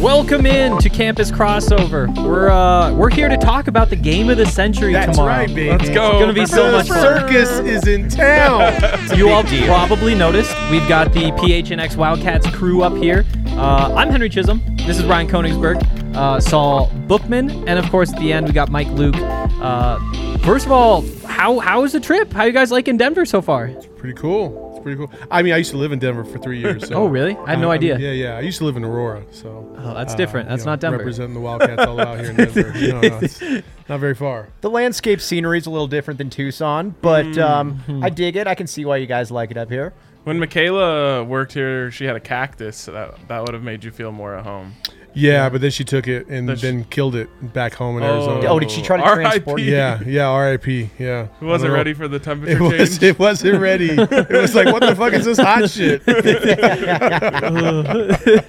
Welcome 0.00 0.46
in 0.46 0.78
to 0.78 0.88
Campus 0.88 1.30
Crossover. 1.30 2.08
We're 2.24 2.48
uh, 2.48 2.94
we're 2.94 3.10
here 3.10 3.28
to 3.28 3.36
talk 3.36 3.68
about 3.68 3.90
the 3.90 3.96
game 3.96 4.30
of 4.30 4.38
the 4.38 4.46
century 4.46 4.94
That's 4.94 5.16
tomorrow. 5.16 5.34
right, 5.34 5.48
baby. 5.48 5.68
Let's 5.68 5.90
go. 5.90 6.12
It's 6.12 6.20
gonna 6.20 6.32
be 6.32 6.46
so 6.46 6.70
The 6.70 6.78
much 6.78 6.88
fun. 6.88 7.00
circus 7.02 7.50
is 7.60 7.86
in 7.86 8.08
town. 8.08 8.72
You 9.16 9.28
all 9.28 9.42
probably 9.42 10.14
noticed 10.14 10.54
we've 10.70 10.86
got 10.88 11.12
the 11.12 11.32
PHNX 11.32 11.96
Wildcats 11.96 12.48
crew 12.50 12.82
up 12.82 12.96
here. 12.96 13.26
Uh, 13.48 13.92
I'm 13.94 14.08
Henry 14.08 14.30
Chisholm. 14.30 14.62
This 14.86 14.98
is 14.98 15.04
Ryan 15.04 15.28
Koenigsberg, 15.28 16.14
uh, 16.16 16.40
Saul 16.40 16.86
Bookman, 17.06 17.50
and 17.68 17.78
of 17.78 17.90
course 17.90 18.10
at 18.12 18.18
the 18.20 18.32
end 18.32 18.46
we 18.46 18.52
got 18.52 18.70
Mike 18.70 18.88
Luke. 18.88 19.16
Uh, 19.18 19.98
first 20.38 20.64
of 20.64 20.72
all, 20.72 21.02
how 21.26 21.58
how 21.58 21.84
is 21.84 21.92
the 21.92 22.00
trip? 22.00 22.32
How 22.32 22.44
you 22.44 22.52
guys 22.52 22.70
liking 22.70 22.96
Denver 22.96 23.26
so 23.26 23.42
far? 23.42 23.66
It's 23.66 23.86
pretty 23.86 24.14
cool. 24.14 24.69
It's 24.80 24.82
pretty 24.82 24.96
cool. 24.98 25.10
I 25.30 25.42
mean, 25.42 25.52
I 25.52 25.58
used 25.58 25.70
to 25.72 25.76
live 25.76 25.92
in 25.92 25.98
Denver 25.98 26.24
for 26.24 26.38
three 26.38 26.58
years. 26.58 26.88
So 26.88 26.94
Oh, 26.94 27.06
really? 27.06 27.36
I 27.36 27.50
had 27.50 27.58
no 27.60 27.68
I'm- 27.70 27.76
idea. 27.76 27.98
Yeah, 27.98 28.12
yeah. 28.12 28.36
I 28.36 28.40
used 28.40 28.58
to 28.58 28.64
live 28.64 28.76
in 28.76 28.84
Aurora, 28.84 29.22
so. 29.30 29.70
Oh, 29.78 29.94
that's 29.94 30.14
uh, 30.14 30.16
different. 30.16 30.48
That's 30.48 30.62
you 30.62 30.66
know, 30.66 30.72
not 30.72 30.80
Denver. 30.80 30.98
Representing 30.98 31.34
the 31.34 31.40
Wildcats 31.40 31.82
all 31.86 32.00
out 32.00 32.18
here 32.20 32.30
in 32.30 32.36
Denver. 32.36 32.72
You 32.78 32.88
know, 32.92 33.00
no, 33.00 33.18
it's 33.20 33.40
not 33.88 34.00
very 34.00 34.14
far. 34.14 34.48
The 34.62 34.70
landscape 34.70 35.20
scenery 35.20 35.58
is 35.58 35.66
a 35.66 35.70
little 35.70 35.86
different 35.88 36.18
than 36.18 36.30
Tucson, 36.30 36.94
but 37.02 37.36
um, 37.38 37.80
Mm-hmm. 37.86 38.04
I 38.04 38.08
dig 38.10 38.36
it. 38.36 38.46
I 38.46 38.54
can 38.54 38.66
see 38.66 38.84
why 38.84 38.96
you 38.96 39.06
guys 39.06 39.30
like 39.30 39.50
it 39.50 39.56
up 39.56 39.68
here. 39.70 39.92
When 40.24 40.38
Michaela 40.38 41.24
worked 41.24 41.52
here, 41.52 41.90
she 41.90 42.04
had 42.04 42.16
a 42.16 42.20
cactus. 42.20 42.76
So 42.76 42.92
that 42.92 43.28
that 43.28 43.40
would 43.42 43.54
have 43.54 43.62
made 43.62 43.84
you 43.84 43.90
feel 43.90 44.12
more 44.12 44.34
at 44.34 44.44
home. 44.44 44.74
Yeah, 45.12 45.48
but 45.48 45.60
then 45.60 45.70
she 45.72 45.82
took 45.84 46.06
it 46.06 46.28
and 46.28 46.46
Does 46.46 46.60
she- 46.60 46.66
then 46.66 46.84
killed 46.84 47.16
it 47.16 47.28
back 47.52 47.74
home 47.74 47.96
in 47.96 48.02
Oh. 48.04 48.14
Arizona. 48.14 48.46
Oh, 48.48 48.58
did 48.60 48.70
she 48.70 48.80
try 48.82 48.96
to 48.96 49.02
R.I.P.. 49.02 49.22
transport 49.22 49.60
it? 49.60 49.64
Yeah, 49.64 50.00
yeah. 50.06 50.28
R.I.P. 50.28 50.90
Yeah. 50.98 51.28
It 51.40 51.44
wasn't 51.44 51.68
don't 51.68 51.72
know. 51.72 51.76
ready 51.76 51.94
for 51.94 52.08
the 52.08 52.18
temperature 52.18 52.56
It 52.56 52.60
was. 52.60 52.90
change. 52.98 53.02
It 53.02 53.18
wasn't 53.18 53.60
ready. 53.60 53.90
it 53.90 54.30
was 54.30 54.54
like, 54.54 54.66
what 54.66 54.80
the 54.82 54.94
fuck 54.94 55.12
is 55.12 55.24
this 55.24 55.38
hot 55.38 55.68
shit? 55.68 56.02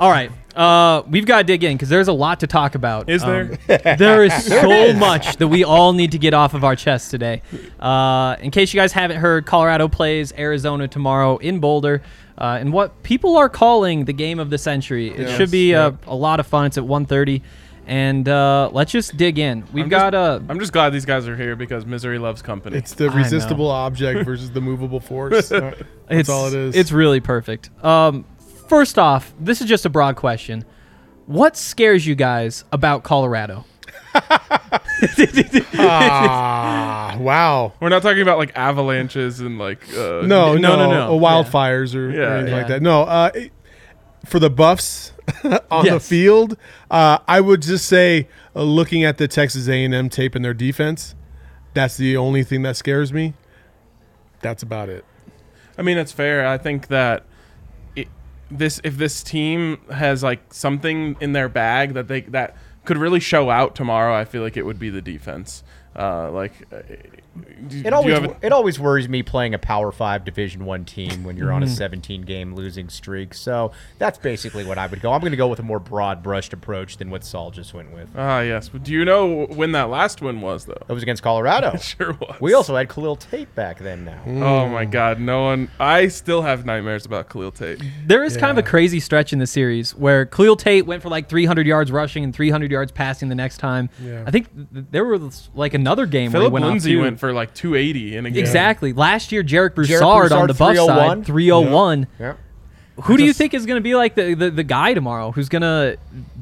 All 0.00 0.10
right. 0.10 0.30
Uh, 0.54 1.02
we've 1.08 1.26
got 1.26 1.38
to 1.38 1.44
dig 1.44 1.62
in 1.62 1.76
because 1.76 1.88
there's 1.88 2.08
a 2.08 2.12
lot 2.12 2.40
to 2.40 2.46
talk 2.46 2.74
about. 2.74 3.08
Is 3.08 3.22
Um, 3.22 3.56
there 3.66 4.24
is 4.24 4.44
so 4.46 4.92
much 4.94 5.36
that 5.36 5.48
we 5.48 5.62
all 5.64 5.92
need 5.92 6.12
to 6.12 6.18
get 6.18 6.34
off 6.34 6.54
of 6.54 6.64
our 6.64 6.74
chests 6.76 7.10
today. 7.10 7.42
Uh, 7.78 8.36
in 8.40 8.50
case 8.50 8.72
you 8.74 8.80
guys 8.80 8.92
haven't 8.92 9.18
heard, 9.18 9.46
Colorado 9.46 9.88
plays 9.88 10.32
Arizona 10.36 10.88
tomorrow 10.88 11.36
in 11.38 11.60
Boulder. 11.60 12.02
Uh, 12.38 12.56
and 12.60 12.72
what 12.72 13.02
people 13.02 13.36
are 13.36 13.48
calling 13.48 14.04
the 14.04 14.12
game 14.12 14.38
of 14.38 14.48
the 14.50 14.58
century. 14.58 15.08
It 15.10 15.18
Yes, 15.20 15.36
should 15.36 15.50
be 15.50 15.72
yeah. 15.72 15.90
a, 16.06 16.12
a 16.12 16.14
lot 16.14 16.38
of 16.38 16.46
fun. 16.46 16.66
It's 16.66 16.78
at 16.78 16.84
1.30. 16.84 17.42
And 17.86 18.28
uh, 18.28 18.68
let's 18.72 18.92
just 18.92 19.16
dig 19.16 19.38
in. 19.38 19.64
We've 19.72 19.84
I'm 19.84 19.88
got 19.88 20.12
just, 20.12 20.42
uh, 20.42 20.52
I'm 20.52 20.60
just 20.60 20.72
glad 20.74 20.90
these 20.90 21.06
guys 21.06 21.26
are 21.26 21.34
here 21.36 21.56
because 21.56 21.86
misery 21.86 22.18
loves 22.18 22.42
company. 22.42 22.76
It's 22.76 22.92
the 22.94 23.08
I 23.08 23.14
resistible 23.14 23.70
object 23.70 24.26
versus 24.26 24.50
the 24.50 24.60
movable 24.60 25.00
force. 25.00 25.50
Uh, 25.50 25.60
That's 26.06 26.20
it's, 26.20 26.28
all 26.28 26.46
it 26.48 26.54
is. 26.54 26.76
It's 26.76 26.92
really 26.92 27.20
perfect. 27.20 27.70
Um, 27.82 28.26
first 28.68 28.98
off, 28.98 29.32
this 29.40 29.62
is 29.62 29.68
just 29.68 29.86
a 29.86 29.88
broad 29.88 30.16
question. 30.16 30.64
What 31.24 31.56
scares 31.56 32.06
you 32.06 32.14
guys 32.14 32.64
about 32.72 33.04
Colorado? 33.04 33.64
ah, 35.74 37.16
wow. 37.20 37.72
We're 37.80 37.88
not 37.88 38.02
talking 38.02 38.22
about 38.22 38.38
like 38.38 38.56
avalanches 38.56 39.40
and 39.40 39.58
like 39.58 39.82
uh, 39.96 40.22
No, 40.22 40.54
no, 40.54 40.56
no, 40.56 40.76
no, 40.76 40.90
no, 40.90 41.06
no. 41.08 41.18
wildfires 41.18 41.94
or, 41.94 42.08
or 42.10 42.12
Yeah. 42.12 42.34
anything 42.36 42.54
like 42.54 42.68
that. 42.68 42.82
No, 42.82 43.02
uh, 43.02 43.30
it- 43.34 43.52
for 44.26 44.38
the 44.38 44.50
Buffs 44.50 45.12
on 45.70 45.86
the 45.86 46.00
field, 46.00 46.56
uh, 46.90 47.18
I 47.26 47.40
would 47.40 47.62
just 47.62 47.86
say, 47.86 48.28
uh, 48.54 48.62
looking 48.62 49.04
at 49.04 49.16
the 49.16 49.26
Texas 49.28 49.68
A&M 49.68 50.08
tape 50.10 50.34
and 50.34 50.44
their 50.44 50.52
defense, 50.52 51.14
that's 51.72 51.96
the 51.96 52.16
only 52.16 52.42
thing 52.44 52.62
that 52.62 52.76
scares 52.76 53.12
me. 53.12 53.34
That's 54.40 54.62
about 54.62 54.88
it. 54.88 55.04
I 55.78 55.82
mean, 55.82 55.96
it's 55.96 56.12
fair. 56.12 56.46
I 56.46 56.58
think 56.58 56.88
that 56.88 57.24
it, 57.96 58.08
this 58.50 58.80
if 58.84 58.96
this 58.98 59.22
team 59.22 59.78
has 59.90 60.22
like 60.22 60.52
something 60.52 61.16
in 61.20 61.32
their 61.32 61.48
bag 61.48 61.94
that 61.94 62.08
they 62.08 62.22
that 62.22 62.56
could 62.88 62.96
really 62.96 63.20
show 63.20 63.50
out 63.50 63.76
tomorrow, 63.76 64.16
I 64.16 64.24
feel 64.24 64.40
like 64.40 64.56
it 64.56 64.64
would 64.64 64.78
be 64.78 64.88
the 64.88 65.02
defense. 65.02 65.62
Uh, 65.98 66.30
like, 66.30 66.52
uh, 66.72 66.76
do- 67.66 67.82
do 67.82 67.82
It 67.88 67.92
always 67.92 68.18
a- 68.18 68.36
it 68.40 68.52
always 68.52 68.78
worries 68.78 69.08
me 69.08 69.22
playing 69.24 69.52
a 69.52 69.58
Power 69.58 69.90
Five 69.90 70.24
Division 70.24 70.64
One 70.64 70.84
team 70.84 71.24
when 71.24 71.36
you're 71.36 71.50
on 71.52 71.62
a 71.62 71.66
Mm-hmm. 71.66 71.74
17 71.74 72.22
game 72.22 72.54
losing 72.54 72.88
streak. 72.88 73.34
So 73.34 73.72
that's 73.98 74.16
basically 74.18 74.64
what 74.64 74.78
I 74.78 74.86
would 74.86 75.00
go. 75.02 75.12
I'm 75.12 75.20
going 75.20 75.32
to 75.32 75.36
go 75.36 75.48
with 75.48 75.58
a 75.58 75.62
more 75.64 75.80
broad 75.80 76.22
brushed 76.22 76.52
approach 76.52 76.98
than 76.98 77.10
what 77.10 77.24
Saul 77.24 77.50
just 77.50 77.74
went 77.74 77.92
with. 77.92 78.10
Ah, 78.16 78.40
yes. 78.40 78.68
But 78.68 78.84
do 78.84 78.92
you 78.92 79.04
know 79.04 79.46
when 79.46 79.72
that 79.72 79.90
last 79.90 80.22
win 80.22 80.40
was, 80.40 80.66
though? 80.66 80.80
It 80.88 80.92
was 80.92 81.02
against 81.02 81.22
Colorado. 81.24 81.76
sure 81.80 82.12
was. 82.12 82.36
We 82.40 82.54
also 82.54 82.76
had 82.76 82.88
Khalil 82.88 83.16
Tate 83.16 83.52
back 83.56 83.78
then. 83.80 84.04
Now 84.04 84.20
Oh 84.26 84.68
my 84.68 84.84
God! 84.84 85.18
No 85.20 85.42
one. 85.44 85.68
I 85.80 86.06
still 86.08 86.42
have 86.42 86.64
nightmares 86.64 87.06
about 87.06 87.28
Khalil 87.28 87.50
Tate. 87.50 87.82
There 88.06 88.22
is 88.22 88.36
kind 88.36 88.52
of 88.56 88.58
a 88.58 88.66
crazy 88.68 89.00
stretch 89.00 89.32
in 89.32 89.40
the 89.40 89.46
series 89.48 89.96
where 89.96 90.26
Khalil 90.26 90.54
Tate 90.56 90.86
went 90.86 91.02
for 91.02 91.08
like 91.08 91.28
300 91.28 91.66
yards 91.66 91.90
rushing 91.90 92.22
and 92.22 92.32
300 92.32 92.70
yards 92.70 92.92
passing 92.92 93.28
the 93.28 93.34
next 93.34 93.58
time. 93.58 93.90
Yeah. 94.00 94.22
I 94.26 94.30
think 94.30 94.46
there 94.54 95.04
was 95.04 95.50
like 95.54 95.74
another 95.88 96.06
game 96.06 96.32
where 96.32 96.40
Phillip 96.42 96.50
he 96.50 96.52
went 96.54 96.64
Lindsay 96.66 96.96
off 96.96 97.02
went 97.02 97.20
for 97.20 97.32
like 97.32 97.54
280 97.54 98.16
in 98.16 98.26
a 98.26 98.30
game. 98.30 98.38
Exactly. 98.40 98.92
Last 98.92 99.32
year, 99.32 99.42
Jarek 99.42 99.74
Broussard, 99.74 100.02
Jarek 100.02 100.30
on 100.32 100.46
the 100.48 100.54
Broussard, 100.54 100.76
buff 100.76 100.86
side, 100.86 101.24
301. 101.24 101.24
301. 101.24 102.06
yeah. 102.18 102.34
Who 103.04 103.16
do 103.16 103.24
you 103.24 103.32
think 103.32 103.54
is 103.54 103.64
going 103.64 103.76
to 103.78 103.82
be 103.82 103.94
like 103.94 104.14
the, 104.16 104.34
the, 104.34 104.50
the 104.50 104.64
guy 104.64 104.92
tomorrow 104.92 105.30
who's 105.32 105.48
going 105.48 105.62
to 105.62 105.98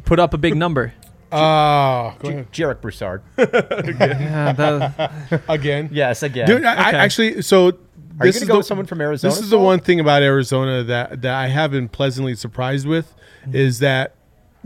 put 0.06 0.19
up 0.19 0.32
a 0.34 0.38
big 0.38 0.56
number? 0.56 0.93
Ah, 1.32 2.14
go 2.20 2.28
ahead. 2.28 2.52
Jarek 2.52 2.81
Broussard. 2.81 3.20
Yeah, 3.37 4.52
the- 4.52 5.43
again. 5.48 5.88
yes, 5.93 6.22
again. 6.22 6.46
Dude, 6.46 6.64
I, 6.64 6.75
I 6.75 6.90
actually, 6.93 7.43
so 7.43 7.66
Are 7.66 7.66
you 7.66 7.72
this 7.72 7.81
going 8.19 8.32
to 8.32 8.37
is 8.37 8.40
go 8.46 8.52
the- 8.54 8.58
with 8.58 8.66
someone 8.66 8.87
from 8.87 9.00
Arizona? 9.00 9.34
This 9.34 9.43
is 9.43 9.50
the 9.50 9.58
one 9.58 9.81
thing 9.81 9.98
about 9.98 10.22
Arizona 10.22 10.84
that 10.84 11.22
that 11.22 11.34
I 11.34 11.48
have 11.48 11.72
been 11.72 11.88
pleasantly 11.88 12.34
surprised 12.37 12.87
with 12.87 13.12
Mm-hmm. 13.43 13.56
is 13.56 13.78
that 13.81 14.14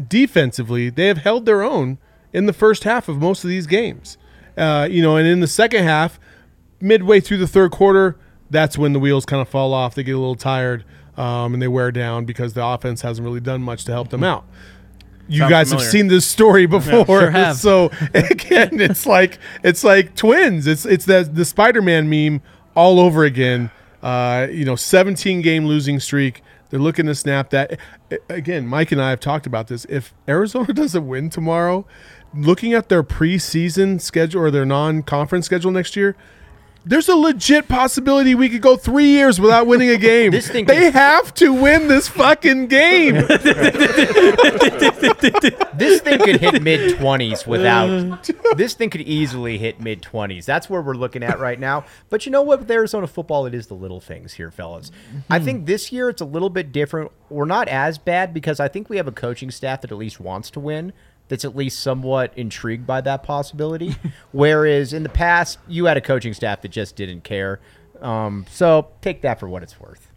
defensively 0.09 0.91
they 0.91 1.07
have 1.07 1.19
held 1.19 1.47
their 1.47 1.63
own 1.63 1.99
in 2.33 2.47
the 2.47 2.53
first 2.53 2.85
half 2.85 3.09
of 3.09 3.19
most 3.19 3.45
of 3.45 3.51
these 3.51 3.67
games. 3.67 4.17
Uh, 4.57 4.89
you 4.91 5.03
know, 5.03 5.17
and 5.17 5.27
in 5.27 5.41
the 5.41 5.47
second 5.47 5.85
half, 5.85 6.19
midway 6.81 7.21
through 7.21 7.39
the 7.39 7.47
third 7.49 7.71
quarter, 7.71 8.17
that's 8.51 8.77
when 8.77 8.93
the 8.93 8.99
wheels 9.01 9.25
kind 9.25 9.41
of 9.41 9.49
fall 9.49 9.73
off. 9.73 9.95
They 9.95 10.03
get 10.03 10.15
a 10.15 10.19
little 10.19 10.35
tired 10.35 10.85
um, 11.17 11.55
and 11.55 11.63
they 11.63 11.69
wear 11.69 11.93
down 11.93 12.25
because 12.25 12.55
the 12.55 12.65
offense 12.65 13.03
hasn't 13.03 13.25
really 13.25 13.41
done 13.41 13.63
much 13.63 13.85
to 13.85 13.93
help 13.93 14.09
them 14.11 14.25
out. 14.25 14.45
You 15.29 15.41
Sounds 15.41 15.51
guys 15.51 15.69
familiar. 15.69 15.85
have 15.85 15.93
seen 15.93 16.07
this 16.09 16.27
story 16.27 16.67
before, 16.67 17.05
sure 17.05 17.31
have. 17.31 17.57
so 17.57 17.91
again, 18.15 18.81
it's 18.81 19.07
like 19.07 19.39
it's 19.63 19.85
like 19.85 20.17
twins. 20.17 20.67
It's 20.67 20.85
it's 20.85 21.05
that 21.05 21.37
the 21.37 21.45
Spider-Man 21.45 22.11
meme 22.11 22.43
all 22.75 22.99
over 22.99 23.23
again. 23.25 23.71
Uh, 24.03 24.49
you 24.51 24.65
know, 24.65 24.75
17 24.75 25.43
game 25.43 25.67
losing 25.67 26.01
streak. 26.01 26.43
They're 26.71 26.81
looking 26.81 27.07
to 27.07 27.15
snap 27.15 27.51
that. 27.51 27.79
Again, 28.29 28.67
Mike 28.67 28.91
and 28.93 29.01
I 29.01 29.11
have 29.11 29.21
talked 29.21 29.47
about 29.47 29.69
this. 29.69 29.85
If 29.89 30.15
Arizona 30.29 30.73
doesn't 30.73 31.07
win 31.07 31.31
tomorrow, 31.31 31.87
looking 32.35 32.73
at 32.73 32.89
their 32.89 33.03
preseason 33.03 34.01
schedule 34.01 34.43
or 34.43 34.51
their 34.51 34.67
non-conference 34.67 35.47
schedule 35.47 35.71
next 35.71 35.97
year, 35.97 36.17
there's 36.85 37.09
a 37.11 37.17
legit 37.17 37.69
possibility 37.69 38.35
we 38.35 38.49
could 38.49 38.63
go 38.63 38.75
three 38.77 39.09
years 39.09 39.39
without 39.39 39.67
winning 39.67 39.91
a 39.91 39.97
game. 39.99 40.31
This 40.31 40.49
thing 40.49 40.65
they 40.65 40.91
have 40.91 41.35
to 41.35 41.53
win 41.53 41.89
this 41.89 42.09
fucking 42.09 42.69
game. 42.69 43.15
this 45.75 46.01
thing 46.01 46.19
could 46.21 46.41
hit 46.41 46.63
mid 46.63 46.97
20s 46.99 47.47
without 47.47 48.25
this 48.57 48.75
thing 48.75 48.89
could 48.91 49.03
easily 49.03 49.59
hit 49.59 49.81
mid 49.81 50.03
20s 50.03 50.45
that's 50.45 50.71
where 50.71 50.81
we're 50.81 50.95
looking 50.95 51.23
at 51.23 51.39
right 51.39 51.61
now. 51.61 51.85
But 52.09 52.25
you 52.25 52.33
know 52.33 52.43
what? 52.43 52.61
With 52.61 52.71
arizona 52.71 53.07
football 53.07 53.45
it 53.47 53.55
is 53.55 53.67
the 53.67 53.75
little 53.75 54.01
things 54.01 54.33
here 54.35 54.51
fellas. 54.51 54.91
I 55.29 55.39
hmm. 55.39 55.45
think 55.45 55.67
this 55.67 55.93
year 55.93 56.09
it's 56.09 56.23
a 56.23 56.27
little 56.27 56.51
bit 56.51 56.73
different. 56.73 57.13
We're 57.29 57.45
not 57.45 57.69
as 57.69 57.99
bad 57.99 58.35
because 58.35 58.59
i 58.59 58.67
think 58.69 58.89
we 58.89 58.97
have 58.97 59.07
a 59.07 59.13
coaching 59.13 59.51
staff 59.51 59.83
that 59.83 59.93
at 59.93 59.99
least 59.99 60.19
wants 60.19 60.51
to 60.51 60.61
win 60.61 60.93
that's 61.31 61.45
at 61.47 61.57
least 61.57 61.81
somewhat 61.81 62.33
intrigued 62.37 62.87
by 62.87 63.01
that 63.01 63.23
possibility. 63.23 63.97
Whereas 64.33 64.93
in 64.93 65.05
the 65.05 65.09
past 65.09 65.59
you 65.67 65.87
had 65.87 65.97
a 65.97 66.01
coaching 66.03 66.35
staff 66.35 66.61
that 66.61 66.69
just 66.69 66.97
didn't 66.97 67.23
care. 67.23 67.61
Um, 68.03 68.45
so 68.51 68.89
take 69.01 69.23
that 69.23 69.41
for 69.41 69.49
what 69.49 69.63
it's 69.63 69.81
worth 69.81 70.11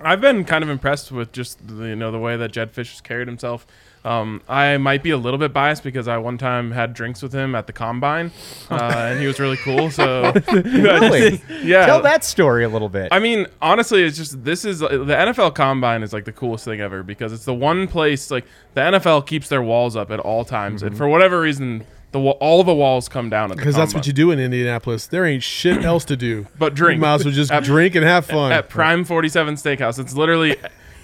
I've 0.00 0.20
been 0.20 0.44
kind 0.44 0.64
of 0.64 0.70
impressed 0.70 1.12
with 1.12 1.32
just 1.32 1.66
the, 1.66 1.86
you 1.88 1.96
know 1.96 2.10
the 2.10 2.18
way 2.18 2.36
that 2.36 2.52
Jedd 2.52 2.72
Fisch 2.72 2.90
has 2.90 3.00
carried 3.00 3.28
himself. 3.28 3.66
Um, 4.04 4.42
I 4.48 4.78
might 4.78 5.04
be 5.04 5.10
a 5.10 5.16
little 5.16 5.38
bit 5.38 5.52
biased 5.52 5.84
because 5.84 6.08
I 6.08 6.16
one 6.18 6.36
time 6.36 6.72
had 6.72 6.92
drinks 6.92 7.22
with 7.22 7.32
him 7.32 7.54
at 7.54 7.68
the 7.68 7.72
combine, 7.72 8.32
uh, 8.68 8.74
and 9.10 9.20
he 9.20 9.28
was 9.28 9.38
really 9.38 9.58
cool. 9.58 9.90
So 9.92 10.32
really 10.52 11.40
yeah, 11.62 11.86
tell 11.86 12.02
that 12.02 12.24
story 12.24 12.64
a 12.64 12.68
little 12.68 12.88
bit 12.88 13.08
I 13.12 13.20
mean, 13.20 13.46
honestly, 13.60 14.02
it's 14.02 14.16
just 14.16 14.42
this 14.44 14.64
is 14.64 14.80
the 14.80 14.88
NFL 14.88 15.54
Combine 15.54 16.02
is 16.02 16.12
like 16.12 16.24
the 16.24 16.32
coolest 16.32 16.64
thing 16.64 16.80
ever 16.80 17.04
because 17.04 17.32
it's 17.32 17.44
the 17.44 17.54
one 17.54 17.86
place 17.86 18.30
like 18.30 18.44
the 18.74 18.80
NFL 18.80 19.26
keeps 19.26 19.48
their 19.48 19.62
walls 19.62 19.94
up 19.94 20.10
at 20.10 20.18
all 20.18 20.44
times, 20.44 20.80
Mm-hmm. 20.80 20.88
and 20.88 20.96
for 20.96 21.06
whatever 21.06 21.40
reason, 21.40 21.84
the 22.12 22.18
all 22.20 22.62
the 22.62 22.74
walls 22.74 23.08
come 23.08 23.28
down 23.30 23.50
at 23.50 23.56
Because 23.56 23.74
that's 23.74 23.94
what 23.94 24.06
you 24.06 24.12
do 24.12 24.30
in 24.30 24.38
Indianapolis. 24.38 25.06
There 25.06 25.24
ain't 25.24 25.42
shit 25.42 25.84
else 25.84 26.04
to 26.06 26.16
do. 26.16 26.46
But 26.58 26.74
drink. 26.74 26.98
You 26.98 27.02
might 27.02 27.14
as 27.16 27.24
well 27.24 27.34
just 27.34 27.50
At- 27.52 27.64
drink 27.64 27.94
and 27.94 28.04
have 28.04 28.26
fun. 28.26 28.52
at 28.52 28.68
Prime 28.68 29.04
47 29.04 29.54
Steakhouse. 29.56 29.98
It's 29.98 30.14
literally 30.14 30.56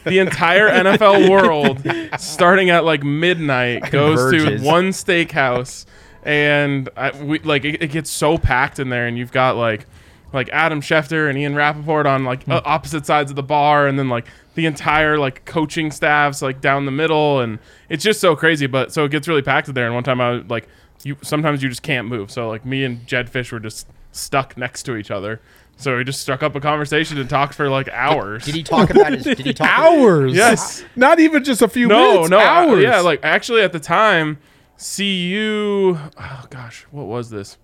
the 0.05 0.19
entire 0.21 0.69
NFL 0.69 1.29
world, 1.31 1.83
starting 2.21 2.71
at 2.71 2.85
like 2.85 3.03
midnight, 3.03 3.91
goes 3.91 4.19
Converges. 4.31 4.61
to 4.63 4.67
one 4.67 4.89
steakhouse, 4.91 5.85
and 6.23 6.89
I, 6.97 7.11
we 7.23 7.39
like 7.41 7.65
it, 7.65 7.83
it 7.83 7.91
gets 7.91 8.11
so 8.11 8.39
packed 8.39 8.79
in 8.79 8.89
there, 8.91 9.07
and 9.07 9.19
you've 9.19 9.33
got 9.33 9.57
like 9.57 9.87
like 10.33 10.49
Adam 10.51 10.81
Schefter 10.83 11.29
and 11.29 11.39
Ian 11.39 11.55
Rapoport 11.55 12.07
on 12.07 12.25
like 12.25 12.45
Hmm. 12.45 12.53
uh, 12.53 12.61
opposite 12.65 13.07
sides 13.07 13.31
of 13.31 13.37
the 13.37 13.43
bar, 13.43 13.87
and 13.87 13.99
then 13.99 14.09
like 14.09 14.27
the 14.55 14.67
entire 14.67 15.19
like 15.19 15.45
coaching 15.45 15.91
staffs 15.91 16.43
like 16.43 16.61
down 16.61 16.85
the 16.85 16.91
middle, 16.93 17.41
and 17.41 17.59
it's 17.89 18.05
just 18.05 18.21
so 18.21 18.37
crazy. 18.37 18.67
But 18.67 18.93
so 18.93 19.05
it 19.05 19.11
gets 19.11 19.27
really 19.29 19.43
packed 19.43 19.69
in 19.69 19.75
there. 19.75 19.87
And 19.87 19.95
one 19.95 20.05
time 20.05 20.21
I 20.21 20.31
was 20.33 20.45
like, 20.49 20.69
you 21.05 21.17
sometimes 21.23 21.63
you 21.63 21.69
just 21.69 21.83
can't 21.83 22.09
move. 22.09 22.31
So 22.31 22.49
like 22.49 22.65
me 22.65 22.85
and 22.85 23.07
Jedd 23.07 23.31
Fisch 23.31 23.53
were 23.53 23.61
just 23.61 23.87
stuck 24.13 24.57
next 24.57 24.83
to 24.85 24.97
each 24.97 25.11
other. 25.11 25.41
So 25.77 25.97
we 25.97 26.03
just 26.03 26.21
struck 26.21 26.43
up 26.43 26.57
a 26.57 26.61
conversation 26.61 27.19
and 27.19 27.31
talked 27.31 27.55
for 27.55 27.71
like 27.71 27.89
hours. 27.91 28.45
did 28.45 28.55
he 28.57 28.63
talk 28.65 28.91
about 28.91 29.13
his 29.13 29.23
did 29.25 29.39
he 29.39 29.53
talk 29.55 29.69
hours. 29.69 30.35
Yes. 30.35 30.85
Not 30.97 31.21
even 31.21 31.45
just 31.45 31.63
a 31.63 31.69
few 31.69 31.87
no, 31.87 32.13
minutes. 32.15 32.31
no, 32.31 32.39
I- 32.39 32.45
hours. 32.47 32.83
yeah, 32.83 33.01
like 33.01 33.21
actually 33.23 33.63
at 33.63 33.73
the 33.73 33.79
time, 33.81 34.39
CU. 34.77 35.97
Oh 36.19 36.45
gosh, 36.51 36.87
what 36.91 37.07
was 37.07 37.31
this? 37.31 37.59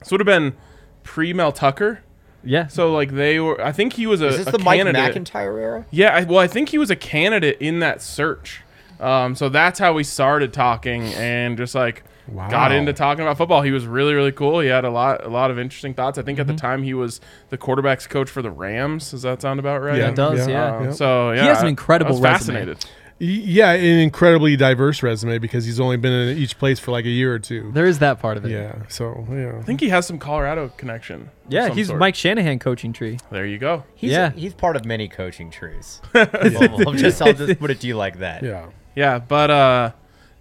This 0.00 0.10
would 0.10 0.20
have 0.20 0.26
been 0.26 0.54
pre 1.02 1.32
Mel 1.32 1.52
Tucker. 1.52 2.00
Yeah. 2.42 2.66
So 2.66 2.92
like 2.92 3.12
they 3.12 3.38
were. 3.40 3.60
I 3.64 3.72
think 3.72 3.94
he 3.94 4.06
was 4.06 4.20
a, 4.20 4.26
Is 4.28 4.38
this 4.38 4.48
a 4.48 4.52
the 4.52 4.58
Mike. 4.58 4.84
MacIntyre 4.84 5.58
era? 5.58 5.86
Yeah, 5.90 6.14
I, 6.14 6.24
well, 6.24 6.38
I 6.38 6.46
think 6.46 6.70
he 6.70 6.78
was 6.78 6.90
a 6.90 6.96
candidate 6.96 7.56
in 7.60 7.78
that 7.80 8.02
search. 8.02 8.62
Um, 9.00 9.34
so 9.34 9.48
that's 9.48 9.78
how 9.78 9.92
we 9.92 10.04
started 10.04 10.52
talking 10.52 11.02
and 11.14 11.56
just 11.56 11.74
like 11.74 12.04
got 12.32 12.72
into 12.72 12.92
talking 12.92 13.22
about 13.22 13.36
football. 13.36 13.62
He 13.62 13.70
was 13.70 13.86
really, 13.86 14.14
really 14.14 14.32
cool. 14.32 14.60
He 14.60 14.68
had 14.68 14.84
a 14.84 14.90
lot, 14.90 15.24
a 15.24 15.28
lot 15.28 15.50
of 15.50 15.58
interesting 15.58 15.94
thoughts. 15.94 16.18
I 16.18 16.22
think 16.22 16.38
Mm-hmm. 16.38 16.50
at 16.50 16.56
the 16.56 16.60
time 16.60 16.82
he 16.82 16.94
was 16.94 17.20
the 17.50 17.58
quarterbacks 17.58 18.08
coach 18.08 18.28
for 18.30 18.42
the 18.42 18.50
Rams. 18.50 19.10
Does 19.10 19.22
that 19.22 19.42
sound 19.42 19.60
about 19.60 19.82
right? 19.82 19.98
Yeah, 19.98 20.08
It 20.10 20.14
does, 20.16 20.48
yeah. 20.48 20.76
Um, 20.76 20.92
So 20.92 21.32
yeah, 21.32 21.42
he 21.42 21.48
has 21.48 21.60
an 21.62 21.68
incredible 21.68 22.10
I 22.10 22.12
was 22.12 22.20
fascinated. 22.20 22.78
Y- 23.20 23.26
Yeah, 23.28 23.70
an 23.70 23.84
incredibly 24.00 24.56
diverse 24.56 25.00
resume 25.02 25.38
because 25.38 25.64
he's 25.64 25.78
only 25.78 25.96
been 25.96 26.12
in 26.12 26.36
each 26.36 26.58
place 26.58 26.80
for 26.80 26.90
like 26.90 27.04
a 27.04 27.08
year 27.10 27.32
or 27.32 27.38
two. 27.38 27.70
There 27.72 27.86
is 27.86 28.00
that 28.00 28.18
part 28.18 28.36
of 28.36 28.44
it. 28.44 28.50
Yeah, 28.50 28.74
so 28.88 29.24
yeah. 29.30 29.56
I 29.56 29.62
think 29.62 29.80
he 29.80 29.88
has 29.90 30.04
some 30.04 30.18
Colorado 30.18 30.68
connection. 30.76 31.30
Yeah, 31.48 31.68
he's 31.68 31.86
sort. 31.86 32.00
Mike 32.00 32.16
Shanahan 32.16 32.58
coaching 32.58 32.92
tree. 32.92 33.18
There 33.30 33.46
you 33.46 33.58
go. 33.58 33.84
He's 33.94 34.10
Yeah. 34.10 34.30
he's 34.32 34.52
part 34.52 34.74
of 34.74 34.84
many 34.84 35.06
coaching 35.08 35.50
trees. 35.52 36.00
I'll, 36.12 36.26
I'll 36.88 36.92
just 36.94 37.22
I'll 37.22 37.32
just 37.34 37.60
put 37.60 37.70
it 37.70 37.78
to 37.82 37.86
you 37.86 37.96
like 37.96 38.18
that. 38.18 38.42
Yeah. 38.42 38.66
Yeah, 38.96 39.20
but 39.20 39.50
uh, 39.50 39.90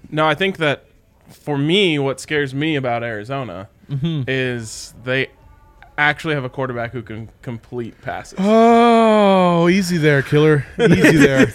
no, 0.09 0.25
I 0.27 0.33
think 0.33 0.57
that 0.57 0.85
for 1.33 1.57
me, 1.57 2.00
what 2.00 2.19
scares 2.19 2.53
me 2.53 2.75
about 2.75 3.03
Arizona 3.03 3.69
Mm-hmm. 3.91 4.24
is 4.30 4.94
they 5.03 5.27
actually 5.97 6.33
have 6.33 6.45
a 6.45 6.50
quarterback 6.50 6.94
who 6.94 7.01
can 7.03 7.30
complete 7.41 8.00
passes. 8.01 8.39
Oh, 8.41 9.68
easy 9.69 9.97
there, 9.97 10.21
killer. 10.21 10.65
Easy 10.80 11.18
there. 11.18 11.51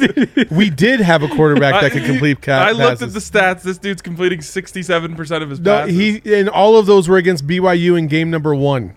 we 0.51 0.69
did 0.71 1.01
have 1.01 1.23
a 1.23 1.29
quarterback 1.29 1.81
that 1.81 1.91
could 1.93 2.05
complete 2.05 2.43
ca- 2.43 2.53
I 2.69 2.73
looked 2.73 3.01
at 3.03 3.13
the 3.15 3.19
stats. 3.19 3.63
This 3.63 3.79
dude's 3.79 4.03
completing 4.03 4.43
sixty-seven 4.43 5.17
percent 5.17 5.43
of 5.43 5.51
his 5.51 5.59
No, 5.59 5.79
passes. 5.81 5.97
he 5.97 6.35
and 6.39 6.49
all 6.51 6.77
of 6.77 6.85
those 6.87 7.09
were 7.09 7.17
against 7.17 7.47
BYU 7.47 7.99
in 7.99 8.07
game 8.09 8.31
number 8.31 8.55
one. 8.55 8.95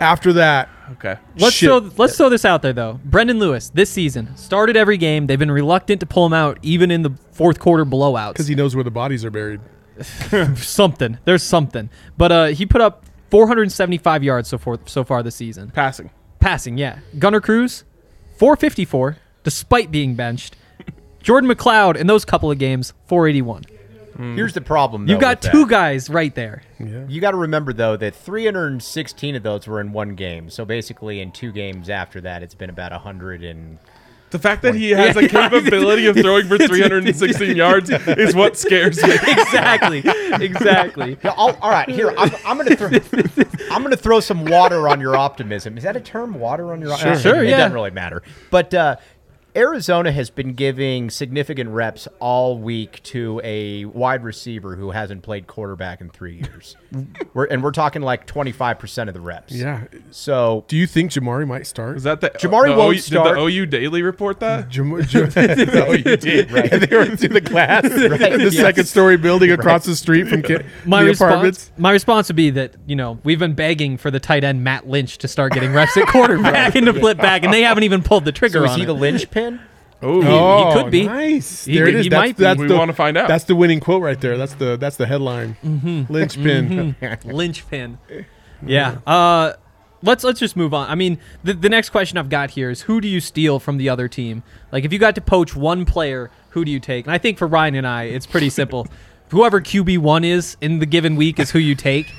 After 0.00 0.32
that, 0.34 0.68
okay. 0.92 1.16
Let's 1.36 1.54
Shit. 1.56 1.68
throw 1.68 1.90
let's 1.98 2.16
throw 2.16 2.30
this 2.30 2.44
out 2.46 2.62
there 2.62 2.72
though. 2.72 3.00
Brendan 3.04 3.38
Lewis 3.38 3.68
this 3.74 3.90
season 3.90 4.34
started 4.36 4.76
every 4.76 4.96
game. 4.96 5.26
They've 5.26 5.38
been 5.38 5.50
reluctant 5.50 6.00
to 6.00 6.06
pull 6.06 6.24
him 6.26 6.32
out 6.32 6.58
even 6.62 6.90
in 6.90 7.02
the 7.02 7.10
fourth 7.32 7.58
quarter 7.60 7.84
blowouts. 7.84 8.32
because 8.32 8.46
he 8.48 8.54
knows 8.54 8.74
where 8.74 8.84
the 8.84 8.90
bodies 8.90 9.24
are 9.24 9.30
buried. 9.30 9.60
something. 10.56 11.18
There's 11.24 11.42
something. 11.42 11.90
But 12.16 12.32
uh, 12.32 12.46
he 12.46 12.66
put 12.66 12.80
up 12.80 13.04
475 13.30 14.22
yards 14.24 14.48
so 14.48 14.58
far 14.58 14.78
so 14.86 15.04
far 15.04 15.22
this 15.22 15.36
season. 15.36 15.70
Passing. 15.70 16.10
Passing, 16.40 16.76
yeah. 16.76 16.98
Gunnar 17.18 17.40
Cruz, 17.40 17.84
454, 18.38 19.16
despite 19.44 19.90
being 19.90 20.14
benched. 20.14 20.56
Jordan 21.22 21.48
McCloud 21.48 21.96
in 21.96 22.08
those 22.08 22.24
couple 22.24 22.50
of 22.50 22.58
games, 22.58 22.92
481. 23.06 23.64
Here's 24.36 24.52
the 24.52 24.60
problem. 24.60 25.06
Though, 25.06 25.12
You've 25.12 25.20
got 25.20 25.42
with 25.42 25.52
two 25.52 25.60
that. 25.60 25.70
guys 25.70 26.10
right 26.10 26.34
there. 26.34 26.62
You 26.78 27.20
got 27.20 27.30
to 27.30 27.36
remember 27.38 27.72
though 27.72 27.96
that 27.96 28.14
316 28.14 29.36
of 29.36 29.42
those 29.42 29.66
were 29.66 29.80
in 29.80 29.92
one 29.92 30.14
game. 30.14 30.50
So 30.50 30.64
basically, 30.64 31.20
in 31.20 31.32
two 31.32 31.50
games 31.50 31.88
after 31.88 32.20
that, 32.20 32.42
it's 32.42 32.54
been 32.54 32.70
about 32.70 32.92
100 32.92 33.42
and. 33.42 33.78
The 34.32 34.38
fact 34.38 34.62
that 34.62 34.74
he 34.74 34.90
has 34.90 35.14
a 35.14 35.28
capability 35.28 36.06
of 36.06 36.16
throwing 36.16 36.48
for 36.48 36.56
316 36.56 37.54
yards 37.54 37.90
is 37.90 38.34
what 38.34 38.56
scares 38.56 39.00
me. 39.02 39.12
exactly. 39.26 40.02
Exactly. 40.44 41.02
Yeah, 41.22 41.30
all 41.36 41.70
right, 41.70 41.88
here 41.88 42.12
I'm, 42.16 42.30
I'm 42.44 42.56
gonna 42.56 42.74
throw 42.74 42.88
I'm 43.70 43.82
gonna 43.82 43.96
throw 43.96 44.18
some 44.20 44.44
water 44.44 44.88
on 44.88 45.00
your 45.00 45.14
optimism. 45.16 45.76
Is 45.76 45.84
that 45.84 45.94
a 45.96 46.00
term? 46.00 46.34
Water 46.34 46.72
on 46.72 46.80
your 46.80 46.96
sure, 46.96 47.16
Sure, 47.16 47.44
It 47.44 47.50
yeah. 47.50 47.58
doesn't 47.58 47.74
really 47.74 47.90
matter. 47.90 48.22
But 48.50 48.72
uh, 48.74 48.96
Arizona 49.54 50.12
has 50.12 50.30
been 50.30 50.54
giving 50.54 51.10
significant 51.10 51.68
reps 51.70 52.08
all 52.20 52.56
week 52.58 53.02
to 53.04 53.40
a 53.44 53.84
wide 53.84 54.24
receiver 54.24 54.76
who 54.76 54.92
hasn't 54.92 55.22
played 55.22 55.46
quarterback 55.46 56.00
in 56.00 56.08
three 56.08 56.36
years. 56.36 56.74
we're, 57.34 57.44
and 57.44 57.62
we're 57.62 57.70
talking 57.70 58.00
like 58.00 58.26
25 58.26 58.78
percent 58.78 59.08
of 59.10 59.14
the 59.14 59.20
reps. 59.20 59.52
Yeah. 59.52 59.84
So 60.10 60.64
Do 60.68 60.76
you 60.76 60.86
think 60.86 61.10
Jamarye 61.10 61.46
might 61.46 61.66
start? 61.66 61.98
Is 61.98 62.04
that 62.04 62.20
the 62.22 62.30
Jamarye 62.30 62.72
the 62.72 62.76
won't 62.78 62.96
OU, 62.96 63.00
start. 63.00 63.28
Did 63.28 63.36
the 63.36 63.40
OU 63.42 63.66
Daily 63.66 64.02
report 64.02 64.40
that? 64.40 64.68
Jam- 64.70 65.02
Jam- 65.02 65.30
oh, 65.36 65.92
you 65.92 66.16
did. 66.16 66.50
Right. 66.50 66.70
they 66.70 66.96
were 66.96 67.14
through 67.16 67.28
the 67.28 67.40
glass, 67.42 67.84
Right, 67.84 68.32
in 68.32 68.38
the 68.38 68.44
yes. 68.44 68.56
second 68.56 68.86
story 68.86 69.16
building 69.18 69.50
across 69.50 69.84
the 69.84 69.94
street 69.96 70.28
from 70.28 70.42
ki- 70.42 70.58
My 70.86 71.02
the 71.02 71.10
response, 71.10 71.30
apartments. 71.30 71.72
my 71.76 71.90
response 71.92 72.28
would 72.28 72.36
be 72.36 72.50
that 72.50 72.74
you 72.86 72.96
know 72.96 73.18
we've 73.22 73.38
been 73.38 73.54
begging 73.54 73.98
for 73.98 74.10
the 74.10 74.20
tight 74.20 74.44
end 74.44 74.64
Matt 74.64 74.88
Lynch 74.88 75.18
to 75.18 75.28
start 75.28 75.52
getting 75.52 75.74
reps 75.74 75.96
at 75.96 76.06
quarterback 76.08 76.74
and 76.74 76.86
to 76.86 76.94
flip 76.94 77.18
back, 77.18 77.44
and 77.44 77.52
they 77.52 77.60
haven't 77.62 77.84
even 77.84 78.02
pulled 78.02 78.24
the 78.24 78.32
trigger 78.32 78.60
so 78.60 78.64
is 78.64 78.70
on 78.70 78.76
he 78.78 78.84
it. 78.84 78.86
the 78.86 78.94
linchpin? 79.42 79.60
Oh, 80.04 80.20
Oh, 80.24 80.82
could 80.82 80.90
be. 80.90 81.06
Nice. 81.06 81.64
He 81.64 81.74
there 81.76 81.84
could- 81.86 81.94
it 81.94 81.98
is. 81.98 82.04
he 82.06 82.08
that's, 82.10 82.20
might 82.20 82.36
be. 82.36 82.42
that's 82.42 82.60
We 82.60 82.66
the- 82.66 82.76
wanna 82.76 82.92
find 82.92 83.16
out. 83.16 83.28
That's 83.28 83.44
the 83.44 83.54
winning 83.54 83.78
quote 83.80 84.02
right 84.02 84.20
there. 84.20 84.36
That's 84.36 84.54
the 84.54 84.76
that's 84.76 84.96
the 84.96 85.06
headline. 85.06 85.56
Mm-hmm. 85.64 86.12
Linchpin. 86.12 86.96
linchpin. 87.24 87.98
Yeah. 88.66 88.98
Uh, 89.06 89.52
let's 90.02 90.24
let's 90.24 90.40
just 90.40 90.56
move 90.56 90.74
on. 90.74 90.90
I 90.90 90.96
mean, 90.96 91.18
the 91.44 91.52
the 91.54 91.68
next 91.68 91.90
question 91.90 92.18
I've 92.18 92.28
got 92.28 92.50
here 92.50 92.68
is 92.70 92.82
who 92.82 93.00
do 93.00 93.06
you 93.06 93.20
steal 93.20 93.60
from 93.60 93.76
the 93.78 93.88
other 93.88 94.08
team? 94.08 94.42
Like 94.72 94.84
if 94.84 94.92
you 94.92 94.98
got 94.98 95.14
to 95.14 95.20
poach 95.20 95.54
one 95.54 95.84
player, 95.84 96.30
who 96.50 96.64
do 96.64 96.72
you 96.72 96.80
take? 96.80 97.06
And 97.06 97.12
I 97.14 97.18
think 97.18 97.38
for 97.38 97.46
Ryan 97.46 97.76
and 97.76 97.86
I, 97.86 98.04
it's 98.04 98.26
pretty 98.26 98.50
simple. 98.50 98.88
Whoever 99.30 99.60
QB 99.62 99.98
one 99.98 100.24
is 100.24 100.56
in 100.60 100.78
the 100.80 100.84
given 100.86 101.14
week 101.16 101.38
is 101.38 101.50
who 101.52 101.58
you 101.60 101.74
take. 101.74 102.12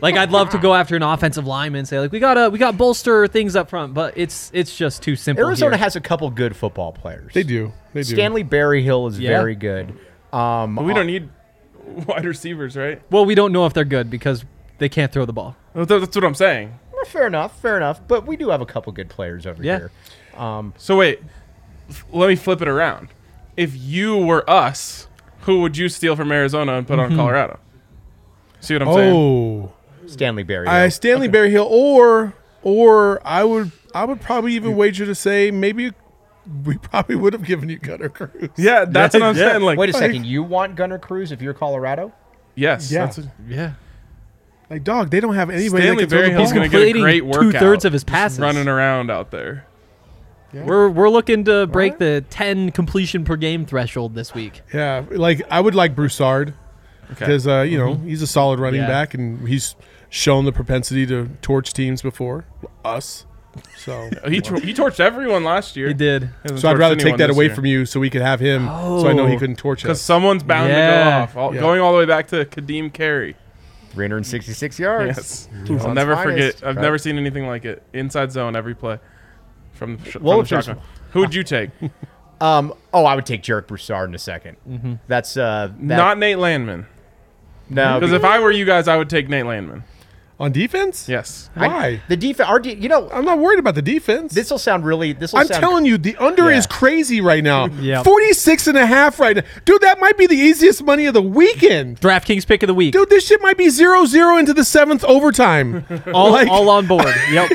Like 0.00 0.16
I'd 0.16 0.30
love 0.30 0.50
to 0.50 0.58
go 0.58 0.74
after 0.74 0.96
an 0.96 1.02
offensive 1.02 1.46
lineman 1.46 1.80
and 1.80 1.88
say 1.88 1.98
like 2.00 2.12
we 2.12 2.18
gotta 2.18 2.48
we 2.50 2.58
got 2.58 2.76
bolster 2.78 3.26
things 3.28 3.54
up 3.56 3.68
front, 3.70 3.94
but 3.94 4.14
it's 4.16 4.50
it's 4.54 4.76
just 4.76 5.02
too 5.02 5.16
simple. 5.16 5.44
Arizona 5.44 5.76
here. 5.76 5.84
has 5.84 5.96
a 5.96 6.00
couple 6.00 6.30
good 6.30 6.56
football 6.56 6.92
players. 6.92 7.32
They 7.34 7.42
do. 7.42 7.72
They 7.92 8.00
do. 8.02 8.14
Stanley 8.14 8.42
Berryhill 8.42 9.06
is 9.08 9.18
Yeah. 9.18 9.30
very 9.38 9.54
good. 9.54 9.90
Um, 10.32 10.76
But 10.76 10.84
we 10.84 10.94
don't 10.94 11.06
need 11.06 11.28
wide 12.06 12.24
receivers, 12.24 12.76
right? 12.76 13.02
well, 13.10 13.26
we 13.26 13.34
don't 13.34 13.52
know 13.52 13.66
if 13.66 13.74
they're 13.74 13.84
good 13.84 14.08
because 14.10 14.44
they 14.78 14.88
can't 14.88 15.12
throw 15.12 15.24
the 15.26 15.32
ball. 15.32 15.56
Well, 15.74 15.84
That's 15.84 16.14
what 16.16 16.24
I'm 16.24 16.34
saying. 16.34 16.78
uh, 17.00 17.04
fair 17.04 17.26
enough, 17.26 17.60
fair 17.60 17.76
enough. 17.76 18.00
But 18.08 18.26
we 18.26 18.36
do 18.36 18.48
have 18.50 18.60
a 18.62 18.66
couple 18.66 18.92
good 18.92 19.08
players 19.10 19.46
over 19.46 19.62
Yeah. 19.62 19.78
here. 19.78 19.90
Um, 20.40 20.72
So 20.78 20.96
wait, 20.96 21.20
f- 21.90 22.04
let 22.12 22.28
me 22.28 22.36
flip 22.36 22.62
it 22.62 22.68
around. 22.68 23.08
If 23.56 23.76
you 23.76 24.16
were 24.16 24.48
us, 24.48 25.06
who 25.42 25.60
would 25.60 25.76
you 25.76 25.88
steal 25.90 26.16
from 26.16 26.32
Arizona 26.32 26.74
and 26.78 26.86
put 26.86 26.98
on 26.98 27.14
Colorado? 27.14 27.58
See 28.60 28.74
what 28.74 28.82
I'm 28.82 28.94
saying? 28.94 29.14
Oh, 29.14 29.72
Stanley 30.06 30.42
Berryhill. 30.42 30.74
I 30.74 30.88
Stanley 30.88 31.28
Berryhill, 31.28 31.66
or 31.70 32.34
or 32.62 33.20
I 33.26 33.44
would 33.44 33.72
I 33.94 34.04
would 34.04 34.20
probably 34.20 34.54
even 34.54 34.76
wager 34.76 35.04
to 35.06 35.14
say 35.14 35.50
maybe 35.50 35.92
we 36.64 36.76
probably 36.78 37.14
would 37.16 37.32
have 37.32 37.44
given 37.44 37.68
you 37.68 37.78
Gunnar 37.78 38.08
Cruz. 38.08 38.50
Yeah, 38.56 38.84
that's 38.86 39.14
what 39.14 39.22
I'm 39.22 39.36
Yeah. 39.36 39.50
saying. 39.52 39.62
Like, 39.62 39.78
Wait 39.78 39.90
a 39.90 39.92
like- 39.92 40.02
second. 40.02 40.26
You 40.26 40.42
want 40.42 40.74
Gunnar 40.76 40.98
Cruz 40.98 41.30
if 41.32 41.40
you're 41.42 41.54
Colorado? 41.54 42.12
yes, 42.54 42.90
Yeah. 42.90 43.04
that's 43.06 43.18
what, 43.18 43.28
Yeah. 43.48 43.72
Like 44.70 44.84
dog, 44.84 45.10
they 45.10 45.20
don't 45.20 45.34
have 45.34 45.50
anybody 45.50 45.82
Stanley 45.82 46.04
that 46.06 46.10
can 46.10 46.18
Berryhill's 46.32 46.52
going 46.52 46.62
to 46.62 46.68
get 46.68 46.76
a 46.76 46.84
Completing 46.92 47.02
great 47.02 47.24
workout. 47.26 47.52
two-thirds 47.52 47.84
of 47.84 47.92
his 47.92 48.02
just 48.02 48.10
passes. 48.12 48.40
running 48.40 48.68
around 48.68 49.10
out 49.10 49.30
there. 49.30 49.66
We're 50.54 50.88
we're 50.90 51.08
looking 51.08 51.44
to 51.44 51.66
break 51.66 51.98
the 51.98 52.24
10 52.28 52.72
completion 52.72 53.24
per 53.24 53.36
game 53.36 53.64
threshold 53.64 54.14
this 54.14 54.34
week. 54.34 54.60
Yeah, 54.72 55.02
like 55.10 55.40
I 55.50 55.60
would 55.60 55.74
like 55.74 55.94
Broussard 55.94 56.52
Okay. 57.04 57.14
because 57.18 57.46
uh, 57.46 57.60
you 57.62 57.78
know 57.78 57.94
he's 57.94 58.20
a 58.22 58.26
solid 58.26 58.60
running 58.60 58.80
Yeah. 58.82 58.86
back 58.88 59.14
and 59.14 59.46
he's 59.48 59.76
shown 60.14 60.44
the 60.44 60.52
propensity 60.52 61.06
to 61.06 61.30
torch 61.40 61.72
teams 61.72 62.02
before 62.02 62.44
us. 62.84 63.24
So. 63.78 64.10
He, 64.28 64.40
tor- 64.42 64.60
he 64.60 64.72
torched 64.74 65.00
everyone 65.00 65.42
last 65.42 65.74
year. 65.74 65.88
He 65.88 65.94
did. 65.94 66.28
So 66.56 66.68
I'd 66.68 66.76
rather 66.78 66.96
take 66.96 67.16
that 67.16 67.30
away 67.30 67.48
from 67.48 67.64
you 67.66 67.86
so 67.86 67.98
we 67.98 68.10
could 68.10 68.20
have 68.22 68.38
him. 68.40 68.66
So 68.66 69.08
I 69.08 69.12
know 69.14 69.26
he 69.26 69.36
Oh. 69.36 69.38
couldn't 69.38 69.56
torch 69.56 69.82
Because 69.82 69.98
us. 69.98 70.02
someone's 70.02 70.42
bound 70.42 70.68
to 70.68 70.74
go 70.74 71.10
off. 71.10 71.36
All, 71.36 71.54
Yeah. 71.54 71.60
Going 71.62 71.80
all 71.80 71.92
the 71.92 71.98
way 71.98 72.04
back 72.06 72.28
to 72.28 72.44
Ka'Deem 72.44 72.92
Carey. 72.92 73.36
366 73.90 74.78
yards. 74.78 75.16
Yes. 75.18 75.48
Tucson's 75.66 75.84
I'll 75.84 75.94
never 75.94 76.14
finest, 76.14 76.58
forget. 76.58 76.68
I've 76.68 76.76
right? 76.76 76.82
never 76.82 76.98
seen 76.98 77.18
anything 77.18 77.46
like 77.46 77.64
it. 77.64 77.82
Inside 77.92 78.32
zone 78.32 78.54
every 78.56 78.74
play. 78.74 78.98
From 79.72 79.96
the, 79.98 80.10
sh- 80.10 80.16
Well, 80.16 80.38
from 80.44 80.56
the 80.56 80.62
shotgun. 80.62 80.84
Who 81.12 81.20
would 81.20 81.34
you 81.34 81.42
take? 81.42 81.70
Um, 82.40 82.74
oh, 82.92 83.04
I 83.04 83.14
would 83.14 83.24
take 83.24 83.44
Jarek 83.44 83.68
Broussard 83.68 84.08
in 84.08 84.16
a 84.16 84.18
2nd 84.18 84.56
Mm-hmm. 84.68 84.94
That's 85.06 85.36
uh, 85.36 85.68
that, 85.68 85.80
Not 85.80 86.18
Nate 86.18 86.38
Landman. 86.38 86.86
no. 87.70 88.00
Because 88.00 88.12
if 88.12 88.24
I 88.24 88.40
were 88.40 88.50
you 88.50 88.64
guys, 88.64 88.88
I 88.88 88.96
would 88.96 89.08
take 89.08 89.28
Nate 89.28 89.46
Landman. 89.46 89.84
On 90.42 90.50
defense? 90.50 91.08
Yes. 91.08 91.48
I- 91.54 91.66
Why? 91.68 92.02
the 92.08 92.16
defense? 92.16 92.48
Our 92.48 92.58
de- 92.58 92.74
you 92.74 92.88
know, 92.88 93.08
I'm 93.12 93.24
not 93.24 93.38
worried 93.38 93.60
about 93.60 93.76
the 93.76 93.80
defense. 93.82 94.34
this 94.34 94.50
will 94.50 94.58
sound 94.58 94.84
really. 94.84 95.12
This 95.12 95.32
will 95.32 95.38
I'm 95.40 95.46
sound. 95.46 95.60
telling 95.62 95.86
you, 95.86 95.96
the 95.96 96.16
under 96.16 96.50
Yeah. 96.50 96.58
is 96.58 96.66
crazy 96.66 97.20
right 97.20 97.44
now. 97.44 97.66
Yep. 97.80 98.04
46 98.04 98.66
and 98.66 98.76
a 98.76 98.84
half 98.84 99.20
right 99.20 99.36
now. 99.36 99.42
Dude, 99.64 99.80
that 99.82 100.00
might 100.00 100.18
be 100.18 100.26
the 100.26 100.34
easiest 100.36 100.82
money 100.82 101.06
of 101.06 101.14
the 101.14 101.22
weekend. 101.22 102.00
DraftKings 102.00 102.44
pick 102.46 102.62
of 102.64 102.66
the 102.66 102.74
week. 102.74 102.92
Dude, 102.92 103.08
this 103.08 103.24
shit 103.26 103.40
might 103.40 103.56
be 103.56 103.68
0 103.70 104.04
0 104.04 104.36
into 104.36 104.52
the 104.52 104.64
seventh 104.64 105.04
overtime. 105.04 105.86
all, 106.12 106.32
like- 106.32 106.48
all 106.48 106.68
on 106.70 106.86
board. 106.88 107.06
Yep. 107.30 107.50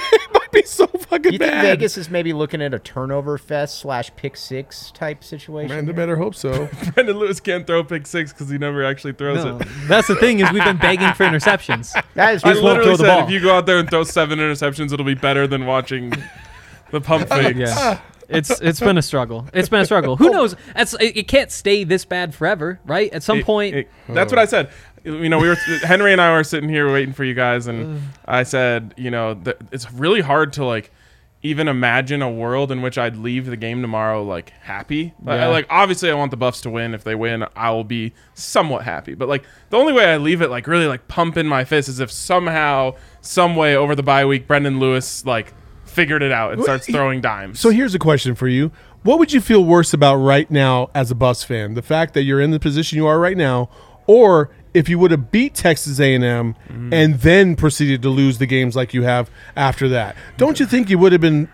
It 0.47 0.53
might 0.53 0.61
be 0.63 0.67
so 0.67 0.87
fucking 0.87 1.33
You 1.33 1.39
think 1.39 1.51
bad. 1.51 1.61
Vegas 1.61 1.97
is 1.97 2.09
maybe 2.09 2.33
looking 2.33 2.61
at 2.61 2.73
a 2.73 2.79
turnover 2.79 3.37
fest 3.37 3.79
slash 3.79 4.15
pick 4.15 4.35
six 4.37 4.91
type 4.91 5.23
situation? 5.23 5.75
Man, 5.75 5.85
they 5.85 5.91
better 5.93 6.15
hope 6.15 6.35
so. 6.35 6.69
Brendan 6.93 7.17
Lewis 7.17 7.39
can't 7.39 7.65
throw 7.67 7.83
pick 7.83 8.07
six 8.07 8.31
because 8.33 8.49
he 8.49 8.57
never 8.57 8.83
actually 8.83 9.13
throws 9.13 9.43
No, 9.43 9.57
it. 9.57 9.67
that's 9.87 10.07
the 10.07 10.15
thing 10.15 10.39
is 10.39 10.51
we've 10.51 10.63
been 10.63 10.77
begging 10.77 11.13
for 11.13 11.25
interceptions. 11.27 11.93
that 12.15 12.33
is 12.35 12.43
I 12.43 12.53
literally 12.53 12.83
throw 12.83 12.91
the 12.97 13.03
said 13.03 13.07
ball. 13.19 13.25
if 13.25 13.31
you 13.31 13.41
go 13.41 13.55
out 13.55 13.65
there 13.65 13.77
and 13.79 13.89
throw 13.89 14.03
seven 14.03 14.39
interceptions, 14.39 14.93
it'll 14.93 15.05
be 15.05 15.13
better 15.15 15.47
than 15.47 15.65
watching 15.65 16.11
the 16.91 17.01
pump 17.01 17.27
fakes. 17.29 17.57
Yeah. 17.57 17.99
It's 18.29 18.49
it's 18.59 18.81
been 18.81 18.97
a 18.97 19.01
struggle. 19.01 19.47
It's 19.53 19.69
been 19.69 19.79
a 19.79 19.85
struggle. 19.85 20.17
Who 20.17 20.29
knows? 20.29 20.53
It's, 20.75 20.93
it, 20.95 21.15
it 21.15 21.27
can't 21.29 21.49
stay 21.49 21.85
this 21.85 22.03
bad 22.03 22.35
forever, 22.35 22.77
right? 22.85 23.09
At 23.13 23.23
some 23.23 23.39
It- 23.39 23.45
point, 23.45 23.75
it- 23.75 23.89
that's 24.09 24.33
what 24.33 24.39
I 24.39 24.43
said. 24.45 24.69
You 25.07 25.29
know, 25.29 25.39
we 25.39 25.47
were 25.47 25.55
Henry 25.83 26.11
and 26.11 26.21
I 26.21 26.31
were 26.33 26.43
sitting 26.43 26.69
here 26.69 26.91
waiting 26.91 27.13
for 27.13 27.23
you 27.23 27.33
guys, 27.33 27.67
and 27.67 27.97
mm. 27.97 28.01
I 28.25 28.43
said, 28.43 28.93
you 28.97 29.09
know, 29.09 29.41
it's 29.71 29.91
really 29.93 30.21
hard 30.21 30.53
to 30.53 30.65
like 30.65 30.91
even 31.43 31.67
imagine 31.67 32.21
a 32.21 32.29
world 32.29 32.71
in 32.71 32.81
which 32.81 32.97
I'd 32.97 33.15
leave 33.15 33.45
the 33.45 33.57
game 33.57 33.81
tomorrow 33.81 34.23
like 34.23 34.49
happy. 34.49 35.13
Like, 35.23 35.39
Yeah. 35.39 35.47
like 35.47 35.67
obviously, 35.69 36.09
I 36.09 36.15
want 36.15 36.31
the 36.31 36.37
Buffs 36.37 36.61
to 36.61 36.69
win. 36.69 36.93
If 36.93 37.03
they 37.03 37.15
win, 37.15 37.45
I 37.55 37.69
will 37.71 37.83
be 37.83 38.13
somewhat 38.33 38.83
happy. 38.83 39.13
But 39.13 39.29
like 39.29 39.45
the 39.69 39.77
only 39.77 39.93
way 39.93 40.05
I 40.05 40.17
leave 40.17 40.41
it 40.41 40.49
like 40.49 40.67
really 40.67 40.87
like 40.87 41.07
pumping 41.07 41.47
my 41.47 41.63
fist 41.63 41.89
is 41.89 41.99
if 41.99 42.11
somehow, 42.11 42.95
some 43.21 43.55
way 43.55 43.75
over 43.75 43.95
the 43.95 44.03
bye 44.03 44.25
week, 44.25 44.47
Brendan 44.47 44.79
Lewis 44.79 45.25
like 45.25 45.53
figured 45.85 46.23
it 46.23 46.31
out 46.31 46.53
and 46.53 46.61
starts 46.63 46.85
throwing 46.87 47.21
dimes. 47.21 47.59
So 47.59 47.69
here's 47.69 47.95
a 47.95 47.99
question 47.99 48.35
for 48.35 48.47
you. 48.47 48.71
What 49.03 49.19
would 49.19 49.31
you 49.31 49.39
feel 49.39 49.63
worse 49.63 49.93
about 49.93 50.15
right 50.15 50.49
now 50.49 50.89
as 50.93 51.11
a 51.11 51.15
Bus 51.15 51.43
fan? 51.43 51.75
The 51.75 51.81
fact 51.81 52.13
that 52.15 52.23
you're 52.23 52.41
in 52.41 52.51
the 52.51 52.59
position 52.59 52.97
you 52.97 53.07
are 53.07 53.19
right 53.19 53.37
now, 53.37 53.69
or 54.05 54.49
if 54.77 54.87
you 54.89 54.99
would 54.99 55.11
have 55.11 55.31
beat 55.31 55.53
Texas 55.55 55.99
A&M 55.99 56.55
and 56.69 57.15
then 57.21 57.55
proceeded 57.55 58.01
to 58.03 58.09
lose 58.09 58.37
the 58.37 58.45
games 58.45 58.75
like 58.75 58.93
you 58.93 59.03
have 59.03 59.29
after 59.55 59.89
that? 59.89 60.15
Don't 60.37 60.59
you 60.59 60.65
think 60.65 60.89
you 60.89 60.97
would 60.99 61.11
have 61.11 61.21
been 61.21 61.49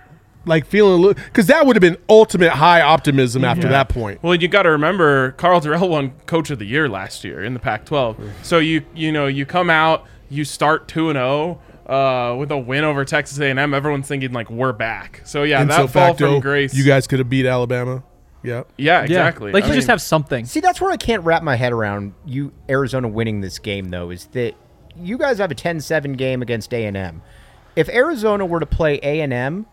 like 0.46 0.65
feeling 0.65 0.94
a 0.94 1.01
little 1.01 1.24
because 1.25 1.48
that 1.48 1.65
would 1.65 1.75
have 1.75 1.82
been 1.82 1.98
ultimate 2.10 2.51
high 2.51 2.82
optimism 2.82 3.44
after 3.46 3.68
that 3.70 3.88
point. 3.89 4.22
Well, 4.22 4.36
you 4.36 4.48
got 4.48 4.63
to 4.63 4.72
remember, 4.72 5.32
Karl 5.34 5.62
Dorrell 5.62 5.89
won 5.89 6.12
Coach 6.25 6.50
of 6.50 6.60
the 6.60 6.65
Year 6.65 6.89
last 6.89 7.24
year 7.24 7.44
in 7.44 7.53
the 7.53 7.60
Pac-12. 7.62 8.18
So 8.42 8.60
you 8.60 8.84
you 8.94 9.12
know 9.12 9.27
you 9.27 9.46
come 9.46 9.70
out, 9.70 10.06
you 10.30 10.44
start 10.44 10.88
two 10.88 11.10
and 11.10 11.15
zero 11.18 11.62
uh, 11.88 12.36
with 12.38 12.51
a 12.51 12.58
win 12.58 12.84
over 12.84 13.06
Texas 13.06 13.39
A&M. 13.39 13.74
Everyone's 13.74 14.08
thinking 14.08 14.34
like 14.34 14.50
we're 14.50 14.74
back. 14.74 15.22
So 15.24 15.44
yeah, 15.44 15.62
And 15.62 15.70
that 15.70 15.77
so 15.77 15.88
fall 15.88 16.10
facto, 16.10 16.34
from 16.34 16.42
grace. 16.42 16.74
you 16.74 16.84
guys 16.84 17.08
could 17.08 17.20
have 17.20 17.30
beat 17.30 17.46
Alabama. 17.46 18.03
Yep. 18.44 18.72
yeah, 18.78 19.00
yeah, 19.00 19.04
exactly. 19.04 19.52
Like 19.52 19.64
I 19.66 19.68
you 19.68 19.74
just 19.74 19.88
have 19.88 20.02
something. 20.02 20.46
See, 20.46 20.60
that's 20.60 20.82
where 20.82 20.92
I 20.92 20.98
can't 20.98 21.24
wrap 21.24 21.44
my 21.44 21.56
head 21.56 21.72
around 21.72 22.14
you 22.26 22.52
Arizona 22.70 23.08
winning 23.08 23.42
this 23.42 23.60
game 23.60 23.90
though 23.90 24.10
is 24.10 24.26
that 24.28 24.56
you 24.96 25.18
guys 25.18 25.40
have 25.40 25.52
a 25.52 25.56
10-7 25.56 26.18
game 26.18 26.42
against 26.42 26.74
A&M. 26.74 27.22
If 27.76 27.90
Arizona 27.90 28.46
were 28.46 28.60
to 28.60 28.66
play 28.66 29.00
A&M, 29.02 29.66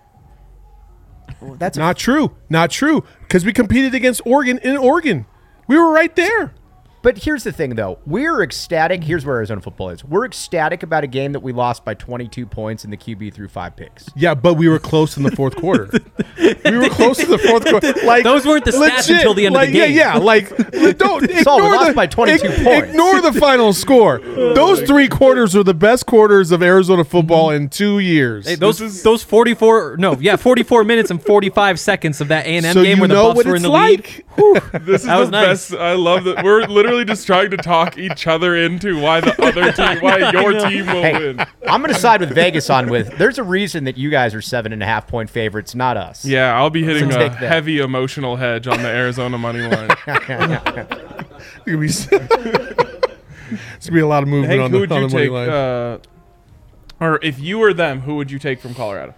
well, 1.41 1.55
that's 1.57 1.77
a 1.77 1.81
Not 1.81 1.97
true. 1.97 2.37
Not 2.49 2.71
true. 2.71 3.05
Because 3.21 3.45
we 3.45 3.53
competed 3.53 3.95
against 3.95 4.23
Oregon 4.25 4.59
in 4.59 4.77
Oregon. 4.77 5.27
We 5.67 5.77
were 5.77 5.91
right 5.91 6.15
there. 6.17 6.55
But 7.03 7.19
here's 7.19 7.45
the 7.45 7.53
thing, 7.53 7.77
though. 7.77 7.99
We're 8.07 8.43
ecstatic. 8.43 9.03
Here's 9.05 9.25
where 9.25 9.37
Arizona 9.37 9.61
football 9.61 9.89
is. 9.91 10.05
We're 10.05 10.27
ecstatic 10.27 10.83
about 10.83 11.03
a 11.03 11.07
game 11.07 11.33
that 11.33 11.41
we 11.41 11.53
lost 11.53 11.85
by 11.85 11.95
22 11.95 12.45
points 12.47 12.85
and 12.85 12.93
the 12.93 12.97
QB 12.97 13.33
threw 13.33 13.49
five 13.49 13.75
picks. 13.77 14.09
Yeah, 14.15 14.35
but 14.35 14.55
we 14.55 14.69
were 14.69 14.79
close 14.79 15.17
in 15.17 15.23
the 15.23 15.31
fourth 15.33 15.57
quarter. 15.57 15.89
we 16.39 16.77
were 16.79 16.89
close 16.91 17.17
to 17.19 17.27
the 17.27 17.39
fourth 17.39 17.65
quarter. 17.65 17.95
Like 18.05 18.25
Those 18.25 18.47
weren't 18.47 18.65
the 18.65 18.71
stats 18.71 19.09
until 19.15 19.35
the 19.35 19.47
end 19.47 19.55
of 19.57 19.61
the 19.63 19.73
game. 19.73 19.95
Yeah, 19.97 20.15
yeah. 20.15 20.19
Like 20.19 20.49
don't 20.99 21.05
all, 21.13 21.21
we 21.21 21.39
ignore 21.39 21.75
lost 21.75 21.89
the, 21.89 21.95
by 21.95 22.07
22 22.07 22.47
ig- 22.47 22.65
points. 22.65 22.89
Ignore 22.91 23.21
the 23.21 23.33
final 23.33 23.73
score. 23.73 24.19
Those 24.21 24.83
three 24.83 25.09
quarters 25.09 25.55
were 25.55 25.63
the 25.63 25.75
best 25.75 26.07
quarters 26.07 26.51
of 26.51 26.63
Arizona 26.63 27.05
football 27.05 27.51
in 27.51 27.69
two 27.69 27.99
years. 27.99 28.47
Hey, 28.47 28.55
those 28.55 29.03
those 29.03 29.23
44 29.23 29.97
no 29.99 30.15
yeah 30.19 30.37
44 30.37 30.85
minutes 30.85 31.11
and 31.11 31.23
45 31.23 31.79
seconds 31.79 32.21
of 32.21 32.29
that 32.29 32.47
A&M 32.47 32.63
so 32.73 32.83
game 32.83 32.99
where 33.01 33.09
the 33.09 33.15
know 33.15 33.35
Buffs 33.35 33.47
were 33.47 33.57
in 33.57 33.63
the 33.63 33.69
lead. 33.71 34.01
like. 34.01 34.27
this 34.85 35.03
is 35.03 35.07
That 35.07 35.15
the 35.17 35.21
was 35.21 35.31
nice. 35.31 35.47
best. 35.71 35.75
I 35.75 35.93
love 35.95 36.25
that 36.25 36.43
we're 36.45 36.63
literally 36.67 36.90
just 37.05 37.27
trying 37.27 37.51
to 37.51 37.57
talk 37.57 37.99
each 37.99 38.27
other 38.27 38.57
into 38.57 39.01
why 39.01 39.21
the 39.21 39.41
other 39.43 39.73
team, 39.73 39.99
why 40.01 40.31
your 40.31 40.53
team 40.69 40.87
will 40.87 41.03
Hey, 41.03 41.13
win. 41.35 41.41
I'm 41.67 41.81
going 41.81 41.93
to 41.93 41.99
side 41.99 42.21
with 42.21 42.35
Vegas 42.35 42.69
on 42.71 42.89
with. 42.91 43.17
There's 43.19 43.39
a 43.39 43.43
reason 43.43 43.85
that 43.85 43.97
you 43.97 44.11
guys 44.11 44.35
are 44.35 44.43
seven 44.43 44.73
and 44.73 44.83
a 44.83 44.87
half 44.87 45.07
point 45.09 45.31
favorites, 45.31 45.75
not 45.75 45.97
us. 45.97 46.25
Yeah, 46.25 46.57
I'll 46.57 46.71
be 46.71 46.83
hitting 46.85 47.11
So 47.11 47.21
a 47.27 47.31
heavy 47.31 47.79
emotional 47.79 48.37
hedge 48.37 48.67
on 48.67 48.83
the 48.83 48.89
Arizona 48.89 49.39
money 49.39 49.61
line. 49.63 49.91
It's 51.67 51.67
gonna 51.67 51.79
be, 51.79 51.87
it's 53.77 53.89
gonna 53.89 53.95
be 53.95 54.01
a 54.01 54.07
lot 54.07 54.23
of 54.23 54.29
movement 54.29 54.51
Hank, 54.53 54.63
on 54.63 54.71
who 54.71 54.77
the, 54.77 54.81
would 54.81 54.93
on 54.93 55.03
you 55.03 55.09
the 55.09 55.15
money 55.15 55.25
take? 55.27 55.33
line. 55.33 55.49
Uh, 55.49 55.99
or 57.01 57.19
if 57.23 57.39
you 57.39 57.59
were 57.59 57.73
them, 57.73 58.01
who 58.03 58.17
would 58.17 58.31
you 58.31 58.39
take 58.39 58.61
from 58.61 58.75
Colorado? 58.75 59.15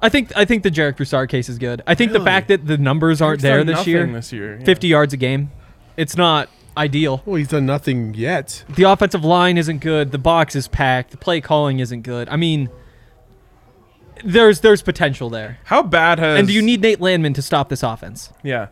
I 0.00 0.08
think 0.08 0.32
I 0.36 0.44
think 0.44 0.62
the 0.64 0.70
Jarek 0.70 0.96
Broussard 0.96 1.28
case 1.28 1.48
is 1.48 1.58
good. 1.58 1.82
I 1.86 1.94
think 1.94 2.12
the 2.12 2.20
fact 2.24 2.48
that 2.48 2.66
the 2.66 2.76
numbers 2.78 3.20
aren't 3.22 3.40
there 3.40 3.62
this 3.64 3.86
year, 3.86 4.06
This 4.06 4.32
year, 4.32 4.58
yeah. 4.58 4.64
50 4.64 4.88
yards 4.88 5.12
a 5.12 5.16
game, 5.16 5.50
it's 5.96 6.16
not 6.16 6.48
ideal. 6.76 7.22
well, 7.24 7.36
he's 7.36 7.48
done 7.48 7.66
nothing 7.66 8.14
yet. 8.14 8.64
The 8.68 8.84
offensive 8.84 9.24
line 9.24 9.58
isn't 9.58 9.78
good. 9.78 10.12
The 10.12 10.18
box 10.18 10.54
is 10.56 10.68
packed. 10.68 11.10
The 11.10 11.16
play 11.16 11.40
calling 11.40 11.80
isn't 11.80 12.02
good. 12.02 12.28
I 12.28 12.36
mean, 12.36 12.70
there's 14.24 14.60
there's 14.60 14.82
potential 14.82 15.30
there. 15.30 15.58
How 15.64 15.82
bad 15.82 16.18
has? 16.18 16.38
And 16.38 16.48
do 16.48 16.54
you 16.54 16.62
need 16.62 16.80
Nate 16.80 17.00
Landman 17.00 17.34
to 17.34 17.42
stop 17.42 17.68
this 17.68 17.82
offense? 17.82 18.32
Yeah, 18.42 18.68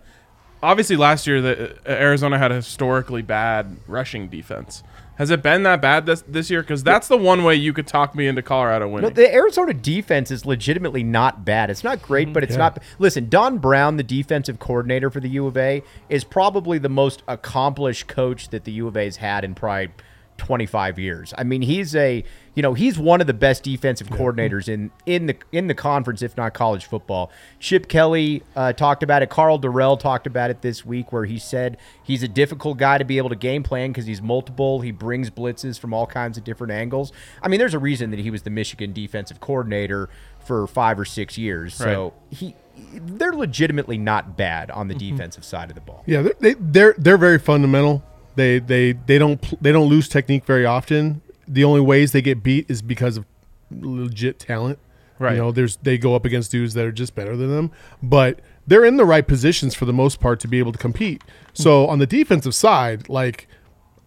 obviously 0.63 0.97
last 0.97 1.27
year 1.27 1.41
the 1.41 1.71
uh, 1.71 1.91
Arizona 1.91 2.39
had 2.39 2.53
a 2.53 2.57
historically 2.57 3.23
bad 3.23 3.77
rushing 3.87 4.29
defense. 4.29 4.83
Has 5.21 5.31
it 5.31 5.43
been 5.43 5.65
that 5.65 5.83
bad 5.83 6.07
this 6.07 6.23
this 6.27 6.49
year? 6.49 6.63
Because 6.63 6.83
that's 6.83 7.07
the 7.07 7.17
one 7.19 7.45
way 7.45 7.55
you 7.55 7.75
could 7.75 7.87
talk 7.87 8.15
me 8.15 8.27
into 8.27 8.41
Colorado 8.41 8.89
winning. 8.89 9.11
No, 9.11 9.15
the 9.15 9.31
Arizona 9.31 9.75
defense 9.75 10.31
is 10.31 10.47
legitimately 10.47 11.03
not 11.03 11.45
bad. 11.45 11.69
It's 11.69 11.85
not 11.85 12.01
great, 12.01 12.29
mm-hmm. 12.29 12.33
but 12.33 12.43
it's 12.43 12.57
not. 12.57 12.83
Listen, 12.99 13.29
Don 13.29 13.59
Brown, 13.59 13.99
the 13.99 14.03
defensive 14.03 14.59
coordinator 14.59 15.11
for 15.11 15.21
the 15.21 15.29
U 15.29 15.47
of 15.47 15.59
A, 15.59 15.83
is 16.09 16.25
probably 16.25 16.79
the 16.79 16.89
most 16.89 17.23
accomplished 17.29 18.07
coach 18.07 18.49
that 18.49 18.65
the 18.65 18.73
U 18.73 18.89
of 18.89 18.97
A's 18.97 19.17
had 19.17 19.45
in 19.45 19.55
probably 19.55 19.91
25 20.41 20.99
years. 20.99 21.35
I 21.37 21.45
mean, 21.45 21.61
he's 21.63 21.95
a 21.95 22.25
you 22.55 22.63
know 22.63 22.75
he's 22.75 22.99
one 22.99 23.21
of 23.21 23.27
the 23.27 23.35
best 23.35 23.63
defensive 23.63 24.09
coordinators 24.09 24.69
in 24.69 24.91
in 25.07 25.27
the 25.27 25.37
in 25.53 25.67
the 25.67 25.75
conference, 25.75 26.23
if 26.23 26.37
not 26.37 26.55
college 26.55 26.87
football. 26.87 27.31
Chip 27.61 27.89
Kelly 27.89 28.43
uh, 28.57 28.73
talked 28.73 29.03
about 29.03 29.23
it. 29.23 29.29
Karl 29.29 29.59
Dorrell 29.59 30.01
talked 30.01 30.27
about 30.27 30.51
it 30.51 30.63
this 30.63 30.85
week, 30.85 31.13
where 31.13 31.27
he 31.27 31.39
said 31.39 31.77
he's 32.03 32.23
a 32.23 32.29
difficult 32.29 32.79
guy 32.79 32.97
to 32.99 33.05
be 33.05 33.19
able 33.19 33.29
to 33.29 33.37
game 33.37 33.63
plan 33.63 33.91
because 33.91 34.07
he's 34.07 34.23
multiple. 34.23 34.81
He 34.81 34.91
brings 34.91 35.31
blitzes 35.31 35.79
from 35.79 35.93
all 35.93 36.07
kinds 36.07 36.39
of 36.39 36.45
different 36.45 36.73
angles. 36.73 37.13
I 37.43 37.49
mean, 37.49 37.61
there's 37.61 37.75
a 37.75 37.79
reason 37.79 38.11
that 38.11 38.21
he 38.21 38.31
was 38.31 38.43
the 38.43 38.51
Michigan 38.51 38.93
defensive 38.93 39.41
coordinator 39.41 40.09
for 40.41 40.67
five 40.67 40.99
or 40.99 41.05
six 41.05 41.37
years. 41.39 41.75
So 41.75 42.15
he. 42.31 42.57
They're 42.95 43.35
legitimately 43.35 43.99
not 43.99 44.39
bad 44.39 44.71
on 44.71 44.89
the 44.89 44.95
defensive 44.95 45.45
side 45.45 45.69
of 45.69 45.75
the 45.75 45.83
ball. 45.83 46.03
Yeah, 46.07 46.23
they're, 46.23 46.35
they, 46.41 46.55
they're 46.55 46.95
they're 46.97 47.19
very 47.19 47.39
fundamental. 47.39 48.03
They 48.37 48.59
they 48.59 48.93
they 48.93 49.19
don't 49.19 49.63
they 49.63 49.73
don't 49.73 49.89
lose 49.89 50.09
technique 50.09 50.45
very 50.45 50.65
often. 50.67 51.23
The 51.47 51.65
only 51.65 51.81
ways 51.81 52.13
they 52.13 52.23
get 52.23 52.43
beat 52.43 52.71
is 52.71 52.83
because 52.83 53.17
of 53.17 53.25
legit 53.71 54.39
talent. 54.39 54.79
Right. 55.19 55.33
You 55.33 55.39
know, 55.39 55.53
there's 55.53 55.77
they 55.77 55.99
go 55.99 56.15
up 56.15 56.25
against 56.25 56.51
dudes 56.51 56.75
that 56.75 56.87
are 56.87 56.93
just 56.93 57.15
better 57.15 57.37
than 57.37 57.51
them, 57.51 57.71
but 58.03 58.41
they're 58.67 58.85
in 58.85 58.97
the 58.97 59.05
right 59.05 59.27
positions 59.27 59.75
for 59.75 59.85
the 59.85 59.93
most 59.93 60.21
part 60.21 60.41
to 60.41 60.49
be 60.49 60.59
able 60.59 60.73
to 60.73 60.79
compete. 60.79 61.23
So 61.53 61.87
on 61.89 61.99
the 61.99 62.07
defensive 62.07 62.55
side, 62.55 63.09
like 63.09 63.47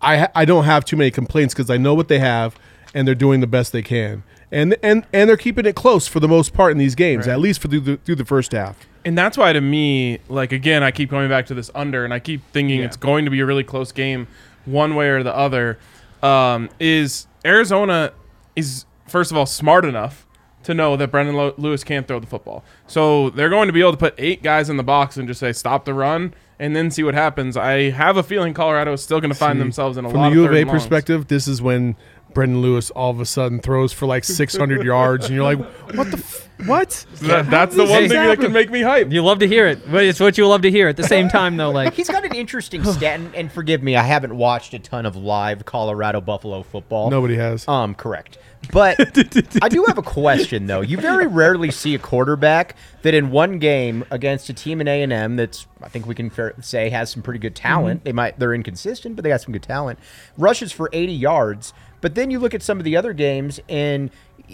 I 0.02 0.28
I 0.34 0.46
don't 0.46 0.64
have 0.64 0.86
too 0.86 0.96
many 0.98 1.12
complaints 1.12 1.54
because 1.54 1.70
I 1.70 1.78
know 1.78 1.94
what 1.94 2.08
they 2.08 2.20
have 2.20 2.58
and 2.94 3.08
they're 3.08 3.16
doing 3.16 3.42
the 3.42 3.48
best 3.48 3.72
they 3.72 3.82
can. 3.82 4.24
And 4.52 4.76
and 4.82 5.06
and 5.14 5.30
they're 5.30 5.38
keeping 5.38 5.66
it 5.66 5.76
close 5.76 6.08
for 6.08 6.20
the 6.20 6.28
most 6.28 6.54
part 6.54 6.72
in 6.72 6.78
these 6.78 6.96
games, 6.96 7.28
at 7.28 7.40
least 7.40 7.62
for 7.62 7.68
through 7.68 7.80
the, 7.82 7.98
through 7.98 8.16
the 8.16 8.26
first 8.26 8.52
half. 8.52 8.88
And 9.06 9.18
that's 9.18 9.38
why 9.38 9.54
to 9.54 9.62
me, 9.62 10.20
like 10.30 10.52
again, 10.52 10.84
I 10.84 10.92
keep 10.92 11.10
going 11.10 11.30
back 11.30 11.46
to 11.48 11.54
this 11.54 11.70
under, 11.76 12.04
and 12.06 12.14
I 12.14 12.20
keep 12.20 12.42
thinking 12.52 12.82
it's 12.82 12.98
going 12.98 13.26
to 13.26 13.32
be 13.32 13.40
a 13.40 13.46
really 13.46 13.64
close 13.64 13.92
game, 13.92 14.28
one 14.66 14.96
way 14.96 15.10
or 15.10 15.24
the 15.24 15.36
other. 15.36 15.78
Um, 16.22 16.70
is 16.80 17.28
Arizona 17.46 18.14
is 18.56 18.86
first 19.08 19.32
of 19.32 19.38
all 19.38 19.46
smart 19.46 19.84
enough 19.86 20.26
to 20.64 20.74
know 20.74 20.96
that 20.96 21.12
Brendan 21.12 21.36
Lo- 21.36 21.54
Lewis 21.58 21.84
can't 21.84 22.08
throw 22.08 22.20
the 22.20 22.28
football, 22.28 22.64
so 22.88 23.30
they're 23.32 23.50
going 23.50 23.68
to 23.68 23.74
be 23.74 23.82
able 23.82 23.92
to 23.92 23.98
put 23.98 24.16
eight 24.18 24.42
guys 24.42 24.70
in 24.70 24.78
the 24.78 24.84
box 24.84 25.18
and 25.18 25.28
just 25.28 25.40
say 25.42 25.52
stop 25.52 25.84
the 25.84 25.94
run, 25.94 26.34
and 26.60 26.74
then 26.76 26.90
see 26.90 27.04
what 27.04 27.14
happens. 27.14 27.58
I 27.58 27.90
have 27.90 28.16
a 28.16 28.24
feeling 28.24 28.54
Colorado 28.54 28.94
is 28.94 29.04
still 29.04 29.20
going 29.20 29.32
to 29.34 29.38
find 29.38 29.58
See, 29.58 29.60
themselves 29.60 29.98
in 29.98 30.06
a 30.06 30.08
lot. 30.08 30.14
from 30.14 30.22
lot 30.22 30.30
the 30.30 30.36
U 30.36 30.44
of 30.46 30.52
third 30.52 30.58
A 30.58 30.66
longs. 30.66 30.82
perspective, 30.82 31.28
this 31.28 31.48
is 31.50 31.62
when 31.62 31.98
Brendan 32.34 32.62
Lewis 32.62 32.90
all 32.92 33.12
of 33.12 33.20
a 33.20 33.26
sudden 33.26 33.60
throws 33.60 33.92
for 33.92 34.06
like 34.06 34.24
600 34.24 34.84
yards, 34.86 35.26
and 35.26 35.36
you're 35.36 35.44
like, 35.44 35.60
"What 35.94 36.10
the 36.12 36.18
f- 36.18 36.48
what?" 36.68 37.06
That- 37.22 37.50
that's 37.50 37.76
the 37.76 37.84
one 37.86 38.04
this 38.04 38.12
thing 38.12 38.28
that 38.28 38.40
can 38.40 38.52
make 38.52 38.70
me 38.72 38.82
hype. 38.82 39.12
You 39.12 39.24
love 39.24 39.40
to 39.40 39.48
hear 39.48 39.68
it, 39.68 39.90
but 39.92 40.04
it's 40.04 40.20
what 40.20 40.38
you 40.38 40.48
love 40.48 40.62
to 40.64 40.72
hear. 40.72 40.88
At 40.88 40.98
the 40.98 41.04
same 41.04 41.30
time, 41.40 41.58
though, 41.58 41.72
like 41.72 41.94
He's 41.94 42.10
got 42.10 42.26
an 42.26 42.36
interesting 42.36 42.84
stat, 42.94 43.20
and, 43.20 43.34
and 43.36 43.52
forgive 43.52 43.84
me, 43.84 43.96
I 43.96 44.04
haven't 44.04 44.36
watched 44.36 44.74
a 44.74 44.80
ton 44.80 45.06
of 45.06 45.16
live 45.16 45.66
Colorado 45.66 46.22
Buffalo 46.22 46.64
football. 46.64 47.10
Nobody 47.10 47.36
has. 47.36 47.68
Um, 47.68 47.96
correct. 47.96 48.38
But 48.72 48.98
I 49.62 49.68
do 49.68 49.84
have 49.88 49.98
a 49.98 50.02
question 50.04 50.68
though. 50.68 50.80
You 50.80 50.96
very 50.96 51.28
rarely 51.28 51.70
see 51.70 51.96
a 51.96 52.00
quarterback 52.00 52.78
that 53.02 53.14
in 53.14 53.30
one 53.30 53.60
game 53.60 54.06
against 54.10 54.48
a 54.50 54.54
team 54.54 54.80
in 54.80 54.88
A 54.88 55.02
and 55.02 55.12
M 55.12 55.36
that's 55.36 55.68
I 55.82 55.90
think 55.90 56.06
we 56.06 56.16
can 56.16 56.30
fair, 56.30 56.54
say 56.62 56.90
has 56.90 57.10
some 57.10 57.22
pretty 57.22 57.40
good 57.40 57.56
talent. 57.56 58.06
They 58.06 58.14
might 58.14 58.40
they're 58.40 58.54
inconsistent, 58.54 59.18
but 59.18 59.24
they 59.24 59.30
got 59.30 59.42
some 59.42 59.52
good 59.52 59.64
talent. 59.64 60.00
Rushes 60.38 60.72
for 60.72 60.90
80 60.94 61.12
yards. 61.12 61.74
But 62.00 62.16
then 62.16 62.32
you 62.32 62.40
look 62.40 62.54
at 62.54 62.62
some 62.64 62.78
of 62.80 62.86
the 62.86 62.96
other 62.96 63.12
games 63.12 63.60
and 63.68 64.10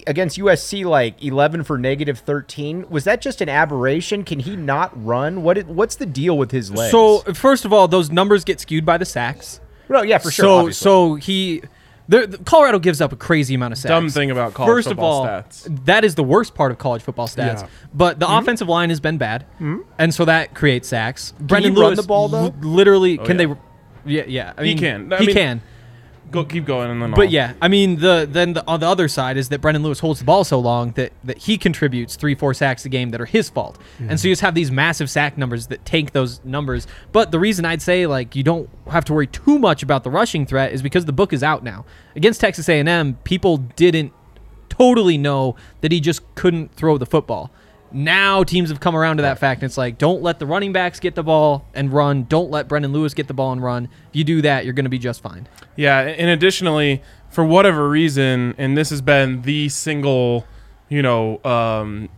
against 0.07 0.37
USC 0.37 0.85
like 0.85 1.23
11 1.23 1.63
for 1.63 1.77
negative 1.77 2.19
13. 2.19 2.89
Was 2.89 3.03
that 3.05 3.21
just 3.21 3.41
an 3.41 3.49
aberration? 3.49 4.23
Can 4.23 4.39
he 4.39 4.55
not 4.55 4.91
run? 5.03 5.43
What 5.43 5.65
what's 5.67 5.95
the 5.95 6.05
deal 6.05 6.37
with 6.37 6.51
his 6.51 6.71
legs? 6.71 6.91
so. 6.91 7.19
First 7.33 7.65
of 7.65 7.73
all, 7.73 7.87
those 7.87 8.09
numbers 8.09 8.43
get 8.43 8.59
skewed 8.59 8.85
by 8.85 8.97
the 8.97 9.05
sacks. 9.05 9.59
well, 9.87 10.05
yeah, 10.05 10.17
for 10.17 10.31
sure. 10.31 10.43
So 10.43 10.55
obviously. 10.55 10.83
so 10.83 11.15
he. 11.15 11.61
The, 12.07 12.25
the- 12.25 12.37
Colorado 12.39 12.79
gives 12.79 13.01
up 13.01 13.13
a 13.13 13.15
crazy 13.15 13.53
amount 13.53 13.73
of 13.73 13.77
sacks. 13.77 13.89
Dumb 13.89 14.09
thing 14.09 14.31
about 14.31 14.55
college 14.55 14.69
First 14.69 14.87
football 14.87 15.25
of 15.25 15.29
all, 15.29 15.41
stats. 15.43 15.85
that 15.85 16.03
is 16.03 16.15
the 16.15 16.23
worst 16.23 16.55
part 16.55 16.71
of 16.71 16.79
college 16.79 17.03
football 17.03 17.27
stats. 17.27 17.61
Yeah. 17.61 17.67
But 17.93 18.19
the 18.19 18.25
mm-hmm. 18.25 18.35
offensive 18.39 18.67
line 18.67 18.89
has 18.89 18.99
been 18.99 19.19
bad, 19.19 19.45
mm-hmm. 19.55 19.81
and 19.99 20.11
so 20.11 20.25
that 20.25 20.55
creates 20.55 20.87
sacks. 20.87 21.33
Brendan 21.39 21.75
he 21.75 21.79
run 21.79 21.89
Lewis 21.89 22.01
the 22.01 22.07
ball, 22.07 22.27
though? 22.27 22.45
li- 22.45 22.53
literally, 22.61 23.19
oh, 23.19 23.25
can 23.25 23.39
yeah. 23.39 23.45
they? 23.45 24.11
Yeah, 24.11 24.23
yeah. 24.27 24.53
I 24.57 24.65
He 24.65 24.75
can. 24.75 25.13
I 25.13 25.17
he 25.17 25.27
mean, 25.27 25.35
can. 25.35 25.61
Go, 26.31 26.43
keep 26.43 26.65
going, 26.65 26.91
and 26.91 27.01
then 27.01 27.11
But 27.11 27.21
I'll- 27.21 27.31
yeah, 27.31 27.53
I 27.61 27.67
mean 27.67 27.97
the 27.97 28.27
then 28.29 28.53
the, 28.53 28.63
on 28.67 28.79
the 28.79 28.87
other 28.87 29.07
side 29.07 29.35
is 29.37 29.49
that 29.49 29.61
Brendan 29.61 29.81
Lewis 29.83 29.99
holds 29.99 30.19
the 30.19 30.25
ball 30.25 30.43
so 30.43 30.59
long 30.59 30.91
that 30.91 31.11
that 31.23 31.39
he 31.39 31.57
contributes 31.57 32.15
three 32.15 32.35
four 32.35 32.53
sacks 32.53 32.85
a 32.85 32.89
game 32.89 33.09
that 33.09 33.19
are 33.21 33.25
his 33.25 33.49
fault, 33.49 33.77
and 33.99 34.19
so 34.19 34.27
you 34.27 34.31
just 34.33 34.41
have 34.43 34.53
these 34.55 34.69
massive 34.71 35.09
sack 35.09 35.37
numbers 35.37 35.67
that 35.67 35.83
tank 35.85 36.11
those 36.11 36.39
numbers. 36.43 36.85
But 37.11 37.31
the 37.31 37.39
reason 37.39 37.65
I'd 37.65 37.81
say 37.81 38.05
like 38.05 38.35
you 38.35 38.43
don't 38.43 38.69
have 38.91 39.05
to 39.05 39.13
worry 39.13 39.27
too 39.27 39.57
much 39.59 39.81
about 39.81 40.03
the 40.03 40.11
rushing 40.11 40.45
threat 40.45 40.71
is 40.71 40.81
because 40.81 41.05
the 41.05 41.13
book 41.13 41.33
is 41.33 41.41
out 41.43 41.63
now 41.63 41.85
against 42.15 42.41
Texas 42.41 42.69
A&M. 42.69 43.15
People 43.23 43.57
didn't 43.57 44.13
totally 44.69 45.17
know 45.17 45.55
that 45.81 45.91
he 45.91 45.99
just 45.99 46.21
couldn't 46.35 46.73
throw 46.73 46.97
the 46.97 47.05
football. 47.05 47.51
Now 47.91 48.43
teams 48.43 48.69
have 48.69 48.79
come 48.79 48.95
around 48.95 49.17
to 49.17 49.23
that 49.23 49.39
fact, 49.39 49.61
and 49.61 49.69
it's 49.69 49.77
like, 49.77 49.97
don't 49.97 50.21
let 50.21 50.39
the 50.39 50.45
running 50.45 50.71
backs 50.71 50.99
get 50.99 51.15
the 51.15 51.23
ball 51.23 51.65
and 51.73 51.91
run. 51.91 52.23
Don't 52.23 52.51
let 52.51 52.67
Brendan 52.67 52.93
Lewis 52.93 53.13
get 53.13 53.27
the 53.27 53.33
ball 53.33 53.51
and 53.51 53.63
run. 53.63 53.85
If 54.09 54.15
you 54.15 54.23
do 54.23 54.41
that, 54.43 54.63
you're 54.65 54.73
going 54.73 54.85
to 54.85 54.89
be 54.89 54.99
just 54.99 55.21
fine. 55.21 55.47
Yeah, 55.75 55.99
and 56.01 56.29
additionally, 56.29 57.01
for 57.29 57.43
whatever 57.43 57.89
reason, 57.89 58.55
and 58.57 58.77
this 58.77 58.89
has 58.89 59.01
been 59.01 59.41
the 59.43 59.69
single, 59.69 60.45
you 60.89 61.01
know, 61.01 61.43
um, 61.43 62.09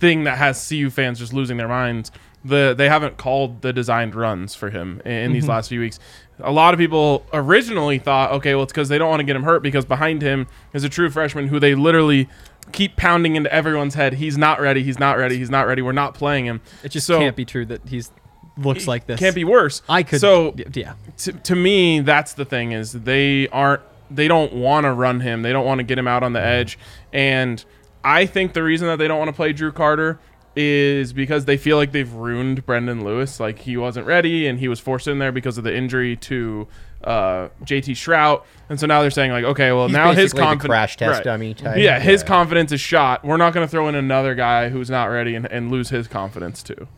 thing 0.00 0.24
that 0.24 0.38
has 0.38 0.68
CU 0.68 0.90
fans 0.90 1.18
just 1.18 1.32
losing 1.32 1.56
their 1.56 1.68
minds. 1.68 2.10
The 2.46 2.74
they 2.76 2.90
haven't 2.90 3.16
called 3.16 3.62
the 3.62 3.72
designed 3.72 4.14
runs 4.14 4.54
for 4.54 4.68
him 4.68 5.00
in, 5.06 5.12
in 5.12 5.32
these 5.32 5.48
last 5.48 5.68
few 5.68 5.80
weeks. 5.80 5.98
A 6.40 6.52
lot 6.52 6.74
of 6.74 6.78
people 6.78 7.24
originally 7.32 7.98
thought, 7.98 8.32
okay, 8.32 8.54
well, 8.54 8.64
it's 8.64 8.72
because 8.72 8.90
they 8.90 8.98
don't 8.98 9.08
want 9.08 9.20
to 9.20 9.24
get 9.24 9.34
him 9.34 9.44
hurt 9.44 9.62
because 9.62 9.86
behind 9.86 10.20
him 10.20 10.46
is 10.74 10.84
a 10.84 10.90
true 10.90 11.08
freshman 11.08 11.48
who 11.48 11.58
they 11.58 11.74
literally 11.74 12.28
keep 12.72 12.96
pounding 12.96 13.36
into 13.36 13.52
everyone's 13.52 13.94
head. 13.94 14.14
He's 14.14 14.36
not 14.38 14.60
ready. 14.60 14.82
He's 14.82 14.98
not 14.98 15.18
ready. 15.18 15.36
He's 15.38 15.50
not 15.50 15.66
ready. 15.66 15.82
We're 15.82 15.92
not 15.92 16.14
playing 16.14 16.46
him. 16.46 16.60
It 16.82 16.90
just 16.90 17.06
So- 17.06 17.18
can't 17.18 17.36
be 17.36 17.44
true 17.44 17.64
that 17.66 17.88
he's 17.88 18.10
looks 18.56 18.86
like 18.86 19.06
this. 19.06 19.18
Can't 19.18 19.34
be 19.34 19.44
worse. 19.44 19.82
I 19.88 20.04
could. 20.04 20.20
So 20.20 20.54
yeah. 20.72 20.94
to, 21.18 21.32
to 21.32 21.56
me 21.56 22.00
that's 22.00 22.34
the 22.34 22.44
thing 22.44 22.72
is 22.72 22.92
they 22.92 23.48
aren't 23.48 23.82
they 24.10 24.28
don't 24.28 24.52
want 24.52 24.84
to 24.84 24.92
run 24.92 25.20
him 25.20 25.42
they 25.42 25.52
don't 25.52 25.64
want 25.64 25.78
to 25.78 25.82
get 25.82 25.98
him 25.98 26.06
out 26.06 26.22
on 26.22 26.34
the 26.34 26.40
edge 26.40 26.78
and 27.12 27.64
i 28.04 28.26
think 28.26 28.52
the 28.52 28.62
reason 28.62 28.86
that 28.86 28.96
they 28.98 29.08
don't 29.08 29.18
want 29.18 29.28
to 29.28 29.34
play 29.34 29.50
drew 29.52 29.72
carter 29.72 30.20
is 30.54 31.12
because 31.14 31.46
they 31.46 31.56
feel 31.56 31.78
like 31.78 31.90
they've 31.90 32.12
ruined 32.12 32.64
brendan 32.66 33.02
lewis 33.02 33.40
like 33.40 33.60
he 33.60 33.78
wasn't 33.78 34.06
ready 34.06 34.46
and 34.46 34.60
he 34.60 34.68
was 34.68 34.78
forced 34.78 35.08
in 35.08 35.18
there 35.18 35.32
because 35.32 35.56
of 35.56 35.64
the 35.64 35.74
injury 35.74 36.14
to 36.16 36.68
uh, 37.04 37.48
jt 37.64 37.90
shrout 37.92 38.42
and 38.68 38.80
so 38.80 38.86
now 38.86 39.00
they're 39.02 39.10
saying 39.10 39.30
like 39.30 39.44
okay 39.44 39.72
well 39.72 39.86
He's 39.88 39.94
now 39.96 40.08
his 40.12 40.16
basically 40.32 40.40
the 40.40 40.46
confidence 40.46 40.68
crash 40.70 40.96
test 40.96 41.24
dummy 41.24 41.54
type. 41.54 41.76
yeah 41.78 41.98
his 42.00 42.22
Yeah. 42.22 42.26
confidence 42.28 42.72
is 42.72 42.80
shot 42.80 43.24
we're 43.24 43.36
not 43.36 43.52
going 43.52 43.66
to 43.66 43.70
throw 43.70 43.88
in 43.88 43.94
another 43.94 44.34
guy 44.34 44.68
who's 44.70 44.88
not 44.90 45.06
ready 45.06 45.34
and, 45.34 45.46
and 45.46 45.70
lose 45.70 45.90
his 45.90 46.08
confidence 46.08 46.62
too 46.62 46.88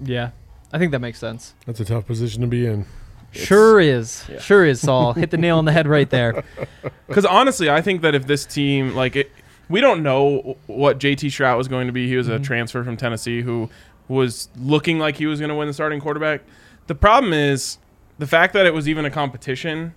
Yeah. 0.00 0.30
I 0.72 0.78
think 0.78 0.90
that 0.90 0.98
makes 0.98 1.20
sense. 1.20 1.54
That's 1.66 1.78
a 1.78 1.84
tough 1.84 2.04
position 2.04 2.40
to 2.40 2.48
be 2.48 2.66
in. 2.66 2.84
sure 3.30 3.78
is. 3.78 4.24
Sure 4.40 4.64
is, 4.64 4.80
Saul. 4.80 5.12
Hit 5.12 5.30
the 5.30 5.36
nail 5.36 5.58
on 5.58 5.66
the 5.66 5.72
head 5.72 5.86
right 5.86 6.10
there. 6.10 6.42
Because 7.06 7.24
honestly, 7.24 7.70
I 7.70 7.80
think 7.80 8.02
that 8.02 8.14
if 8.16 8.26
this 8.26 8.44
team, 8.44 8.92
like, 8.96 9.14
it, 9.14 9.30
we 9.68 9.80
don't 9.80 10.02
know 10.02 10.56
what 10.66 10.98
JT 10.98 11.28
Shrout 11.28 11.56
was 11.58 11.68
going 11.68 11.86
to 11.86 11.92
be. 11.92 12.08
He 12.08 12.16
was 12.16 12.26
a 12.26 12.40
transfer 12.40 12.82
from 12.82 12.96
Tennessee 12.96 13.40
who 13.42 13.70
was 14.08 14.48
looking 14.58 14.98
like 14.98 15.16
he 15.16 15.26
was 15.26 15.38
going 15.38 15.50
to 15.50 15.54
win 15.54 15.68
the 15.68 15.74
starting 15.74 16.00
quarterback. 16.00 16.40
The 16.88 16.96
problem 16.96 17.32
is 17.32 17.78
the 18.18 18.26
fact 18.26 18.52
that 18.54 18.66
it 18.66 18.74
was 18.74 18.88
even 18.88 19.04
a 19.04 19.10
competition. 19.10 19.94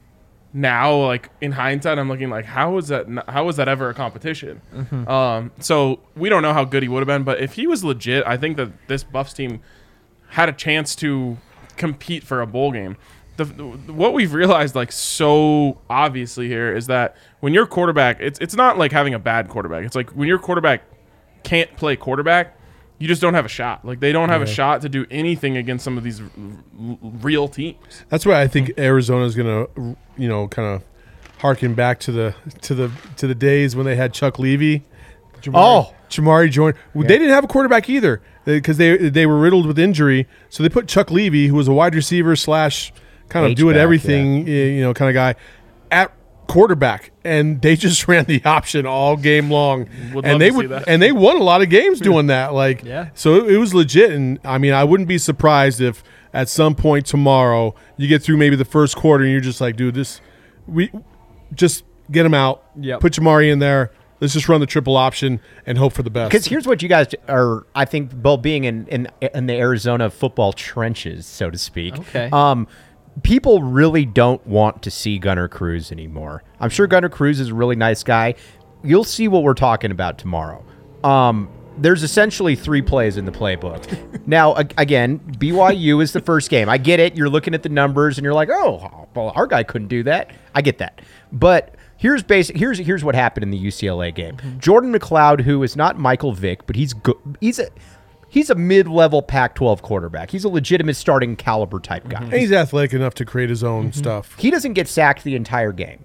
Now, 0.54 0.96
like 0.96 1.30
in 1.42 1.52
hindsight, 1.52 2.00
I'm 2.00 2.08
looking 2.08 2.30
like, 2.30 2.46
how 2.46 2.72
was 2.72 2.88
that? 2.88 3.06
How 3.28 3.44
was 3.44 3.58
that 3.58 3.68
ever 3.68 3.90
a 3.90 3.94
competition? 3.94 4.62
Um, 5.08 5.52
so 5.60 6.00
we 6.16 6.30
don't 6.30 6.42
know 6.42 6.54
how 6.54 6.64
good 6.64 6.84
he 6.84 6.90
would 6.90 7.00
have 7.00 7.08
been, 7.08 7.24
but 7.24 7.40
if 7.42 7.54
he 7.54 7.68
was 7.68 7.84
legit, 7.84 8.26
I 8.26 8.38
think 8.38 8.58
that 8.58 8.72
this 8.88 9.04
Buffs 9.04 9.34
team 9.34 9.60
had 10.30 10.48
a 10.50 10.54
chance 10.54 10.96
to 10.98 11.38
compete 11.76 12.24
for 12.24 12.42
a 12.42 12.48
bowl 12.48 12.72
game. 12.72 12.98
The, 13.36 13.46
what 13.46 14.14
we've 14.14 14.34
realized 14.34 14.74
like 14.74 14.92
so 14.92 15.78
obviously 15.92 16.48
here 16.48 16.76
is 16.76 16.88
that 16.88 17.16
when 17.42 17.54
your 17.54 17.68
quarterback 17.68 18.20
it's 18.20 18.40
it's 18.40 18.56
not 18.56 18.80
like 18.80 18.92
having 18.92 19.14
a 19.14 19.20
bad 19.20 19.48
quarterback. 19.50 19.86
It's 19.86 19.96
like 19.96 20.10
when 20.12 20.28
your 20.28 20.40
quarterback 20.40 20.82
can't 21.44 21.76
play 21.78 21.96
quarterback, 21.96 22.57
you 23.00 23.08
just 23.08 23.22
don't 23.22 23.34
have 23.34 23.46
a 23.46 23.50
shot. 23.50 23.86
Like 23.86 24.00
they 24.00 24.12
don't 24.12 24.30
have 24.30 24.42
a 24.42 24.46
shot 24.48 24.82
to 24.82 24.90
do 24.90 25.06
anything 25.12 25.58
against 25.58 25.84
some 25.86 25.98
of 25.98 26.04
these 26.04 26.20
r- 26.22 26.28
r- 26.80 26.98
real 27.02 27.48
teams. 27.48 28.04
That's 28.10 28.26
why 28.26 28.42
I 28.42 28.48
think 28.48 28.72
Arizona 28.78 29.26
is 29.26 29.36
going 29.36 29.48
to, 29.68 29.98
you 30.18 30.28
know, 30.28 30.48
kind 30.48 30.68
of 30.68 30.84
harken 31.40 31.76
back 31.76 32.00
to 32.02 32.12
the 32.12 32.36
to 32.62 32.74
the 32.74 32.92
to 33.18 33.28
the 33.28 33.36
days 33.36 33.76
when 33.76 33.86
they 33.86 33.96
had 33.96 34.14
Chuck 34.14 34.40
Levy. 34.40 34.84
Jamarye, 35.42 35.54
Oh. 35.56 35.94
Jamarye 36.10 36.50
joined. 36.50 36.76
They 36.96 37.04
didn't 37.08 37.30
have 37.30 37.44
a 37.44 37.48
quarterback 37.48 37.90
either 37.90 38.22
because 38.46 38.78
they 38.78 38.98
they 39.10 39.26
were 39.28 39.38
riddled 39.40 39.68
with 39.68 39.78
injury. 39.78 40.28
So 40.50 40.64
they 40.64 40.70
put 40.70 40.88
Chuck 40.88 41.12
Levy, 41.12 41.48
who 41.48 41.56
was 41.56 41.68
a 41.68 41.74
wide 41.74 41.94
receiver 41.94 42.36
slash 42.36 42.92
kind 43.30 43.46
of 43.46 43.56
do 43.56 43.70
it 43.70 43.76
everything, 43.78 44.46
y- 44.46 44.52
you 44.52 44.82
know, 44.82 44.94
kind 44.96 45.10
of 45.10 45.14
guy, 45.14 45.36
at 45.92 46.12
quarterback, 46.48 47.12
and 47.24 47.62
they 47.62 47.76
just 47.88 48.08
ran 48.08 48.26
the 48.26 48.44
option 48.46 48.86
all 48.86 49.16
game 49.18 49.50
long, 49.52 49.88
Would 50.14 50.26
and 50.26 50.42
they 50.42 50.52
would 50.52 50.72
and 50.88 51.02
they 51.02 51.12
won 51.12 51.38
a 51.38 51.44
lot 51.44 51.62
of 51.62 51.70
games 51.70 52.00
doing 52.00 52.28
that. 52.36 52.54
Like, 52.54 52.84
Yeah. 52.84 53.10
so 53.14 53.36
it, 53.36 53.54
it 53.54 53.58
was 53.58 53.74
legit, 53.74 54.12
and 54.12 54.40
I 54.44 54.58
mean, 54.58 54.74
I 54.74 54.84
wouldn't 54.84 55.10
be 55.10 55.18
surprised 55.18 55.82
if 55.82 56.04
at 56.34 56.50
some 56.50 56.76
point 56.76 57.06
tomorrow 57.06 57.74
you 57.96 58.08
get 58.08 58.22
through 58.22 58.38
maybe 58.38 58.56
the 58.56 58.66
first 58.66 58.96
quarter 58.96 59.24
and 59.24 59.32
you're 59.32 59.42
just 59.42 59.62
like, 59.62 59.76
dude, 59.76 59.96
this 59.96 60.22
we 60.68 60.92
just 61.54 61.84
get 62.12 62.26
him 62.26 62.34
out, 62.34 62.64
Yep. 62.80 63.00
put 63.00 63.14
Jamarye 63.14 63.52
in 63.52 63.60
there. 63.60 63.92
Let's 64.20 64.34
just 64.34 64.50
run 64.50 64.60
the 64.60 64.66
triple 64.66 64.98
option 64.98 65.40
and 65.68 65.78
hope 65.78 65.94
for 65.94 66.02
the 66.02 66.10
best. 66.10 66.32
Because 66.32 66.48
here's 66.48 66.66
what 66.66 66.82
you 66.82 66.90
guys 66.90 67.08
are, 67.30 67.68
I 67.76 67.86
think, 67.86 68.12
well, 68.24 68.38
being 68.38 68.64
in, 68.64 68.88
in 68.88 69.08
in 69.22 69.46
the 69.46 69.54
Arizona 69.54 70.10
football 70.10 70.54
trenches, 70.54 71.28
so 71.28 71.52
to 71.52 71.58
speak. 71.58 72.00
Okay. 72.00 72.28
Um, 72.34 72.68
people 73.24 73.62
really 73.62 74.06
don't 74.06 74.46
want 74.46 74.84
to 74.84 74.92
see 74.92 75.18
Gunnar 75.20 75.48
Cruz 75.48 75.92
anymore. 75.92 76.44
I'm 76.60 76.70
sure 76.70 76.88
Gunnar 76.88 77.10
Cruz 77.10 77.40
is 77.40 77.50
a 77.50 77.54
really 77.54 77.76
nice 77.76 78.04
guy. 78.04 78.36
You'll 78.84 79.04
see 79.04 79.28
what 79.28 79.44
we're 79.44 79.54
talking 79.54 79.92
about 79.92 80.18
tomorrow. 80.18 80.64
Um, 81.04 81.50
there's 81.78 82.04
essentially 82.04 82.56
three 82.56 82.82
plays 82.82 83.18
in 83.18 83.26
the 83.26 83.32
playbook. 83.32 84.28
now, 84.28 84.56
again, 84.56 85.20
BYU 85.20 86.02
is 86.02 86.12
the 86.12 86.22
first 86.22 86.50
game. 86.50 86.70
I 86.70 86.78
get 86.78 87.00
it. 87.00 87.16
You're 87.16 87.30
looking 87.30 87.54
at 87.54 87.64
the 87.64 87.70
numbers 87.70 88.18
and 88.18 88.26
you're 88.26 88.34
like, 88.34 88.50
oh, 88.50 89.08
well, 89.16 89.32
our 89.36 89.48
guy 89.48 89.64
couldn't 89.64 89.88
do 89.88 90.04
that. 90.04 90.32
I 90.56 90.62
get 90.62 90.80
that. 90.80 91.02
But 91.32 91.76
here's 91.98 92.24
basic. 92.24 92.58
Here's 92.58 92.78
here's 92.80 93.04
what 93.04 93.16
happened 93.16 93.44
in 93.44 93.52
the 93.52 93.64
UCLA 93.64 94.14
game. 94.14 94.38
Jordan 94.60 94.94
McCloud, 94.94 95.42
who 95.42 95.62
is 95.64 95.76
not 95.76 96.00
Michael 96.00 96.34
Vick, 96.34 96.66
but 96.66 96.76
he's 96.76 96.94
good. 96.94 97.18
He's 97.42 97.60
a 97.60 97.70
he's 98.30 98.50
a 98.50 98.56
mid-level 98.56 99.22
Pac-12 99.22 99.82
quarterback. 99.82 100.32
He's 100.32 100.44
a 100.44 100.50
legitimate 100.50 100.96
starting 100.96 101.36
caliber 101.36 101.80
type 101.80 102.08
guy. 102.10 102.22
And 102.24 102.34
he's 102.34 102.52
athletic 102.52 102.94
enough 102.94 103.14
to 103.16 103.26
create 103.26 103.50
his 103.50 103.64
own 103.64 103.86
Mm-hmm. 103.90 103.98
stuff. 104.00 104.36
He 104.40 104.50
doesn't 104.52 104.74
get 104.74 104.88
sacked 104.88 105.24
the 105.24 105.36
entire 105.36 105.72
game. 105.72 106.04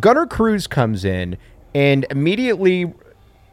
Gunnar 0.00 0.26
Cruz 0.26 0.66
comes 0.66 1.04
in 1.04 1.36
and 1.74 2.06
immediately 2.10 2.92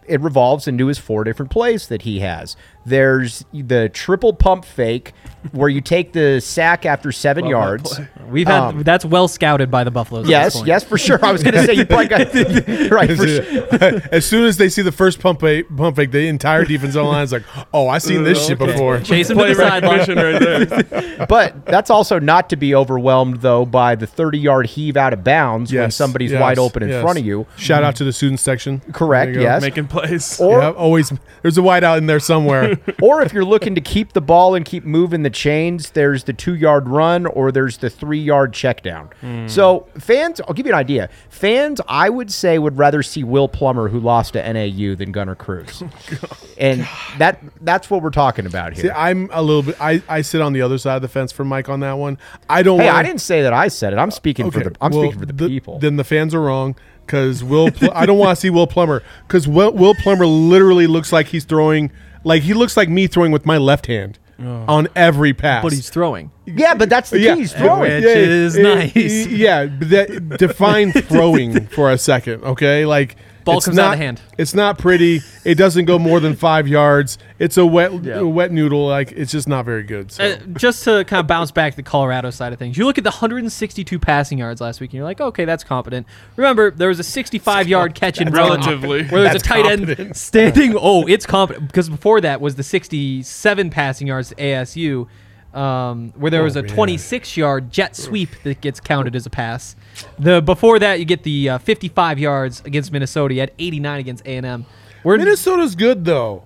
it 0.07 0.19
revolves 0.19 0.67
into 0.67 0.87
his 0.87 0.97
four 0.97 1.23
different 1.23 1.51
plays 1.51 1.87
that 1.87 2.01
he 2.01 2.19
has. 2.19 2.55
There's 2.85 3.45
the 3.53 3.89
triple 3.89 4.33
pump 4.33 4.65
fake 4.65 5.13
where 5.51 5.69
you 5.69 5.81
take 5.81 6.13
the 6.13 6.39
sack 6.39 6.85
after 6.85 7.11
seven 7.11 7.45
yards. 7.45 7.99
We've 8.29 8.47
had 8.47 8.59
Um, 8.61 8.83
that's 8.83 9.03
well 9.03 9.27
scouted 9.27 9.71
by 9.71 9.83
the 9.83 9.89
Buffaloes. 9.91 10.25
at 10.25 10.27
this 10.27 10.31
Yes, 10.31 10.55
point. 10.55 10.67
yes, 10.67 10.83
for 10.83 10.97
sure. 10.99 11.19
I 11.23 11.31
was 11.31 11.41
going 11.43 11.55
to 11.55 11.63
say 11.65 11.73
you 11.73 11.85
probably 11.85 12.07
got 12.07 12.19
right. 12.91 13.09
For 13.17 13.27
sure. 13.27 14.01
as 14.11 14.25
soon 14.25 14.45
as 14.45 14.57
they 14.57 14.69
see 14.69 14.81
the 14.83 14.91
first 14.91 15.19
pump 15.19 15.41
fake, 15.41 15.65
pump 15.75 15.95
fake, 15.95 16.11
the 16.11 16.27
entire 16.27 16.63
defensive 16.65 17.03
line 17.03 17.23
is 17.23 17.31
like, 17.31 17.43
"Oh, 17.73 17.87
I 17.87 17.97
seen 17.97 18.23
this 18.23 18.45
shit 18.45 18.59
before." 18.59 18.99
Chase 18.99 19.29
him 19.29 19.37
to 19.37 19.43
Play 19.43 19.53
the 19.53 19.61
sideline. 19.61 19.97
right 19.99 20.87
there. 20.89 21.25
But 21.27 21.65
that's 21.65 21.89
also 21.89 22.19
not 22.19 22.49
to 22.49 22.55
be 22.55 22.73
overwhelmed 22.75 23.41
though 23.41 23.65
by 23.65 23.95
the 23.95 24.07
30 24.07 24.39
yard 24.39 24.65
heave 24.67 24.97
out 24.97 25.13
of 25.13 25.23
bounds 25.23 25.71
when 25.71 25.91
somebody's 25.91 26.31
yes, 26.31 26.41
wide 26.41 26.57
open 26.59 26.81
in 26.83 26.89
yes. 26.89 27.01
front 27.01 27.19
of 27.19 27.25
you. 27.25 27.45
Shout 27.57 27.83
out 27.83 27.95
to 27.97 28.03
the 28.03 28.11
student 28.13 28.39
section. 28.39 28.79
Correct. 28.91 29.33
There. 29.33 29.41
Yes. 29.43 29.61
Making 29.61 29.87
plays. 29.87 30.39
Or 30.39 30.59
yeah, 30.59 30.71
always 30.71 31.11
there's 31.41 31.57
a 31.57 31.61
wide 31.63 31.83
out 31.83 31.97
in 31.99 32.05
there 32.07 32.19
somewhere. 32.19 32.70
or 33.01 33.21
if 33.21 33.33
you're 33.33 33.45
looking 33.45 33.75
to 33.75 33.81
keep 33.81 34.13
the 34.13 34.21
ball 34.21 34.55
and 34.55 34.65
keep 34.65 34.83
moving 34.83 35.23
the 35.23 35.29
chains, 35.29 35.91
there's 35.91 36.23
the 36.25 36.33
two 36.33 36.55
yard 36.55 36.87
run 36.87 37.25
or 37.25 37.51
there's 37.51 37.77
the 37.77 37.89
three 37.89 38.19
yard 38.19 38.53
check 38.53 38.81
down. 38.83 39.09
Hmm. 39.21 39.47
So 39.47 39.87
fans, 39.97 40.41
I'll 40.41 40.53
give 40.53 40.65
you 40.65 40.71
an 40.73 40.77
idea. 40.79 41.09
Fans, 41.29 41.81
I 41.87 42.09
would 42.09 42.31
say, 42.31 42.59
would 42.59 42.77
rather 42.77 43.03
see 43.03 43.23
Will 43.23 43.47
Plummer, 43.47 43.87
who 43.89 43.99
lost 43.99 44.33
to 44.33 44.53
NAU, 44.53 44.95
than 44.95 45.11
Gunnar 45.11 45.35
Cruz. 45.35 45.83
Oh, 46.23 46.37
and 46.57 46.87
that 47.17 47.39
that's 47.61 47.89
what 47.89 48.03
we're 48.03 48.09
talking 48.09 48.45
about 48.45 48.75
See, 48.75 48.83
here. 48.83 48.93
I'm 48.95 49.29
a 49.31 49.41
little 49.41 49.63
bit. 49.63 49.75
I, 49.81 50.03
I 50.07 50.21
sit 50.21 50.41
on 50.41 50.53
the 50.53 50.61
other 50.61 50.77
side 50.77 50.97
of 50.97 51.01
the 51.01 51.07
fence 51.07 51.31
for 51.31 51.43
Mike 51.43 51.69
on 51.69 51.79
that 51.79 51.93
one. 51.93 52.17
I 52.49 52.61
don't. 52.63 52.79
hey, 52.79 52.87
wanna- 52.87 52.97
I 52.99 53.03
didn't 53.03 53.21
say 53.21 53.41
that 53.41 53.53
I 53.53 53.67
said 53.69 53.93
it. 53.93 53.97
I'm 53.97 54.11
speaking 54.11 54.51
for 54.51 54.59
the 54.59 54.75
I'm 54.81 54.91
well, 54.91 55.03
speaking 55.03 55.19
for 55.19 55.25
the, 55.25 55.47
people. 55.47 55.79
Then 55.79 55.95
the 55.95 56.03
fans 56.03 56.35
are 56.35 56.41
wrong 56.41 56.75
because 57.05 57.43
Will. 57.43 57.71
Pl- 57.71 57.91
I 57.93 58.05
don't 58.05 58.17
want 58.17 58.35
to 58.37 58.39
see 58.41 58.49
Will 58.49 58.67
Plummer 58.67 59.01
because 59.27 59.47
Will, 59.47 59.71
Will 59.71 59.95
Plummer 59.95 60.25
literally 60.25 60.85
looks 60.87 61.11
like 61.11 61.27
he's 61.27 61.45
throwing 61.45 61.91
like 62.23 62.43
he 62.43 62.53
looks 62.53 62.77
like 62.77 62.89
me 62.89 63.07
throwing 63.07 63.31
with 63.31 63.45
my 63.45 63.57
left 63.57 63.87
hand 63.87 64.19
oh. 64.39 64.65
on 64.67 64.87
every 64.95 65.33
pass. 65.33 65.63
But 65.63 65.73
he's 65.73 65.89
throwing. 65.89 66.31
yeah, 66.45 66.73
but 66.73 66.89
that's 66.89 67.09
the 67.09 67.19
yeah, 67.19 67.35
key. 67.35 67.41
He's 67.41 67.53
throwing. 67.53 67.91
Which 67.91 68.03
is 68.03 68.57
nice. 68.57 69.27
Yeah, 69.27 69.65
but 69.65 69.89
that 69.89 70.37
define 70.37 70.91
throwing 70.93 71.67
for 71.67 71.91
a 71.91 71.97
second, 71.97 72.43
okay? 72.43 72.85
Like 72.85 73.15
Ball 73.43 73.57
it's 73.57 73.65
comes 73.65 73.79
out 73.79 73.85
not, 73.85 73.93
of 73.93 73.99
hand. 73.99 74.21
It's 74.37 74.53
not 74.53 74.77
pretty. 74.77 75.21
It 75.43 75.55
doesn't 75.55 75.85
go 75.85 75.97
more 75.97 76.19
than 76.19 76.35
five 76.35 76.67
yards. 76.67 77.17
It's 77.39 77.57
a 77.57 77.65
wet, 77.65 77.91
Yeah. 78.03 78.19
a 78.19 78.27
wet 78.27 78.51
noodle. 78.51 78.87
Like 78.87 79.11
it's 79.13 79.31
just 79.31 79.47
not 79.47 79.65
very 79.65 79.83
good. 79.83 80.11
So. 80.11 80.23
Uh, 80.23 80.35
just 80.57 80.83
to 80.83 81.03
kind 81.05 81.19
of 81.19 81.27
bounce 81.27 81.51
back 81.51 81.75
the 81.75 81.83
Colorado 81.83 82.29
side 82.29 82.53
of 82.53 82.59
things, 82.59 82.77
you 82.77 82.85
look 82.85 82.97
at 82.97 83.03
the 83.03 83.09
162 83.09 83.97
passing 83.99 84.37
yards 84.37 84.61
last 84.61 84.79
week, 84.79 84.91
and 84.91 84.95
you're 84.95 85.03
like, 85.03 85.19
okay, 85.21 85.45
that's 85.45 85.63
competent. 85.63 86.05
Remember, 86.35 86.69
there 86.71 86.89
was 86.89 86.99
a 86.99 87.03
65 87.03 87.67
yard 87.67 87.95
catch 87.95 88.21
in 88.21 88.29
Relatively. 88.31 89.05
where 89.05 89.23
there's 89.23 89.35
a 89.35 89.39
tight 89.39 89.63
competent. 89.65 89.99
end 89.99 90.15
standing. 90.17 90.75
Oh, 90.79 91.07
it's 91.07 91.25
competent 91.25 91.67
because 91.67 91.89
before 91.89 92.21
that 92.21 92.41
was 92.41 92.55
the 92.55 92.63
67 92.63 93.69
passing 93.69 94.07
yards 94.07 94.29
to 94.29 94.35
ASU, 94.35 95.07
um, 95.53 96.13
where 96.15 96.31
there 96.31 96.43
was 96.43 96.55
Oh, 96.55 96.61
a 96.61 96.63
man. 96.63 96.73
26 96.73 97.35
yard 97.37 97.71
jet 97.71 97.95
sweep 97.95 98.29
that 98.43 98.61
gets 98.61 98.79
counted 98.79 99.15
as 99.15 99.25
a 99.25 99.29
pass. 99.29 99.75
The 100.17 100.41
before 100.41 100.79
that, 100.79 100.99
you 100.99 101.05
get 101.05 101.23
the 101.23 101.49
uh, 101.49 101.57
55 101.57 102.19
yards 102.19 102.61
against 102.65 102.91
Minnesota. 102.91 103.33
You 103.33 103.39
had 103.41 103.51
89 103.59 103.99
against 103.99 104.25
A 104.25 104.37
and 104.37 104.45
M. 104.45 104.65
We're 105.03 105.17
Minnesota's 105.17 105.75
good 105.75 106.05
though. 106.05 106.43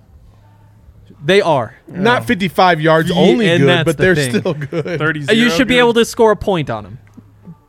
they 1.24 1.40
are. 1.40 1.76
Not 1.88 2.24
55 2.26 2.80
yards 2.80 3.08
Ye- 3.10 3.14
only 3.16 3.48
and 3.48 3.62
good, 3.62 3.84
but 3.84 3.96
the 3.96 4.02
they're 4.02 4.14
thing. 4.14 4.40
still 4.40 4.54
good. 4.54 4.98
30 4.98 5.28
Uh, 5.28 5.32
You 5.32 5.50
should 5.50 5.68
be 5.68 5.78
able 5.78 5.94
to 5.94 6.04
score 6.04 6.32
a 6.32 6.36
point 6.36 6.68
on 6.70 6.84
them. 6.84 6.98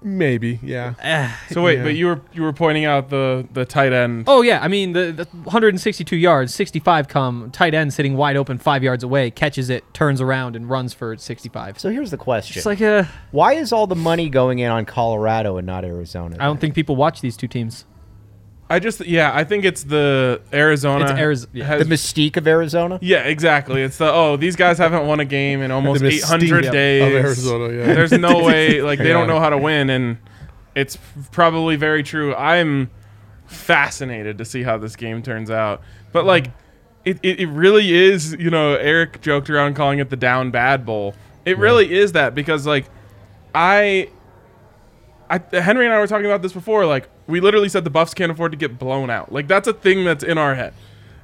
Maybe, 0.07 0.59
yeah. 0.63 0.93
So 1.51 1.61
wait, 1.61 1.77
Yeah. 1.79 1.83
but 1.83 1.95
you 1.95 2.05
were 2.07 2.21
you 2.33 2.41
were 2.43 2.53
pointing 2.53 2.85
out 2.85 3.09
the 3.09 3.45
the 3.51 3.65
tight 3.65 3.91
end. 3.91 4.23
Oh 4.27 4.41
yeah, 4.41 4.59
I 4.61 4.67
mean 4.69 4.93
the, 4.93 5.11
the 5.11 5.25
162 5.43 6.15
yards, 6.15 6.53
65 6.53 7.07
come 7.09 7.51
tight 7.51 7.73
end 7.73 7.93
sitting 7.93 8.15
wide 8.15 8.37
open 8.37 8.57
five 8.57 8.83
yards 8.83 9.03
away, 9.03 9.29
catches 9.31 9.69
it, 9.69 9.83
turns 9.93 10.21
around 10.21 10.55
and 10.55 10.69
runs 10.69 10.93
for 10.93 11.17
65. 11.17 11.79
So 11.79 11.89
here's 11.89 12.11
the 12.11 12.17
question: 12.17 12.57
It's 12.57 12.65
like 12.65 12.79
a, 12.81 13.09
Why 13.31 13.53
is 13.53 13.73
all 13.73 13.85
the 13.87 13.95
money 13.95 14.29
going 14.29 14.59
in 14.59 14.71
on 14.71 14.85
Colorado 14.85 15.57
and 15.57 15.67
not 15.67 15.83
Arizona? 15.83 16.37
I 16.39 16.45
don't 16.45 16.59
think 16.61 16.73
people 16.73 16.95
watch 16.95 17.19
these 17.21 17.35
two 17.35 17.47
teams. 17.47 17.85
I 18.69 18.79
just 18.79 19.05
yeah, 19.05 19.31
I 19.33 19.43
think 19.43 19.63
it's 19.65 19.83
the 19.83 20.41
Arizona. 20.51 21.05
It's 21.05 21.13
Ariz- 21.13 21.47
yeah. 21.53 21.65
has- 21.65 21.87
the 21.87 21.93
mystique 21.93 22.37
of 22.37 22.47
Arizona. 22.47 22.99
yeah, 23.01 23.23
exactly. 23.23 23.81
It's 23.81 23.97
the 23.97 24.11
oh 24.11 24.37
these 24.37 24.55
guys 24.55 24.77
haven't 24.77 25.07
won 25.07 25.19
a 25.19 25.25
game 25.25 25.61
in 25.61 25.71
almost 25.71 26.01
The 26.01 26.07
800 26.07 26.65
mystique 26.65 26.71
days 26.71 27.03
of 27.03 27.25
Arizona, 27.25 27.73
yeah. 27.73 27.85
There's 27.93 28.11
no 28.11 28.43
way 28.43 28.81
like 28.81 28.99
they 28.99 29.09
don't 29.09 29.27
know 29.27 29.39
how 29.39 29.49
to 29.49 29.57
win, 29.57 29.89
and 29.89 30.17
it's 30.75 30.97
probably 31.31 31.75
very 31.75 32.03
true. 32.03 32.35
I'm 32.35 32.89
fascinated 33.45 34.37
to 34.39 34.45
see 34.45 34.63
how 34.63 34.77
this 34.77 34.95
game 34.95 35.21
turns 35.21 35.49
out, 35.49 35.81
but 36.11 36.19
mm-hmm. 36.19 36.27
like. 36.27 36.51
It, 37.05 37.19
it, 37.23 37.39
it 37.39 37.45
really 37.45 37.93
is, 37.93 38.33
you 38.33 38.49
know, 38.49 38.73
Eric 38.73 39.21
joked 39.21 39.49
around 39.49 39.75
calling 39.75 39.99
it 39.99 40.09
the 40.09 40.17
down 40.17 40.51
bad 40.51 40.85
bowl. 40.85 41.15
It 41.45 41.57
really 41.57 41.93
is 41.97 42.11
that 42.11 42.35
because 42.35 42.67
like 42.67 42.89
I 43.55 44.09
I, 45.29 45.41
Henry 45.51 45.85
and 45.85 45.93
I 45.93 45.99
were 45.99 46.07
talking 46.07 46.25
about 46.25 46.41
this 46.41 46.53
before. 46.53 46.85
Like, 46.85 47.09
we 47.27 47.39
literally 47.39 47.69
said 47.69 47.83
the 47.83 47.89
Buffs 47.89 48.13
can't 48.13 48.31
afford 48.31 48.51
to 48.53 48.57
get 48.57 48.79
blown 48.79 49.09
out. 49.09 49.31
Like, 49.31 49.47
that's 49.47 49.67
a 49.67 49.73
thing 49.73 50.03
that's 50.05 50.23
in 50.23 50.37
our 50.37 50.55
head. 50.55 50.73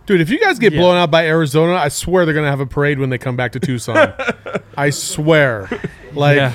Dude, 0.06 0.20
if 0.20 0.30
you 0.30 0.40
guys 0.40 0.60
get 0.60 0.74
Yeah. 0.74 0.80
blown 0.82 0.98
out 0.98 1.10
by 1.12 1.26
Arizona, 1.26 1.76
I 1.76 1.88
swear 1.88 2.26
they're 2.26 2.34
gonna 2.34 2.50
have 2.50 2.60
a 2.60 2.66
parade 2.66 3.00
when 3.00 3.10
they 3.10 3.18
come 3.18 3.38
back 3.38 3.54
to 3.54 3.60
Tucson. 3.60 4.14
I 4.78 4.90
swear. 4.90 5.70
Like, 6.14 6.36
Yeah. 6.38 6.52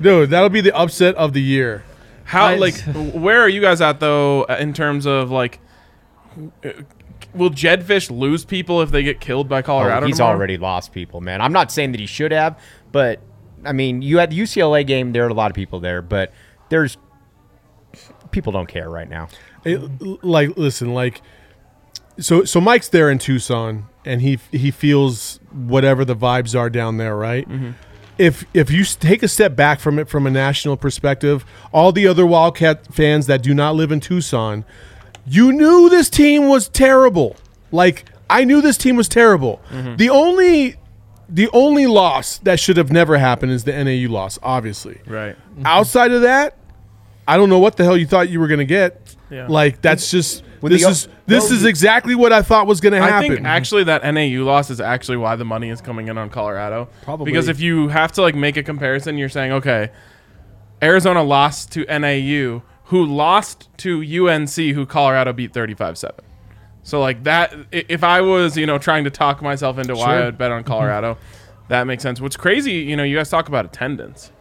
dude, 0.00 0.28
that'll 0.30 0.50
be 0.50 0.60
the 0.60 0.76
upset 0.76 1.14
of 1.14 1.32
the 1.32 1.40
year. 1.40 1.84
How, 2.24 2.46
I- 2.46 2.56
like, 2.56 2.74
where 3.14 3.40
are 3.40 3.48
you 3.48 3.60
guys 3.62 3.80
at 3.80 3.98
though 4.00 4.42
uh, 4.44 4.56
in 4.60 4.74
terms 4.74 5.06
of 5.06 5.30
like, 5.30 5.58
uh, 6.64 6.70
will 7.34 7.50
Jedd 7.50 7.82
Fisch 7.82 8.10
lose 8.10 8.44
people 8.44 8.82
if 8.82 8.90
they 8.90 9.02
get 9.02 9.20
killed 9.20 9.48
by 9.48 9.62
Colorado? 9.62 10.04
Oh, 10.04 10.06
he's 10.06 10.18
tomorrow? 10.18 10.36
already 10.36 10.58
lost 10.58 10.92
people, 10.92 11.20
man. 11.22 11.40
I'm 11.40 11.52
not 11.52 11.72
saying 11.72 11.92
that 11.92 12.00
he 12.00 12.06
should 12.06 12.32
have, 12.32 12.58
but 12.90 13.20
I 13.64 13.72
mean, 13.72 14.02
you 14.02 14.18
had 14.18 14.30
the 14.30 14.38
UCLA 14.38 14.86
game. 14.86 15.12
There 15.12 15.24
are 15.24 15.28
a 15.28 15.34
lot 15.34 15.50
of 15.50 15.54
people 15.54 15.80
there, 15.80 16.02
but 16.02 16.32
there's 16.68 16.98
people 18.32 18.52
don't 18.52 18.66
care 18.68 18.90
right 18.90 19.08
now. 19.08 19.28
It- 19.64 20.24
like, 20.24 20.56
listen, 20.56 20.92
like, 20.92 21.22
so 22.18 22.44
so 22.44 22.60
Mike's 22.60 22.88
there 22.88 23.10
in 23.10 23.18
Tucson, 23.18 23.86
and 24.04 24.20
he 24.20 24.38
he 24.50 24.70
feels 24.70 25.40
whatever 25.52 26.04
the 26.04 26.16
vibes 26.16 26.58
are 26.58 26.68
down 26.68 26.96
there, 26.98 27.16
right? 27.16 27.48
Mm-hmm. 27.48 27.70
If 28.18 28.44
if 28.52 28.70
you 28.70 28.84
take 28.84 29.22
a 29.22 29.28
step 29.28 29.56
back 29.56 29.80
from 29.80 29.98
it 29.98 30.08
from 30.08 30.26
a 30.26 30.30
national 30.30 30.76
perspective, 30.76 31.44
all 31.72 31.92
the 31.92 32.06
other 32.06 32.26
Wildcat 32.26 32.92
fans 32.94 33.26
that 33.26 33.42
do 33.42 33.54
not 33.54 33.74
live 33.76 33.90
in 33.90 34.00
Tucson, 34.00 34.64
you 35.26 35.52
knew 35.52 35.88
this 35.88 36.10
team 36.10 36.48
was 36.48 36.68
terrible. 36.68 37.36
Like 37.70 38.04
I 38.28 38.44
knew 38.44 38.60
this 38.60 38.76
team 38.76 38.96
was 38.96 39.08
terrible. 39.08 39.60
Mm-hmm. 39.70 39.96
The 39.96 40.10
only 40.10 40.76
the 41.28 41.48
only 41.54 41.86
loss 41.86 42.36
that 42.38 42.60
should 42.60 42.76
have 42.76 42.92
never 42.92 43.16
happened 43.16 43.52
is 43.52 43.64
the 43.64 43.72
NAU 43.72 44.12
loss, 44.12 44.38
obviously. 44.42 45.00
Right. 45.06 45.34
Outside 45.64 46.10
of 46.12 46.20
that, 46.22 46.58
I 47.26 47.36
don't 47.36 47.48
know 47.48 47.58
what 47.58 47.76
the 47.76 47.84
hell 47.84 47.96
you 47.96 48.06
thought 48.06 48.28
you 48.28 48.40
were 48.40 48.48
going 48.48 48.58
to 48.58 48.64
get. 48.64 49.14
Yeah. 49.30 49.46
Like 49.48 49.80
that's 49.80 50.10
just 50.10 50.44
When 50.60 50.72
this 50.72 50.82
the- 50.82 50.90
is 50.90 51.08
this 51.26 51.50
is 51.50 51.64
exactly 51.64 52.14
what 52.14 52.32
I 52.32 52.42
thought 52.42 52.66
was 52.66 52.80
going 52.80 52.92
to 52.92 53.00
I 53.00 53.08
happen. 53.08 53.36
think 53.36 53.46
actually 53.46 53.84
that 53.84 54.02
NAU 54.04 54.44
loss 54.44 54.70
is 54.70 54.80
actually 54.80 55.16
why 55.16 55.36
the 55.36 55.44
money 55.44 55.70
is 55.70 55.80
coming 55.80 56.08
in 56.08 56.18
on 56.18 56.28
Colorado. 56.28 56.88
Probably. 57.02 57.24
because 57.26 57.48
if 57.48 57.60
you 57.60 57.88
have 57.88 58.12
to 58.12 58.22
like 58.22 58.34
make 58.34 58.56
a 58.56 58.62
comparison, 58.62 59.16
you're 59.16 59.28
saying 59.28 59.52
okay, 59.52 59.90
Arizona 60.82 61.22
lost 61.22 61.72
to 61.72 61.84
NAU, 61.86 62.62
who 62.84 63.04
lost 63.06 63.68
to 63.78 64.02
UNC, 64.02 64.54
who 64.74 64.84
Colorado 64.84 65.32
beat 65.32 65.52
35 65.54 65.96
7. 65.96 66.16
So, 66.82 67.00
like 67.00 67.22
that, 67.24 67.54
i- 67.72 67.84
if 67.88 68.02
I 68.02 68.20
was, 68.20 68.56
you 68.56 68.66
know, 68.66 68.76
trying 68.78 69.04
to 69.04 69.10
talk 69.10 69.40
myself 69.40 69.78
into 69.78 69.94
why 69.94 70.18
I 70.18 70.24
would 70.24 70.36
bet 70.36 70.50
on 70.50 70.62
mm-hmm. 70.62 70.68
Colorado, 70.72 71.16
that 71.68 71.86
makes 71.86 72.02
sense. 72.02 72.20
What's 72.20 72.36
crazy, 72.36 72.72
you 72.72 72.96
know, 72.96 73.04
you 73.04 73.16
guys 73.16 73.30
talk 73.30 73.48
about 73.48 73.64
attendance. 73.64 74.32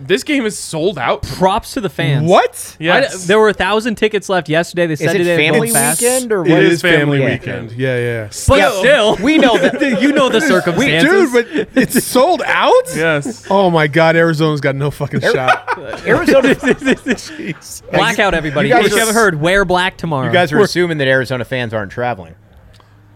This 0.00 0.22
game 0.22 0.46
is 0.46 0.56
sold 0.56 0.96
out. 0.98 1.22
Props 1.22 1.74
to 1.74 1.80
the 1.80 1.88
fans. 1.90 2.28
What? 2.28 2.76
I- 2.80 2.84
Yes. 2.84 3.26
there 3.26 3.38
were 3.38 3.48
a 3.48 3.52
thousand 3.52 3.96
tickets 3.96 4.28
left 4.28 4.48
yesterday. 4.48 4.86
They 4.86 4.92
Is 4.92 5.00
said 5.00 5.16
it 5.16 5.26
it 5.26 5.36
family 5.36 5.70
fast. 5.70 6.00
weekend 6.00 6.32
or 6.32 6.46
It 6.46 6.50
what? 6.50 6.62
is 6.62 6.80
family 6.82 7.18
family 7.18 7.32
weekend. 7.32 7.72
Yeah, 7.72 7.98
yeah. 7.98 8.24
But 8.26 8.34
Still, 8.34 8.72
still, 8.80 9.16
we 9.16 9.38
know 9.38 9.58
that- 9.58 9.80
you 10.00 10.12
know 10.12 10.28
the 10.28 10.40
circumstances. 10.40 11.32
Dude, 11.32 11.32
but 11.32 11.68
it's 11.82 12.04
sold 12.04 12.42
out? 12.46 12.72
Yes. 12.94 13.46
Oh 13.50 13.70
my 13.70 13.86
God, 13.88 14.14
Arizona's 14.14 14.60
got 14.60 14.76
no 14.76 14.90
fucking 14.90 15.20
shot. 15.20 15.78
Arizona. 16.06 16.54
Jeez. 16.54 17.82
Blackout, 17.92 18.34
everybody. 18.34 18.68
you 18.68 18.74
In 18.76 18.80
guys 18.82 18.88
case 18.88 18.94
you 18.94 18.98
haven't 19.00 19.14
heard, 19.14 19.40
wear 19.40 19.64
black 19.64 19.96
tomorrow. 19.96 20.26
You 20.26 20.32
guys 20.32 20.52
are 20.52 20.60
assuming 20.60 20.98
that 20.98 21.08
Arizona 21.08 21.44
fans 21.44 21.74
aren't 21.74 21.90
traveling. 21.92 22.34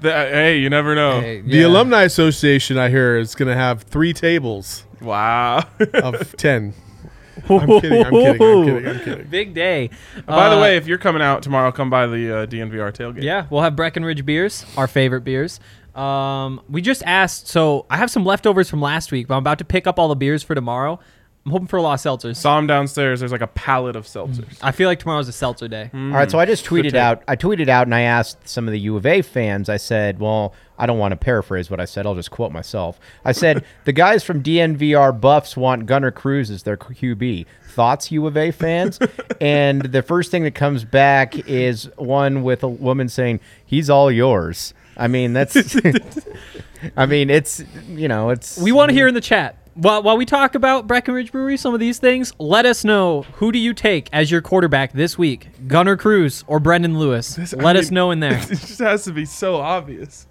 The- 0.02 0.10
hey, 0.12 0.58
you 0.58 0.68
never 0.70 0.94
know. 0.94 1.20
Hey, 1.20 1.40
The. 1.40 1.62
Alumni 1.62 2.02
Association, 2.02 2.76
I 2.78 2.88
hear, 2.90 3.16
is 3.16 3.34
going 3.34 3.48
to 3.48 3.54
have 3.54 3.82
three 3.82 4.12
tables 4.12 4.84
Wow. 5.00 5.64
of 5.94 6.36
10. 6.36 6.74
I'm 7.48 7.66
kidding. 7.80 8.04
I'm 8.04 8.12
kidding. 8.12 8.42
I'm 8.42 8.64
kidding. 8.64 8.86
I'm 8.88 9.00
kidding. 9.00 9.26
Big 9.28 9.54
day. 9.54 9.90
By 10.26 10.48
the 10.50 10.56
Uh, 10.56 10.60
way, 10.60 10.76
if 10.76 10.86
you're 10.86 10.98
coming 10.98 11.22
out 11.22 11.42
tomorrow, 11.42 11.72
come 11.72 11.88
by 11.90 12.06
the 12.06 12.40
uh, 12.42 12.46
DNVR 12.46 12.92
tailgate. 12.92 13.22
Yeah, 13.22 13.46
we'll 13.50 13.62
have 13.62 13.74
Breckenridge 13.74 14.24
beers, 14.26 14.66
our 14.76 14.86
favorite 14.86 15.22
beers. 15.24 15.58
Um, 15.94 16.60
we 16.68 16.82
just 16.82 17.02
asked, 17.04 17.48
so 17.48 17.86
I 17.90 17.96
have 17.96 18.10
some 18.10 18.24
leftovers 18.24 18.68
from 18.70 18.80
last 18.80 19.12
week, 19.12 19.28
but 19.28 19.34
I'm 19.34 19.38
about 19.42 19.58
to 19.58 19.64
pick 19.64 19.86
up 19.86 19.98
all 19.98 20.08
the 20.08 20.14
beers 20.16 20.42
for 20.42 20.54
tomorrow. 20.54 21.00
I'm 21.44 21.50
hoping 21.50 21.66
for 21.66 21.76
a 21.76 21.82
lot 21.82 21.94
of 21.94 22.00
seltzers. 22.00 22.36
Saw 22.36 22.56
him 22.56 22.68
downstairs. 22.68 23.18
There's 23.18 23.32
like 23.32 23.40
a 23.40 23.48
pallet 23.48 23.96
of 23.96 24.06
seltzers. 24.06 24.44
Mm. 24.44 24.58
I 24.62 24.70
feel 24.70 24.88
like 24.88 25.00
tomorrow's 25.00 25.26
a 25.26 25.32
seltzer 25.32 25.66
day. 25.66 25.90
Mm. 25.92 26.12
All 26.12 26.18
right, 26.18 26.30
so 26.30 26.38
I 26.38 26.46
just 26.46 26.64
tweeted 26.64 26.92
take. 26.92 26.94
out. 26.94 27.24
I 27.26 27.34
tweeted 27.34 27.68
out, 27.68 27.88
and 27.88 27.94
I 27.94 28.02
asked 28.02 28.48
some 28.48 28.68
of 28.68 28.72
the 28.72 28.78
U 28.80 28.96
of 28.96 29.04
A 29.06 29.22
fans. 29.22 29.68
I 29.68 29.76
said, 29.76 30.20
"Well, 30.20 30.54
I 30.78 30.86
don't 30.86 30.98
want 30.98 31.12
to 31.12 31.16
paraphrase 31.16 31.68
what 31.68 31.80
I 31.80 31.84
said. 31.84 32.06
I'll 32.06 32.14
just 32.14 32.30
quote 32.30 32.52
myself. 32.52 33.00
I 33.24 33.32
said 33.32 33.64
the 33.84 33.92
guys 33.92 34.22
from 34.22 34.40
DNVR 34.42 35.20
Buffs 35.20 35.56
want 35.56 35.86
Gunnar 35.86 36.12
Cruz 36.12 36.48
as 36.48 36.62
their 36.62 36.76
QB. 36.76 37.46
Thoughts, 37.70 38.12
U 38.12 38.26
of 38.26 38.36
A 38.36 38.52
fans? 38.52 39.00
and 39.40 39.82
the 39.82 40.02
first 40.02 40.30
thing 40.30 40.44
that 40.44 40.54
comes 40.54 40.84
back 40.84 41.36
is 41.48 41.90
one 41.96 42.44
with 42.44 42.62
a 42.62 42.68
woman 42.68 43.08
saying, 43.08 43.40
"He's 43.66 43.90
all 43.90 44.12
yours." 44.12 44.74
I 44.96 45.08
mean, 45.08 45.32
that's. 45.32 45.76
I 46.96 47.06
mean, 47.06 47.30
it's 47.30 47.64
you 47.88 48.06
know, 48.06 48.30
it's. 48.30 48.58
We 48.58 48.70
want 48.70 48.90
to 48.90 48.94
hear 48.94 49.08
in 49.08 49.14
the 49.14 49.20
chat. 49.20 49.56
While, 49.74 50.02
while 50.02 50.16
we 50.18 50.26
talk 50.26 50.54
about 50.54 50.86
Breckenridge 50.86 51.32
Brewery, 51.32 51.56
some 51.56 51.72
of 51.72 51.80
these 51.80 51.98
things, 51.98 52.32
let 52.38 52.66
us 52.66 52.84
know 52.84 53.22
who 53.34 53.50
do 53.52 53.58
you 53.58 53.72
take 53.72 54.08
as 54.12 54.30
your 54.30 54.42
quarterback 54.42 54.92
this 54.92 55.16
week, 55.16 55.48
Gunnar 55.66 55.96
Cruz 55.96 56.44
or 56.46 56.60
Brendan 56.60 56.98
Lewis? 56.98 57.34
This- 57.36 57.54
I 57.54 57.56
let 57.58 57.76
us 57.76 57.86
mean- 57.90 57.94
know 57.94 58.10
in 58.10 58.20
there. 58.20 58.36
it 58.38 58.48
just 58.48 58.78
has 58.80 59.04
to 59.04 59.12
be 59.12 59.24
so 59.24 59.56
obvious. 59.56 60.26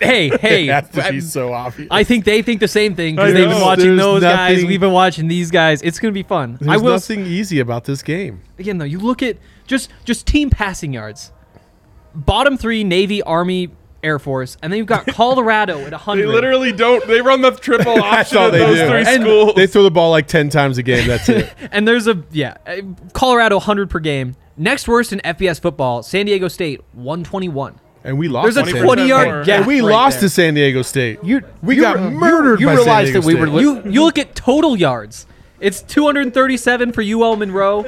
hey, 0.00 0.28
hey, 0.40 0.68
It 0.68 0.72
has 0.72 0.88
to 0.90 1.04
I- 1.06 1.10
be 1.10 1.20
so 1.20 1.52
obvious. 1.52 1.88
I 1.90 2.02
think 2.02 2.24
they 2.24 2.40
think 2.40 2.60
the 2.60 2.68
same 2.68 2.94
thing 2.94 3.16
because 3.16 3.34
they've 3.34 3.46
been 3.46 3.60
watching 3.60 3.88
There's 3.88 3.98
those 4.00 4.22
guys. 4.22 4.64
We've 4.64 4.80
been 4.80 4.92
watching 4.92 5.28
these 5.28 5.50
guys. 5.50 5.82
It's 5.82 5.98
gonna 5.98 6.12
be 6.12 6.22
fun. 6.22 6.56
There's 6.60 6.80
I 6.80 6.82
will 6.82 6.92
nothing 6.92 7.26
easy 7.26 7.60
about 7.60 7.84
this 7.84 8.02
game. 8.02 8.40
again 8.58 8.78
though. 8.78 8.86
You 8.86 9.00
look 9.00 9.22
at 9.22 9.36
just 9.66 9.90
just 10.06 10.26
team 10.26 10.48
passing 10.48 10.94
yards. 10.94 11.30
Bottom 12.14 12.56
three: 12.56 12.84
Navy, 12.84 13.20
Army, 13.22 13.68
Air 14.04 14.18
Force, 14.18 14.56
and 14.62 14.72
then 14.72 14.78
you've 14.78 14.86
got 14.86 15.06
Colorado 15.06 15.78
at 15.84 15.92
100. 15.92 15.94
They 16.20 16.26
100. 16.26 16.28
literally 16.28 16.72
don't. 16.72 17.06
They 17.08 17.20
run 17.20 17.40
the 17.40 17.50
triple 17.52 17.94
option 18.02 18.38
at 18.38 18.50
they 18.52 18.58
those 18.58 18.76
do. 18.78 18.86
three 18.88 19.04
And 19.06 19.22
schools. 19.22 19.54
They 19.56 19.66
throw 19.66 19.82
the 19.82 19.90
ball 19.90 20.10
like 20.10 20.26
10 20.28 20.50
times 20.50 20.78
a 20.78 20.82
game. 20.82 21.08
That's 21.08 21.28
it. 21.28 21.52
And 21.72 21.88
there's 21.88 22.06
a 22.06 22.22
yeah, 22.30 22.56
uh, 22.66 22.76
Colorado 23.12 23.56
100 23.56 23.90
per 23.90 23.98
game. 23.98 24.36
Next 24.56 24.86
worst 24.86 25.12
in 25.12 25.18
FBS 25.20 25.60
football, 25.60 26.02
San 26.04 26.26
Diego 26.26 26.46
State 26.48 26.80
121. 26.92 27.80
And 28.04 28.18
we 28.18 28.28
lost. 28.28 28.44
There's 28.54 28.56
a 28.58 28.62
to 28.70 28.70
San 28.76 28.84
20 28.84 29.02
Diego. 29.02 29.16
yard 29.24 29.46
gap. 29.46 29.58
And 29.60 29.66
we 29.66 29.80
right 29.80 29.90
lost 29.90 30.20
there. 30.20 30.28
to 30.28 30.34
San 30.34 30.54
Diego 30.54 30.82
State. 30.82 31.18
You, 31.24 31.40
we 31.62 31.76
you 31.76 31.80
got 31.82 31.96
re- 31.96 32.10
murdered. 32.10 32.60
You, 32.60 32.66
by 32.66 32.72
you 32.72 32.78
San 32.78 32.84
realize 32.86 33.06
Diego 33.06 33.20
that 33.22 33.26
we 33.26 33.34
were. 33.34 33.46
Li- 33.48 33.62
You 33.62 33.82
you 33.90 34.04
look 34.04 34.18
at 34.18 34.34
total 34.34 34.76
yards. 34.76 35.26
It's 35.58 35.80
237 35.82 36.92
for 36.92 37.00
UL 37.02 37.36
Monroe, 37.36 37.84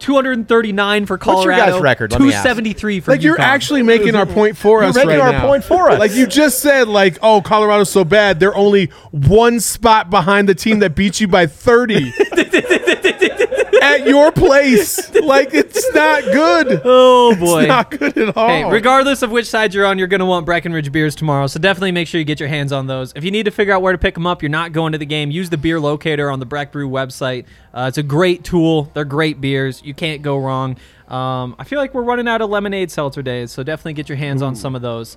239 0.00 1.06
for 1.06 1.18
Colorado. 1.18 1.48
What's 1.48 1.56
your 1.56 1.72
guys' 1.74 1.82
record? 1.82 2.12
Let 2.12 2.20
me 2.20 2.28
ask. 2.32 2.42
273 2.42 3.00
for 3.00 3.04
Colorado. 3.06 3.18
like 3.18 3.24
you're 3.24 3.36
UConn. 3.36 3.40
actually 3.40 3.82
making 3.82 4.14
our 4.14 4.26
point 4.26 4.56
for 4.56 4.82
us 4.82 4.94
making 4.94 5.10
right 5.10 5.20
our 5.20 5.32
now. 5.32 5.46
point 5.46 5.64
for 5.64 5.90
us. 5.90 5.98
Like 5.98 6.12
you 6.14 6.26
just 6.26 6.60
said, 6.60 6.88
like, 6.88 7.18
oh, 7.22 7.42
Colorado's 7.42 7.90
so 7.90 8.04
bad. 8.04 8.40
They're 8.40 8.54
only 8.56 8.86
one 9.10 9.60
spot 9.60 10.10
behind 10.10 10.48
the 10.48 10.54
team 10.54 10.80
that 10.80 10.94
beat 10.94 11.20
you 11.20 11.28
by 11.28 11.46
30 11.46 12.12
at 13.80 14.06
your 14.06 14.32
place. 14.32 15.14
Like 15.14 15.54
it's 15.54 15.92
not 15.94 16.22
good. 16.24 16.80
Oh 16.84 17.34
boy. 17.36 17.60
It's 17.60 17.68
not 17.68 17.90
good 17.90 18.16
at 18.16 18.36
all. 18.36 18.48
Hey, 18.48 18.64
regardless 18.64 19.22
of 19.22 19.30
which 19.30 19.46
side 19.46 19.74
you're 19.74 19.86
on, 19.86 19.98
you're 19.98 20.08
going 20.08 20.20
to 20.20 20.26
want 20.26 20.46
Breckenridge 20.46 20.90
beers 20.92 21.14
tomorrow. 21.14 21.46
So 21.46 21.58
definitely 21.60 21.92
make 21.92 22.08
sure 22.08 22.18
you 22.18 22.24
get 22.24 22.40
your 22.40 22.48
hands 22.48 22.72
on 22.72 22.86
those. 22.86 23.12
If 23.14 23.24
you 23.24 23.30
need 23.30 23.44
to 23.44 23.50
figure 23.50 23.72
out 23.72 23.82
where 23.82 23.92
to 23.92 23.98
pick 23.98 24.14
them 24.14 24.26
up, 24.26 24.42
you're 24.42 24.50
not 24.50 24.72
going 24.72 24.92
to 24.92 24.98
the 24.98 25.06
game, 25.06 25.30
use 25.30 25.50
the 25.50 25.58
beer 25.58 25.80
locator 25.80 26.30
on 26.30 26.40
the 26.40 26.46
Breck 26.46 26.72
Brew 26.72 26.88
website. 26.88 27.44
Uh, 27.72 27.86
it's 27.88 27.98
a 27.98 28.02
great 28.02 28.44
tool. 28.44 28.90
They're 28.94 29.04
great 29.04 29.40
beers. 29.40 29.82
You 29.84 29.94
can't 29.94 30.22
go 30.22 30.38
wrong. 30.38 30.76
Um, 31.08 31.56
I 31.58 31.64
feel 31.64 31.78
like 31.78 31.92
we're 31.92 32.02
running 32.02 32.28
out 32.28 32.40
of 32.40 32.50
lemonade 32.50 32.90
seltzer 32.90 33.22
days, 33.22 33.50
so 33.50 33.62
definitely 33.62 33.94
get 33.94 34.08
your 34.08 34.16
hands 34.16 34.42
on 34.42 34.54
some 34.54 34.76
of 34.76 34.82
those. 34.82 35.16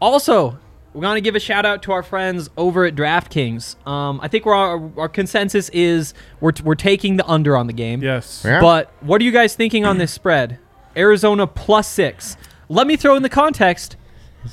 Also, 0.00 0.58
we're 0.96 1.02
going 1.02 1.16
to 1.16 1.20
give 1.20 1.36
a 1.36 1.40
shout 1.40 1.66
out 1.66 1.82
to 1.82 1.92
our 1.92 2.02
friends 2.02 2.48
over 2.56 2.86
at 2.86 2.94
DraftKings. 2.94 3.76
Um, 3.86 4.18
I 4.22 4.28
think 4.28 4.46
we're 4.46 4.54
our, 4.54 4.90
our 4.96 5.08
consensus 5.10 5.68
is 5.68 6.14
we're, 6.40 6.52
we're 6.64 6.74
taking 6.74 7.18
the 7.18 7.26
under 7.26 7.54
on 7.54 7.66
the 7.66 7.74
game. 7.74 8.02
yes. 8.02 8.42
Yeah. 8.44 8.60
But 8.62 8.90
what 9.02 9.20
are 9.20 9.24
you 9.24 9.30
guys 9.30 9.54
thinking 9.54 9.84
on 9.84 9.98
this 9.98 10.10
spread? 10.10 10.58
Arizona 10.96 11.46
plus 11.46 11.86
six. 11.86 12.38
Let 12.70 12.86
me 12.86 12.96
throw 12.96 13.14
in 13.14 13.22
the 13.22 13.28
context. 13.28 13.96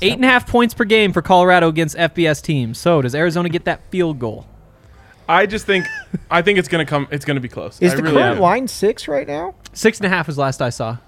Eight 0.02 0.12
and 0.12 0.24
a 0.24 0.28
half 0.28 0.46
points 0.46 0.74
per 0.74 0.84
game 0.84 1.12
for 1.14 1.22
Colorado 1.22 1.68
against 1.68 1.96
FBS 1.96 2.42
teams. 2.42 2.78
So 2.78 3.00
does 3.00 3.14
Arizona 3.14 3.48
get 3.48 3.64
that 3.64 3.80
field 3.90 4.18
goal? 4.18 4.46
I 5.26 5.46
just 5.46 5.64
think. 5.64 5.86
I 6.30 6.42
think 6.42 6.58
it's 6.58 6.68
gonna 6.68 6.84
come. 6.84 7.08
It's 7.10 7.24
gonna 7.24 7.40
be 7.40 7.48
close. 7.48 7.80
is 7.80 7.92
I 7.92 7.96
the 7.96 8.02
really 8.02 8.16
current 8.16 8.36
do. 8.36 8.42
line 8.42 8.68
six 8.68 9.08
right 9.08 9.26
now? 9.26 9.54
Six 9.72 9.98
and 9.98 10.06
a 10.06 10.08
half 10.10 10.26
was 10.26 10.36
last 10.36 10.60
I 10.60 10.68
saw. 10.68 10.98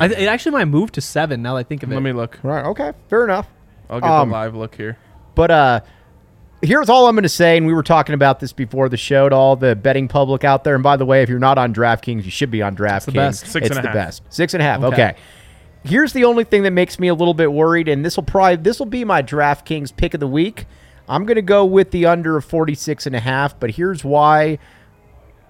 I 0.00 0.08
th- 0.08 0.20
it 0.20 0.26
actually 0.26 0.52
might 0.52 0.64
move 0.66 0.92
to 0.92 1.00
seven 1.00 1.40
now 1.40 1.54
that 1.54 1.60
I 1.60 1.62
think 1.62 1.82
of 1.84 1.90
it. 1.90 1.94
Let 1.94 2.02
me 2.02 2.12
look. 2.12 2.38
Right. 2.42 2.64
Okay. 2.66 2.92
Fair 3.08 3.24
enough. 3.24 3.46
I'll 3.90 4.00
get 4.00 4.10
Um, 4.10 4.28
the 4.28 4.34
live 4.34 4.54
look 4.54 4.74
here. 4.74 4.98
But 5.34 5.50
uh 5.50 5.80
here's 6.62 6.88
all 6.88 7.06
I'm 7.06 7.14
going 7.14 7.24
to 7.24 7.28
say 7.28 7.56
and 7.58 7.66
we 7.66 7.74
were 7.74 7.82
talking 7.82 8.14
about 8.14 8.40
this 8.40 8.52
before 8.52 8.88
the 8.88 8.96
show 8.96 9.28
to 9.28 9.34
all 9.34 9.54
the 9.54 9.76
betting 9.76 10.08
public 10.08 10.44
out 10.44 10.64
there 10.64 10.74
and 10.74 10.82
by 10.82 10.96
the 10.96 11.04
way 11.04 11.22
if 11.22 11.28
you're 11.28 11.38
not 11.38 11.58
on 11.58 11.74
DraftKings 11.74 12.24
you 12.24 12.30
should 12.30 12.50
be 12.50 12.62
on 12.62 12.74
DraftKings. 12.74 13.04
the 13.04 13.12
best. 13.12 13.46
Six 13.46 13.66
it's 13.66 13.76
and 13.76 13.84
a 13.84 13.88
half. 13.88 13.94
best. 13.94 14.22
6 14.30 14.54
and 14.54 14.62
a 14.62 14.64
half. 14.64 14.82
Okay. 14.82 14.94
Okay. 14.94 15.16
Here's 15.84 16.14
the 16.14 16.24
only 16.24 16.44
thing 16.44 16.62
that 16.62 16.70
makes 16.70 16.98
me 16.98 17.08
a 17.08 17.14
little 17.14 17.34
bit 17.34 17.52
worried 17.52 17.88
and 17.88 18.04
this 18.04 18.16
will 18.16 18.24
probably 18.24 18.56
this 18.56 18.78
will 18.78 18.86
be 18.86 19.04
my 19.04 19.22
DraftKings 19.22 19.94
pick 19.94 20.14
of 20.14 20.20
the 20.20 20.26
week. 20.26 20.66
I'm 21.06 21.26
going 21.26 21.36
to 21.36 21.42
go 21.42 21.66
with 21.66 21.90
the 21.90 22.06
under 22.06 22.38
of 22.38 22.46
46 22.46 23.06
and 23.06 23.14
a 23.14 23.20
half, 23.20 23.60
but 23.60 23.72
here's 23.72 24.02
why 24.02 24.58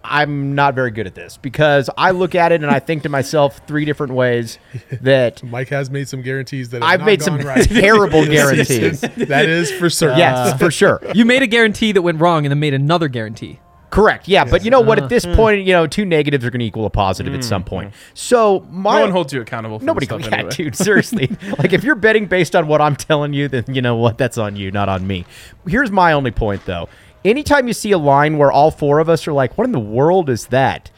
I'm 0.04 0.54
not 0.54 0.74
very 0.74 0.90
good 0.90 1.06
at 1.06 1.14
this 1.14 1.38
because 1.38 1.88
I 1.96 2.10
look 2.10 2.34
at 2.34 2.52
it 2.52 2.62
and 2.62 2.70
I 2.70 2.78
think 2.78 3.02
to 3.04 3.08
myself 3.08 3.60
three 3.66 3.84
different 3.84 4.12
ways 4.12 4.58
that 5.00 5.42
Mike 5.44 5.68
has 5.68 5.90
made 5.90 6.08
some 6.08 6.20
guarantees 6.22 6.68
that 6.70 6.82
have 6.82 6.90
I've 6.90 7.00
not 7.00 7.06
made 7.06 7.20
gone 7.20 7.40
some 7.40 7.46
right. 7.48 7.64
terrible 7.68 8.24
guarantees. 8.26 9.00
that 9.00 9.46
is 9.48 9.70
for 9.72 9.88
certain. 9.88 10.18
yes, 10.18 10.58
for 10.58 10.70
sure. 10.70 11.00
You 11.14 11.24
made 11.24 11.42
a 11.42 11.46
guarantee 11.46 11.92
that 11.92 12.02
went 12.02 12.20
wrong 12.20 12.44
and 12.44 12.50
then 12.52 12.60
made 12.60 12.74
another 12.74 13.08
guarantee. 13.08 13.60
Correct. 13.90 14.26
Yeah, 14.26 14.44
but 14.44 14.64
you 14.64 14.72
know 14.72 14.80
what? 14.80 14.98
At 14.98 15.08
this 15.08 15.24
Uh-huh. 15.24 15.36
point, 15.36 15.64
you 15.64 15.72
know, 15.72 15.86
two 15.86 16.04
negatives 16.04 16.44
are 16.44 16.50
going 16.50 16.58
to 16.58 16.66
equal 16.66 16.84
a 16.84 16.90
positive 16.90 17.32
at 17.32 17.44
some 17.44 17.62
point. 17.62 17.94
So 18.12 18.66
my 18.68 18.96
No 18.96 19.02
one 19.02 19.10
holds 19.12 19.32
you 19.32 19.40
accountable. 19.40 19.78
For 19.78 19.84
nobody. 19.84 20.06
this 20.06 20.18
stuff 20.24 20.32
Yeah, 20.32 20.38
anyway. 20.38 20.50
dude. 20.54 20.74
Seriously, 20.76 21.30
like 21.58 21.72
if 21.72 21.84
you're 21.84 21.94
betting 21.94 22.26
based 22.26 22.56
on 22.56 22.66
what 22.66 22.80
I'm 22.80 22.96
telling 22.96 23.32
you, 23.34 23.46
then 23.46 23.64
you 23.68 23.80
know 23.82 23.94
what? 23.94 24.18
That's 24.18 24.36
on 24.36 24.56
you, 24.56 24.72
not 24.72 24.88
on 24.88 25.06
me. 25.06 25.24
Here's 25.68 25.92
my 25.92 26.12
only 26.12 26.32
point, 26.32 26.66
though. 26.66 26.88
Anytime 27.24 27.66
you 27.68 27.72
see 27.74 27.92
a 27.92 27.98
line 27.98 28.36
where 28.38 28.52
all 28.52 28.70
four 28.70 28.98
of 28.98 29.08
us 29.08 29.26
are 29.26 29.32
like, 29.32 29.56
"What 29.56 29.64
in 29.64 29.72
the 29.72 29.80
world 29.80 30.28
is 30.28 30.46
that?" 30.46 30.90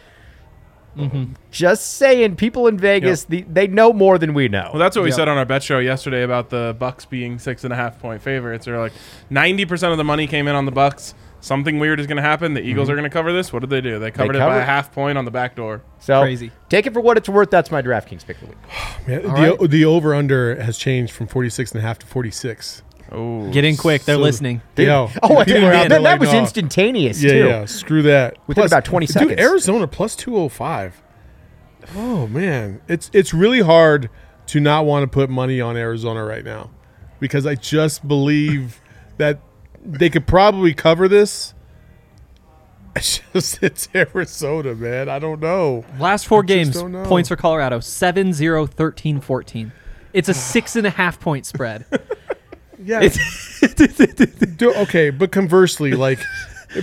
Mm-hmm. 0.96 1.34
Just 1.50 1.94
saying, 1.94 2.36
people 2.36 2.66
in 2.66 2.78
Vegas, 2.78 3.24
the, 3.24 3.42
they 3.42 3.66
know 3.66 3.92
more 3.92 4.16
than 4.18 4.32
we 4.32 4.48
know. 4.48 4.70
Well, 4.72 4.80
that's 4.80 4.96
what 4.96 5.02
we 5.02 5.10
Yep. 5.10 5.16
said 5.16 5.28
on 5.28 5.36
our 5.36 5.44
bet 5.44 5.62
show 5.62 5.78
yesterday 5.78 6.22
about 6.22 6.48
the 6.48 6.74
Bucs 6.80 7.06
being 7.08 7.38
six 7.38 7.64
and 7.64 7.72
a 7.72 7.76
half 7.76 7.98
point 8.00 8.22
favorites. 8.22 8.64
They're 8.64 8.78
like 8.78 8.92
ninety 9.28 9.66
percent 9.66 9.92
of 9.92 9.98
the 9.98 10.04
money 10.04 10.26
came 10.26 10.48
in 10.48 10.54
on 10.54 10.64
the 10.64 10.72
Bucs. 10.72 11.14
Something 11.40 11.78
weird 11.78 12.00
is 12.00 12.06
going 12.06 12.16
to 12.16 12.22
happen. 12.22 12.54
The 12.54 12.60
Eagles 12.62 12.86
mm-hmm. 12.86 12.92
are 12.92 12.96
going 12.96 13.10
to 13.10 13.12
cover 13.12 13.32
this. 13.32 13.52
What 13.52 13.60
did 13.60 13.70
they 13.70 13.80
do? 13.82 13.98
They 13.98 14.10
covered 14.10 14.34
it 14.34 14.38
by 14.40 14.46
covered- 14.46 14.58
a 14.60 14.64
half 14.64 14.90
point 14.92 15.18
on 15.18 15.24
the 15.26 15.30
back 15.30 15.54
door. 15.54 15.82
so 16.00 16.22
Crazy. 16.22 16.50
Take 16.70 16.86
it 16.86 16.92
for 16.94 17.00
what 17.00 17.16
it's 17.18 17.28
worth. 17.28 17.50
That's 17.50 17.70
my 17.70 17.82
DraftKings 17.82 18.26
pick 18.26 18.36
of 18.42 18.42
the 18.42 18.46
week. 18.48 18.56
Man, 19.06 19.22
the, 19.22 19.28
right. 19.28 19.70
the 19.70 19.84
over 19.84 20.14
under 20.14 20.60
has 20.60 20.78
changed 20.78 21.12
from 21.12 21.26
46 21.28 21.72
and 21.72 21.80
a 21.80 21.82
half 21.86 21.98
to 22.00 22.06
46. 22.06 22.82
Oh, 23.12 23.48
Get 23.50 23.64
in 23.64 23.76
quick. 23.76 24.04
They're 24.04 24.16
So- 24.16 24.20
listening. 24.20 24.62
Yo, 24.76 25.10
Oh, 25.22 25.44
people 25.44 25.64
are 25.64 25.72
out 25.72 25.82
that, 25.84 25.88
there 25.88 25.88
that 25.88 26.02
like, 26.02 26.20
was 26.20 26.32
no. 26.32 26.40
instantaneous 26.40 27.22
Yeah, 27.22 27.30
too. 27.30 27.46
yeah. 27.46 27.64
Screw 27.66 28.02
that. 28.02 28.36
Within 28.46 28.64
about 28.66 28.84
20 28.84 29.06
dude, 29.06 29.12
seconds. 29.12 29.40
Arizona 29.40 29.86
plus 29.86 30.16
205. 30.16 31.02
Oh 31.96 32.26
man, 32.26 32.80
it's 32.88 33.10
it's 33.12 33.32
really 33.32 33.60
hard 33.60 34.10
to 34.48 34.58
not 34.60 34.84
want 34.86 35.04
to 35.04 35.06
put 35.06 35.30
money 35.30 35.60
on 35.60 35.76
Arizona 35.76 36.24
right 36.24 36.44
now 36.44 36.70
because 37.20 37.46
I 37.46 37.54
just 37.54 38.06
believe 38.08 38.80
that 39.18 39.38
they 39.84 40.10
could 40.10 40.26
probably 40.26 40.74
cover 40.74 41.06
this. 41.08 41.54
It's 42.96 43.20
just 43.34 43.62
it's 43.62 43.88
Arizona, 43.94 44.74
man. 44.74 45.10
I 45.10 45.18
don't 45.18 45.38
know. 45.40 45.84
Last 45.98 46.26
four 46.26 46.42
just 46.42 46.48
games, 46.48 46.74
don't 46.74 46.92
know. 46.92 47.04
points 47.04 47.28
for 47.28 47.36
Colorado 47.36 47.78
7 47.78 48.32
0, 48.32 48.66
13 48.66 49.20
14. 49.20 49.70
It's 50.14 50.30
a 50.30 50.34
six 50.34 50.76
and 50.76 50.86
a 50.86 50.90
half 50.90 51.20
point 51.20 51.44
spread. 51.44 51.84
Yeah. 52.82 53.00
Do, 54.56 54.72
okay, 54.74 55.10
but 55.10 55.32
conversely, 55.32 55.92
like, 55.92 56.20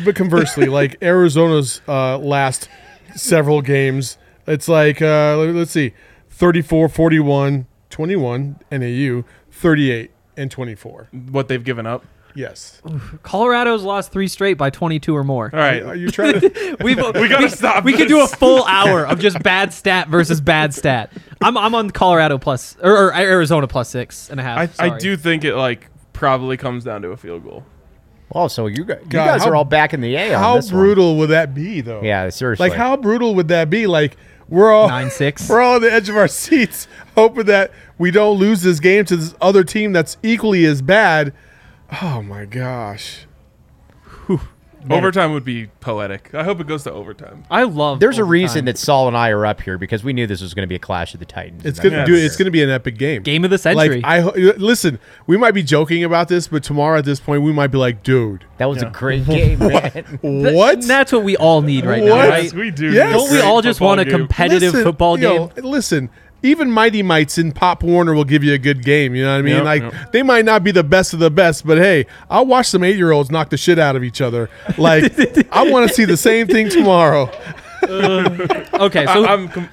but 0.06 0.16
conversely, 0.16 0.66
like 0.68 0.98
Arizona's 1.02 1.82
uh, 1.88 2.18
last 2.18 2.70
several 3.16 3.62
games, 3.62 4.18
it's 4.48 4.68
like 4.68 5.02
uh, 5.02 5.38
let- 5.38 5.56
let's 5.56 5.72
see, 5.72 5.94
34, 6.30 6.90
41, 6.90 7.68
21 7.90 8.60
NAU, 8.72 9.24
38 9.52 10.12
and 10.38 10.50
24. 10.52 11.10
What 11.30 11.48
they've 11.48 11.64
given 11.64 11.86
up. 11.86 12.06
Yes. 12.36 12.82
Colorado's 13.22 13.84
lost 13.84 14.12
three 14.12 14.28
straight 14.28 14.56
by 14.58 14.70
22 14.70 15.16
or 15.16 15.24
more. 15.24 15.50
All 15.54 15.60
right. 15.60 15.84
Are 15.84 15.96
you 15.96 16.10
trying 16.10 16.40
to? 16.40 16.78
We've, 16.84 16.98
we 17.16 17.28
gotta 17.30 17.50
stop 17.50 17.84
We 17.84 17.94
could 17.94 18.08
do 18.08 18.22
a 18.22 18.28
full 18.28 18.64
hour 18.68 19.06
of 19.06 19.20
just 19.20 19.42
bad 19.44 19.74
stat 19.74 20.08
versus 20.08 20.42
bad 20.42 20.74
stat. 20.74 21.12
I'm, 21.42 21.58
I'm 21.58 21.76
on 21.76 21.92
Colorado 21.92 22.38
plus 22.38 22.76
or, 22.82 23.08
or 23.08 23.14
Arizona 23.14 23.68
plus 23.68 23.90
six 23.90 24.30
and 24.30 24.40
a 24.40 24.44
half. 24.44 24.80
I, 24.80 24.88
I 24.88 24.98
do 24.98 25.16
think 25.18 25.44
it 25.44 25.56
like 25.56 25.90
probably 26.14 26.58
comes 26.58 26.84
down 26.84 27.02
to 27.04 27.10
a 27.10 27.18
field 27.18 27.44
goal. 27.44 27.64
Oh, 28.36 28.48
so 28.48 28.66
you 28.66 28.84
guys, 28.84 29.00
you 29.04 29.10
God, 29.10 29.26
guys 29.26 29.44
how- 29.44 29.52
are 29.52 29.56
all 29.56 29.66
back 29.66 29.94
in 29.94 30.02
the 30.02 30.16
A 30.16 30.34
on 30.34 30.42
how 30.42 30.56
this 30.56 30.72
one. 30.72 30.82
brutal 30.82 31.18
would 31.18 31.30
that 31.30 31.54
be, 31.54 31.82
though? 31.82 32.02
Yeah, 32.02 32.30
seriously. 32.30 32.68
Like, 32.68 32.76
how 32.78 32.98
brutal 32.98 33.36
would 33.36 33.50
that 33.50 33.70
be? 33.70 33.86
Like, 33.86 34.18
we're 34.50 34.72
all 34.72 34.88
Nine 34.88 35.12
six. 35.12 35.48
We're 35.48 35.62
all 35.62 35.76
on 35.76 35.82
the 35.82 35.92
edge 35.92 36.10
of 36.10 36.18
our 36.18 36.28
seats, 36.28 36.88
hoping 37.16 37.46
that 37.46 37.72
we 38.00 38.10
don't 38.12 38.40
lose 38.40 38.62
this 38.64 38.80
game 38.80 39.06
to 39.06 39.16
this 39.16 39.36
other 39.40 39.64
team 39.64 39.94
that's 39.94 40.18
equally 40.24 40.66
as 40.66 40.82
bad. 40.82 41.34
Oh 42.02 42.22
my 42.22 42.46
gosh. 42.46 43.26
Overtime 44.90 45.32
would 45.32 45.46
be 45.46 45.68
poetic. 45.80 46.34
I 46.36 46.44
hope 46.44 46.60
it 46.60 46.68
goes 46.68 46.84
to 46.84 46.92
overtime. 46.92 47.46
I 47.50 47.64
love. 47.64 48.02
There's 48.02 48.18
a 48.18 48.24
reason 48.26 48.66
that 48.66 48.78
Saul 48.78 49.08
and 49.08 49.16
I 49.16 49.30
are 49.30 49.46
up 49.46 49.62
here 49.62 49.78
because 49.78 50.04
we 50.04 50.12
knew 50.12 50.28
this 50.28 50.42
was 50.42 50.54
going 50.54 50.64
to 50.64 50.68
be 50.68 50.76
a 50.76 50.80
clash 50.80 51.14
of 51.14 51.22
the 51.22 51.26
Titans. 51.26 51.64
It's 51.66 51.80
gonna 51.80 52.00
Yeah. 52.06 52.06
It's 52.18 52.36
gonna 52.36 52.52
be 52.52 52.62
an 52.64 52.70
epic 52.70 52.98
game. 52.98 53.24
game 53.24 53.46
of 53.46 53.50
the 53.50 53.58
century. 53.58 54.02
Like 54.02 54.06
I 54.06 54.20
uh, 54.20 54.54
listen, 54.58 55.00
we 55.26 55.38
might 55.38 55.54
be 55.54 55.64
joking 55.64 56.04
about 56.04 56.28
this, 56.28 56.50
but 56.50 56.64
tomorrow 56.64 57.00
at 57.00 57.06
this 57.06 57.22
point, 57.22 57.44
we 57.44 57.54
might 57.54 57.68
be 57.68 57.78
like, 57.78 58.04
dude, 58.04 58.44
that 58.58 58.66
was 58.66 58.82
a 58.82 58.90
great 58.90 59.26
game, 59.28 59.60
man. 59.60 59.92
Th- 59.94 60.20
what? 60.22 60.82
That's 60.82 61.14
what 61.14 61.24
we 61.24 61.38
all 61.38 61.62
need 61.62 61.86
right 61.86 62.04
now, 62.04 62.18
right? 62.18 62.44
Yes, 62.44 62.54
we 62.54 62.70
do. 62.70 62.92
Yes. 62.92 63.14
Don't 63.14 63.32
we 63.32 63.40
all 63.40 63.62
just 63.62 63.80
want 63.80 64.02
a 64.02 64.06
competitive 64.06 64.74
Listen, 64.74 64.84
football 64.84 65.18
you 65.18 65.28
game? 65.30 65.38
know, 65.38 65.52
listen, 65.70 66.10
even 66.44 66.70
Mighty 66.70 67.02
Mites 67.02 67.38
in 67.38 67.52
Pop 67.54 67.82
Warner 67.82 68.14
will 68.14 68.26
give 68.26 68.44
you 68.44 68.54
a 68.54 68.58
good 68.58 68.84
game. 68.84 69.16
You 69.16 69.24
know 69.24 69.32
what 69.32 69.40
I 69.40 69.42
mean? 69.42 69.56
Yep, 69.56 69.64
like 69.64 69.82
yep. 69.82 70.12
they 70.12 70.22
might 70.22 70.46
not 70.46 70.64
be 70.64 70.72
the 70.72 70.84
best 70.84 71.14
of 71.14 71.20
the 71.20 71.32
best, 71.32 71.66
but 71.66 71.78
hey, 71.78 72.06
I'll 72.30 72.46
watch 72.46 72.68
some 72.68 72.84
eight 72.84 72.98
year 72.98 73.12
olds 73.12 73.32
knock 73.32 73.50
the 73.50 73.58
shit 73.58 73.80
out 73.80 73.96
of 73.96 74.04
each 74.04 74.22
other. 74.22 74.50
Like 74.78 75.18
I 75.52 75.70
want 75.72 75.88
to 75.88 75.96
see 75.96 76.06
the 76.06 76.18
same 76.18 76.48
thing 76.48 76.70
tomorrow. 76.70 77.32
Okay, 77.84 79.06
so 79.06 79.26
I, 79.26 79.34
am 79.34 79.50
com- 79.50 79.70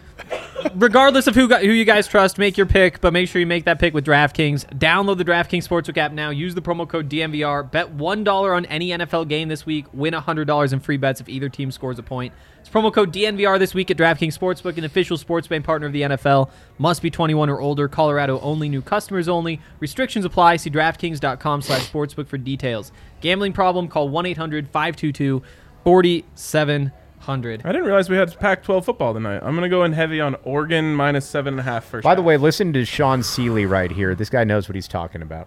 regardless 0.75 1.27
of 1.27 1.35
who 1.35 1.49
got, 1.49 1.63
who 1.63 1.71
you 1.71 1.85
guys 1.85 2.07
trust, 2.07 2.39
make 2.39 2.57
your 2.57 2.67
pick, 2.67 3.01
but 3.01 3.13
make 3.13 3.29
sure 3.29 3.41
you 3.41 3.47
make 3.47 3.65
that 3.65 3.79
pick 3.79 3.95
with 3.95 4.07
DraftKings. 4.07 4.67
Download 4.79 5.19
the 5.19 5.25
DraftKings 5.25 5.69
Sportsbook 5.69 5.97
app 5.97 6.13
now. 6.13 6.31
Use 6.31 6.55
the 6.55 6.63
promo 6.63 6.89
code 6.89 7.09
DNVR. 7.09 7.71
Bet 7.71 7.91
one 7.91 8.25
dollar 8.25 8.55
on 8.55 8.65
any 8.67 8.89
NFL 8.89 9.29
game 9.29 9.49
this 9.49 9.67
week. 9.67 9.87
Win 9.93 10.15
hundred 10.15 10.47
dollars 10.47 10.73
in 10.73 10.81
free 10.81 10.97
bets 10.97 11.21
if 11.21 11.29
either 11.29 11.49
team 11.49 11.71
scores 11.71 11.99
a 11.99 12.03
point. 12.03 12.33
It's 12.61 12.69
promo 12.69 12.93
code 12.93 13.13
DNVR 13.13 13.59
this 13.59 13.75
week 13.75 13.91
at 13.91 13.97
DraftKings 13.97 14.39
Sportsbook, 14.39 14.77
an 14.77 14.85
official 14.85 15.17
sports 15.17 15.49
betting 15.49 15.63
partner 15.63 15.87
of 15.87 15.95
the 15.95 16.03
NFL. 16.03 16.51
Must 16.79 17.01
be 17.01 17.11
21 17.11 17.49
or 17.49 17.59
older. 17.61 17.89
Colorado 17.89 18.39
only. 18.41 18.69
New 18.69 18.83
customers 18.83 19.29
only. 19.29 19.61
Restrictions 19.81 20.27
apply. 20.27 20.57
See 20.57 20.71
DraftKings.com 20.71 21.63
slash 21.63 21.91
sportsbook 21.91 22.29
for 22.29 22.37
details. 22.37 22.93
Gambling 23.23 23.55
problem? 23.55 23.89
Call 23.89 24.11
1-800-522-4700. 24.11 26.93
I 27.29 27.73
didn't 27.73 27.85
realize 27.85 28.09
we 28.09 28.17
had 28.17 28.37
Pac-12 28.39 28.85
football 28.85 29.15
tonight. 29.15 29.41
I'm 29.43 29.55
gonna 29.55 29.69
go 29.69 29.85
in 29.85 29.93
heavy 29.93 30.21
on 30.21 30.37
Oregon 30.43 30.95
minus 30.95 31.29
seven 31.29 31.55
and 31.55 31.61
a 31.61 31.63
half 31.63 31.85
first. 31.85 32.03
By 32.05 32.15
the 32.15 32.23
half. 32.23 32.27
way, 32.27 32.37
listen 32.37 32.73
to 32.73 32.85
Sean 32.85 33.23
Seeley 33.23 33.67
right 33.67 33.91
here. 33.91 34.15
This 34.15 34.31
guy 34.31 34.45
knows 34.45 34.69
what 34.69 34.75
he's 34.75 34.89
talking 34.89 35.23
about. 35.23 35.47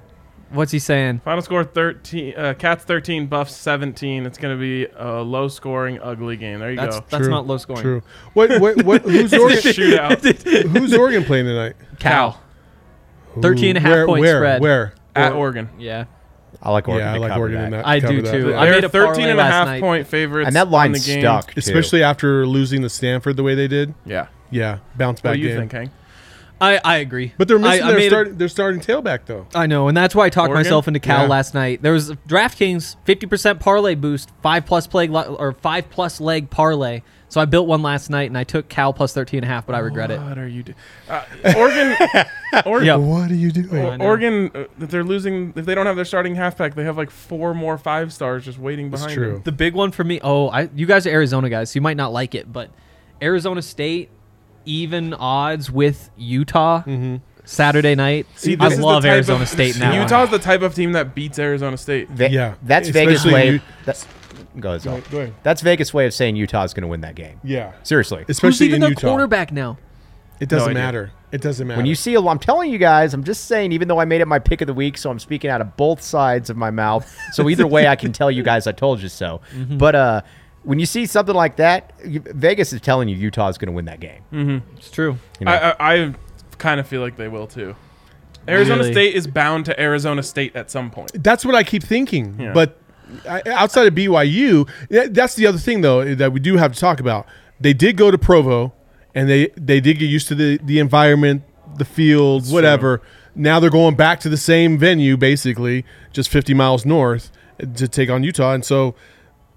What's 0.51 0.71
he 0.71 0.77
saying? 0.77 1.21
Final 1.25 1.41
score 1.41 1.63
13. 1.63 2.35
Uh, 2.37 2.53
Cats 2.53 2.83
13, 2.83 3.25
Buffs 3.25 3.55
17. 3.55 4.27
It's 4.27 4.37
gonna 4.37 4.55
be 4.55 4.85
a 4.95 5.21
low-scoring, 5.23 5.99
ugly 5.99 6.37
game. 6.37 6.59
There 6.59 6.69
you 6.69 6.77
That's 6.77 6.99
go. 6.99 7.05
that's 7.09 7.23
True, 7.23 7.31
not 7.33 7.47
low 7.47 7.57
scoring. 7.57 7.81
True. 7.81 8.03
What? 8.33 8.61
What? 8.61 8.83
what 8.83 9.01
who's 9.03 9.33
It's 9.33 9.33
a 9.33 9.39
Oregon? 9.39 9.57
shootout 9.59 10.67
who's 10.77 10.93
Oregon 10.93 11.23
playing 11.23 11.45
tonight? 11.45 11.73
Cal. 11.99 12.39
13 13.41 13.69
and 13.69 13.77
a 13.79 13.81
half 13.81 13.89
where, 13.89 14.05
point 14.05 14.21
where, 14.21 14.37
spread. 14.39 14.61
Where? 14.61 14.93
at 15.15 15.33
Oregon. 15.33 15.69
Yeah. 15.79 16.05
I 16.65 16.71
like 16.71 16.87
Oregon. 16.87 17.07
Yeah, 17.07 17.13
I 17.13 17.17
like 17.17 17.37
Oregon 17.37 17.59
that. 17.59 17.65
in 17.65 17.71
that. 17.71 17.87
I 17.87 17.99
do 17.99 18.21
that. 18.21 18.31
too. 18.31 18.55
I 18.55 18.65
They're 18.65 18.75
made 18.75 18.83
a 18.85 18.89
13 18.89 19.27
and 19.27 19.39
a 19.39 19.43
half 19.43 19.67
night. 19.67 19.81
point 19.81 20.07
favorites. 20.07 20.47
And 20.47 20.55
that 20.55 20.69
line 20.71 20.93
line's 20.93 21.05
the 21.05 21.13
game. 21.15 21.21
stuck, 21.21 21.47
too. 21.53 21.59
Especially 21.59 22.01
after 22.03 22.47
losing 22.47 22.81
the 22.81 22.89
Stanford 22.89 23.35
the 23.35 23.43
way 23.43 23.53
they 23.53 23.67
did. 23.67 23.93
Yeah. 24.05 24.27
Yeah, 24.49 24.77
bounce 24.95 25.19
back 25.21 25.31
What 25.31 25.35
do 25.35 25.39
you 25.41 25.49
game. 25.49 25.57
think, 25.59 25.71
Hank? 25.73 25.91
I, 26.61 26.79
I 26.85 26.97
agree. 26.97 27.33
But 27.37 27.49
they're 27.49 27.59
missing 27.59 27.83
I, 27.83 27.87
I 27.87 27.91
their, 27.91 27.97
made 28.25 28.31
a- 28.31 28.33
their 28.35 28.47
starting 28.47 28.79
tailback 28.79 29.25
though. 29.25 29.47
I 29.53 29.65
know, 29.67 29.89
and 29.89 29.97
that's 29.97 30.15
why 30.15 30.25
I 30.27 30.29
talked 30.29 30.49
Oregon? 30.49 30.63
myself 30.63 30.87
into 30.87 31.01
Cal 31.01 31.23
Yeah. 31.23 31.27
last 31.27 31.53
night. 31.53 31.81
There 31.81 31.91
was 31.91 32.11
a 32.11 32.15
DraftKings 32.15 32.95
50% 33.05 33.59
parlay 33.59 33.95
boost, 33.95 34.29
five 34.41 34.65
plus 34.65 34.87
play 34.87 35.09
or 35.09 35.53
five 35.61 35.89
plus 35.89 36.21
leg 36.21 36.49
parlay. 36.49 37.01
So 37.33 37.41
I 37.41 37.45
built 37.45 37.65
one 37.67 37.81
last 37.81 38.11
night, 38.11 38.29
and 38.29 38.37
I 38.37 38.43
took 38.43 38.69
Cal 38.69 38.93
plus 38.93 39.11
13 39.11 39.39
and 39.39 39.45
a 39.45 39.47
half, 39.47 39.65
but 39.65 39.73
I 39.73 39.79
regret 39.79 40.11
it. 40.11 40.21
What 40.21 40.37
are 40.37 40.47
you 40.47 40.61
doing? 40.61 40.75
Uh, 41.09 41.23
Oregon. 41.57 41.95
Oregon. 42.63 42.85
Yep. 42.85 42.99
What 42.99 43.31
are 43.31 43.33
you 43.33 43.51
doing? 43.51 43.85
I 43.87 43.97
know. 43.97 44.05
Oregon, 44.05 44.51
uh, 44.53 44.65
they're 44.77 45.03
losing, 45.03 45.51
if 45.55 45.65
they 45.65 45.73
don't 45.73 45.87
have 45.87 45.95
their 45.95 46.05
starting 46.05 46.35
halfback, 46.35 46.75
they 46.75 46.83
have 46.83 46.95
like 46.95 47.09
four 47.09 47.55
more 47.55 47.79
five 47.79 48.13
stars 48.13 48.45
just 48.45 48.59
waiting 48.59 48.91
behind. 48.91 49.05
That's 49.09 49.13
true. 49.15 49.31
them. 49.33 49.41
The 49.45 49.51
big 49.51 49.73
one 49.73 49.91
for 49.91 50.03
me. 50.03 50.19
Oh, 50.23 50.49
I, 50.49 50.69
you 50.75 50.85
guys 50.85 51.07
are 51.07 51.09
Arizona 51.09 51.49
guys, 51.49 51.71
so 51.71 51.77
you 51.77 51.81
might 51.81 51.97
not 51.97 52.13
like 52.13 52.35
it, 52.35 52.53
but 52.53 52.69
Arizona 53.19 53.63
State 53.63 54.11
even 54.65 55.15
odds 55.15 55.71
with 55.71 56.11
Utah 56.15 56.83
Saturday 57.45 57.95
night. 57.95 58.27
See, 58.35 58.53
I 58.59 58.65
this 58.65 58.73
is 58.73 58.79
the 58.79 58.85
love 58.85 59.05
Arizona 59.05 59.41
of- 59.41 59.49
State 59.49 59.79
now. 59.79 59.99
Utah's 59.99 60.29
the 60.29 60.37
type 60.37 60.61
of 60.61 60.75
team 60.75 60.91
that 60.91 61.15
beats 61.15 61.39
Arizona 61.39 61.77
State. 61.77 62.09
Ve- 62.09 62.27
Yeah, 62.27 62.53
that's 62.61 62.89
Vegas 62.89 63.25
way. 63.25 63.53
you- 63.53 63.61
That's, 63.85 64.05
go 64.59 64.73
ahead, 64.73 65.09
Go 65.09 65.19
ahead. 65.19 65.33
That's 65.43 65.61
Vegas 65.61 65.93
way 65.93 66.05
of 66.05 66.13
saying 66.13 66.35
Utah's 66.35 66.73
going 66.73 66.83
to 66.83 66.87
win 66.87 67.01
that 67.01 67.15
game. 67.15 67.39
Yeah, 67.43 67.73
Seriously. 67.83 68.19
Who's 68.27 68.37
especially 68.37 68.67
even 68.67 68.75
in 68.75 68.81
their 68.81 68.89
Utah. 68.91 69.07
quarterback 69.07 69.51
now? 69.51 69.77
It 70.39 70.49
doesn't 70.49 70.69
idea. 70.69 70.83
matter. 70.83 71.11
It 71.31 71.41
doesn't 71.41 71.65
matter. 71.67 71.77
When 71.77 71.85
you 71.85 71.95
see 71.95 72.13
a, 72.15 72.21
I'm 72.21 72.39
telling 72.39 72.71
you 72.71 72.77
guys, 72.77 73.13
I'm 73.13 73.23
just 73.23 73.45
saying, 73.45 73.71
even 73.71 73.87
though 73.87 73.99
I 73.99 74.05
made 74.05 74.21
it 74.21 74.27
my 74.27 74.39
pick 74.39 74.61
of 74.61 74.67
the 74.67 74.73
week, 74.73 74.97
so 74.97 75.09
I'm 75.09 75.19
speaking 75.19 75.49
out 75.49 75.61
of 75.61 75.77
both 75.77 76.01
sides 76.01 76.49
of 76.49 76.57
my 76.57 76.69
mouth. 76.69 77.11
So 77.31 77.49
either 77.49 77.65
way, 77.65 77.87
I 77.87 77.95
can 77.95 78.11
tell 78.11 78.29
you 78.29 78.43
guys 78.43 78.67
I 78.67 78.71
told 78.71 79.01
you 79.01 79.09
so. 79.09 79.41
Mm-hmm. 79.55 79.77
But 79.77 79.95
uh, 79.95 80.21
when 80.63 80.79
you 80.79 80.85
see 80.85 81.05
something 81.05 81.35
like 81.35 81.55
that, 81.57 81.93
you, 82.05 82.19
Vegas 82.19 82.73
is 82.73 82.81
telling 82.81 83.07
you 83.09 83.15
Utah's 83.15 83.57
going 83.57 83.67
to 83.67 83.73
win 83.73 83.85
that 83.85 83.99
game. 83.99 84.63
It's 84.77 84.91
true. 84.91 85.17
You 85.39 85.45
know? 85.45 85.51
I, 85.51 85.69
I, 85.79 86.03
I 86.03 86.15
kind 86.57 86.79
of 86.79 86.87
feel 86.87 87.01
like 87.01 87.15
they 87.15 87.27
will 87.27 87.47
too. 87.47 87.75
Arizona 88.47 88.81
Really? 88.81 88.91
State 88.91 89.15
is 89.15 89.27
bound 89.27 89.65
to 89.65 89.79
Arizona 89.79 90.21
State 90.23 90.55
at 90.55 90.69
some 90.69 90.91
point. 90.91 91.11
That's 91.15 91.45
what 91.45 91.55
I 91.55 91.63
keep 91.63 91.83
thinking. 91.83 92.39
Yeah. 92.39 92.53
But 92.53 92.77
I, 92.77 92.82
outside 93.25 93.87
of 93.87 93.93
BYU, 93.93 94.67
that's 95.13 95.35
the 95.35 95.45
other 95.47 95.57
thing 95.57 95.81
though 95.81 96.15
that 96.15 96.31
we 96.33 96.39
do 96.39 96.57
have 96.57 96.73
to 96.73 96.79
talk 96.79 96.99
about. 96.99 97.25
They 97.59 97.73
did 97.73 97.97
go 97.97 98.11
to 98.11 98.17
Provo, 98.17 98.73
and 99.15 99.29
they 99.29 99.47
they 99.55 99.79
did 99.79 99.99
get 99.99 100.07
used 100.07 100.27
to 100.29 100.35
the 100.35 100.59
the 100.63 100.79
environment, 100.79 101.43
the 101.77 101.85
field, 101.85 102.51
whatever. 102.51 103.01
Now 103.35 103.59
they're 103.59 103.69
going 103.69 103.95
back 103.95 104.19
to 104.21 104.29
the 104.29 104.37
same 104.37 104.77
venue, 104.77 105.17
basically, 105.17 105.85
just 106.11 106.29
50 106.29 106.53
miles 106.53 106.85
north 106.85 107.31
to 107.77 107.87
take 107.87 108.09
on 108.11 108.23
Utah. 108.23 108.53
And 108.53 108.63
so, 108.63 108.93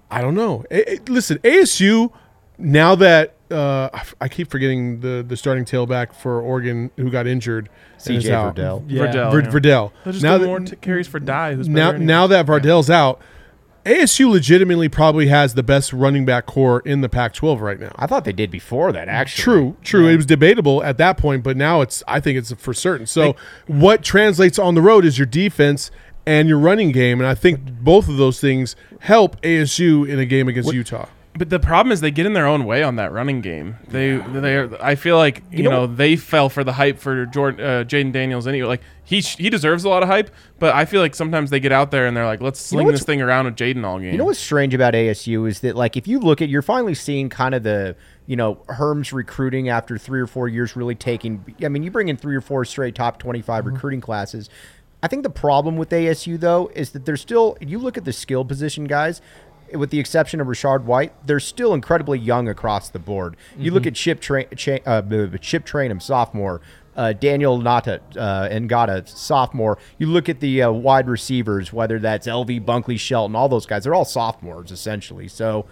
I 0.09 0.19
don't 0.21 0.33
know. 0.33 0.63
A- 0.71 0.93
a- 0.95 0.99
listen, 1.07 1.37
ASU. 1.39 2.11
Now 2.59 2.95
that 2.95 3.35
uh, 3.51 3.89
I 3.93 3.99
f- 3.99 4.15
I 4.19 4.27
keep 4.29 4.49
forgetting 4.49 5.01
the 5.01 5.23
the 5.27 5.37
starting 5.37 5.63
tailback 5.63 6.13
for 6.15 6.41
Oregon 6.41 6.89
who 6.97 7.11
got 7.11 7.27
injured, 7.27 7.69
CJ 7.99 8.31
out. 8.31 8.55
Verdell. 8.55 8.83
Yeah. 8.87 9.03
Verdell, 9.05 9.31
Ver- 9.31 9.39
yeah. 9.41 9.47
Verdell. 9.49 9.91
They'll 10.03 10.13
just 10.13 10.23
now 10.23 10.37
that- 10.39 10.45
more 10.47 10.59
t- 10.61 10.75
carries 10.77 11.07
for 11.07 11.19
Dye. 11.19 11.53
Who's 11.53 11.69
now, 11.69 11.89
anyway. 11.89 12.05
now 12.05 12.25
that 12.27 12.47
Verdell's 12.47 12.89
out, 12.89 13.21
ASU 13.87 14.29
legitimately 14.29 14.89
probably 14.89 15.27
has 15.27 15.53
the 15.53 15.63
best 15.63 15.93
running 15.93 16.25
back 16.25 16.45
corps 16.45 16.81
in 16.81 17.01
the 17.01 17.09
Pac-12 17.09 17.61
right 17.61 17.79
now. 17.79 17.91
I 17.95 18.05
thought 18.05 18.25
they 18.25 18.33
did 18.33 18.51
before 18.51 18.91
that, 18.91 19.07
actually. 19.07 19.43
True, 19.43 19.77
true. 19.81 20.07
It 20.07 20.17
was 20.17 20.25
debatable 20.25 20.83
at 20.83 20.97
that 20.97 21.17
point, 21.17 21.43
but 21.43 21.55
now 21.55 21.81
it's. 21.81 22.03
I 22.07 22.19
think 22.19 22.37
it's 22.37 22.51
for 22.53 22.73
certain. 22.73 23.07
So, 23.07 23.35
what 23.67 24.03
translates 24.03 24.59
on 24.59 24.75
the 24.75 24.81
road 24.81 25.05
is 25.05 25.17
your 25.17 25.25
defense 25.25 25.89
and 26.25 26.49
your 26.49 26.59
running 26.59 26.91
game, 26.91 27.21
and 27.21 27.27
I 27.27 27.35
think 27.35 27.61
both 27.81 28.09
of 28.09 28.17
those 28.17 28.41
things 28.41 28.75
help 28.99 29.41
ASU 29.41 30.07
in 30.07 30.19
a 30.19 30.25
game 30.25 30.49
against 30.49 30.73
Utah. 30.73 31.07
But 31.37 31.49
the 31.49 31.59
problem 31.59 31.91
is 31.91 32.01
they 32.01 32.11
get 32.11 32.25
in 32.25 32.33
their 32.33 32.47
own 32.47 32.65
way 32.65 32.81
on 32.83 32.95
that 32.95 33.11
running 33.11 33.41
game. 33.41 33.77
They 33.87 34.17
they 34.17 34.55
are, 34.57 34.69
I 34.83 34.95
feel 34.95 35.17
like 35.17 35.43
you, 35.51 35.63
know 35.63 35.69
know, 35.69 35.87
they 35.87 36.15
fell 36.15 36.49
for 36.49 36.63
the 36.63 36.73
hype 36.73 36.97
for 36.99 37.25
Jordan 37.27 37.59
uh, 37.63 37.83
Jayden 37.83 38.11
Daniels 38.11 38.47
anyway. 38.47 38.67
Like 38.67 38.81
he 39.03 39.21
sh- 39.21 39.37
he 39.37 39.49
deserves 39.49 39.83
a 39.83 39.89
lot 39.89 40.01
of 40.03 40.09
hype, 40.09 40.31
but 40.59 40.73
I 40.73 40.85
feel 40.85 40.99
like 41.01 41.13
sometimes 41.15 41.49
they 41.49 41.59
get 41.59 41.71
out 41.71 41.91
there 41.91 42.07
and 42.07 42.17
they're 42.17 42.25
like, 42.25 42.41
let's 42.41 42.59
know 42.71 42.77
sling 42.77 42.85
what's- 42.87 42.99
this 43.01 43.05
thing 43.05 43.21
around 43.21 43.45
with 43.45 43.55
Jayden 43.55 43.85
all 43.85 43.99
game. 43.99 44.11
You 44.11 44.17
know 44.17 44.25
what's 44.25 44.39
strange 44.39 44.73
about 44.73 44.93
ASU 44.95 45.47
is 45.47 45.59
that, 45.61 45.75
like, 45.75 45.95
if 45.95 46.07
you 46.07 46.19
look 46.19 46.41
at, 46.41 46.49
you're 46.49 46.61
finally 46.61 46.95
seeing 46.95 47.29
kind 47.29 47.53
of 47.53 47.63
the, 47.63 47.95
you 48.25 48.35
know, 48.35 48.59
Herm's 48.69 49.13
recruiting 49.13 49.69
after 49.69 49.97
three 49.97 50.19
or 50.19 50.27
four 50.27 50.47
years 50.47 50.75
really 50.75 50.95
taking. 50.95 51.45
I 51.63 51.67
mean, 51.69 51.83
you 51.83 51.91
bring 51.91 52.07
in 52.09 52.17
three 52.17 52.35
or 52.35 52.41
four 52.41 52.65
straight 52.65 52.95
top 52.95 53.19
25 53.19 53.63
Mm-hmm. 53.63 53.73
recruiting 53.73 54.01
classes. 54.01 54.49
I 55.03 55.07
think 55.07 55.21
the 55.23 55.29
problem 55.29 55.77
with 55.77 55.89
ASU 55.89 56.39
though 56.39 56.71
is 56.73 56.89
that 56.91 57.05
they're 57.05 57.17
still. 57.17 57.55
You 57.61 57.77
look 57.79 57.97
at 57.97 58.05
the 58.05 58.13
skill 58.13 58.43
position 58.43 58.85
guys. 58.85 59.21
With 59.73 59.89
the 59.89 59.99
exception 59.99 60.39
of 60.39 60.47
Rachaad 60.47 60.83
White, 60.83 61.13
they're 61.25 61.39
still 61.39 61.73
incredibly 61.73 62.19
young 62.19 62.47
across 62.47 62.89
the 62.89 62.99
board. 62.99 63.35
You 63.57 63.71
look 63.71 63.85
at 63.85 63.95
Chip 63.95 64.21
Tra- 64.21 64.53
Cha- 64.55 64.79
uh, 64.85 65.01
Chip 65.37 65.65
Trayanum, 65.65 66.01
sophomore. 66.01 66.61
Uh, 66.95 67.13
Daniel 67.13 67.59
Nata 67.59 68.01
uh, 68.17 68.49
Ngata, 68.49 69.07
sophomore. 69.07 69.77
You 69.99 70.07
look 70.07 70.29
at 70.29 70.39
the 70.39 70.63
uh, 70.63 70.71
wide 70.71 71.07
receivers, 71.07 71.71
whether 71.71 71.99
that's 71.99 72.25
LV 72.25 72.65
Bunkley, 72.65 72.99
Shelton, 72.99 73.35
all 73.35 73.47
those 73.47 73.67
guys. 73.67 73.83
They're 73.83 73.93
all 73.93 74.03
sophomores 74.03 74.71
essentially. 74.71 75.27
So 75.27 75.67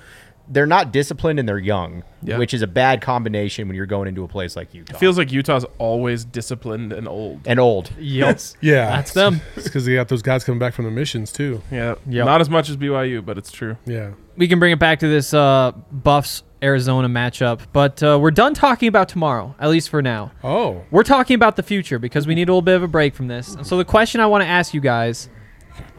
they're 0.47 0.65
not 0.67 0.91
disciplined 0.91 1.39
and 1.39 1.49
they're 1.49 1.57
young, 1.57 2.03
Yeah. 2.21 2.37
which 2.37 2.53
is 2.53 2.61
a 2.61 2.67
bad 2.67 3.01
combination 3.01 3.67
when 3.67 3.75
you're 3.75 3.85
going 3.85 4.07
into 4.07 4.23
a 4.23 4.27
place 4.27 4.55
like 4.55 4.73
Utah. 4.73 4.93
It 4.95 4.99
Feels 4.99 5.17
like 5.17 5.31
Utah's 5.31 5.65
always 5.79 6.23
disciplined 6.23 6.93
and 6.93 7.07
old. 7.07 7.41
and 7.45 7.59
old. 7.59 7.89
Yep. 7.99 8.39
Yeah, 8.61 8.85
That's 8.89 9.13
them. 9.13 9.41
It's 9.55 9.65
because 9.65 9.85
they 9.85 9.95
got 9.95 10.07
those 10.07 10.21
guys 10.21 10.43
coming 10.43 10.59
back 10.59 10.73
from 10.73 10.85
the 10.85 10.91
missions 10.91 11.31
too. 11.31 11.61
Yeah, 11.71 11.95
Yep. 12.07 12.25
not 12.25 12.41
as 12.41 12.49
much 12.49 12.69
as 12.69 12.77
BYU, 12.77 13.25
but 13.25 13.37
it's 13.37 13.51
true. 13.51 13.77
Yeah. 13.85 14.11
we 14.37 14.47
can 14.47 14.59
bring 14.59 14.71
it 14.73 14.79
back 14.79 14.99
to 14.99 15.07
this 15.07 15.33
uh, 15.33 15.71
Buffs 15.91 16.43
Arizona 16.61 17.07
matchup, 17.07 17.61
but 17.73 18.01
uh, 18.03 18.17
we're 18.19 18.31
done 18.31 18.53
talking 18.53 18.87
about 18.87 19.07
tomorrow, 19.09 19.55
at 19.59 19.69
least 19.69 19.89
for 19.89 20.01
now. 20.01 20.31
Oh, 20.43 20.83
We're 20.91 21.03
talking 21.03 21.35
about 21.35 21.55
the 21.57 21.63
future 21.63 21.99
because 21.99 22.25
we 22.27 22.33
need 22.35 22.49
a 22.49 22.51
little 22.51 22.61
bit 22.61 22.75
of 22.75 22.83
a 22.83 22.87
break 22.87 23.13
from 23.15 23.27
this. 23.27 23.53
And 23.55 23.65
so 23.67 23.77
the 23.77 23.85
question 23.85 24.19
I 24.21 24.25
want 24.25 24.41
to 24.43 24.47
ask 24.47 24.73
you 24.73 24.81
guys: 24.81 25.29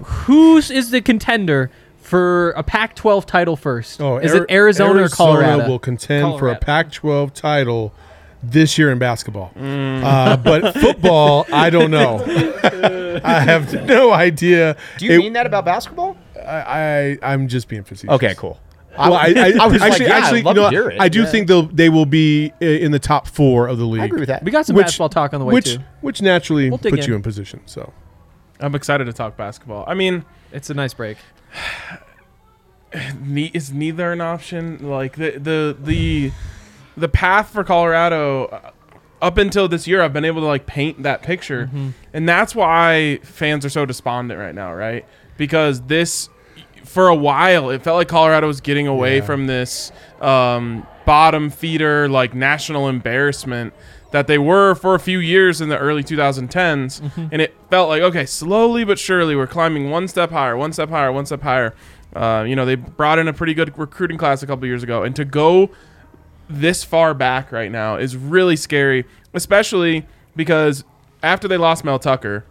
Who's 0.03 0.71
is 0.71 0.91
the 0.91 1.01
contender 1.01 1.71
for 2.07 2.51
a 2.53 2.63
Pac-12 2.63 3.25
title 3.27 3.57
first? 3.57 4.01
oh, 4.01 4.19
is 4.19 4.33
Ari- 4.33 4.43
it 4.49 4.51
Arizona, 4.53 5.03
or 5.05 5.09
Colorado? 5.09 5.69
will 5.69 5.79
contend 5.79 6.39
for 6.39 6.49
a 6.49 6.57
Pac-12 6.57 7.33
title 7.33 7.93
this 8.43 8.79
year 8.79 8.93
in 8.93 8.99
basketball. 8.99 9.51
Uh, 9.57 10.37
but 10.37 10.75
football, 10.81 11.47
I 11.53 11.71
don't 11.71 11.91
know. 11.91 12.23
I 13.25 13.41
have 13.41 13.73
no 13.87 14.13
idea. 14.13 14.77
Do 14.99 15.07
you 15.07 15.13
It- 15.13 15.19
mean 15.19 15.33
that 15.33 15.47
about 15.47 15.65
basketball? 15.65 16.17
I, 16.37 17.19
I 17.23 17.33
I'm 17.33 17.49
just 17.49 17.67
being 17.69 17.83
facetious. 17.83 18.15
Okay, 18.15 18.35
cool. 18.37 18.61
Well, 18.99 19.15
I, 19.15 19.35
I, 19.37 19.53
I 19.61 19.67
was 19.69 19.81
like, 19.81 19.91
actually, 19.93 20.07
yeah, 20.07 20.15
actually, 20.17 20.39
you 20.39 20.55
know, 20.55 20.55
to 20.55 20.71
hear 20.71 20.89
it. 20.91 21.01
I 21.01 21.09
do 21.09 21.21
Yeah. 21.23 21.27
think 21.27 21.49
they'll 21.49 21.67
they 21.67 21.89
will 21.89 22.07
be 22.07 22.53
in 22.61 22.93
the 22.93 22.99
top 22.99 23.27
four 23.27 23.67
of 23.67 23.79
the 23.79 23.85
league. 23.85 24.01
I 24.03 24.05
agree 24.07 24.21
with 24.21 24.29
that. 24.29 24.43
We 24.45 24.51
got 24.53 24.65
some 24.65 24.77
Which- 24.77 24.87
basketball 24.87 25.09
talk 25.09 25.35
on 25.35 25.41
the 25.41 25.47
way 25.47 25.55
which 25.55 25.75
too. 25.75 25.81
which 26.03 26.23
naturally 26.23 26.71
We'll 26.71 26.79
puts 26.79 27.05
in. 27.05 27.11
you 27.11 27.15
in 27.17 27.23
position. 27.23 27.61
So 27.67 27.93
I'm 28.61 28.75
excited 28.75 29.05
to 29.07 29.13
talk 29.13 29.37
basketball. 29.37 29.85
I 29.89 29.95
mean, 29.95 30.25
It's 30.53 30.71
a 30.71 30.75
nice 30.75 30.95
break. 30.95 31.19
ne- 33.21 33.51
is 33.55 33.73
neither 33.73 34.13
an 34.13 34.21
option? 34.21 34.89
Like 34.89 35.17
the 35.17 35.33
the 35.33 35.77
the 35.79 36.33
the 36.97 37.09
path 37.09 37.51
for 37.51 37.65
Colorado 37.65 38.47
uh, 38.47 38.71
up 39.21 39.39
until 39.39 39.69
this 39.69 39.87
year, 39.87 40.03
I've 40.03 40.13
been 40.13 40.25
able 40.25 40.43
to 40.43 40.47
like 40.47 40.67
paint 40.67 41.03
that 41.03 41.23
picture, 41.23 41.71
and 42.13 42.29
that's 42.29 42.55
why 42.55 43.19
fans 43.23 43.65
are 43.65 43.71
so 43.71 43.87
despondent 43.87 44.39
right 44.39 44.55
now, 44.55 44.73
right? 44.75 45.05
Because 45.37 45.83
this, 45.83 46.29
for 46.85 47.09
a 47.09 47.15
while, 47.15 47.71
it 47.71 47.83
felt 47.83 47.97
like 47.97 48.09
Colorado 48.09 48.47
was 48.47 48.61
getting 48.61 48.87
away 48.87 49.17
Yeah. 49.17 49.25
from 49.25 49.47
this 49.47 49.91
um, 50.21 50.87
bottom 51.05 51.51
feeder, 51.51 52.09
like 52.09 52.35
national 52.35 52.89
embarrassment 52.89 53.73
that 54.17 54.29
they 54.29 54.39
were 54.39 54.75
for 54.75 54.95
a 54.95 54.99
few 54.99 55.19
years 55.19 55.61
in 55.61 55.69
the 55.69 55.77
early 55.77 56.03
2010s, 56.03 57.29
and 57.31 57.43
it 57.43 57.55
felt 57.69 57.91
like 57.91 58.01
okay, 58.01 58.25
slowly 58.25 58.83
but 58.83 58.99
surely, 58.99 59.37
we're 59.37 59.47
climbing 59.47 59.91
one 59.91 60.09
step 60.09 60.31
higher, 60.31 60.57
one 60.57 60.73
step 60.73 60.89
higher, 60.89 61.13
one 61.13 61.27
step 61.27 61.43
higher. 61.43 61.75
Uh, 62.15 62.43
you 62.49 62.57
know, 62.57 62.65
they 62.65 62.77
brought 62.77 63.19
in 63.19 63.29
a 63.29 63.33
pretty 63.35 63.53
good 63.53 63.79
recruiting 63.79 64.17
class 64.17 64.43
a 64.43 64.47
couple 64.47 64.67
years 64.67 64.83
ago, 64.83 65.03
and 65.03 65.15
to 65.15 65.23
go 65.23 65.69
this 66.49 66.83
far 66.83 67.13
back 67.13 67.53
right 67.53 67.71
now 67.71 67.97
is 67.97 68.17
really 68.17 68.57
scary, 68.57 69.05
especially 69.35 70.07
because 70.35 70.83
after 71.23 71.47
they 71.47 71.59
lost 71.59 71.85
Mel 71.85 71.99
Tucker, 71.99 72.47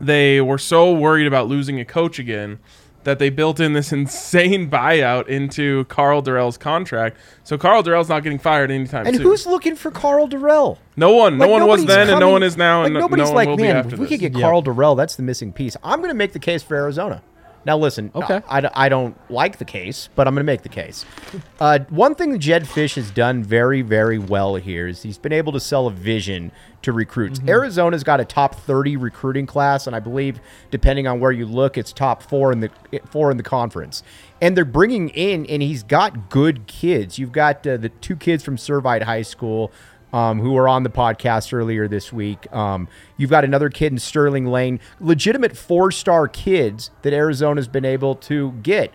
they 0.00 0.40
were 0.40 0.58
so 0.58 0.92
worried 0.92 1.26
about 1.26 1.48
losing 1.48 1.80
a 1.80 1.84
coach 1.84 2.20
again 2.20 2.60
that 3.06 3.18
they 3.20 3.30
built 3.30 3.60
in 3.60 3.72
this 3.72 3.92
insane 3.92 4.68
buyout 4.68 5.28
into 5.28 5.84
Karl 5.84 6.20
Dorrell's 6.22 6.58
contract. 6.58 7.16
So 7.44 7.56
Karl 7.56 7.82
Dorrell's 7.82 8.08
not 8.08 8.22
getting 8.24 8.38
fired 8.38 8.70
anytime 8.70 9.06
And 9.06 9.14
soon. 9.14 9.22
And 9.22 9.30
who's 9.30 9.46
looking 9.46 9.76
for 9.76 9.90
Karl 9.92 10.28
Dorrell? 10.28 10.78
no 10.96 11.12
one, 11.12 11.38
no 11.38 11.44
Like, 11.44 11.50
one 11.52 11.60
was 11.68 11.80
nobody's 11.84 11.86
then, 11.86 12.10
and 12.10 12.20
no 12.20 12.30
one 12.30 12.42
is 12.42 12.56
now, 12.56 12.80
like, 12.80 12.86
and 12.86 12.94
no, 12.94 13.00
no 13.00 13.06
nobody's 13.06 13.26
one 13.28 13.34
like, 13.36 13.48
will 13.48 13.56
be 13.56 13.62
man, 13.62 13.76
after 13.76 13.94
if 13.94 14.00
we 14.00 14.06
this. 14.06 14.20
could 14.20 14.32
get 14.32 14.40
Karl 14.42 14.62
Dorrell, 14.62 14.96
that's 14.96 15.14
the 15.16 15.22
missing 15.22 15.52
piece. 15.52 15.76
I'm 15.82 16.00
going 16.00 16.10
to 16.10 16.14
make 16.14 16.32
the 16.32 16.38
case 16.40 16.62
for 16.62 16.74
Arizona. 16.76 17.22
Now, 17.66 17.76
listen, 17.76 18.12
Okay. 18.14 18.40
I, 18.48 18.70
I- 18.74 18.88
don't 18.88 19.18
like 19.28 19.58
the 19.58 19.64
case, 19.64 20.08
but 20.14 20.28
I'm 20.28 20.34
going 20.34 20.44
to 20.46 20.52
make 20.52 20.62
the 20.62 20.68
case. 20.68 21.04
Uh, 21.58 21.78
one 21.88 22.14
thing 22.14 22.38
Jedd 22.38 22.64
Fisch 22.64 22.96
has 22.96 23.10
done 23.10 23.42
very, 23.42 23.80
very 23.80 24.18
well 24.18 24.56
here 24.56 24.88
is 24.88 25.02
he's 25.02 25.16
been 25.16 25.32
able 25.32 25.52
to 25.52 25.58
sell 25.58 25.86
a 25.86 25.90
vision 25.90 26.52
to 26.82 26.92
recruits. 26.92 27.40
Arizona's 27.48 28.04
got 28.04 28.20
a 28.20 28.26
top 28.26 28.54
30 28.56 28.98
recruiting 28.98 29.46
class, 29.46 29.86
and 29.86 29.96
I 29.96 30.00
believe, 30.00 30.38
depending 30.70 31.06
on 31.06 31.18
where 31.18 31.32
you 31.32 31.46
look, 31.46 31.78
it's 31.78 31.94
top 31.94 32.22
four 32.22 32.52
in 32.52 32.60
the 32.60 32.70
four 33.06 33.30
in 33.30 33.38
the 33.38 33.42
conference. 33.42 34.02
And 34.42 34.54
they're 34.54 34.66
bringing 34.66 35.08
in, 35.08 35.46
and 35.46 35.62
he's 35.62 35.82
got 35.82 36.28
good 36.28 36.66
kids. 36.66 37.18
You've 37.18 37.32
got 37.32 37.66
uh, 37.66 37.78
the 37.78 37.88
two 37.88 38.16
kids 38.16 38.44
from 38.44 38.56
Servite 38.58 39.04
High 39.04 39.22
School 39.22 39.72
um, 40.12 40.40
who 40.40 40.52
were 40.52 40.68
on 40.68 40.82
the 40.82 40.90
podcast 40.90 41.52
earlier 41.52 41.88
this 41.88 42.12
week. 42.12 42.50
Um, 42.52 42.88
you've 43.16 43.30
got 43.30 43.44
another 43.44 43.68
kid 43.68 43.92
in 43.92 43.98
Sterling 43.98 44.46
Lane, 44.46 44.80
legitimate 45.00 45.56
four 45.56 45.90
star 45.90 46.28
kids 46.28 46.90
that 47.02 47.12
Arizona's 47.12 47.68
been 47.68 47.84
able 47.84 48.14
to 48.16 48.52
get. 48.62 48.92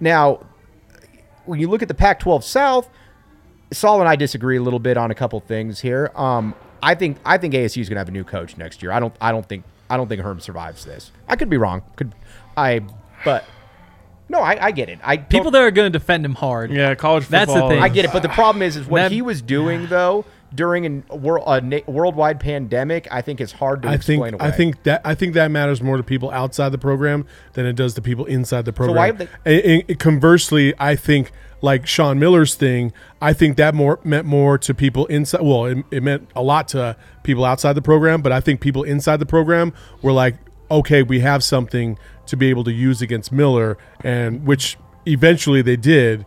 Now, 0.00 0.46
when 1.44 1.60
you 1.60 1.68
look 1.68 1.82
at 1.82 1.88
the 1.88 1.94
Pac 1.94 2.20
12 2.20 2.44
South, 2.44 2.88
Saul 3.72 4.00
and 4.00 4.08
I 4.08 4.16
disagree 4.16 4.56
a 4.56 4.62
little 4.62 4.78
bit 4.78 4.96
on 4.96 5.10
a 5.10 5.14
couple 5.14 5.38
things 5.40 5.80
here. 5.80 6.10
Um, 6.14 6.54
I 6.82 6.94
think 6.94 7.18
I 7.24 7.38
think 7.38 7.54
ASU 7.54 7.80
is 7.80 7.88
going 7.88 7.96
to 7.96 8.00
have 8.00 8.08
a 8.08 8.12
new 8.12 8.24
coach 8.24 8.56
next 8.56 8.82
year. 8.82 8.90
I 8.92 9.00
don't 9.00 9.14
I 9.20 9.32
don't 9.32 9.46
think 9.46 9.64
I 9.88 9.96
don't 9.96 10.08
think 10.08 10.22
Herm 10.22 10.40
survives 10.40 10.84
this. 10.84 11.12
I 11.28 11.36
could 11.36 11.50
be 11.50 11.56
wrong. 11.56 11.82
Could 11.96 12.14
I? 12.56 12.80
But 13.24 13.44
no, 14.28 14.40
I, 14.40 14.66
I 14.66 14.70
get 14.70 14.88
it. 14.88 14.98
I 15.02 15.18
People 15.18 15.50
that 15.50 15.60
are 15.60 15.70
going 15.70 15.92
to 15.92 15.98
defend 15.98 16.24
him 16.24 16.34
hard. 16.34 16.70
yeah, 16.72 16.94
college 16.94 17.26
That's 17.28 17.52
the 17.52 17.68
thing. 17.68 17.82
I 17.82 17.88
get 17.88 18.04
it, 18.04 18.12
but 18.12 18.22
the 18.22 18.28
problem 18.28 18.62
is, 18.62 18.76
is 18.76 18.86
what 18.86 19.02
That- 19.02 19.12
he 19.12 19.22
was 19.22 19.42
doing 19.42 19.86
though 19.88 20.24
during 20.54 21.04
a, 21.10 21.16
wor- 21.16 21.42
a 21.46 21.60
na- 21.60 21.78
worldwide 21.86 22.40
pandemic. 22.40 23.06
I 23.10 23.22
think 23.22 23.40
is 23.40 23.52
hard 23.52 23.82
to 23.82 23.88
I 23.88 23.92
think 23.98 24.20
explain 24.22 24.34
away. 24.34 24.46
I 24.46 24.50
think 24.50 24.82
that 24.84 25.00
I 25.04 25.14
think 25.14 25.34
that 25.34 25.50
matters 25.50 25.80
more 25.82 25.96
to 25.96 26.02
people 26.02 26.30
outside 26.30 26.70
the 26.70 26.78
program 26.78 27.26
than 27.52 27.66
it 27.66 27.74
does 27.74 27.94
to 27.94 28.02
people 28.02 28.24
inside 28.24 28.64
the 28.64 28.72
program. 28.72 28.96
why 28.96 29.10
they- 29.44 29.64
And- 29.64 29.84
and 29.88 29.98
conversely, 29.98 30.74
I 30.78 30.96
think 30.96 31.30
like 31.62 31.86
Sean 31.86 32.18
Miller's 32.18 32.54
thing, 32.54 32.92
I 33.20 33.32
think 33.34 33.56
that 33.58 33.74
more 33.74 34.00
meant 34.02 34.26
more 34.26 34.56
to 34.58 34.72
people 34.74 35.06
inside. 35.06 35.42
Well, 35.42 35.66
it, 35.66 35.78
it 35.90 36.02
meant 36.02 36.28
a 36.34 36.42
lot 36.42 36.68
to 36.68 36.96
people 37.22 37.44
outside 37.44 37.74
the 37.74 37.82
program, 37.82 38.22
but 38.22 38.32
I 38.32 38.40
think 38.40 38.60
people 38.60 38.82
inside 38.82 39.18
the 39.18 39.26
program 39.26 39.72
were 40.02 40.12
like, 40.12 40.36
okay, 40.70 41.02
we 41.02 41.20
have 41.20 41.42
something 41.44 41.98
to 42.26 42.36
be 42.36 42.48
able 42.48 42.64
to 42.64 42.72
use 42.72 43.02
against 43.02 43.30
Miller, 43.32 43.76
and 44.02 44.46
which 44.46 44.78
eventually 45.06 45.60
they 45.62 45.76
did 45.76 46.24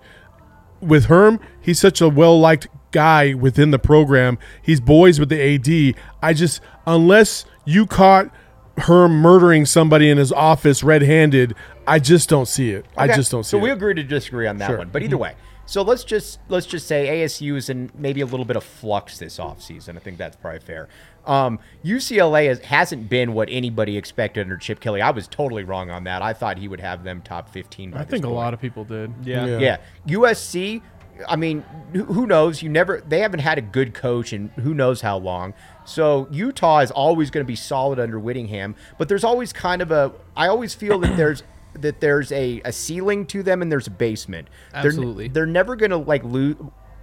with 0.82 1.06
Herm, 1.06 1.40
he's 1.62 1.80
such 1.80 2.02
a 2.02 2.10
well 2.10 2.40
liked 2.40 2.68
guy 2.94 3.34
within 3.34 3.72
the 3.72 3.80
program. 3.80 4.38
He's 4.62 4.80
boys 4.80 5.20
with 5.20 5.28
the 5.30 5.42
AD. 5.56 6.02
I 6.22 6.34
just 6.34 6.62
unless 6.88 7.44
you 7.66 7.86
caught 7.86 8.30
her 8.78 9.08
murdering 9.10 9.66
somebody 9.66 10.10
in 10.10 10.18
his 10.18 10.32
office 10.32 10.82
red 10.84 11.02
handed, 11.02 11.54
I 11.86 12.00
just 12.00 12.30
don't 12.30 12.48
see 12.48 12.72
it. 12.72 12.86
I 12.98 13.08
just 13.08 13.30
don't 13.32 13.44
see 13.44 13.50
So 13.52 13.58
it. 13.58 13.60
So 13.60 13.64
we 13.64 13.70
agree 13.72 13.94
to 13.96 14.04
disagree 14.04 14.48
on 14.48 14.58
that 14.60 14.68
Sure. 14.68 14.78
one. 14.78 14.90
But 14.90 15.04
either 15.04 15.18
way, 15.18 15.36
so 15.66 15.82
let's 15.82 16.04
just 16.04 16.40
let's 16.50 16.66
just 16.66 16.88
say 16.88 17.22
ASU 17.24 17.56
is 17.56 17.70
in 17.70 17.92
maybe 17.96 18.22
a 18.22 18.26
little 18.26 18.46
bit 18.46 18.56
of 18.56 18.64
flux 18.64 19.18
this 19.18 19.38
offseason. 19.38 19.96
I 19.96 20.00
think 20.00 20.18
that's 20.18 20.36
probably 20.36 20.60
fair. 20.60 20.88
Um, 21.26 21.60
UCLA 21.86 22.48
has, 22.48 22.60
hasn't 22.60 23.08
been 23.08 23.34
what 23.34 23.48
anybody 23.50 23.96
expected 23.96 24.42
under 24.42 24.58
Chip 24.58 24.82
Kelly. 24.82 25.02
I 25.02 25.12
was 25.12 25.26
totally 25.26 25.64
wrong 25.64 25.90
on 25.90 26.04
that. 26.04 26.22
I 26.22 26.34
thought 26.34 26.58
he 26.58 26.68
would 26.68 26.82
have 26.82 27.06
them 27.06 27.22
top 27.22 27.48
fifteen. 27.50 27.92
By 27.92 28.00
I 28.02 28.04
think 28.04 28.26
a 28.26 28.30
lot 28.30 28.54
of 28.54 28.60
people 28.60 28.84
did. 28.84 29.14
Yeah. 29.24 29.46
Yeah. 29.46 29.60
Yeah. 29.60 29.78
USC, 30.18 30.82
I 31.28 31.36
mean, 31.36 31.62
who 31.94 32.26
knows? 32.26 32.62
You 32.62 32.70
never 32.70 33.02
they 33.08 33.20
haven't 33.20 33.40
had 33.40 33.58
a 33.58 33.62
good 33.62 33.94
coach 33.94 34.34
in 34.34 34.50
who 34.50 34.74
knows 34.74 35.02
how 35.02 35.18
long. 35.18 35.54
So 35.86 36.28
Utah 36.32 36.80
is 36.80 36.92
always 36.92 37.30
going 37.30 37.46
to 37.46 37.48
be 37.48 37.56
solid 37.56 38.00
under 38.00 38.20
Whittingham, 38.20 38.76
but 38.98 39.10
there's 39.10 39.24
always 39.24 39.54
kind 39.54 39.82
of 39.82 39.92
a 39.92 40.12
I 40.36 40.48
always 40.48 40.74
feel 40.74 41.00
that 41.00 41.16
there's 41.18 41.44
that 41.76 42.00
there's 42.02 42.32
a, 42.32 42.62
a 42.66 42.72
ceiling 42.72 43.26
to 43.28 43.44
them 43.44 43.62
and 43.62 43.72
there's 43.72 43.88
a 43.88 43.92
basement. 43.92 44.48
They're- 44.72 44.86
Absolutely. 44.86 45.28
They're, 45.28 45.46
never 45.46 45.76
going 45.76 45.92
to 45.92 45.98
like 45.98 46.24
lose 46.24 46.56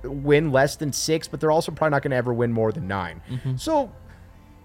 win 0.03 0.51
less 0.51 0.77
than 0.77 0.93
6, 0.93 1.29
but 1.29 1.41
they're 1.41 1.51
also 1.51 1.73
probably 1.73 1.91
not 1.91 2.03
going 2.03 2.13
to 2.13 2.17
ever 2.17 2.33
win 2.33 2.53
more 2.53 2.73
than 2.73 2.89
9. 2.89 3.23
Mm-hmm. 3.29 3.57
So 3.57 3.93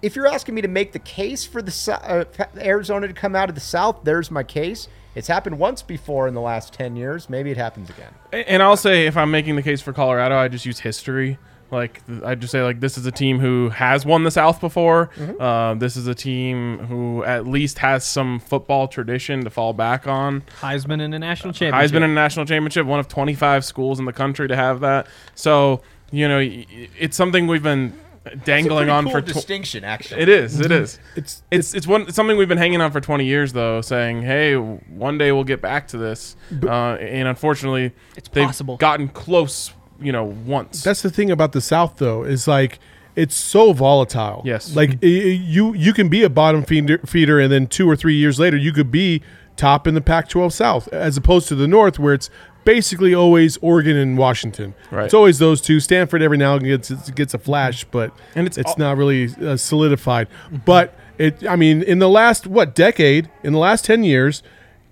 if 0.01 0.15
you're 0.15 0.27
asking 0.27 0.55
me 0.55 0.61
to 0.61 0.67
make 0.67 0.91
the 0.91 0.99
case 0.99 1.45
for 1.45 1.61
the 1.61 1.99
uh, 2.03 2.45
Arizona 2.57 3.07
to 3.07 3.13
come 3.13 3.35
out 3.35 3.49
of 3.49 3.55
the 3.55 3.61
South, 3.61 4.03
there's 4.03 4.31
my 4.31 4.43
case. 4.43 4.87
It's 5.15 5.27
happened 5.27 5.57
once 5.57 5.81
before 5.81 6.27
in 6.27 6.33
the 6.33 6.41
last 6.41 6.73
10 6.73 6.95
years. 6.95 7.29
Maybe 7.29 7.49
it 7.51 7.57
happens 7.57 7.89
again. 7.89 8.13
And 8.31 8.61
I'll 8.61 8.77
say, 8.77 9.07
if 9.07 9.15
I'm 9.17 9.31
making 9.31 9.55
the 9.55 9.63
case 9.63 9.81
for 9.81 9.93
Colorado, 9.93 10.35
I 10.37 10.47
just 10.49 10.65
use 10.65 10.79
history. 10.79 11.37
Like 11.71 12.01
I 12.23 12.35
just 12.35 12.51
say, 12.51 12.61
like 12.61 12.79
this 12.79 12.95
is 12.97 13.05
a 13.07 13.11
team 13.11 13.39
who 13.39 13.69
has 13.69 14.05
won 14.05 14.23
the 14.23 14.29
South 14.29 14.61
before. 14.61 15.09
Mm-hmm. 15.15 15.41
Uh, 15.41 15.73
this 15.75 15.97
is 15.97 16.05
a 16.05 16.13
team 16.13 16.77
who 16.85 17.23
at 17.23 17.47
least 17.47 17.79
has 17.79 18.05
some 18.05 18.39
football 18.39 18.87
tradition 18.87 19.43
to 19.43 19.49
fall 19.49 19.73
back 19.73 20.05
on. 20.05 20.41
Heisman 20.61 21.01
in 21.01 21.11
a 21.13 21.19
national 21.19 21.53
championship. 21.53 21.91
Heisman 21.91 22.03
in 22.03 22.11
a 22.11 22.13
national 22.13 22.45
championship, 22.45 22.85
one 22.85 22.99
of 22.99 23.07
25 23.07 23.65
schools 23.65 23.97
in 23.99 24.05
the 24.05 24.13
country 24.13 24.47
to 24.47 24.55
have 24.55 24.81
that. 24.81 25.07
So 25.33 25.81
you 26.11 26.27
know, 26.27 26.37
y- 26.37 26.67
y- 26.71 26.87
it's 26.99 27.17
something 27.17 27.47
we've 27.47 27.63
been 27.63 27.99
dangling 28.45 28.89
on 28.89 29.03
cool 29.05 29.13
for 29.13 29.21
tw- 29.21 29.25
distinction, 29.33 29.83
actually. 29.83 30.21
It 30.21 30.29
is. 30.29 30.59
It 30.59 30.71
is. 30.71 30.99
It's 31.15 31.43
It's 31.51 31.73
it's 31.73 31.87
one 31.87 32.03
it's 32.03 32.15
something 32.15 32.37
we've 32.37 32.47
been 32.49 32.57
hanging 32.57 32.81
on 32.81 32.91
for 32.91 32.99
20 33.01 33.25
years 33.25 33.53
though, 33.53 33.81
saying, 33.81 34.23
"Hey, 34.23 34.55
one 34.55 35.17
day 35.17 35.31
we'll 35.31 35.43
get 35.43 35.61
back 35.61 35.87
to 35.89 35.97
this." 35.97 36.35
Uh, 36.63 36.95
and 36.95 37.27
unfortunately, 37.27 37.91
It's 38.17 38.27
they've 38.29 38.45
possible. 38.45 38.77
gotten 38.77 39.07
close, 39.09 39.71
you 40.01 40.11
know, 40.11 40.23
once. 40.23 40.83
That's 40.83 41.01
the 41.01 41.09
thing 41.11 41.29
about 41.31 41.51
the 41.51 41.61
South, 41.61 41.97
though, 41.97 42.23
is 42.23 42.47
like 42.47 42.79
it's 43.15 43.35
so 43.35 43.71
volatile. 43.73 44.41
Yes. 44.43 44.75
like 44.75 44.91
i- 45.01 45.05
i- 45.05 45.07
you 45.07 45.73
you 45.73 45.93
can 45.93 46.09
be 46.09 46.23
a 46.23 46.29
bottom 46.29 46.63
feeder, 46.63 46.97
feeder, 47.05 47.39
and 47.39 47.51
then 47.51 47.67
two 47.67 47.89
or 47.89 47.95
three 47.95 48.15
years 48.15 48.39
later, 48.39 48.57
you 48.57 48.73
could 48.73 48.91
be 48.91 49.21
top 49.55 49.87
in 49.87 49.93
the 49.93 50.01
Pac-12 50.01 50.51
South, 50.51 50.89
as 50.89 51.15
opposed 51.15 51.47
to 51.47 51.55
the 51.55 51.65
North, 51.67 51.97
where 51.97 52.13
it's 52.13 52.29
basically 52.65 53.13
always 53.13 53.57
Oregon 53.61 53.95
and 53.95 54.17
Washington. 54.17 54.73
Right. 54.91 55.05
It's 55.05 55.13
always 55.13 55.39
those 55.39 55.61
two. 55.61 55.79
Stanford 55.79 56.21
every 56.21 56.37
now 56.37 56.55
and 56.55 56.65
gets 56.65 56.89
gets 57.11 57.33
a 57.33 57.39
flash, 57.39 57.85
but 57.85 58.11
And 58.35 58.45
it's 58.45 58.57
it's 58.57 58.71
all- 58.71 58.75
not 58.77 58.97
really 58.97 59.29
uh, 59.41 59.55
solidified. 59.55 60.27
Mm-hmm. 60.27 60.57
But 60.65 60.93
it, 61.17 61.47
I 61.47 61.55
mean, 61.55 61.81
in 61.81 61.99
the 61.99 62.09
last 62.09 62.45
what 62.47 62.75
decade, 62.75 63.29
in 63.43 63.53
the 63.53 63.59
last 63.59 63.85
ten 63.85 64.03
years. 64.03 64.43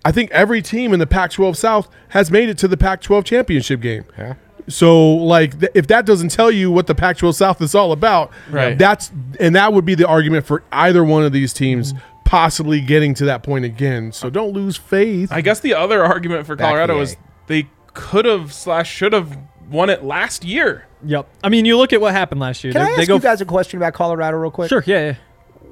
I 0.06 0.12
think 0.12 0.32
every 0.32 0.62
team 0.62 0.92
in 0.92 1.00
the 1.00 1.08
Pac-12 1.08 1.56
South 1.56 1.88
has 2.10 2.30
made 2.30 2.50
it 2.50 2.58
to 2.58 2.68
the 2.68 2.76
Pac-12 2.76 3.24
championship 3.24 3.80
game. 3.80 4.04
Yeah. 4.18 4.34
So, 4.68 5.16
like, 5.16 5.58
th- 5.62 5.72
if 5.76 5.88
that 5.88 6.06
doesn't 6.06 6.28
tell 6.28 6.52
you 6.52 6.70
what 6.72 6.88
the 6.88 6.94
Pac-12 6.94 7.34
South 7.36 7.62
is 7.62 7.74
all 7.74 7.94
about, 7.94 8.30
Right. 8.50 8.78
That's 8.78 9.12
and 9.40 9.56
that 9.56 9.72
would 9.72 9.86
be 9.86 9.96
the 9.96 10.06
argument 10.06 10.46
for 10.46 10.62
either 10.74 11.06
one 11.06 11.24
of 11.24 11.32
these 11.32 11.54
teams 11.54 11.94
mm-hmm. 11.94 12.24
possibly 12.26 12.82
getting 12.82 13.14
to 13.14 13.26
that 13.26 13.44
point 13.44 13.64
again. 13.64 14.12
So 14.12 14.28
uh, 14.28 14.30
don't 14.30 14.52
lose 14.52 14.76
faith. 14.76 15.32
I 15.32 15.40
guess 15.40 15.62
the 15.62 15.74
other 15.74 16.04
argument 16.04 16.46
for 16.48 16.58
Back 16.58 16.68
Colorado 16.68 16.96
the 16.96 17.02
is 17.02 17.14
A. 17.14 17.18
they 17.48 17.68
could 17.94 18.26
have 18.26 18.54
slash 18.54 18.92
should 18.92 19.14
have 19.14 19.38
won 19.70 19.90
it 19.90 20.04
last 20.04 20.44
year. 20.44 20.88
Yep. 21.06 21.28
I 21.44 21.50
mean, 21.50 21.66
you 21.66 21.78
look 21.78 21.94
at 21.94 22.00
what 22.02 22.14
happened 22.14 22.40
last 22.42 22.64
year. 22.64 22.74
Can 22.74 22.84
They- 22.86 22.92
I 22.94 22.96
they 22.96 23.02
ask 23.02 23.08
go 23.08 23.16
you 23.16 23.20
guys 23.22 23.42
a 23.42 23.46
question 23.46 23.78
about 23.78 23.94
Colorado 23.94 24.38
real 24.38 24.52
quick? 24.52 24.70
Sure. 24.70 24.84
Yeah. 24.86 25.16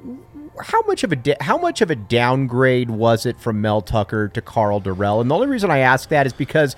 yeah. 0.06 0.14
how 0.60 0.82
much 0.82 1.02
of 1.04 1.12
a 1.12 1.16
da- 1.16 1.36
how 1.40 1.56
much 1.56 1.80
of 1.80 1.90
a 1.90 1.94
downgrade 1.96 2.90
was 2.90 3.24
it 3.26 3.38
from 3.40 3.60
Mel 3.60 3.80
Tucker 3.80 4.28
to 4.28 4.40
Karl 4.42 4.80
Dorrell? 4.80 5.20
And 5.20 5.30
the 5.30 5.34
only 5.34 5.46
reason 5.46 5.70
I 5.70 5.78
ask 5.78 6.08
that 6.10 6.26
is 6.26 6.32
because 6.32 6.76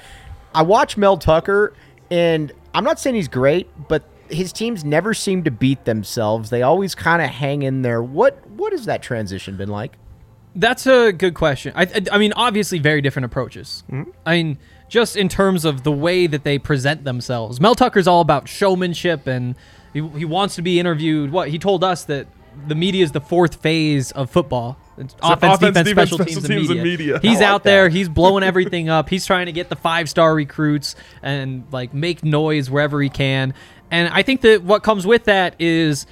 I 0.54 0.62
watch 0.62 0.96
Mel 0.96 1.16
Tucker, 1.16 1.72
and 2.10 2.52
I'm 2.74 2.84
not 2.84 3.00
saying 3.00 3.16
he's 3.16 3.28
great, 3.28 3.68
but 3.88 4.04
his 4.30 4.52
teams 4.52 4.84
never 4.84 5.12
seem 5.14 5.42
to 5.44 5.50
beat 5.50 5.84
themselves. 5.84 6.50
They 6.50 6.62
always 6.62 6.94
kind 6.94 7.20
of 7.20 7.28
hang 7.30 7.62
in 7.62 7.82
there. 7.82 8.02
What 8.02 8.46
what 8.50 8.72
has 8.72 8.86
that 8.86 9.02
transition 9.02 9.56
been 9.56 9.68
like? 9.68 9.96
That's 10.56 10.86
a 10.86 11.10
good 11.12 11.34
question. 11.34 11.72
I, 11.74 11.82
I, 11.82 12.02
I 12.12 12.18
mean, 12.18 12.32
obviously, 12.36 12.78
very 12.78 13.00
different 13.00 13.26
approaches. 13.26 13.82
Mm-hmm. 13.90 14.10
I 14.24 14.36
mean, 14.36 14.58
just 14.94 15.16
in 15.16 15.28
terms 15.28 15.64
of 15.64 15.82
the 15.82 15.90
way 15.90 16.28
that 16.28 16.44
they 16.44 16.56
present 16.56 17.02
themselves. 17.02 17.60
Mel 17.60 17.74
Tucker's 17.74 18.06
all 18.06 18.20
about 18.20 18.48
showmanship, 18.48 19.26
and 19.26 19.56
he, 19.92 20.06
he 20.10 20.24
wants 20.24 20.54
to 20.54 20.62
be 20.62 20.78
interviewed. 20.78 21.32
What 21.32 21.48
he 21.48 21.58
told 21.58 21.82
us 21.82 22.04
that 22.04 22.28
the 22.68 22.76
media 22.76 23.02
is 23.02 23.10
the 23.10 23.20
fourth 23.20 23.56
phase 23.56 24.12
of 24.12 24.30
football. 24.30 24.78
It's 24.96 25.12
offense, 25.20 25.56
offense, 25.56 25.58
defense, 25.58 25.88
defense, 25.88 26.10
special, 26.10 26.18
special 26.18 26.42
teams, 26.42 26.48
teams, 26.48 26.70
and 26.70 26.78
and 26.78 26.88
media. 26.88 27.14
media. 27.14 27.28
He's 27.28 27.40
like 27.40 27.48
out 27.48 27.64
there. 27.64 27.88
He's 27.88 28.08
blowing 28.08 28.44
everything 28.52 28.88
up. 28.88 29.08
He's 29.08 29.26
trying 29.26 29.46
to 29.46 29.52
get 29.52 29.68
the 29.68 29.74
five 29.74 30.08
star 30.08 30.32
recruits 30.32 30.94
and 31.24 31.64
like 31.72 31.92
make 31.92 32.22
noise 32.22 32.70
wherever 32.70 33.02
he 33.02 33.08
can. 33.08 33.52
And 33.90 34.08
I 34.14 34.22
think 34.22 34.42
that 34.42 34.62
what 34.62 34.84
comes 34.84 35.04
with 35.04 35.24
that 35.24 35.56
is 35.58 36.06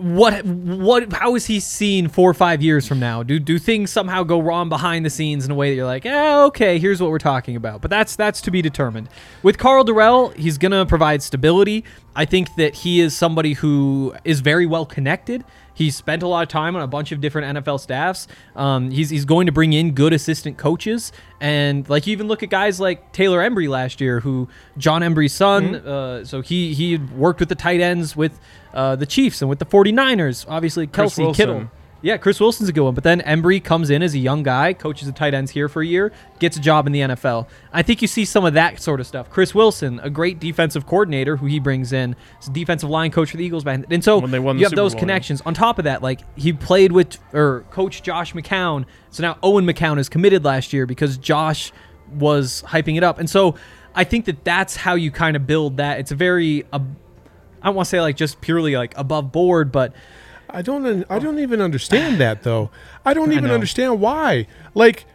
what 0.00 0.44
what 0.44 1.12
how 1.12 1.34
is 1.34 1.46
he 1.46 1.60
seen 1.60 2.08
four 2.08 2.30
or 2.30 2.34
five 2.34 2.62
years 2.62 2.86
from 2.86 2.98
now? 2.98 3.22
Do 3.22 3.38
do 3.38 3.58
things 3.58 3.90
somehow 3.90 4.22
go 4.22 4.40
wrong 4.40 4.68
behind 4.68 5.04
the 5.04 5.10
scenes 5.10 5.44
in 5.44 5.50
a 5.50 5.54
way 5.54 5.70
that 5.70 5.76
you're 5.76 5.86
like, 5.86 6.06
eh, 6.06 6.42
okay, 6.44 6.78
here's 6.78 7.00
what 7.00 7.10
we're 7.10 7.18
talking 7.18 7.56
about. 7.56 7.80
But 7.80 7.90
that's 7.90 8.16
that's 8.16 8.40
to 8.42 8.50
be 8.50 8.62
determined. 8.62 9.08
With 9.42 9.58
Karl 9.58 9.84
Dorrell, 9.84 10.34
he's 10.34 10.58
gonna 10.58 10.86
provide 10.86 11.22
stability. 11.22 11.84
I 12.16 12.24
think 12.24 12.54
that 12.56 12.74
he 12.74 13.00
is 13.00 13.16
somebody 13.16 13.52
who 13.52 14.14
is 14.24 14.40
very 14.40 14.66
well 14.66 14.86
connected. 14.86 15.44
He's 15.74 15.96
spent 15.96 16.22
a 16.22 16.28
lot 16.28 16.42
of 16.42 16.48
time 16.48 16.76
on 16.76 16.82
a 16.82 16.86
bunch 16.86 17.12
of 17.12 17.20
different 17.20 17.56
NFL 17.58 17.80
staffs. 17.80 18.26
Um, 18.54 18.90
he's, 18.90 19.10
he's 19.10 19.24
going 19.24 19.46
to 19.46 19.52
bring 19.52 19.72
in 19.72 19.92
good 19.92 20.12
assistant 20.12 20.58
coaches. 20.58 21.12
And 21.40 21.88
like 21.88 22.06
you 22.06 22.12
even 22.12 22.28
look 22.28 22.42
at 22.42 22.50
guys 22.50 22.80
like 22.80 23.12
Taylor 23.12 23.38
Embree 23.38 23.68
last 23.68 24.00
year, 24.00 24.20
who 24.20 24.48
Jon 24.76 25.02
Embree's 25.02 25.32
son. 25.32 25.74
Uh, 25.76 26.24
so 26.24 26.42
he 26.42 26.74
he 26.74 26.98
worked 26.98 27.40
with 27.40 27.48
the 27.48 27.54
tight 27.54 27.80
ends 27.80 28.14
with 28.14 28.38
uh, 28.74 28.96
the 28.96 29.06
Chiefs 29.06 29.40
and 29.40 29.48
with 29.48 29.58
the 29.58 29.66
49ers. 29.66 30.44
Obviously, 30.48 30.86
Kelce 30.86 31.34
Kittle. 31.34 31.70
Yeah, 32.02 32.16
Chris 32.16 32.40
Wilson's 32.40 32.68
a 32.68 32.72
good 32.72 32.80
one. 32.82 32.94
But 32.94 33.04
then 33.04 33.20
Embree 33.20 33.62
comes 33.62 33.90
in 33.90 34.02
as 34.02 34.14
a 34.14 34.18
young 34.18 34.42
guy, 34.42 34.72
coaches 34.72 35.06
the 35.06 35.12
tight 35.12 35.34
ends 35.34 35.50
here 35.50 35.68
for 35.68 35.82
a 35.82 35.86
year, 35.86 36.12
gets 36.38 36.56
a 36.56 36.60
job 36.60 36.86
in 36.86 36.92
the 36.92 37.00
NFL. 37.00 37.46
I 37.72 37.82
think 37.82 38.00
you 38.00 38.08
see 38.08 38.24
some 38.24 38.44
of 38.44 38.54
that 38.54 38.80
sort 38.80 39.00
of 39.00 39.06
stuff. 39.06 39.28
Chris 39.28 39.54
Wilson, 39.54 40.00
a 40.02 40.08
great 40.08 40.40
defensive 40.40 40.86
coordinator 40.86 41.36
who 41.36 41.46
he 41.46 41.58
brings 41.58 41.92
in, 41.92 42.16
is 42.40 42.48
a 42.48 42.52
defensive 42.52 42.88
line 42.88 43.10
coach 43.10 43.30
for 43.32 43.36
the 43.36 43.44
Eagles. 43.44 43.64
back- 43.64 43.84
And 43.90 44.02
so 44.02 44.18
When 44.18 44.30
they 44.30 44.38
won 44.38 44.56
the 44.56 44.60
you 44.60 44.64
have 44.64 44.70
Super 44.70 44.82
those 44.82 44.92
Bowl, 44.92 44.98
yeah. 44.98 45.00
connections. 45.00 45.42
On 45.44 45.52
top 45.52 45.78
of 45.78 45.84
that, 45.84 46.02
like 46.02 46.20
he 46.38 46.52
played 46.54 46.92
with 46.92 47.18
or 47.34 47.64
coach 47.70 48.02
Josh 48.02 48.32
McCown. 48.32 48.86
So 49.10 49.22
now 49.22 49.36
Owen 49.42 49.66
McCown 49.66 49.98
is 49.98 50.08
committed 50.08 50.42
last 50.44 50.72
year 50.72 50.86
because 50.86 51.18
Josh 51.18 51.70
was 52.18 52.64
hyping 52.66 52.96
it 52.96 53.02
up. 53.04 53.18
And 53.18 53.28
so 53.28 53.56
I 53.94 54.04
think 54.04 54.24
that 54.24 54.42
that's 54.44 54.74
how 54.76 54.94
you 54.94 55.10
kind 55.10 55.36
of 55.36 55.46
build 55.46 55.76
that. 55.76 55.98
It's 56.00 56.12
a 56.12 56.16
very, 56.16 56.64
uh, 56.72 56.78
I 57.62 57.66
don't 57.66 57.74
want 57.74 57.86
to 57.86 57.90
say 57.90 58.00
like 58.00 58.16
just 58.16 58.40
purely 58.40 58.74
like 58.76 58.96
above 58.96 59.32
board, 59.32 59.70
but 59.70 59.92
I 60.52 60.62
don't. 60.62 61.04
I 61.10 61.16
oh. 61.16 61.18
don't 61.18 61.38
even 61.38 61.60
understand 61.60 62.20
that 62.20 62.42
though. 62.42 62.70
I 63.04 63.14
don't 63.14 63.32
even 63.32 63.44
know. 63.44 63.54
understand 63.54 64.00
why. 64.00 64.46
Like, 64.74 65.06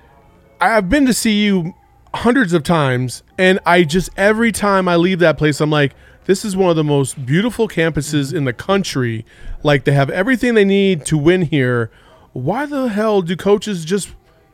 I've 0.60 0.90
been 0.90 1.06
to 1.06 1.14
see 1.14 1.44
you 1.44 1.74
hundreds 2.14 2.54
of 2.54 2.64
times, 2.64 3.24
and 3.38 3.60
I 3.66 3.84
just 3.84 4.10
every 4.18 4.52
time 4.52 4.88
I 4.88 4.96
leave 4.96 5.20
that 5.20 5.38
place, 5.38 5.62
I'm 5.62 5.70
like, 5.70 5.94
this 6.26 6.44
is 6.44 6.56
one 6.56 6.70
of 6.70 6.76
the 6.76 6.84
most 6.84 7.26
beautiful 7.26 7.68
campuses 7.68 8.34
in 8.34 8.46
the 8.46 8.54
country. 8.54 9.26
Like, 9.64 9.84
they 9.86 9.92
have 9.92 10.10
everything 10.10 10.56
they 10.56 10.66
need 10.66 11.06
to 11.06 11.18
win 11.18 11.44
here. 11.44 11.92
Why 12.34 12.66
the 12.66 12.90
hell 12.90 13.22
do 13.22 13.36
coaches 13.36 13.86
just 13.86 14.10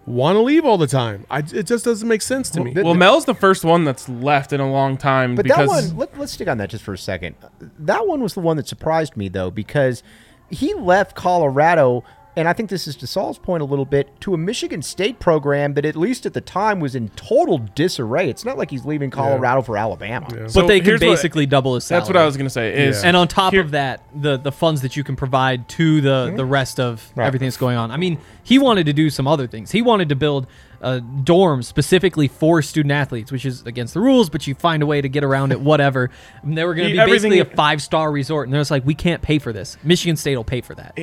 want 0.05 0.35
to 0.35 0.41
leave 0.41 0.65
all 0.65 0.77
the 0.77 0.87
time? 0.87 1.25
I, 1.29 1.39
it 1.39 1.63
just 1.63 1.85
doesn't 1.85 2.07
make 2.07 2.21
sense 2.21 2.49
to 2.51 2.63
me. 2.63 2.73
the- 2.73 2.83
Well, 2.83 2.93
Mel's 2.93 3.25
the 3.25 3.33
first 3.33 3.63
one 3.63 3.85
that's 3.85 4.07
left 4.09 4.53
in 4.53 4.59
a 4.59 4.69
long 4.69 4.97
time 4.97 5.35
But 5.35 5.43
because 5.43 5.69
that 5.69 5.89
one, 5.93 5.97
let, 5.97 6.19
let's 6.19 6.33
stick 6.33 6.47
on 6.47 6.57
that 6.57 6.69
just 6.69 6.83
for 6.83 6.93
a 6.93 6.97
second. 6.97 7.35
That 7.79 8.05
one 8.07 8.21
was 8.21 8.33
the 8.33 8.41
one 8.41 8.57
that 8.57 8.67
surprised 8.67 9.15
me, 9.15 9.29
though, 9.29 9.49
because 9.49 10.03
he 10.51 10.73
left 10.75 11.15
Colorado, 11.15 12.03
and 12.35 12.47
I 12.47 12.53
think 12.53 12.69
this 12.69 12.87
is 12.87 12.95
to 12.97 13.07
Saul's 13.07 13.37
point 13.37 13.61
a 13.61 13.65
little 13.65 13.85
bit, 13.85 14.19
to 14.21 14.33
a 14.33 14.37
Michigan 14.37 14.81
State 14.81 15.19
program 15.19 15.73
that, 15.73 15.85
at 15.85 15.95
least 15.95 16.25
at 16.25 16.33
the 16.33 16.39
time, 16.41 16.79
was 16.79 16.95
in 16.95 17.09
total 17.09 17.57
disarray. 17.57 18.29
It's 18.29 18.45
not 18.45 18.57
like 18.57 18.69
he's 18.69 18.85
leaving 18.85 19.09
Colorado 19.09 19.61
for 19.61 19.75
Alabama. 19.77 20.27
So 20.49 20.61
but 20.61 20.67
they 20.67 20.79
can 20.79 20.85
here's 20.85 21.01
what- 21.01 21.07
basically 21.07 21.45
double 21.45 21.75
his 21.75 21.83
salary. 21.83 21.99
that's 22.01 22.09
what 22.09 22.17
I 22.17 22.25
was 22.25 22.37
gonna 22.37 22.49
say. 22.49 22.73
Is 22.87 23.03
And 23.03 23.17
on 23.17 23.27
top 23.27 23.53
here- 23.53 23.61
of 23.61 23.71
that, 23.71 24.03
the 24.15 24.37
the 24.37 24.51
funds 24.51 24.81
that 24.81 24.95
you 24.95 25.03
can 25.03 25.15
provide 25.15 25.67
to 25.69 25.99
the 26.01 26.31
the 26.35 26.43
mm-hmm. 26.43 26.49
rest 26.51 26.79
of 26.79 27.11
Right. 27.15 27.27
everything 27.27 27.47
that's 27.47 27.57
going 27.57 27.77
on. 27.77 27.91
I 27.91 27.97
mean, 27.97 28.17
he 28.43 28.59
wanted 28.59 28.85
to 28.85 28.93
do 28.93 29.09
some 29.09 29.27
other 29.27 29.47
things. 29.47 29.71
He 29.71 29.81
wanted 29.81 30.07
to 30.09 30.15
build 30.15 30.47
a 30.81 30.99
dorm 30.99 31.61
specifically 31.63 32.27
for 32.27 32.61
student 32.61 32.91
athletes, 32.91 33.31
which 33.31 33.45
is 33.45 33.61
against 33.65 33.93
the 33.93 33.99
rules, 34.01 34.29
but 34.29 34.47
you 34.47 34.55
find 34.55 34.81
a 34.81 34.85
way 34.85 34.99
to 35.01 35.07
get 35.07 35.23
around 35.23 35.51
it. 35.51 35.61
Whatever. 35.61 36.09
And 36.41 36.57
they 36.57 36.65
were 36.65 36.73
going 36.73 36.89
to 36.89 36.93
He- 36.95 36.99
be 37.05 37.11
basically 37.11 37.39
a 37.39 37.45
five 37.45 37.81
star 37.81 38.11
resort, 38.11 38.47
and 38.47 38.53
they're 38.53 38.61
just 38.61 38.71
like, 38.71 38.85
we 38.85 38.95
can't 38.95 39.21
pay 39.21 39.39
for 39.39 39.53
this. 39.53 39.77
Michigan 39.83 40.15
State 40.17 40.35
will 40.35 40.43
pay 40.43 40.61
for 40.61 40.73
that. 40.75 40.97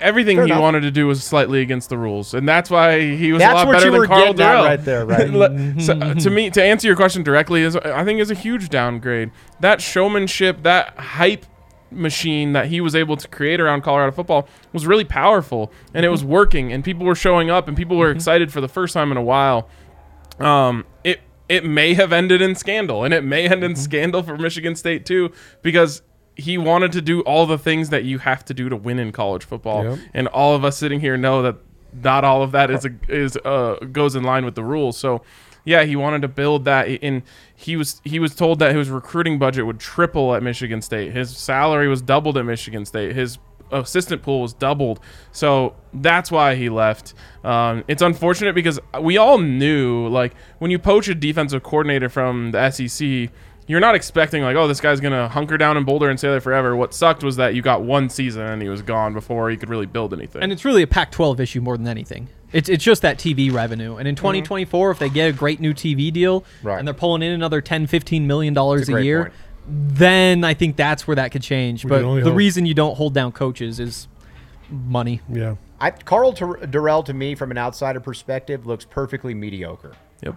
everything 0.00 0.36
Fair 0.36 0.46
he 0.46 0.50
enough. 0.52 0.62
wanted 0.62 0.80
to 0.82 0.90
do 0.90 1.06
was 1.06 1.22
slightly 1.24 1.60
against 1.62 1.88
the 1.88 1.98
rules, 1.98 2.32
and 2.34 2.48
that's 2.48 2.70
why 2.70 3.00
he 3.00 3.32
was 3.32 3.40
That's 3.40 3.62
a 3.62 3.64
lot 3.66 3.72
better 3.72 3.90
than 3.90 4.06
Karl 4.06 4.32
getting 4.32 4.36
Dorrell. 4.36 4.64
right 4.64 4.84
there, 4.84 5.04
right? 5.06 5.30
So, 5.84 5.92
uh, 5.98 6.14
to 6.14 6.30
me, 6.30 6.50
to 6.50 6.62
answer 6.62 6.86
your 6.86 6.96
question 6.96 7.22
directly, 7.22 7.62
is 7.62 7.74
I 7.76 8.04
think 8.04 8.20
is 8.20 8.30
a 8.30 8.34
huge 8.34 8.68
downgrade. 8.68 9.30
That 9.60 9.80
showmanship, 9.80 10.62
that 10.62 10.96
hype 10.96 11.46
machine 11.94 12.52
that 12.52 12.66
he 12.66 12.80
was 12.80 12.94
able 12.94 13.16
to 13.16 13.28
create 13.28 13.60
around 13.60 13.82
Colorado 13.82 14.12
football 14.12 14.48
was 14.72 14.86
really 14.86 15.04
powerful, 15.04 15.72
and 15.94 16.04
it 16.04 16.08
was 16.10 16.24
working, 16.24 16.72
and 16.72 16.84
people 16.84 17.06
were 17.06 17.14
showing 17.14 17.50
up, 17.50 17.68
and 17.68 17.76
people 17.76 17.96
were 17.96 18.10
excited 18.10 18.52
for 18.52 18.60
the 18.60 18.68
first 18.68 18.94
time 18.94 19.10
in 19.10 19.16
a 19.16 19.22
while. 19.22 19.68
Um, 20.38 20.84
it 21.04 21.20
it 21.48 21.64
may 21.64 21.94
have 21.94 22.12
ended 22.12 22.40
in 22.42 22.54
scandal, 22.54 23.04
and 23.04 23.12
it 23.12 23.22
may 23.22 23.48
end 23.48 23.62
in 23.62 23.76
scandal 23.76 24.22
for 24.22 24.36
Michigan 24.36 24.74
State 24.74 25.04
too, 25.06 25.30
because 25.62 26.02
he 26.36 26.58
wanted 26.58 26.90
to 26.92 27.00
do 27.02 27.20
all 27.20 27.46
the 27.46 27.58
things 27.58 27.90
that 27.90 28.02
you 28.04 28.18
have 28.18 28.44
to 28.46 28.54
do 28.54 28.68
to 28.68 28.76
win 28.76 28.98
in 28.98 29.12
college 29.12 29.44
football, 29.44 29.84
Yep. 29.84 29.98
and 30.14 30.28
all 30.28 30.54
of 30.56 30.64
us 30.64 30.76
sitting 30.76 31.00
here 31.00 31.16
know 31.16 31.42
that 31.42 31.56
not 32.02 32.24
all 32.24 32.42
of 32.42 32.50
that 32.52 32.70
is 32.72 32.84
a, 32.84 32.90
is 33.08 33.36
uh, 33.44 33.76
goes 33.92 34.16
in 34.16 34.24
line 34.24 34.44
with 34.44 34.56
the 34.56 34.64
rules. 34.64 34.96
So, 34.96 35.22
yeah, 35.64 35.84
he 35.84 35.94
wanted 35.94 36.22
to 36.22 36.28
build 36.28 36.64
that, 36.64 36.88
and 37.02 37.22
he 37.64 37.76
was 37.76 38.02
he 38.04 38.18
was 38.18 38.34
told 38.34 38.58
that 38.58 38.74
his 38.74 38.90
recruiting 38.90 39.38
budget 39.38 39.64
would 39.64 39.80
triple 39.80 40.34
at 40.34 40.42
Michigan 40.42 40.82
State. 40.82 41.12
His 41.12 41.34
salary 41.34 41.88
was 41.88 42.02
doubled 42.02 42.36
at 42.36 42.44
Michigan 42.44 42.84
State. 42.84 43.16
His 43.16 43.38
assistant 43.72 44.22
pool 44.22 44.42
was 44.42 44.52
doubled. 44.52 45.00
So 45.32 45.74
that's 45.92 46.30
why 46.30 46.54
he 46.56 46.68
left. 46.68 47.14
Um, 47.42 47.82
it's 47.88 48.02
unfortunate 48.02 48.54
because 48.54 48.78
we 49.00 49.16
all 49.16 49.38
knew, 49.38 50.08
like, 50.08 50.34
when 50.58 50.70
you 50.70 50.78
poach 50.78 51.08
a 51.08 51.14
defensive 51.14 51.62
coordinator 51.62 52.08
from 52.10 52.50
the 52.50 52.70
SEC, 52.70 53.30
you're 53.66 53.80
not 53.80 53.94
expecting, 53.94 54.42
like, 54.42 54.56
oh, 54.56 54.68
this 54.68 54.80
guy's 54.80 55.00
to 55.00 55.28
hunker 55.28 55.56
down 55.56 55.78
in 55.78 55.84
Boulder 55.84 56.10
and 56.10 56.18
stay 56.18 56.28
there 56.28 56.40
forever. 56.40 56.76
What 56.76 56.92
sucked 56.92 57.24
was 57.24 57.36
that 57.36 57.54
you 57.54 57.62
got 57.62 57.82
one 57.82 58.10
season 58.10 58.42
and 58.42 58.60
he 58.60 58.68
was 58.68 58.82
gone 58.82 59.14
before 59.14 59.48
he 59.48 59.56
could 59.56 59.70
really 59.70 59.86
build 59.86 60.12
anything. 60.12 60.42
And 60.42 60.52
it's 60.52 60.64
really 60.64 60.82
a 60.82 60.86
Pac 60.86 61.10
12 61.10 61.40
issue 61.40 61.60
more 61.62 61.76
than 61.78 61.88
anything. 61.88 62.28
It's, 62.54 62.68
it's 62.68 62.82
just 62.84 63.02
that 63.02 63.18
TV 63.18 63.52
revenue. 63.52 63.96
And 63.96 64.08
in 64.08 64.14
Mm-hmm. 64.14 64.22
2024, 64.22 64.90
if 64.92 64.98
they 64.98 65.08
get 65.10 65.28
a 65.28 65.32
great 65.32 65.60
new 65.60 65.74
TV 65.74 66.12
deal 66.12 66.44
Right. 66.62 66.78
and 66.78 66.86
they're 66.86 66.94
pulling 66.94 67.22
in 67.22 67.32
another 67.32 67.60
10, 67.60 67.86
15 67.88 68.26
million 68.26 68.54
dollars 68.54 68.82
That's 68.82 68.88
a 68.90 68.92
a, 68.92 68.94
great 68.94 69.04
year, 69.04 69.22
point. 69.24 69.34
then 69.66 70.44
I 70.44 70.54
think 70.54 70.76
that's 70.76 71.06
where 71.06 71.16
that 71.16 71.32
could 71.32 71.42
change. 71.42 71.84
We 71.84 71.88
But 71.90 71.96
can 71.98 72.04
only 72.06 72.22
the 72.22 72.30
hope. 72.30 72.38
reason 72.38 72.64
you 72.64 72.74
don't 72.74 72.96
hold 72.96 73.12
down 73.12 73.32
coaches 73.32 73.80
is 73.80 74.08
money. 74.70 75.20
Yeah. 75.28 75.56
I, 75.80 75.90
Karl 75.90 76.32
Dur- 76.32 76.60
Dorrell, 76.62 77.04
to 77.06 77.12
me, 77.12 77.34
from 77.34 77.50
an 77.50 77.58
outsider 77.58 78.00
perspective, 78.00 78.64
looks 78.66 78.84
perfectly 78.84 79.34
mediocre. 79.34 79.92
Yep. 80.22 80.36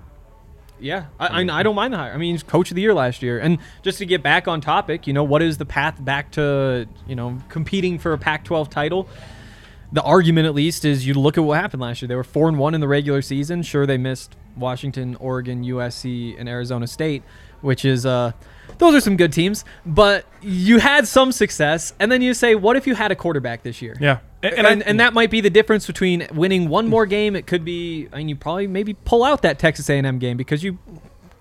Yeah, 0.80 1.06
I, 1.20 1.42
I, 1.44 1.60
I 1.60 1.64
don't 1.64 1.74
mind 1.76 1.94
the 1.94 1.98
hire. 1.98 2.12
I 2.14 2.18
mean, 2.18 2.34
he's 2.36 2.44
coach 2.44 2.70
of 2.70 2.76
the 2.76 2.82
year 2.82 2.94
last 2.94 3.24
year. 3.24 3.40
And 3.40 3.58
just 3.82 3.98
to 4.00 4.06
get 4.06 4.22
back 4.22 4.48
on 4.48 4.62
topic, 4.62 5.08
you 5.08 5.14
know, 5.14 5.24
what 5.24 5.42
is 5.42 5.58
the 5.58 5.66
path 5.66 5.96
back 6.04 6.32
to, 6.34 6.88
you 7.08 7.16
know, 7.16 7.40
competing 7.50 7.98
for 7.98 8.14
a 8.14 8.18
Pac 8.18 8.44
12 8.44 8.70
title? 8.70 9.08
The 9.92 10.02
argument, 10.02 10.48
at 10.48 10.54
least, 10.54 10.84
is 10.84 11.08
you 11.08 11.14
look 11.14 11.38
at 11.38 11.44
what 11.44 11.60
happened 11.60 11.82
last 11.82 12.02
year. 12.02 12.08
They 12.08 12.16
were 12.16 12.24
4 12.24 12.50
and 12.50 12.60
1 12.60 12.76
in 12.76 12.82
the 12.82 12.88
regular 12.88 13.22
season. 13.22 13.64
Sure, 13.64 13.86
they 13.86 13.98
missed 13.98 14.36
Washington, 14.58 15.16
Oregon, 15.16 15.64
USC, 15.64 16.38
and 16.38 16.50
Arizona 16.50 16.88
State, 16.88 17.24
which 17.62 17.86
is, 17.86 18.06
uh, 18.06 18.34
those 18.80 18.96
are 18.96 19.00
some 19.00 19.16
good 19.16 19.32
teams. 19.32 19.64
But 19.86 20.26
you 20.42 20.80
had 20.80 21.08
some 21.08 21.32
success. 21.32 21.94
And 22.00 22.12
then 22.12 22.22
you 22.22 22.34
say, 22.34 22.54
what 22.56 22.76
if 22.76 22.86
you 22.86 22.96
had 22.96 23.12
a 23.12 23.16
quarterback 23.16 23.64
this 23.64 23.82
year? 23.82 23.96
Yeah. 24.00 24.20
And, 24.44 24.56
And, 24.56 24.68
and, 24.68 24.84
and, 24.84 25.00
that 25.00 25.14
might 25.14 25.32
be 25.32 25.42
the 25.42 25.50
difference 25.50 25.88
between 25.88 26.28
winning 26.32 26.70
one 26.70 26.88
more 26.88 27.06
game. 27.06 27.36
It 27.36 27.48
could 27.48 27.66
be, 27.66 28.08
I 28.14 28.18
mean, 28.18 28.30
you 28.30 28.36
probably 28.36 28.68
maybe 28.68 28.94
pull 28.94 29.24
out 29.24 29.42
that 29.42 29.58
Texas 29.58 29.90
A&M 29.90 30.20
game 30.20 30.38
because 30.38 30.64
you 30.64 30.78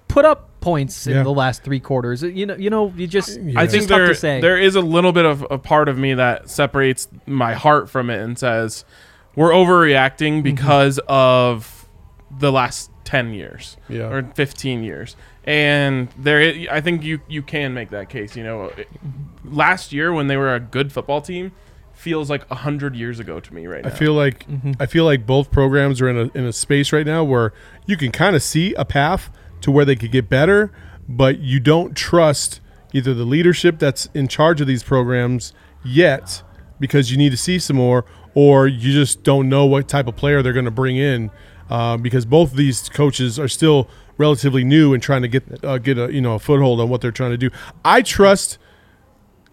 put 0.08 0.24
up 0.24 0.48
points 0.66 1.06
in 1.06 1.14
Yeah. 1.14 1.22
the 1.22 1.30
last 1.30 1.62
three 1.62 1.78
quarters. 1.78 2.22
You 2.22 2.44
know, 2.46 2.56
you 2.56 2.70
know, 2.70 2.92
you 2.96 3.06
just 3.06 3.40
Yeah. 3.40 3.60
I 3.60 3.66
think 3.68 3.82
just 3.82 3.88
there 3.88 4.08
to 4.08 4.14
say. 4.16 4.40
there 4.40 4.58
is 4.58 4.74
a 4.74 4.80
little 4.80 5.12
bit 5.12 5.24
of 5.24 5.46
a 5.48 5.58
part 5.58 5.88
of 5.88 5.96
me 5.96 6.12
that 6.14 6.50
separates 6.50 7.06
my 7.24 7.54
heart 7.54 7.88
from 7.88 8.10
it 8.10 8.20
and 8.20 8.36
says 8.36 8.84
we're 9.36 9.52
Mm-hmm. 9.52 9.70
overreacting 9.70 10.42
because 10.42 10.98
of 11.06 11.86
the 12.36 12.50
last 12.50 12.90
10 13.04 13.32
years 13.32 13.76
Yeah. 13.88 14.10
or 14.10 14.24
15 14.34 14.82
years. 14.82 15.14
And 15.44 16.08
there 16.18 16.40
i- 16.40 16.66
I 16.72 16.80
think 16.80 17.04
you 17.04 17.20
you 17.28 17.42
can 17.42 17.72
make 17.72 17.90
that 17.90 18.08
case, 18.08 18.34
you 18.36 18.42
know. 18.42 18.72
Last 19.44 19.92
year 19.92 20.12
when 20.12 20.26
they 20.26 20.36
were 20.36 20.52
a 20.52 20.58
good 20.60 20.90
football 20.92 21.20
team 21.20 21.52
feels 21.92 22.28
like 22.28 22.44
100 22.50 22.94
years 22.96 23.20
ago 23.20 23.38
to 23.40 23.54
me 23.54 23.66
right 23.66 23.84
now. 23.84 23.90
I 23.90 23.92
feel 23.92 24.12
like 24.14 24.46
Mm-hmm. 24.48 24.72
I 24.80 24.86
feel 24.86 25.04
like 25.04 25.24
both 25.26 25.50
programs 25.52 26.00
are 26.02 26.08
in 26.08 26.16
a 26.18 26.30
in 26.38 26.44
a 26.44 26.52
space 26.52 26.92
right 26.92 27.06
now 27.06 27.22
where 27.22 27.52
you 27.86 27.96
can 27.96 28.10
kind 28.10 28.34
of 28.34 28.42
see 28.42 28.74
a 28.74 28.84
path 28.84 29.30
to 29.60 29.70
where 29.70 29.84
they 29.84 29.96
could 29.96 30.12
get 30.12 30.28
better, 30.28 30.72
but 31.08 31.38
you 31.38 31.60
don't 31.60 31.96
trust 31.96 32.60
either 32.92 33.14
the 33.14 33.24
leadership 33.24 33.78
that's 33.78 34.08
in 34.14 34.28
charge 34.28 34.60
of 34.60 34.66
these 34.66 34.82
programs 34.82 35.52
yet 35.84 36.42
because 36.78 37.10
you 37.10 37.16
need 37.16 37.30
to 37.30 37.36
see 37.36 37.58
some 37.58 37.76
more, 37.76 38.04
or 38.34 38.66
you 38.66 38.92
just 38.92 39.22
don't 39.22 39.48
know 39.48 39.64
what 39.64 39.88
type 39.88 40.06
of 40.06 40.16
player 40.16 40.42
they're 40.42 40.52
going 40.52 40.64
to 40.64 40.70
bring 40.70 40.96
in 40.96 41.30
uh, 41.70 41.96
because 41.96 42.24
both 42.24 42.52
of 42.52 42.56
these 42.56 42.88
coaches 42.88 43.38
are 43.38 43.48
still 43.48 43.88
relatively 44.18 44.64
new 44.64 44.94
and 44.94 45.02
trying 45.02 45.22
to 45.22 45.28
get 45.28 45.64
uh, 45.64 45.78
get 45.78 45.98
a 45.98 46.12
you 46.12 46.20
know 46.20 46.34
a 46.34 46.38
foothold 46.38 46.80
on 46.80 46.88
what 46.88 47.00
they're 47.00 47.10
trying 47.10 47.32
to 47.32 47.38
do. 47.38 47.50
I 47.84 48.02
trust. 48.02 48.58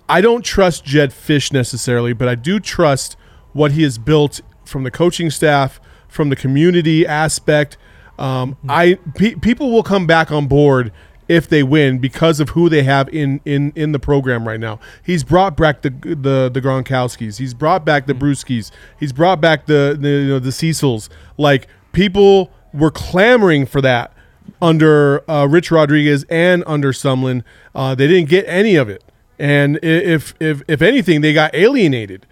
I 0.09 0.19
don't 0.19 0.43
trust 0.43 0.83
Jedd 0.83 1.11
Fisch 1.11 1.53
necessarily, 1.53 2.11
but 2.13 2.27
I 2.27 2.35
do 2.35 2.59
trust 2.59 3.15
what 3.53 3.71
he 3.71 3.83
has 3.83 3.97
built 3.97 4.41
from 4.65 4.83
the 4.83 4.91
coaching 4.91 5.29
staff, 5.29 5.79
from 6.07 6.29
the 6.29 6.35
community 6.35 7.07
aspect. 7.07 7.77
Um, 8.19 8.57
I 8.69 8.99
pe- 9.15 9.35
people 9.35 9.71
will 9.71 9.83
come 9.83 10.05
back 10.05 10.31
on 10.31 10.47
board 10.47 10.91
if 11.27 11.47
they 11.47 11.63
win 11.63 11.99
because 11.99 12.39
of 12.39 12.49
who 12.49 12.69
they 12.69 12.83
have 12.83 13.09
in 13.09 13.41
in 13.45 13.71
in 13.75 13.91
the 13.91 13.99
program 13.99 14.47
right 14.47 14.59
now. 14.59 14.79
He's 15.03 15.23
brought 15.23 15.57
back 15.57 15.81
the 15.81 15.89
the 15.89 16.49
the 16.53 16.61
Gronkowskis. 16.61 17.37
He's 17.37 17.53
brought 17.53 17.85
back 17.85 18.05
the 18.05 18.13
Bruschis. 18.13 18.71
He's 18.99 19.13
brought 19.13 19.41
back 19.41 19.65
the 19.65 19.97
the 19.99 20.09
you 20.09 20.27
know, 20.27 20.39
the 20.39 20.51
Cecils. 20.51 21.09
Like 21.37 21.67
people 21.91 22.51
were 22.73 22.91
clamoring 22.91 23.65
for 23.65 23.81
that 23.81 24.13
under 24.61 25.29
uh, 25.29 25.45
Rich 25.45 25.71
Rodriguez 25.71 26.25
and 26.29 26.63
under 26.67 26.91
Sumlin. 26.91 27.43
Uh, 27.73 27.95
they 27.95 28.07
didn't 28.07 28.29
get 28.29 28.45
any 28.47 28.75
of 28.75 28.89
it, 28.89 29.03
and 29.39 29.79
if 29.81 30.35
if 30.39 30.61
if 30.67 30.81
anything, 30.81 31.21
they 31.21 31.33
got 31.33 31.53
alienated. 31.55 32.25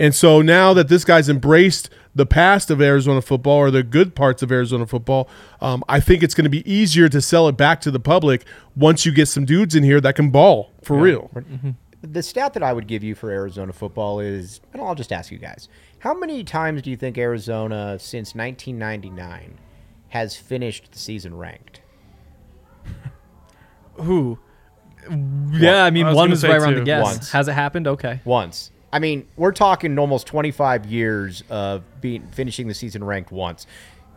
And 0.00 0.14
so 0.14 0.42
now 0.42 0.72
that 0.74 0.88
this 0.88 1.04
guy's 1.04 1.28
embraced 1.28 1.90
the 2.14 2.26
past 2.26 2.70
of 2.70 2.80
Arizona 2.80 3.22
football 3.22 3.56
or 3.58 3.70
the 3.70 3.82
good 3.82 4.14
parts 4.14 4.42
of 4.42 4.50
Arizona 4.50 4.86
football, 4.86 5.28
um, 5.60 5.84
I 5.88 6.00
think 6.00 6.22
it's 6.22 6.34
going 6.34 6.44
to 6.44 6.50
be 6.50 6.68
easier 6.70 7.08
to 7.08 7.20
sell 7.20 7.48
it 7.48 7.56
back 7.56 7.80
to 7.82 7.90
the 7.90 8.00
public 8.00 8.44
once 8.76 9.06
you 9.06 9.12
get 9.12 9.26
some 9.26 9.44
dudes 9.44 9.74
in 9.74 9.82
here 9.82 10.00
that 10.00 10.14
can 10.14 10.30
ball 10.30 10.72
for 10.82 10.96
real. 10.96 11.30
The 12.00 12.22
stat 12.22 12.54
that 12.54 12.62
I 12.62 12.72
would 12.72 12.86
give 12.86 13.02
you 13.02 13.14
for 13.14 13.30
Arizona 13.30 13.72
football 13.72 14.20
is, 14.20 14.60
and 14.72 14.80
I'll 14.80 14.94
just 14.94 15.12
ask 15.12 15.32
you 15.32 15.38
guys, 15.38 15.68
how 16.00 16.14
many 16.14 16.44
times 16.44 16.82
do 16.82 16.90
you 16.90 16.96
think 16.96 17.18
Arizona 17.18 17.98
since 17.98 18.34
1999 18.34 19.58
has 20.10 20.36
finished 20.36 20.92
the 20.92 20.98
season 20.98 21.36
ranked? 21.36 21.80
Who? 23.94 24.38
Yeah, 25.50 25.84
I 25.84 25.90
mean, 25.90 26.06
I 26.06 26.10
was 26.10 26.16
one 26.16 26.26
gonna 26.26 26.30
was 26.30 26.44
right 26.44 26.60
around 26.60 26.74
the 26.76 26.82
guess. 26.82 27.02
Once. 27.02 27.30
Has 27.32 27.48
it 27.48 27.52
happened? 27.52 27.86
Okay. 27.86 28.20
Once. 28.24 28.70
I 28.92 28.98
mean, 28.98 29.26
we're 29.36 29.52
talking 29.52 29.98
almost 29.98 30.26
25 30.26 30.86
years 30.86 31.42
of 31.50 31.82
being 32.00 32.26
finishing 32.32 32.68
the 32.68 32.74
season 32.74 33.04
ranked 33.04 33.30
once. 33.30 33.66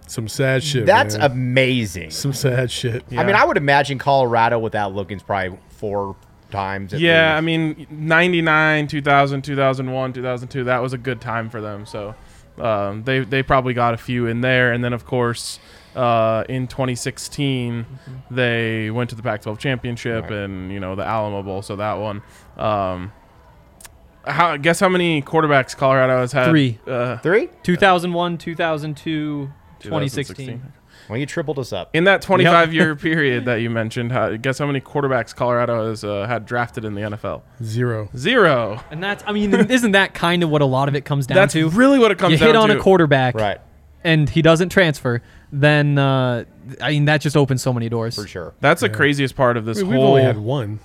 Some 0.07 0.27
sad 0.27 0.63
shit. 0.63 0.85
That's 0.85 1.17
man. 1.17 1.31
amazing. 1.31 2.11
some 2.11 2.33
sad 2.33 2.69
shit. 2.71 3.03
I 3.11 3.23
mean, 3.23 3.35
I 3.35 3.45
would 3.45 3.57
imagine 3.57 3.97
Colorado 3.97 4.59
without 4.59 4.93
looking's 4.93 5.23
probably 5.23 5.57
four 5.69 6.15
times. 6.51 6.93
At 6.93 6.99
Yeah, 6.99 7.31
least. 7.33 7.37
I 7.37 7.41
mean, 7.41 7.87
99, 7.89 8.87
2000, 8.87 9.41
2001, 9.41 10.13
2002, 10.13 10.63
that 10.65 10.81
was 10.81 10.93
a 10.93 10.97
good 10.97 11.21
time 11.21 11.49
for 11.49 11.61
them. 11.61 11.85
So 11.85 12.13
um, 12.57 13.03
they, 13.03 13.19
they 13.19 13.41
probably 13.43 13.73
got 13.73 13.93
a 13.93 13.97
few 13.97 14.27
in 14.27 14.41
there. 14.41 14.73
And 14.73 14.83
then, 14.83 14.91
of 14.93 15.05
course, 15.05 15.59
uh, 15.95 16.43
in 16.49 16.67
2016, 16.67 17.85
they 18.29 18.91
went 18.91 19.09
to 19.11 19.15
the 19.15 19.23
Pac 19.23 19.41
12 19.43 19.59
championship 19.59 20.23
Right. 20.23 20.31
and, 20.33 20.71
you 20.71 20.79
know, 20.79 20.95
the 20.95 21.05
Alamo 21.05 21.41
Bowl. 21.43 21.61
So 21.61 21.75
that 21.77 21.93
one. 21.93 22.21
Um, 22.57 23.13
how, 24.25 24.57
guess 24.57 24.79
how 24.79 24.89
many 24.89 25.21
quarterbacks 25.21 25.75
Colorado 25.75 26.19
has 26.19 26.31
had? 26.31 26.49
Three. 26.49 26.79
Uh, 26.87 27.17
three. 27.17 27.49
2001, 27.63 28.37
2002, 28.37 29.51
2016. 29.79 30.35
2016. 30.35 30.73
Well, 31.09 31.17
you 31.17 31.25
tripled 31.25 31.59
us 31.59 31.73
up. 31.73 31.89
In 31.93 32.03
that 32.05 32.21
25 32.21 32.73
year 32.73 32.95
period 32.95 33.45
that 33.45 33.55
you 33.55 33.69
mentioned, 33.69 34.11
how, 34.11 34.35
guess 34.37 34.59
how 34.59 34.67
many 34.67 34.79
quarterbacks 34.79 35.35
Colorado 35.35 35.89
has 35.89 36.03
uh, 36.03 36.25
had 36.27 36.45
drafted 36.45 36.85
in 36.85 36.93
the 36.93 37.01
NFL? 37.01 37.41
Zero. 37.63 38.09
Zero. 38.15 38.81
And 38.91 39.03
that's, 39.03 39.23
I 39.27 39.31
mean, 39.33 39.53
isn't 39.71 39.91
that 39.91 40.13
kind 40.13 40.43
of 40.43 40.49
what 40.49 40.61
a 40.61 40.65
lot 40.65 40.87
of 40.87 40.95
it 40.95 41.03
comes 41.03 41.27
down 41.27 41.35
That's 41.35 41.53
to? 41.53 41.69
really 41.69 41.99
what 41.99 42.11
it 42.11 42.17
comes 42.17 42.33
you 42.33 42.37
down 42.37 42.47
hit 42.49 42.55
on 42.55 42.69
to. 42.69 42.77
a 42.77 42.81
quarterback, 42.81 43.35
Right, 43.35 43.59
and 44.03 44.29
he 44.29 44.41
doesn't 44.41 44.69
transfer, 44.69 45.21
then 45.51 45.97
uh, 45.97 46.45
I 46.79 46.91
mean 46.91 47.05
that 47.05 47.19
just 47.21 47.35
opens 47.35 47.61
so 47.61 47.73
many 47.73 47.89
doors. 47.89 48.15
for 48.15 48.25
sure. 48.27 48.53
That's 48.61 48.81
the 48.81 48.89
craziest 48.89 49.35
part 49.35 49.57
of 49.57 49.65
this 49.65 49.79
We- 49.79 49.83
We've 49.85 49.97
whole. 49.97 50.07
only 50.09 50.23
had 50.23 50.37
one. 50.37 50.79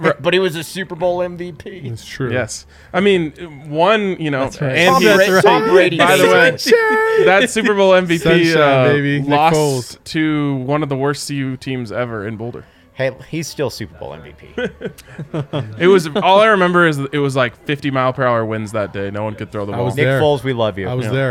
But 0.00 0.32
he 0.32 0.38
was 0.40 0.56
a 0.56 0.64
Super 0.64 0.94
Bowl 0.94 1.18
MVP. 1.18 1.84
It's 1.84 2.04
true. 2.06 2.32
Yes, 2.32 2.66
I 2.92 3.00
mean 3.00 3.32
one. 3.70 4.16
You 4.20 4.30
know, 4.30 4.44
That's 4.44 4.60
right. 4.60 4.76
and 4.76 4.92
Tom, 4.94 5.02
he- 5.02 5.28
Bra- 5.30 5.40
Tom 5.42 5.64
Brady. 5.68 5.98
By 5.98 6.16
the 6.16 6.24
way, 6.24 7.24
that 7.26 7.50
Super 7.50 7.74
Bowl 7.74 7.92
MVP 7.92 8.20
Sunshine, 8.20 8.58
uh, 8.58 8.84
baby. 8.88 9.22
Lost 9.22 9.56
Foles. 9.56 10.04
to 10.04 10.56
one 10.56 10.82
of 10.82 10.88
the 10.88 10.96
worst 10.96 11.28
CU 11.28 11.56
teams 11.56 11.92
ever 11.92 12.26
in 12.26 12.36
Boulder. 12.36 12.64
hey, 12.94 13.12
he's 13.28 13.46
still 13.48 13.70
Super 13.70 13.96
Bowl 13.98 14.10
MVP. 14.10 15.74
It 15.80 15.86
was 15.86 16.08
all 16.16 16.40
I 16.40 16.46
remember 16.46 16.86
is 16.86 16.98
it 16.98 17.18
was 17.18 17.36
like 17.36 17.56
50 17.66 17.90
mile 17.90 18.12
per 18.12 18.24
hour 18.24 18.44
winds 18.44 18.72
that 18.72 18.92
day. 18.92 19.10
No 19.10 19.24
one 19.24 19.34
could 19.34 19.50
throw 19.52 19.64
the 19.66 19.72
I 19.72 19.76
ball. 19.76 19.84
was 19.86 19.96
Nick 19.96 20.04
there. 20.04 20.20
Foles, 20.20 20.42
we 20.44 20.52
love 20.52 20.78
you. 20.78 20.88
I 20.88 20.94
was 20.94 21.06
Yeah. 21.06 21.12
there. 21.12 21.30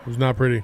It 0.00 0.06
was 0.06 0.18
not 0.18 0.36
pretty. 0.36 0.62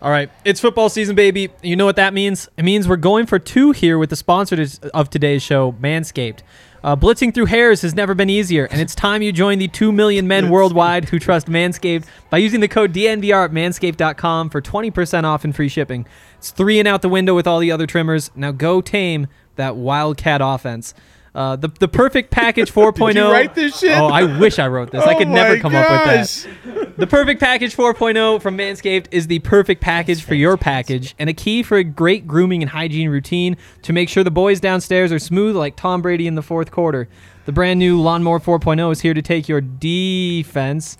All 0.00 0.10
right, 0.10 0.30
it's 0.44 0.60
football 0.60 0.88
season, 0.88 1.16
baby. 1.16 1.50
You 1.60 1.74
know 1.74 1.84
what 1.84 1.96
that 1.96 2.14
means? 2.14 2.48
It 2.56 2.64
means 2.64 2.86
we're 2.86 2.96
going 2.96 3.26
for 3.26 3.40
two 3.40 3.72
here 3.72 3.98
with 3.98 4.10
the 4.10 4.16
sponsor 4.16 4.64
of 4.94 5.10
today's 5.10 5.42
show, 5.42 5.72
Manscaped. 5.72 6.40
Uh, 6.84 6.94
blitzing 6.94 7.34
through 7.34 7.46
hairs 7.46 7.82
has 7.82 7.96
never 7.96 8.14
been 8.14 8.30
easier, 8.30 8.66
and 8.66 8.80
it's 8.80 8.94
time 8.94 9.22
you 9.22 9.32
join 9.32 9.58
the 9.58 9.66
2 9.66 9.90
million 9.90 10.28
men 10.28 10.50
worldwide 10.50 11.06
who 11.06 11.18
trust 11.18 11.48
Manscaped 11.48 12.04
by 12.30 12.38
using 12.38 12.60
the 12.60 12.68
code 12.68 12.92
DNVR 12.92 13.46
at 13.46 13.50
manscaped.com 13.50 14.50
for 14.50 14.62
20% 14.62 15.24
off 15.24 15.42
and 15.44 15.56
free 15.56 15.68
shipping. 15.68 16.06
It's 16.36 16.52
three 16.52 16.78
and 16.78 16.86
out 16.86 17.02
the 17.02 17.08
window 17.08 17.34
with 17.34 17.48
all 17.48 17.58
the 17.58 17.72
other 17.72 17.88
trimmers. 17.88 18.30
Now 18.36 18.52
go 18.52 18.80
tame 18.80 19.26
that 19.56 19.74
Wildcat 19.74 20.40
offense. 20.40 20.94
Uh, 21.34 21.56
the, 21.56 21.68
the 21.68 21.88
perfect 21.88 22.30
package 22.30 22.72
4.0. 22.72 23.06
Did 23.08 23.16
you 23.16 23.30
write 23.30 23.54
this 23.54 23.78
shit? 23.78 23.96
Oh, 23.96 24.06
I 24.06 24.38
wish 24.38 24.58
I 24.58 24.68
wrote 24.68 24.90
this. 24.90 25.04
I 25.04 25.14
Oh 25.14 25.18
could 25.18 25.28
never 25.28 25.54
my 25.54 25.60
come 25.60 25.74
up 25.74 25.90
with 25.90 26.04
that. 26.04 26.96
The 26.98 27.06
Perfect 27.06 27.38
Package 27.38 27.76
4.0 27.76 28.42
from 28.42 28.58
Manscaped 28.58 29.06
is 29.12 29.28
the 29.28 29.38
perfect 29.38 29.80
package 29.80 30.24
for 30.24 30.34
your 30.34 30.56
package 30.56 31.14
and 31.16 31.30
a 31.30 31.32
key 31.32 31.62
for 31.62 31.76
a 31.76 31.84
great 31.84 32.26
grooming 32.26 32.60
and 32.60 32.70
hygiene 32.70 33.08
routine 33.08 33.56
to 33.82 33.92
make 33.92 34.08
sure 34.08 34.24
the 34.24 34.32
boys 34.32 34.58
downstairs 34.58 35.12
are 35.12 35.20
smooth 35.20 35.54
like 35.54 35.76
Tom 35.76 36.02
Brady 36.02 36.26
in 36.26 36.34
the 36.34 36.42
fourth 36.42 36.72
quarter. 36.72 37.08
The 37.44 37.52
brand 37.52 37.78
new 37.78 38.00
Lawnmower 38.00 38.40
4.0 38.40 38.90
is 38.90 39.00
here 39.00 39.14
to 39.14 39.22
take 39.22 39.48
your 39.48 39.60
defense. 39.60 40.98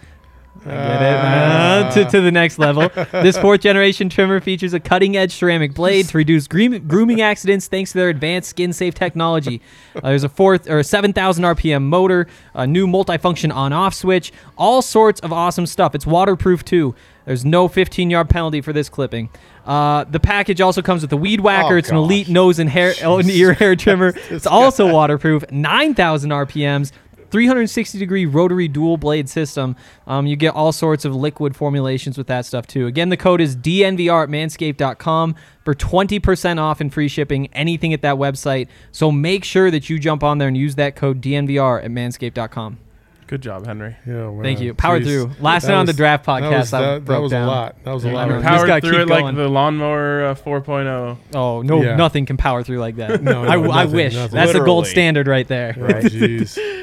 Get 0.65 1.03
it? 1.03 1.15
Uh, 1.17 1.91
to, 1.93 2.05
to 2.07 2.21
the 2.21 2.33
next 2.33 2.59
level. 2.59 2.89
This 3.13 3.39
fourth 3.39 3.61
generation 3.61 4.09
trimmer 4.09 4.41
features 4.41 4.73
a 4.75 4.81
cutting 4.81 5.17
edge 5.17 5.33
ceramic 5.33 5.75
blade 5.75 6.07
to 6.09 6.19
reduce 6.19 6.47
groom- 6.47 6.87
grooming 6.87 7.21
accidents 7.21 7.69
thanks 7.69 7.93
to 7.93 7.99
their 7.99 8.09
advanced 8.09 8.51
skin 8.51 8.73
safe 8.73 8.95
technology. 8.95 9.61
Uh, 9.97 10.01
there's 10.09 10.25
a 10.25 10.29
fourth 10.29 10.69
or 10.69 10.83
7,000 10.83 11.45
RPM 11.45 11.83
motor, 11.83 12.27
a 12.55 12.67
new 12.67 12.87
multifunction 12.87 13.55
on 13.55 13.73
off 13.73 13.95
switch, 13.95 14.33
all 14.57 14.83
sorts 14.83 15.21
of 15.21 15.33
awesome 15.33 15.67
stuff. 15.67 15.95
It's 15.95 16.07
waterproof 16.07 16.65
too. 16.65 16.95
There's 17.25 17.45
no 17.45 17.69
15 17.69 18.09
yard 18.11 18.31
penalty 18.31 18.61
for 18.63 18.73
this 18.73 18.89
clipping. 18.89 19.29
Uh, 19.67 20.05
the 20.05 20.19
package 20.19 20.63
also 20.63 20.81
comes 20.81 21.03
with 21.03 21.13
a 21.13 21.17
weed 21.17 21.41
whacker. 21.41 21.75
Oh, 21.75 21.79
it's 21.79 21.91
an 21.91 21.97
elite 21.97 22.29
nose 22.29 22.59
and 22.59 22.71
hair, 22.71 22.95
oh, 23.05 23.19
and 23.19 23.29
ear 23.31 23.53
hair 23.53 23.77
trimmer. 23.77 24.15
It's 24.31 24.47
also 24.47 24.91
waterproof. 24.91 25.45
9,000 25.51 26.31
RPMs. 26.31 26.93
360 27.31 27.99
degree 27.99 28.27
rotary 28.27 28.69
dual 28.69 28.97
blade 28.97 29.29
system. 29.29 29.77
Um, 30.07 30.27
you 30.27 30.37
get 30.37 30.55
all 30.55 30.73
sorts 30.73 31.05
of 31.05 31.15
liquid 31.15 31.55
formulations 31.57 32.17
with 32.19 32.27
that 32.29 32.47
stuff 32.47 32.67
too. 32.67 32.87
Again, 32.87 33.09
the 33.09 33.17
code 33.17 33.41
is 33.41 33.57
DNVR 33.57 34.25
at 34.25 34.29
manscaped.com 34.29 35.35
for 35.65 35.75
20% 35.75 36.59
off 36.59 36.81
and 36.81 36.93
free 36.93 37.09
shipping, 37.09 37.49
anything 37.53 37.93
at 37.93 38.03
that 38.03 38.17
website. 38.17 38.69
So 38.93 39.13
make 39.13 39.45
sure 39.45 39.71
that 39.71 39.89
you 39.91 39.99
jump 39.99 40.23
on 40.23 40.39
there 40.39 40.49
and 40.49 40.57
use 40.57 40.75
that 40.77 40.97
code 40.97 41.21
DNVR 41.21 41.85
at 41.85 41.91
manscaped.com. 41.91 42.79
Good 43.27 43.43
job, 43.43 43.67
Henry. 43.67 43.95
Yeah, 44.07 44.29
wow. 44.29 44.43
Thank 44.43 44.59
you. 44.61 44.73
Powered 44.73 45.03
Jeez. 45.03 45.05
through. 45.05 45.31
Last 45.43 45.65
That 45.65 45.69
night 45.73 45.75
on 45.81 45.85
the 45.85 45.91
was- 45.91 45.97
draft 45.99 46.25
that 46.25 46.41
podcast, 46.43 46.59
was, 46.61 46.73
I 46.73 46.81
that, 46.81 46.87
that 46.95 47.05
broke 47.05 47.23
was 47.25 47.31
down. 47.31 47.43
a 47.43 47.47
lot. 47.51 47.77
That 47.85 47.93
was 47.93 48.05
a 48.07 48.09
Yeah, 48.09 48.15
lot. 48.15 48.25
I 48.25 48.29
know. 48.39 48.41
Powered 48.43 48.83
through 48.83 48.91
keep 48.93 49.01
it 49.01 49.07
like 49.09 49.35
the 49.37 49.49
lawnmower 49.49 50.25
uh, 50.29 50.35
4.0. 50.35 51.19
Oh, 51.35 51.61
no, 51.61 51.83
Yeah. 51.83 51.97
nothing 51.97 52.25
can 52.25 52.39
power 52.39 52.63
through 52.63 52.79
like 52.79 52.97
that. 52.97 53.23
No, 53.23 53.45
I, 53.45 53.57
no, 53.57 53.71
I 53.71 53.83
nothing, 53.85 53.97
wish. 53.97 54.15
nothing. 54.15 54.35
That's 54.35 54.55
the 54.55 54.61
gold 54.61 54.87
standard 54.87 55.27
right 55.27 55.47
there. 55.47 55.75
Right. 55.77 56.05
jeez. 56.05 56.57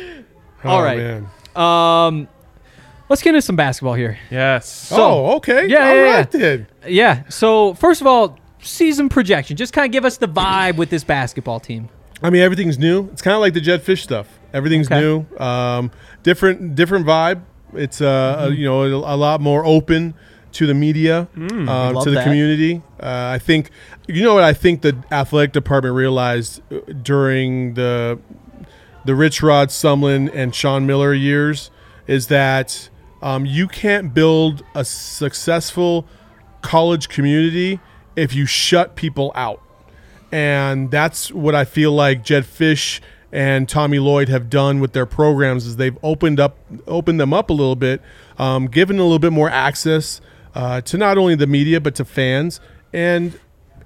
All 0.68 0.82
Oh, 0.82 0.95
man. 0.95 1.28
Um, 1.55 2.28
let's 3.09 3.22
get 3.22 3.30
into 3.30 3.41
some 3.41 3.55
basketball 3.55 3.93
here. 3.93 4.18
Yes. 4.30 4.91
oh, 4.93 5.36
okay. 5.38 5.68
Yeah, 5.68 5.88
All 5.89 5.95
yeah, 5.95 6.01
right 6.16 6.32
then. 6.32 6.68
Yeah. 6.88 7.24
So 7.30 7.74
first 7.76 8.01
of 8.01 8.07
all, 8.07 8.38
season 8.61 9.09
projection. 9.09 9.55
Just 9.57 9.74
kind 9.74 9.86
of 9.86 9.91
give 9.91 10.05
us 10.05 10.18
the 10.18 10.28
vibe 10.28 10.76
with 10.78 10.89
this 10.89 11.03
basketball 11.03 11.59
team. 11.59 11.89
I 12.24 12.30
mean, 12.30 12.41
everything's 12.41 12.80
new. 12.80 13.09
It's 13.11 13.22
kind 13.22 13.36
of 13.36 13.41
like 13.41 13.53
the 13.53 13.61
Jedd 13.61 13.82
Fisch 13.84 14.01
stuff. 14.01 14.28
Everything's 14.53 14.88
Okay. 14.88 14.99
new. 15.01 15.26
Um, 15.38 15.91
different, 16.24 16.76
different 16.76 17.05
vibe. 17.05 17.41
It's 17.74 18.01
uh, 18.01 18.38
Mm-hmm. 18.39 18.51
a, 18.53 18.55
you 18.55 18.66
know, 18.66 18.82
a, 18.84 19.16
a 19.16 19.18
lot 19.18 19.41
more 19.41 19.66
open 19.66 20.13
to 20.53 20.66
the 20.66 20.74
media, 20.74 21.28
uh, 21.36 21.39
Mm, 21.39 21.93
love 21.93 22.03
to 22.05 22.09
the 22.09 22.16
that. 22.16 22.24
community. 22.24 22.82
Uh, 22.97 23.32
I 23.36 23.39
think, 23.39 23.70
you 24.07 24.24
know 24.24 24.34
what? 24.36 24.43
I 24.45 24.53
think 24.53 24.82
the 24.82 24.95
athletic 25.11 25.51
department 25.51 25.93
realized 25.95 26.61
uh, 26.72 26.78
during 27.03 27.74
the 27.74 28.18
the 29.05 29.15
Rich 29.15 29.41
Rod 29.41 29.69
Sumlin 29.69 30.29
and 30.33 30.53
Sean 30.53 30.85
Miller 30.85 31.13
years 31.13 31.71
is 32.07 32.27
that 32.27 32.89
um, 33.21 33.45
you 33.45 33.67
can't 33.67 34.13
build 34.13 34.63
a 34.75 34.83
successful 34.83 36.05
college 36.61 37.07
community 37.09 37.79
if 38.15 38.33
you 38.33 38.45
shut 38.45 38.95
people 38.95 39.31
out. 39.35 39.61
And 40.31 40.91
that's 40.91 41.31
what 41.31 41.55
I 41.55 41.65
feel 41.65 41.91
like 41.91 42.23
Jedd 42.23 42.43
Fisch 42.43 42.99
and 43.31 43.69
Tommy 43.69 43.99
Lloyd 43.99 44.29
have 44.29 44.49
done 44.49 44.79
with 44.79 44.93
their 44.93 45.05
programs 45.05 45.65
is 45.65 45.75
they've 45.75 45.97
opened 46.01 46.39
up 46.39 46.57
opened 46.87 47.19
them 47.19 47.33
up 47.33 47.49
a 47.49 47.53
little 47.53 47.75
bit, 47.75 48.01
um, 48.37 48.67
given 48.67 48.97
a 48.97 49.03
little 49.03 49.19
bit 49.19 49.33
more 49.33 49.49
access 49.49 50.21
uh, 50.53 50.81
to 50.81 50.97
not 50.97 51.17
only 51.17 51.35
the 51.35 51.47
media 51.47 51.79
but 51.79 51.95
to 51.95 52.05
fans. 52.05 52.59
And 52.93 53.39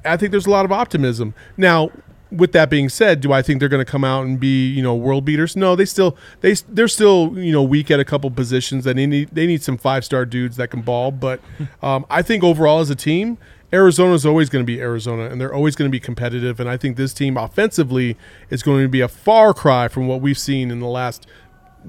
I 0.06 0.18
think 0.18 0.32
there's 0.32 0.46
a 0.46 0.52
lot 0.52 0.66
of 0.66 0.72
optimism. 0.72 1.34
Now, 1.58 1.92
with 2.32 2.52
that 2.52 2.70
being 2.70 2.90
said, 2.90 3.22
do 3.22 3.34
I 3.34 3.42
think 3.42 3.60
they're 3.60 3.70
going 3.70 3.84
to 3.84 3.92
come 3.92 4.04
out 4.04 4.26
and 4.26 4.40
be 4.40 4.68
you 4.68 4.84
know 4.84 4.96
world 4.96 5.26
beaters? 5.26 5.56
No, 5.56 5.76
they 5.76 5.86
still 5.86 6.16
they 6.42 6.54
they're 6.54 6.88
still 6.88 7.38
you 7.38 7.52
know 7.52 7.64
weak 7.64 7.90
at 7.92 8.00
a 8.00 8.06
couple 8.06 8.30
positions, 8.32 8.84
That 8.84 8.96
they 8.96 9.06
need 9.06 9.30
they 9.32 9.48
need 9.48 9.64
some 9.64 9.78
five 9.78 10.06
star 10.06 10.26
dudes 10.26 10.58
that 10.58 10.70
can 10.70 10.82
ball. 10.82 11.12
But 11.12 11.40
um, 11.82 12.06
I 12.10 12.22
think 12.22 12.44
overall 12.44 12.80
as 12.80 12.90
a 12.90 12.96
team, 12.96 13.38
Arizona 13.74 14.14
is 14.14 14.26
always 14.26 14.50
going 14.50 14.64
to 14.64 14.68
be 14.68 14.80
Arizona, 14.80 15.26
and 15.26 15.40
they're 15.40 15.54
always 15.54 15.76
going 15.76 15.90
to 15.90 15.92
be 15.92 16.00
competitive. 16.00 16.60
And 16.60 16.70
I 16.70 16.78
think 16.78 16.98
this 16.98 17.14
team 17.14 17.38
offensively 17.38 18.18
is 18.50 18.64
going 18.64 18.84
to 18.84 18.90
be 18.90 19.02
a 19.02 19.08
far 19.08 19.54
cry 19.54 19.88
from 19.88 20.08
what 20.08 20.22
we've 20.22 20.40
seen 20.40 20.72
in 20.72 20.80
the 20.80 20.88
last 20.88 21.28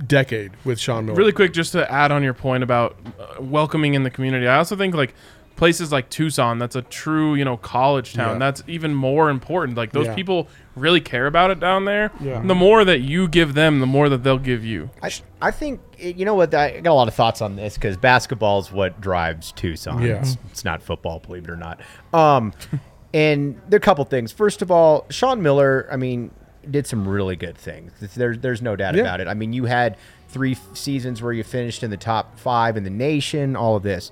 decade 0.07 0.53
with 0.65 0.79
Sean 0.79 1.07
Miller. 1.07 1.17
Really 1.17 1.33
quick, 1.33 1.53
just 1.53 1.73
to 1.73 1.91
add 1.91 2.13
on 2.13 2.23
your 2.23 2.35
point 2.35 2.63
about 2.63 2.97
uh, 3.19 3.43
welcoming 3.43 3.95
in 3.95 4.03
the 4.03 4.11
community, 4.11 4.47
I 4.47 4.57
also 4.57 4.77
think 4.77 4.95
like 4.95 5.15
places 5.61 5.93
like 5.93 6.09
Tucson, 6.09 6.59
that's 6.59 6.75
a 6.75 6.81
true 6.81 7.35
you 7.35 7.45
know 7.45 7.59
college 7.59 8.15
town. 8.15 8.37
Yeah. 8.37 8.39
That's 8.39 8.63
even 8.67 8.95
more 8.95 9.29
important. 9.29 9.77
Like 9.77 9.93
those 9.93 10.07
Yeah. 10.07 10.15
people 10.15 10.49
really 10.75 11.03
care 11.03 11.27
about 11.27 11.51
it 11.51 11.61
down 11.61 11.85
there. 11.85 12.11
Yeah. 12.19 12.41
The 12.43 12.55
more 12.55 12.83
that 12.83 13.01
you 13.03 13.29
give 13.29 13.53
them, 13.53 13.79
the 13.81 13.87
more 13.87 14.09
that 14.09 14.25
they'll 14.25 14.39
give 14.39 14.65
you. 14.65 14.89
I, 15.03 15.13
I 15.43 15.51
think 15.51 15.81
you 15.99 16.25
know 16.25 16.35
what 16.35 16.55
I 16.55 16.81
got 16.81 16.91
a 16.93 16.95
lot 16.95 17.09
of 17.09 17.15
thoughts 17.15 17.43
on 17.43 17.57
this 17.57 17.75
because 17.75 17.99
basketball 17.99 18.59
is 18.61 18.73
what 18.73 19.03
drives 19.03 19.53
Tucson. 19.53 20.01
Yeah. 20.03 20.21
It's, 20.21 20.39
it's 20.51 20.65
not 20.65 20.83
football, 20.83 21.19
believe 21.21 21.45
it 21.45 21.51
or 21.51 21.57
not. 21.57 21.79
Um, 22.15 22.55
and 23.15 23.61
there 23.69 23.77
are 23.77 23.79
a 23.79 23.81
couple 23.81 24.05
things. 24.07 24.33
First 24.33 24.63
of 24.63 24.71
all, 24.71 25.05
Sean 25.11 25.43
Miller, 25.43 25.87
I 25.93 25.97
mean, 25.97 26.31
did 26.71 26.87
some 26.87 27.07
really 27.07 27.37
good 27.37 27.59
things. 27.59 27.93
There's 28.15 28.39
there's 28.39 28.63
no 28.63 28.77
doubt 28.77 28.95
Yeah. 28.95 29.03
about 29.03 29.21
it. 29.21 29.29
I 29.29 29.35
mean, 29.35 29.53
you 29.53 29.67
had 29.67 29.99
three 30.29 30.57
seasons 30.73 31.21
where 31.21 31.35
you 31.35 31.43
finished 31.45 31.83
in 31.83 31.91
the 31.91 31.97
top 31.99 32.39
five 32.39 32.79
in 32.79 32.85
the 32.85 32.91
nation. 32.91 33.57
All 33.57 33.77
of 33.77 33.83
this. 33.83 34.11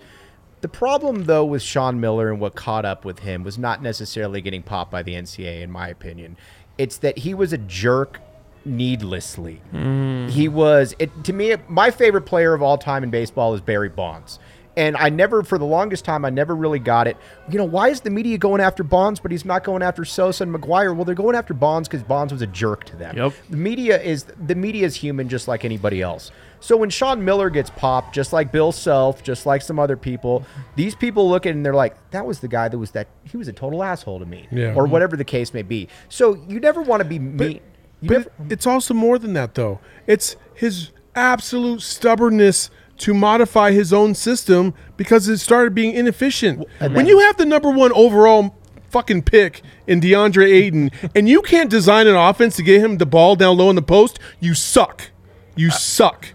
The 0.60 0.68
problem, 0.68 1.24
though, 1.24 1.44
with 1.44 1.62
Sean 1.62 2.00
Miller 2.00 2.30
and 2.30 2.40
what 2.40 2.54
caught 2.54 2.84
up 2.84 3.04
with 3.04 3.20
him 3.20 3.44
was 3.44 3.58
not 3.58 3.82
necessarily 3.82 4.40
getting 4.40 4.62
popped 4.62 4.90
by 4.90 5.02
the 5.02 5.14
NCAA, 5.14 5.62
in 5.62 5.70
my 5.70 5.88
opinion. 5.88 6.36
It's 6.76 6.98
that 6.98 7.18
he 7.18 7.34
was 7.34 7.52
a 7.52 7.58
jerk 7.58 8.20
needlessly. 8.64 9.60
Mm. 9.72 10.30
He 10.30 10.48
was, 10.48 10.94
it, 10.98 11.24
to 11.24 11.32
me, 11.32 11.54
my 11.68 11.90
favorite 11.90 12.22
player 12.22 12.54
of 12.54 12.62
all 12.62 12.78
time 12.78 13.02
in 13.02 13.10
baseball 13.10 13.54
is 13.54 13.60
Barry 13.60 13.88
Bonds. 13.88 14.38
And 14.76 14.96
I 14.96 15.08
never, 15.08 15.42
for 15.42 15.58
the 15.58 15.64
longest 15.64 16.04
time, 16.04 16.24
I 16.24 16.30
never 16.30 16.54
really 16.54 16.78
got 16.78 17.08
it. 17.08 17.16
You 17.50 17.58
know, 17.58 17.64
why 17.64 17.88
is 17.88 18.02
the 18.02 18.10
media 18.10 18.38
going 18.38 18.60
after 18.60 18.84
Bonds, 18.84 19.18
but 19.18 19.32
he's 19.32 19.44
not 19.44 19.64
going 19.64 19.82
after 19.82 20.04
Sosa 20.04 20.44
and 20.44 20.54
McGwire? 20.54 20.94
Well, 20.94 21.04
they're 21.04 21.16
going 21.16 21.34
after 21.34 21.52
Bonds 21.52 21.88
because 21.88 22.04
Bonds 22.04 22.32
was 22.32 22.42
a 22.42 22.46
jerk 22.46 22.84
to 22.84 22.96
them. 22.96 23.16
Yep. 23.16 23.32
The 23.50 23.56
media 23.56 24.00
is 24.00 24.24
the 24.46 24.54
media 24.54 24.86
is 24.86 24.94
human, 24.94 25.28
just 25.28 25.48
like 25.48 25.64
anybody 25.64 26.00
else. 26.00 26.30
So 26.60 26.76
when 26.76 26.90
Sean 26.90 27.24
Miller 27.24 27.50
gets 27.50 27.70
popped, 27.70 28.14
just 28.14 28.32
like 28.32 28.50
Bill 28.52 28.72
Self, 28.72 29.22
just 29.22 29.46
like 29.46 29.62
some 29.62 29.78
other 29.78 29.96
people, 29.96 30.44
these 30.76 30.94
people 30.94 31.28
look 31.28 31.46
at 31.46 31.50
it 31.50 31.52
and 31.56 31.64
they're 31.64 31.74
like, 31.74 32.10
"That 32.10 32.26
was 32.26 32.40
the 32.40 32.48
guy 32.48 32.68
that 32.68 32.78
was 32.78 32.90
that 32.92 33.08
he 33.24 33.36
was 33.36 33.48
a 33.48 33.52
total 33.52 33.82
asshole 33.82 34.18
to 34.18 34.26
me," 34.26 34.46
Yeah. 34.50 34.74
or 34.74 34.84
mm-hmm. 34.84 34.92
whatever 34.92 35.16
the 35.16 35.24
case 35.24 35.54
may 35.54 35.62
be. 35.62 35.88
So 36.08 36.38
you 36.48 36.60
never 36.60 36.82
want 36.82 37.00
to 37.02 37.08
be 37.08 37.18
mean. 37.18 37.60
You 38.00 38.08
But 38.08 38.18
never, 38.18 38.30
it's 38.50 38.66
also 38.66 38.94
more 38.94 39.18
than 39.18 39.32
that, 39.34 39.54
though. 39.54 39.80
It's 40.06 40.36
his 40.54 40.90
absolute 41.14 41.82
stubbornness 41.82 42.70
to 42.98 43.14
modify 43.14 43.72
his 43.72 43.92
own 43.92 44.14
system 44.14 44.74
because 44.96 45.28
it 45.28 45.38
started 45.38 45.74
being 45.74 45.94
inefficient. 45.94 46.66
when 46.80 47.06
you 47.06 47.20
have 47.20 47.36
the 47.36 47.46
number 47.46 47.70
one 47.70 47.92
overall 47.92 48.56
fucking 48.90 49.22
pick 49.22 49.62
in 49.86 50.00
DeAndre 50.00 50.50
Ayton 50.52 50.90
and 51.14 51.28
you 51.28 51.42
can't 51.42 51.70
design 51.70 52.06
an 52.06 52.16
offense 52.16 52.56
to 52.56 52.62
get 52.62 52.80
him 52.80 52.98
the 52.98 53.06
ball 53.06 53.36
down 53.36 53.56
low 53.56 53.70
in 53.70 53.76
the 53.76 53.82
post, 53.82 54.18
you 54.40 54.54
suck. 54.54 55.10
You 55.56 55.68
uh, 55.68 55.72
suck. 55.72 56.28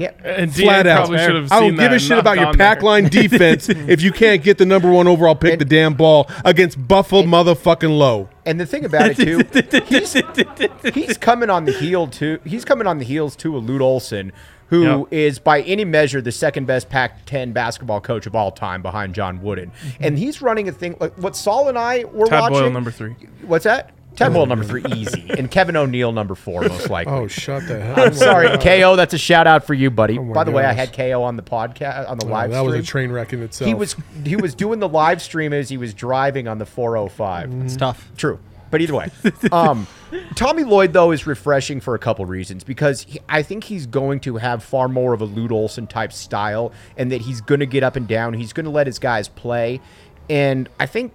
Yeah. 0.00 0.12
And 0.24 0.54
Flat 0.54 0.84
DA 0.84 0.90
out. 0.90 0.96
probably 1.08 1.18
should 1.18 1.34
have 1.36 1.52
I 1.52 1.60
don't 1.60 1.68
give 1.70 1.76
that 1.78 1.90
a 1.90 1.92
and 1.94 2.02
shit 2.02 2.10
not 2.10 2.18
about 2.20 2.36
your 2.36 2.44
gone 2.46 2.56
pack 2.58 2.78
there. 2.80 2.86
line 2.86 3.04
defense 3.08 3.68
if 3.68 4.00
you 4.02 4.12
can't 4.12 4.42
get 4.42 4.58
the 4.58 4.66
number 4.66 4.90
one 4.90 5.06
overall 5.06 5.34
pick 5.34 5.58
the 5.58 5.64
damn 5.76 5.94
ball 5.94 6.28
against 6.44 6.88
Buffalo 6.88 7.22
motherfucking 7.22 7.96
low. 7.96 8.28
And 8.46 8.58
the 8.58 8.66
thing 8.66 8.84
about 8.84 9.10
it 9.10 9.16
too, 9.18 9.42
he's, 9.86 10.94
he's 10.94 11.18
coming 11.18 11.50
on 11.50 11.66
the 11.66 11.72
heel 11.72 12.06
too. 12.06 12.40
He's 12.44 12.64
coming 12.64 12.86
on 12.86 12.98
the 12.98 13.04
heels 13.04 13.36
too 13.36 13.56
of 13.56 13.64
Lute 13.64 13.82
Olson, 13.82 14.32
who 14.68 15.06
is 15.10 15.36
Yep. 15.36 15.44
by 15.44 15.60
any 15.62 15.84
measure 15.84 16.20
the 16.22 16.32
second 16.32 16.66
best 16.66 16.88
Pac-10 16.88 17.52
basketball 17.52 18.00
coach 18.00 18.26
of 18.26 18.34
all 18.34 18.50
time 18.52 18.82
behind 18.82 19.14
John 19.14 19.42
Wooden. 19.42 19.70
Mm-hmm. 19.70 20.02
And 20.04 20.18
he's 20.18 20.40
running 20.40 20.68
a 20.68 20.72
thing 20.72 20.96
like 20.98 21.12
what 21.18 21.36
Saul 21.36 21.68
and 21.68 21.76
I 21.76 22.04
were 22.04 22.26
Tad 22.26 22.40
watching. 22.40 22.58
Boyle 22.60 22.70
number 22.70 22.90
three. 22.90 23.14
What's 23.42 23.64
that? 23.64 23.90
Tad 24.20 24.32
Boyle 24.34 24.46
number 24.46 24.64
three, 24.64 24.84
easy, 24.94 25.24
and 25.30 25.50
Kevin 25.50 25.76
O'Neill 25.76 26.12
number 26.12 26.34
four, 26.34 26.60
most 26.62 26.90
likely. 26.90 27.12
Oh, 27.12 27.26
shut 27.26 27.66
the 27.66 27.80
hell 27.80 27.98
I'm 28.06 28.14
sorry, 28.14 28.56
KO. 28.58 28.94
That's 28.96 29.14
a 29.14 29.18
shout 29.18 29.46
out 29.46 29.64
for 29.66 29.74
you, 29.74 29.90
buddy. 29.90 30.18
my 30.18 30.32
By 30.34 30.44
the 30.44 30.50
way, 30.50 30.64
I 30.64 30.72
had 30.72 30.92
KO 30.92 31.22
on 31.22 31.36
the 31.36 31.42
podcast 31.42 32.08
on 32.08 32.18
the 32.18 32.26
Oh, 32.26 32.30
live 32.30 32.50
that 32.50 32.60
was 32.60 32.74
a 32.74 32.82
train 32.82 33.10
wreck 33.10 33.32
in 33.32 33.42
itself. 33.42 33.66
he 33.66 33.74
was 33.74 33.96
he 34.24 34.36
was 34.36 34.54
doing 34.54 34.78
the 34.78 34.88
live 34.88 35.20
stream 35.22 35.52
as 35.52 35.68
he 35.68 35.76
was 35.76 35.94
driving 35.94 36.46
on 36.48 36.58
the 36.58 36.66
405. 36.66 37.64
It's 37.64 37.76
tough. 37.76 38.10
True. 38.16 38.38
But 38.70 38.80
either 38.80 38.94
way, 38.94 39.10
um, 39.50 39.88
Tommy 40.36 40.62
Lloyd 40.62 40.92
though 40.92 41.10
is 41.10 41.26
refreshing 41.26 41.80
for 41.80 41.96
a 41.96 41.98
couple 41.98 42.24
reasons 42.26 42.62
because 42.62 43.02
he, 43.02 43.18
I 43.28 43.42
think 43.42 43.64
he's 43.64 43.86
going 43.86 44.20
to 44.20 44.36
have 44.36 44.62
far 44.62 44.86
more 44.86 45.12
of 45.12 45.20
a 45.20 45.24
Lute 45.24 45.50
Olson 45.50 45.88
type 45.88 46.12
style, 46.12 46.72
and 46.96 47.10
that 47.10 47.22
he's 47.22 47.40
going 47.40 47.58
to 47.58 47.66
get 47.66 47.82
up 47.82 47.96
and 47.96 48.06
down. 48.06 48.34
He's 48.34 48.52
going 48.52 48.66
to 48.66 48.70
let 48.70 48.86
his 48.86 49.00
guys 49.00 49.26
play, 49.28 49.80
and 50.28 50.68
I 50.78 50.86
think, 50.86 51.12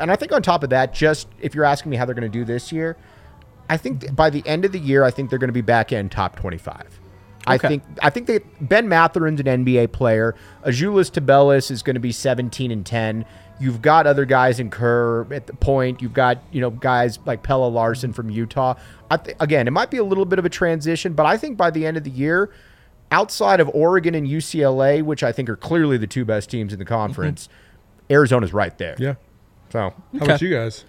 and 0.00 0.10
I 0.10 0.16
think 0.16 0.32
on 0.32 0.42
top 0.42 0.62
of 0.62 0.70
that, 0.70 0.92
just 0.92 1.28
if 1.40 1.54
you're 1.54 1.64
asking 1.64 1.90
me 1.90 1.96
how 1.96 2.04
they're 2.04 2.14
going 2.14 2.30
to 2.30 2.38
do 2.38 2.44
this 2.44 2.72
year, 2.72 2.96
I 3.68 3.76
think 3.76 4.00
th- 4.00 4.16
by 4.16 4.30
the 4.30 4.42
end 4.46 4.64
of 4.64 4.72
the 4.72 4.78
year, 4.78 5.04
I 5.04 5.10
think 5.10 5.30
they're 5.30 5.38
going 5.38 5.48
to 5.48 5.52
be 5.52 5.60
back 5.60 5.92
in 5.92 6.08
top 6.08 6.36
25. 6.36 7.00
I 7.46 7.58
think 7.58 7.82
I 8.02 8.10
think 8.10 8.26
that 8.26 8.68
Ben 8.68 8.88
Mathurin's 8.88 9.40
an 9.40 9.64
NBA 9.64 9.92
player. 9.92 10.34
Azuolas 10.64 11.10
Tubelis 11.10 11.70
is 11.70 11.82
going 11.82 11.94
to 11.94 12.00
be 12.00 12.12
17 12.12 12.70
and 12.70 12.84
10. 12.84 13.24
You've 13.58 13.82
got 13.82 14.06
other 14.06 14.24
guys 14.24 14.60
in 14.60 14.70
Kerr 14.70 15.32
at 15.32 15.46
the 15.46 15.54
point. 15.54 16.02
You've 16.02 16.12
got 16.12 16.42
you 16.52 16.60
know 16.60 16.70
guys 16.70 17.18
like 17.24 17.42
Pelle 17.42 17.70
Larsson 17.70 18.12
from 18.12 18.30
Utah. 18.30 18.74
I 19.10 19.16
th- 19.16 19.36
again, 19.40 19.66
it 19.68 19.70
might 19.70 19.90
be 19.90 19.96
a 19.96 20.04
little 20.04 20.24
bit 20.24 20.38
of 20.38 20.44
a 20.44 20.50
transition, 20.50 21.14
but 21.14 21.26
I 21.26 21.36
think 21.36 21.56
by 21.56 21.70
the 21.70 21.86
end 21.86 21.96
of 21.96 22.04
the 22.04 22.10
year, 22.10 22.50
outside 23.10 23.60
of 23.60 23.68
Oregon 23.74 24.14
and 24.14 24.26
UCLA, 24.26 25.02
which 25.02 25.22
I 25.22 25.32
think 25.32 25.48
are 25.48 25.56
clearly 25.56 25.96
the 25.96 26.06
two 26.06 26.24
best 26.24 26.50
teams 26.50 26.72
in 26.72 26.78
the 26.78 26.84
conference, 26.84 27.48
mm-hmm. 27.48 28.12
Arizona's 28.12 28.52
right 28.52 28.76
there. 28.78 28.96
Yeah. 28.98 29.14
So 29.70 29.94
How 30.18 30.24
about 30.24 30.42
you 30.42 30.50
guys? 30.50 30.84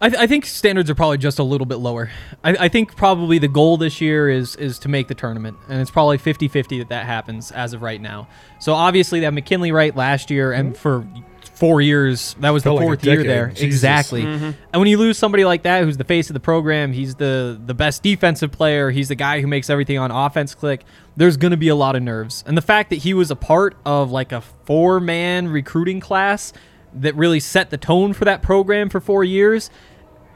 I, 0.00 0.10
th- 0.10 0.20
I 0.22 0.26
think 0.28 0.46
standards 0.46 0.88
are 0.90 0.94
probably 0.94 1.18
just 1.18 1.40
a 1.40 1.42
little 1.42 1.66
bit 1.66 1.76
lower. 1.76 2.10
I, 2.44 2.50
I 2.50 2.68
think 2.68 2.94
probably 2.96 3.38
the 3.38 3.48
goal 3.48 3.76
this 3.76 4.00
year 4.00 4.28
is 4.28 4.54
is 4.56 4.78
to 4.80 4.88
make 4.88 5.08
the 5.08 5.14
tournament, 5.14 5.56
and 5.68 5.80
it's 5.80 5.90
probably 5.90 6.18
50-50 6.18 6.78
that 6.78 6.88
that 6.90 7.06
happens 7.06 7.50
as 7.50 7.72
of 7.72 7.82
right 7.82 8.00
now. 8.00 8.28
So 8.60 8.74
obviously 8.74 9.20
that 9.20 9.34
McKinley 9.34 9.72
Wright 9.72 9.94
last 9.96 10.30
year, 10.30 10.52
and 10.52 10.76
for 10.76 11.04
four 11.52 11.80
years 11.80 12.36
that 12.38 12.50
was 12.50 12.62
the 12.62 12.68
Felt 12.68 12.76
like 12.76 12.86
fourth 12.86 13.04
year 13.04 13.24
there 13.24 13.48
Jesus. 13.48 13.64
exactly. 13.64 14.22
Mm-hmm. 14.22 14.44
And 14.44 14.80
when 14.80 14.86
you 14.86 14.96
lose 14.96 15.18
somebody 15.18 15.44
like 15.44 15.64
that, 15.64 15.82
who's 15.82 15.96
the 15.96 16.04
face 16.04 16.30
of 16.30 16.34
the 16.34 16.40
program, 16.40 16.92
he's 16.92 17.16
the 17.16 17.60
the 17.66 17.74
best 17.74 18.04
defensive 18.04 18.52
player, 18.52 18.92
he's 18.92 19.08
the 19.08 19.16
guy 19.16 19.40
who 19.40 19.48
makes 19.48 19.68
everything 19.68 19.98
on 19.98 20.12
offense 20.12 20.54
click. 20.54 20.84
There's 21.16 21.36
going 21.36 21.50
to 21.50 21.56
be 21.56 21.68
a 21.68 21.74
lot 21.74 21.96
of 21.96 22.04
nerves, 22.04 22.44
and 22.46 22.56
the 22.56 22.62
fact 22.62 22.90
that 22.90 23.00
he 23.00 23.14
was 23.14 23.32
a 23.32 23.36
part 23.36 23.76
of 23.84 24.12
like 24.12 24.30
a 24.30 24.40
four 24.40 25.00
man 25.00 25.48
recruiting 25.48 25.98
class 25.98 26.52
that 26.94 27.14
really 27.14 27.40
set 27.40 27.70
the 27.70 27.76
tone 27.76 28.12
for 28.12 28.24
that 28.24 28.42
program 28.42 28.88
for 28.88 29.00
four 29.00 29.24
years 29.24 29.70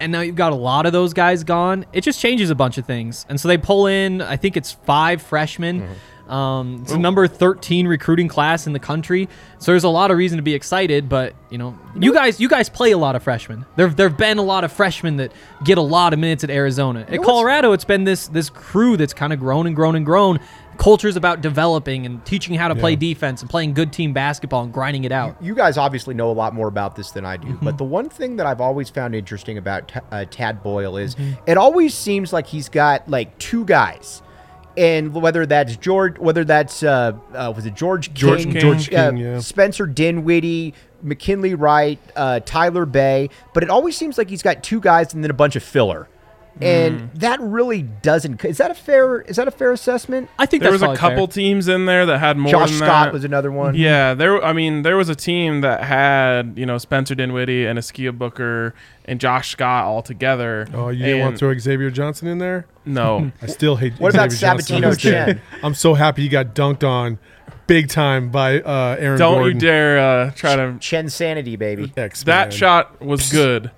and 0.02 0.10
now 0.10 0.20
you've 0.20 0.34
got 0.36 0.52
a 0.52 0.56
lot 0.56 0.84
of 0.84 0.92
those 0.92 1.12
guys 1.14 1.44
gone. 1.44 1.86
It 1.92 2.00
just 2.00 2.20
changes 2.20 2.50
a 2.50 2.56
bunch 2.56 2.76
of 2.76 2.84
things, 2.84 3.24
and 3.28 3.40
so 3.40 3.46
they 3.46 3.56
pull 3.56 3.86
in. 3.86 4.20
I 4.20 4.36
think 4.36 4.56
it's 4.56 4.72
five 4.72 5.22
freshmen. 5.22 5.88
Um, 6.28 6.80
it's 6.82 6.92
the 6.92 6.98
number 6.98 7.26
thirteen 7.28 7.86
recruiting 7.86 8.26
class 8.26 8.66
in 8.66 8.72
the 8.72 8.80
country, 8.80 9.28
so 9.58 9.70
there's 9.70 9.84
a 9.84 9.88
lot 9.88 10.10
of 10.10 10.16
reason 10.16 10.38
to 10.38 10.42
be 10.42 10.54
excited. 10.54 11.08
But 11.08 11.34
you 11.50 11.58
know, 11.58 11.78
you 11.94 12.12
guys, 12.12 12.40
you 12.40 12.48
guys 12.48 12.68
play 12.68 12.90
a 12.90 12.98
lot 12.98 13.14
of 13.14 13.22
freshmen. 13.22 13.64
There, 13.76 13.88
there've 13.88 14.16
been 14.16 14.38
a 14.38 14.42
lot 14.42 14.64
of 14.64 14.72
freshmen 14.72 15.18
that 15.18 15.32
get 15.62 15.78
a 15.78 15.82
lot 15.82 16.12
of 16.12 16.18
minutes 16.18 16.42
at 16.42 16.50
Arizona. 16.50 17.06
At 17.08 17.22
Colorado, 17.22 17.72
it's 17.72 17.84
been 17.84 18.02
this 18.02 18.26
this 18.28 18.50
crew 18.50 18.96
that's 18.96 19.14
kind 19.14 19.32
of 19.32 19.38
grown 19.38 19.66
and 19.68 19.76
grown 19.76 19.94
and 19.94 20.04
grown. 20.04 20.40
Culture's 20.82 21.14
about 21.14 21.42
developing 21.42 22.06
and 22.06 22.24
teaching 22.26 22.54
how 22.54 22.66
to 22.66 22.74
play 22.74 22.96
defense 22.96 23.40
and 23.40 23.48
playing 23.48 23.72
good 23.72 23.92
team 23.92 24.12
basketball 24.12 24.64
and 24.64 24.72
grinding 24.72 25.04
it 25.04 25.12
out. 25.12 25.40
you 25.40 25.54
guys 25.54 25.78
obviously 25.78 26.12
know 26.12 26.28
a 26.28 26.32
lot 26.32 26.54
more 26.54 26.66
about 26.66 26.96
this 26.96 27.12
than 27.12 27.24
I 27.24 27.36
do, 27.36 27.56
but 27.62 27.78
the 27.78 27.84
one 27.84 28.08
thing 28.08 28.34
that 28.36 28.46
I've 28.46 28.60
always 28.60 28.90
found 28.90 29.14
interesting 29.14 29.58
about 29.58 29.86
Ta- 29.86 30.00
uh, 30.10 30.24
Tad 30.28 30.60
Boyle 30.60 30.96
is 30.96 31.14
it 31.46 31.56
always 31.56 31.94
seems 31.94 32.32
like 32.32 32.48
he's 32.48 32.68
got 32.68 33.08
like 33.08 33.38
two 33.38 33.64
guys. 33.64 34.22
And 34.76 35.14
whether 35.14 35.46
that's 35.46 35.76
George, 35.76 36.18
whether 36.18 36.44
that's 36.44 36.82
uh, 36.82 37.12
uh, 37.32 37.52
was 37.54 37.64
it 37.66 37.74
George 37.74 38.12
George 38.14 38.44
King, 38.44 38.52
King. 38.52 38.60
George 38.60 38.92
uh, 38.92 39.10
King, 39.10 39.18
yeah. 39.18 39.38
Spencer 39.38 39.86
Dinwiddie, 39.86 40.74
McKinley 41.02 41.54
Wright, 41.54 41.98
uh, 42.16 42.40
Tyler 42.40 42.86
Bey, 42.86 43.28
but 43.54 43.62
it 43.62 43.70
always 43.70 43.96
seems 43.96 44.18
like 44.18 44.30
he's 44.30 44.42
got 44.42 44.62
two 44.64 44.80
guys 44.80 45.14
and 45.14 45.22
then 45.22 45.30
a 45.30 45.34
bunch 45.34 45.56
of 45.56 45.62
filler, 45.62 46.08
and 46.60 47.10
that 47.14 47.40
really 47.40 47.82
doesn't. 47.82 48.44
Is 48.44 48.58
that 48.58 48.70
a 48.70 48.74
fair? 48.74 49.22
Is 49.22 49.36
that 49.36 49.48
a 49.48 49.50
fair 49.50 49.72
assessment? 49.72 50.28
I 50.38 50.46
think 50.46 50.62
There 50.62 50.70
that's 50.72 50.82
was 50.82 50.96
a 50.96 51.00
couple 51.00 51.26
fair. 51.26 51.32
teams 51.34 51.66
in 51.68 51.86
there 51.86 52.06
that 52.06 52.18
had 52.18 52.36
more 52.36 52.50
Josh 52.52 52.70
than 52.70 52.78
Scott 52.78 53.06
that. 53.06 53.12
was 53.12 53.24
another 53.24 53.50
one. 53.50 53.74
Yeah, 53.74 54.14
there. 54.14 54.42
I 54.44 54.52
mean, 54.52 54.82
there 54.82 54.96
was 54.96 55.08
a 55.08 55.14
team 55.14 55.62
that 55.62 55.82
had 55.84 56.54
you 56.56 56.66
know 56.66 56.78
Spencer 56.78 57.14
Dinwiddie 57.14 57.66
and 57.66 57.78
Askia 57.78 58.12
Booker 58.12 58.74
and 59.06 59.18
Josh 59.20 59.50
Scott 59.50 59.84
all 59.84 60.02
together. 60.02 60.68
Oh, 60.74 60.88
you 60.90 61.04
didn't 61.04 61.20
want 61.20 61.34
to 61.34 61.38
throw 61.38 61.56
Xavier 61.58 61.90
Johnson 61.90 62.28
in 62.28 62.38
there? 62.38 62.66
No, 62.84 63.32
I 63.42 63.46
still 63.46 63.76
hate. 63.76 63.94
What 63.98 64.12
about 64.14 64.30
Xavier 64.30 64.58
Johnson. 64.58 64.82
Sabatino 64.82 64.90
I'm. 64.90 64.96
Chen? 64.96 65.40
I'm 65.62 65.74
so 65.74 65.94
happy 65.94 66.22
he 66.22 66.28
got 66.28 66.54
dunked 66.54 66.86
on, 66.86 67.18
big 67.66 67.88
time 67.88 68.30
by 68.30 68.60
uh, 68.60 68.96
Aaron 68.98 69.18
don't 69.18 69.34
Gordon. 69.38 69.54
you 69.56 69.60
dare 69.60 69.98
uh, 69.98 70.30
try 70.32 70.56
to. 70.56 70.76
Chen 70.80 71.08
Sanity, 71.08 71.56
baby. 71.56 71.92
X, 71.96 72.24
That 72.24 72.52
shot 72.52 73.00
was 73.00 73.30
good, 73.32 73.70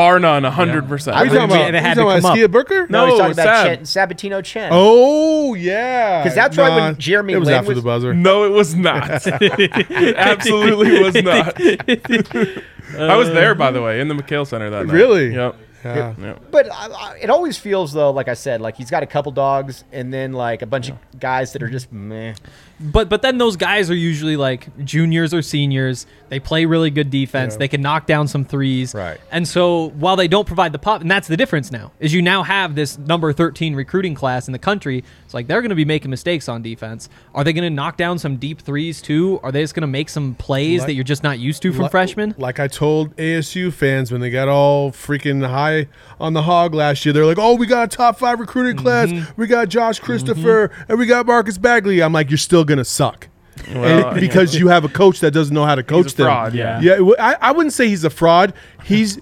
bar 0.00 0.18
none, 0.18 0.44
hundred 0.44 0.88
percent. 0.88 1.14
What 1.16 1.22
are 1.22 1.26
you 1.26 1.30
talking 1.38 1.56
It 1.56 1.68
about? 1.70 1.74
had 1.82 1.96
You 1.96 2.02
to 2.02 2.08
talking 2.08 2.18
about 2.18 2.22
come 2.22 2.24
up. 2.30 2.32
Askia 2.36 2.48
Booker? 2.48 2.86
No, 2.88 3.06
he's 3.06 3.18
talking 3.18 3.32
about 3.32 3.44
Sab. 3.44 3.66
Chen, 3.66 4.16
Sabatino 4.18 4.44
Chen. 4.44 4.68
Oh 4.72 5.54
yeah, 5.54 6.22
'Cause 6.22 6.34
that's 6.34 6.56
right 6.56 6.74
when 6.74 6.96
Jeremy 6.98 7.34
It 7.34 7.38
was 7.38 7.46
Lin 7.48 7.54
after 7.58 7.68
was- 7.70 7.78
the 7.78 7.82
buzzer. 7.82 8.14
No, 8.14 8.44
it 8.44 8.50
was 8.50 8.74
not. 8.74 9.22
it 9.26 10.16
absolutely 10.16 11.00
was 11.02 11.14
not. 11.22 11.60
I 12.98 13.16
was 13.16 13.28
there, 13.30 13.54
by 13.54 13.70
the 13.70 13.80
way, 13.82 14.00
in 14.00 14.08
the 14.08 14.14
McHale 14.14 14.46
Center 14.46 14.68
that 14.70 14.86
night. 14.86 14.92
Really? 14.92 15.34
Yep. 15.34 15.56
Yeah. 15.84 16.14
Yep. 16.18 16.50
But 16.50 16.70
I, 16.72 16.86
I, 16.88 17.16
it 17.22 17.30
always 17.30 17.56
feels 17.58 17.92
though, 17.92 18.10
like 18.10 18.28
I 18.28 18.34
said, 18.34 18.60
like 18.60 18.76
he's 18.76 18.90
got 18.90 19.02
a 19.02 19.06
couple 19.06 19.32
dogs 19.32 19.84
and 19.92 20.12
then 20.12 20.32
like 20.32 20.62
a 20.62 20.66
bunch 20.66 20.90
of 20.90 20.96
guys 21.18 21.52
that 21.52 21.62
are 21.62 21.68
just 21.68 21.92
meh. 21.92 22.34
But 22.82 23.08
but 23.10 23.20
then 23.22 23.36
those 23.38 23.56
guys 23.56 23.90
are 23.90 23.94
usually 23.94 24.36
like 24.36 24.84
juniors 24.84 25.34
or 25.34 25.42
seniors. 25.42 26.06
They 26.30 26.40
play 26.40 26.64
really 26.64 26.90
good 26.90 27.10
defense. 27.10 27.54
Yeah. 27.54 27.58
They 27.58 27.68
can 27.68 27.82
knock 27.82 28.06
down 28.06 28.26
some 28.28 28.44
threes. 28.44 28.94
Right. 28.94 29.20
And 29.30 29.46
so 29.46 29.90
while 29.90 30.16
they 30.16 30.28
don't 30.28 30.46
provide 30.46 30.72
the 30.72 30.78
pop, 30.78 31.02
and 31.02 31.10
that's 31.10 31.28
the 31.28 31.36
difference 31.36 31.70
now, 31.70 31.92
is 32.00 32.14
you 32.14 32.22
now 32.22 32.42
have 32.42 32.74
this 32.74 32.96
number 32.96 33.32
13 33.32 33.74
recruiting 33.74 34.14
class 34.14 34.48
in 34.48 34.52
the 34.52 34.58
country. 34.58 35.04
It's 35.24 35.34
like 35.34 35.46
they're 35.46 35.60
going 35.60 35.70
to 35.70 35.74
be 35.76 35.84
making 35.84 36.10
mistakes 36.10 36.48
on 36.48 36.62
defense. 36.62 37.08
Are 37.34 37.44
they 37.44 37.52
going 37.52 37.64
to 37.64 37.70
knock 37.70 37.96
down 37.98 38.18
some 38.18 38.36
deep 38.36 38.60
threes 38.62 39.02
too? 39.02 39.40
Are 39.42 39.52
they 39.52 39.62
just 39.62 39.74
going 39.74 39.82
to 39.82 39.86
make 39.86 40.08
some 40.08 40.34
plays 40.34 40.80
Like- 40.80 40.86
that 40.88 40.94
you're 40.94 41.04
just 41.04 41.22
not 41.22 41.38
used 41.38 41.60
to 41.62 41.72
from 41.72 41.82
Like- 41.82 41.90
freshmen? 41.90 42.34
Like 42.38 42.58
I 42.60 42.68
told 42.68 43.14
ASU 43.16 43.72
fans 43.72 44.10
when 44.10 44.20
they 44.22 44.30
got 44.30 44.48
all 44.48 44.90
freaking 44.90 45.46
high 45.46 45.69
on 46.18 46.32
the 46.32 46.42
hog 46.42 46.74
last 46.74 47.04
year, 47.04 47.12
they're 47.12 47.26
like, 47.26 47.38
"Oh, 47.38 47.54
we 47.54 47.66
got 47.66 47.92
a 47.92 47.96
top 47.96 48.18
five 48.18 48.40
recruiting 48.40 48.76
class. 48.76 49.08
Mm-hmm. 49.08 49.40
We 49.40 49.46
got 49.46 49.68
Josh 49.68 49.96
mm-hmm. 49.96 50.06
Christopher 50.06 50.70
and 50.88 50.98
we 50.98 51.06
got 51.06 51.26
Marcus 51.26 51.58
Bagley." 51.58 52.02
I'm 52.02 52.12
like, 52.12 52.30
"You're 52.30 52.38
still 52.38 52.64
gonna 52.64 52.84
suck." 52.84 53.28
Well, 53.74 54.08
And- 54.08 54.20
because 54.20 54.54
you 54.54 54.68
have 54.68 54.84
a 54.84 54.88
coach 54.88 55.20
that 55.20 55.32
doesn't 55.32 55.54
know 55.54 55.64
how 55.64 55.74
to 55.74 55.82
coach 55.82 56.14
them. 56.14 56.26
fraud, 56.26 56.54
yeah. 56.54 56.80
yeah. 56.80 56.96
w- 56.96 57.16
I, 57.18 57.36
I 57.40 57.52
wouldn't 57.52 57.74
say 57.74 57.88
he's 57.88 58.04
a 58.04 58.10
fraud. 58.10 58.54
He's 58.84 59.18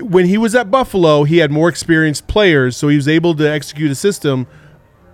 when 0.00 0.26
he 0.26 0.38
was 0.38 0.54
at 0.54 0.70
Buffalo, 0.70 1.24
he 1.24 1.38
had 1.38 1.50
more 1.50 1.68
experienced 1.68 2.26
players, 2.26 2.76
so 2.76 2.88
he 2.88 2.96
was 2.96 3.08
able 3.08 3.34
to 3.34 3.48
execute 3.48 3.90
a 3.90 3.94
system 3.94 4.46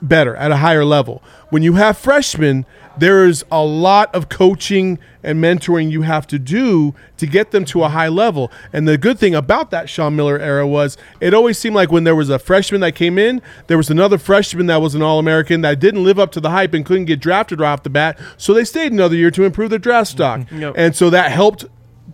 better 0.03 0.37
at 0.37 0.51
a 0.51 0.57
higher 0.57 0.85
level. 0.85 1.23
When 1.51 1.63
you 1.63 1.75
have 1.75 1.97
freshmen, 1.97 2.67
there 2.99 3.25
is 3.25 3.45
a 3.51 3.65
lot 3.65 4.15
of 4.15 4.29
coaching 4.29 4.99
and 5.23 5.43
mentoring 5.43 5.91
you 5.91 6.03
have 6.03 6.27
to 6.27 6.39
do 6.39 6.95
to 7.17 7.27
get 7.27 7.53
them 7.53 7.65
to 7.67 7.85
a 7.85 7.89
high 7.89 8.09
level. 8.09 8.51
And 8.73 8.87
the 8.87 8.99
good 8.99 9.19
thing 9.19 9.35
about 9.35 9.71
that 9.71 9.89
Sean 9.89 10.17
Miller 10.17 10.39
era 10.39 10.67
was 10.67 10.97
it 11.21 11.33
always 11.33 11.59
seemed 11.59 11.77
like 11.77 11.93
when 11.93 12.05
there 12.05 12.17
was 12.17 12.29
a 12.29 12.39
freshman 12.39 12.81
that 12.81 12.95
came 12.95 13.19
in, 13.19 13.41
there 13.69 13.77
was 13.77 13.91
another 13.91 14.19
freshman 14.19 14.67
that 14.67 14.83
was 14.83 14.95
an 14.95 15.03
All 15.03 15.19
American 15.19 15.61
that 15.63 15.79
didn't 15.79 16.05
live 16.05 16.19
up 16.19 16.33
to 16.33 16.41
the 16.41 16.51
hype 16.51 16.75
and 16.75 16.85
couldn't 16.85 17.07
get 17.07 17.21
drafted 17.21 17.61
right 17.61 17.73
off 17.73 17.83
the 17.83 17.91
bat. 17.91 18.19
So 18.37 18.53
they 18.53 18.65
stayed 18.65 18.93
another 18.93 19.17
year 19.17 19.31
to 19.31 19.45
improve 19.45 19.71
their 19.71 19.79
draft 19.79 20.11
stock. 20.11 20.41
Mm-hmm. 20.41 20.61
Yep. 20.61 20.75
And 20.77 20.97
so 20.97 21.09
that 21.11 21.31
helped 21.31 21.67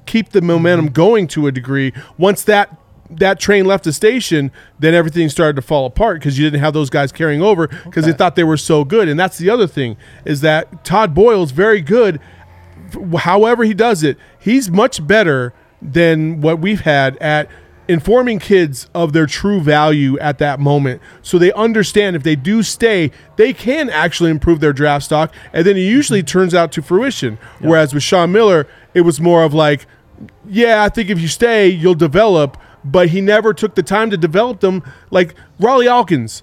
keep 0.07 0.31
the 0.31 0.43
momentum 0.43 0.89
going 0.89 1.27
to 1.29 1.47
a 1.47 1.53
degree. 1.53 1.93
Once 2.17 2.45
that 2.45 2.77
that 3.11 3.41
train 3.41 3.65
left 3.65 3.85
the 3.85 3.93
station, 3.93 4.51
then 4.79 4.95
everything 4.95 5.29
started 5.29 5.57
to 5.57 5.63
fall 5.63 5.87
apart 5.87 6.19
because 6.19 6.39
you 6.39 6.45
didn't 6.45 6.61
have 6.61 6.75
those 6.75 6.91
guys 6.91 7.13
carrying 7.13 7.43
over 7.43 7.69
because 7.69 8.05
they 8.05 8.13
thought 8.13 8.37
they 8.37 8.45
were 8.45 8.57
so 8.57 8.85
good. 8.85 9.09
And 9.09 9.19
that's 9.19 9.39
the 9.39 9.51
other 9.51 9.67
thing 9.67 9.97
is 10.25 10.41
that 10.43 10.85
Tad 10.85 11.15
Boyle's 11.15 11.51
very 11.51 11.81
good. 11.81 12.21
However, 13.19 13.65
he 13.65 13.75
does 13.75 14.03
it, 14.03 14.19
he's 14.39 14.71
much 14.71 15.07
better 15.07 15.53
than 15.81 16.41
what 16.41 16.59
we've 16.59 16.81
had 16.81 17.17
at 17.19 17.51
informing 17.87 18.39
kids 18.39 18.91
of 18.95 19.15
their 19.15 19.25
true 19.25 19.61
value 19.61 20.19
at 20.19 20.37
that 20.37 20.61
moment 20.61 21.01
so 21.23 21.39
they 21.39 21.51
understand 21.53 22.15
if 22.15 22.23
they 22.23 22.37
do 22.37 22.63
stay 22.63 23.11
they 23.37 23.51
can 23.51 23.89
actually 23.89 24.31
improve 24.31 24.61
their 24.61 24.75
draft 24.75 25.07
stock 25.07 25.33
and 25.55 25.67
then 25.67 25.75
it 25.75 25.81
usually 25.81 26.19
mm-hmm. 26.19 26.27
turns 26.27 26.55
out 26.55 26.71
to 26.71 26.83
fruition 26.83 27.39
whereas 27.61 27.95
with 27.95 28.03
sean 28.03 28.31
miller 28.31 28.67
it 28.93 29.01
was 29.01 29.23
more 29.23 29.43
of 29.43 29.55
like 29.55 29.87
yeah, 30.49 30.83
I 30.83 30.89
think 30.89 31.11
if 31.11 31.21
you 31.21 31.29
stay, 31.29 31.69
you'll 31.69 31.95
develop. 31.95 32.57
But 32.91 33.09
he 33.09 33.21
never 33.21 33.53
took 33.53 33.75
the 33.75 33.83
time 33.83 34.11
to 34.11 34.17
develop 34.17 34.61
them. 34.61 34.83
Like 35.11 35.35
Rawle 35.61 35.87
Alkins, 35.87 36.43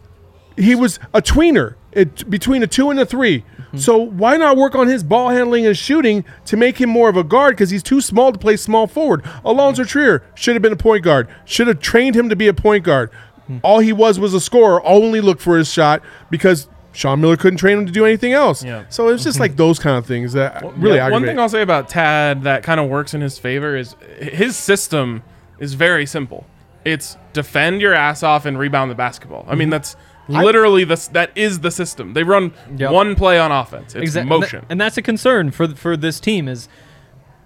he 0.57 0.75
was 0.75 0.99
a 1.13 1.21
tweener 1.21 1.75
it, 1.95 2.29
between 2.29 2.61
a 2.61 2.67
two 2.67 2.89
and 2.89 2.99
a 2.99 3.05
3 3.05 3.39
mm-hmm. 3.39 3.77
So 3.77 3.97
why 3.97 4.37
not 4.37 4.57
work 4.57 4.75
on 4.75 4.87
his 4.87 5.03
ball 5.03 5.29
handling 5.29 5.65
and 5.65 5.75
shooting 5.75 6.25
to 6.45 6.57
make 6.57 6.79
him 6.79 6.89
more 6.89 7.09
of 7.09 7.17
a 7.17 7.23
guard? 7.23 7.55
Because 7.55 7.69
he's 7.69 7.81
too 7.81 8.01
small 8.01 8.31
to 8.31 8.37
play 8.37 8.57
small 8.57 8.85
forward. 8.85 9.23
Alonzo 9.43 9.83
mm. 9.83 9.87
Trier 9.87 10.23
should 10.35 10.55
have 10.55 10.61
been 10.61 10.73
a 10.73 10.77
point 10.77 11.03
guard. 11.03 11.27
Should 11.45 11.67
have 11.67 11.79
trained 11.79 12.15
him 12.15 12.29
to 12.29 12.35
be 12.35 12.47
a 12.47 12.53
point 12.53 12.83
guard. 12.83 13.09
Hmm. 13.47 13.57
All 13.63 13.79
he 13.79 13.93
was 13.93 14.19
was 14.19 14.33
a 14.33 14.41
scorer. 14.41 14.85
Only 14.85 15.21
looked 15.21 15.41
for 15.41 15.57
his 15.57 15.71
shot 15.71 16.03
because. 16.29 16.67
Sean 16.91 17.19
Miller 17.19 17.35
couldn't 17.35 17.57
train 17.57 17.79
him 17.79 17.85
to 17.85 17.91
do 17.91 18.05
anything 18.05 18.31
else. 18.31 18.63
Yeah. 18.63 18.85
So 18.87 19.09
it's 19.09 19.21
just 19.21 19.37
like 19.37 19.55
those 19.57 19.79
kind 19.79 19.97
of 19.97 20.05
things 20.05 20.31
that 20.31 20.63
really 20.77 20.95
Yeah, 20.95 21.09
one 21.09 21.25
thing 21.25 21.37
I'll 21.37 21.49
say 21.49 21.61
about 21.61 21.89
Tad 21.89 22.43
that 22.43 22.63
kind 22.63 22.79
of 22.79 22.89
works 22.89 23.13
in 23.13 23.19
his 23.19 23.37
favor 23.37 23.75
is 23.75 23.97
his 24.17 24.55
system 24.55 25.21
is 25.59 25.73
very 25.73 26.05
simple. 26.05 26.45
It's 26.83 27.17
defend 27.33 27.81
your 27.81 27.93
ass 27.93 28.21
off 28.23 28.45
and 28.45 28.57
rebound 28.59 28.91
the 28.91 28.95
basketball. 28.95 29.45
I 29.47 29.55
mean, 29.55 29.69
that's 29.69 29.95
literally 30.27 30.83
the 30.83 31.09
that 31.13 31.31
is 31.35 31.59
the 31.61 31.71
system. 31.71 32.13
They 32.13 32.23
run 32.23 32.53
Yep. 32.77 32.91
one 32.91 33.15
play 33.15 33.39
on 33.39 33.51
offense. 33.51 33.95
It's 33.95 34.03
Exact- 34.03 34.27
motion. 34.27 34.65
and 34.69 34.79
that's 34.79 34.97
a 34.97 35.01
concern 35.01 35.51
for 35.51 35.67
for 35.69 35.97
this 35.97 36.19
team 36.19 36.47
is 36.47 36.67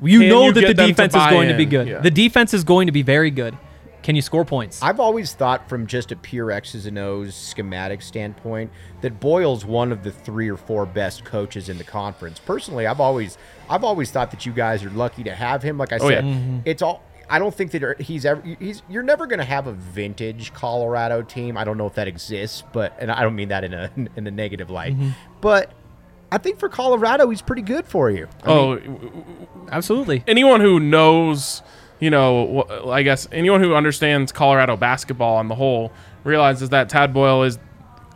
you 0.01 0.19
Can 0.21 0.29
know 0.29 0.45
you 0.45 0.53
that 0.53 0.61
the 0.61 0.67
get 0.67 0.77
them 0.77 0.85
to 0.87 0.91
defense 0.93 1.13
is 1.13 1.17
buy 1.19 1.29
going 1.31 1.49
to 1.49 1.55
be 1.57 1.65
good. 1.65 1.87
Yeah. 1.87 1.99
The 1.99 2.11
defense 2.11 2.53
is 2.53 2.63
going 2.63 2.87
to 2.87 2.91
be 2.93 3.01
very 3.01 3.31
good. 3.31 3.57
Can 4.01 4.15
you 4.15 4.21
score 4.21 4.45
points? 4.45 4.81
I've 4.81 5.01
always 5.01 5.33
thought 5.33 5.67
from 5.67 5.85
just 5.85 6.13
a 6.13 6.15
pure 6.15 6.51
X's 6.51 6.85
and 6.85 6.97
O's 6.97 7.35
schematic 7.35 8.01
standpoint 8.01 8.71
that 9.01 9.19
Boyle's 9.19 9.65
one 9.65 9.91
of 9.91 10.03
the 10.03 10.11
three 10.11 10.49
or 10.49 10.55
four 10.55 10.85
best 10.85 11.25
coaches 11.25 11.67
in 11.67 11.77
the 11.77 11.83
conference. 11.83 12.39
Personally, 12.39 12.87
I've 12.87 13.01
always 13.01 13.37
I've 13.69 13.83
always 13.83 14.09
thought 14.09 14.31
that 14.31 14.45
you 14.45 14.53
guys 14.53 14.85
are 14.85 14.89
lucky 14.89 15.23
to 15.25 15.35
have 15.35 15.63
him. 15.63 15.77
Like 15.77 15.91
I 15.91 15.97
Oh, 15.97 16.07
said, 16.09 16.25
yeah. 16.25 16.31
Mm-hmm. 16.31 16.57
it's 16.63 16.81
all 16.81 17.03
I 17.29 17.39
don't 17.39 17.53
think 17.53 17.71
that 17.71 18.01
he's 18.01 18.25
ever 18.25 18.41
he's 18.59 18.81
you're 18.89 19.03
never 19.03 19.27
going 19.27 19.39
to 19.39 19.45
have 19.45 19.67
a 19.67 19.73
vintage 19.73 20.53
Colorado 20.53 21.21
team. 21.21 21.57
I 21.57 21.63
don't 21.63 21.77
know 21.77 21.87
if 21.87 21.95
that 21.95 22.07
exists, 22.07 22.63
but 22.73 22.95
and 22.99 23.11
I 23.11 23.21
don't 23.21 23.35
mean 23.35 23.49
that 23.49 23.63
in 23.63 23.73
a 23.73 23.91
in 24.15 24.27
a 24.27 24.31
negative 24.31 24.69
light. 24.69 24.93
Mm-hmm. 24.93 25.09
But 25.41 25.71
I 26.31 26.37
think 26.37 26.59
for 26.59 26.69
Colorado, 26.69 27.29
he's 27.29 27.41
pretty 27.41 27.61
good 27.61 27.87
for 27.87 28.09
you. 28.09 28.27
I 28.43 28.49
oh, 28.49 28.75
mean, 28.75 29.25
Absolutely. 29.71 30.23
anyone 30.27 30.61
who 30.61 30.79
knows, 30.79 31.63
you 31.99 32.09
know, 32.09 32.65
I 32.87 33.01
guess 33.01 33.27
anyone 33.31 33.61
who 33.61 33.73
understands 33.73 34.31
Colorado 34.31 34.75
basketball 34.77 35.37
on 35.37 35.47
the 35.47 35.55
whole 35.55 35.91
realizes 36.23 36.69
that 36.69 36.89
Tad 36.89 37.13
Boyle 37.13 37.43
is 37.43 37.57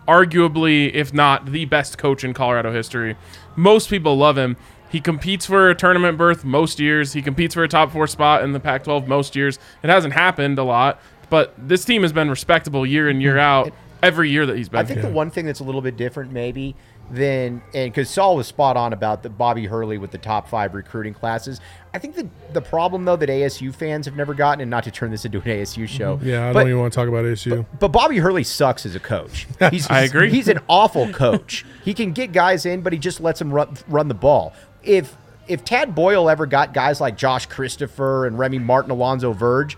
arguably, 0.07 0.93
if 0.93 1.13
not 1.13 1.51
the 1.51 1.65
best 1.65 1.97
coach 1.97 2.23
in 2.23 2.33
Colorado 2.33 2.71
history. 2.71 3.15
Most 3.55 3.89
people 3.89 4.17
love 4.17 4.37
him. 4.37 4.57
He 4.93 5.01
competes 5.01 5.47
for 5.47 5.71
a 5.71 5.75
tournament 5.75 6.19
berth 6.19 6.45
most 6.45 6.79
years. 6.79 7.13
He 7.13 7.23
competes 7.23 7.55
for 7.55 7.63
a 7.63 7.67
top 7.67 7.91
four 7.91 8.05
spot 8.05 8.43
in 8.43 8.51
the 8.51 8.59
Pac 8.59 8.83
12 8.83 9.07
most 9.07 9.35
years. 9.35 9.57
It 9.81 9.89
hasn't 9.89 10.13
happened 10.13 10.59
a 10.59 10.63
lot, 10.63 11.01
but 11.31 11.51
this 11.57 11.83
team 11.83 12.03
has 12.03 12.13
been 12.13 12.29
respectable 12.29 12.85
year 12.85 13.09
in, 13.09 13.19
year 13.19 13.39
out, 13.39 13.73
every 14.03 14.29
year 14.29 14.45
that 14.45 14.55
he's 14.55 14.69
been 14.69 14.81
I 14.81 14.83
think 14.83 14.99
here. 14.99 15.09
the 15.09 15.15
one 15.15 15.31
thing 15.31 15.47
that's 15.47 15.61
a 15.61 15.63
little 15.63 15.81
bit 15.81 15.97
different, 15.97 16.31
maybe, 16.31 16.75
than 17.09 17.63
and 17.73 17.91
because 17.91 18.07
Saul 18.07 18.35
was 18.35 18.45
spot 18.45 18.77
on 18.77 18.93
about 18.93 19.23
the 19.23 19.29
Bobby 19.29 19.65
Hurley 19.65 19.97
with 19.97 20.11
the 20.11 20.19
top 20.19 20.47
five 20.47 20.75
recruiting 20.75 21.15
classes. 21.15 21.59
I 21.91 21.97
think 21.97 22.15
the 22.15 22.29
the 22.53 22.61
problem 22.61 23.05
though 23.05 23.15
that 23.15 23.29
ASU 23.29 23.73
fans 23.73 24.05
have 24.05 24.15
never 24.15 24.35
gotten, 24.35 24.61
and 24.61 24.69
not 24.69 24.83
to 24.83 24.91
turn 24.91 25.09
this 25.09 25.25
into 25.25 25.39
an 25.39 25.43
ASU 25.45 25.87
show, 25.87 26.17
mm-hmm. 26.17 26.27
Yeah, 26.27 26.49
I 26.49 26.53
but, 26.53 26.59
don't 26.59 26.69
even 26.69 26.81
want 26.81 26.93
to 26.93 26.97
talk 26.97 27.07
about 27.07 27.25
ASU. 27.25 27.65
but 27.79 27.87
Bobby 27.87 28.19
Hurley 28.19 28.43
sucks 28.43 28.85
as 28.85 28.93
a 28.93 28.99
coach. 28.99 29.47
He's, 29.71 29.89
I 29.89 30.01
agree. 30.01 30.29
He's 30.29 30.47
an 30.47 30.59
awful 30.69 31.11
coach. 31.11 31.65
he 31.83 31.95
can 31.95 32.13
get 32.13 32.31
guys 32.31 32.67
in, 32.67 32.81
but 32.81 32.93
he 32.93 32.99
just 32.99 33.19
lets 33.19 33.39
them 33.39 33.51
run, 33.51 33.75
run 33.87 34.07
the 34.07 34.13
ball. 34.13 34.53
If 34.83 35.15
if 35.47 35.65
Tad 35.65 35.93
Boyle 35.95 36.29
ever 36.29 36.45
got 36.45 36.73
guys 36.73 37.01
like 37.01 37.17
Josh 37.17 37.45
Christopher 37.47 38.25
and 38.25 38.37
Remy 38.39 38.59
Martin, 38.59 38.91
Alonzo 38.91 39.33
Verge, 39.33 39.77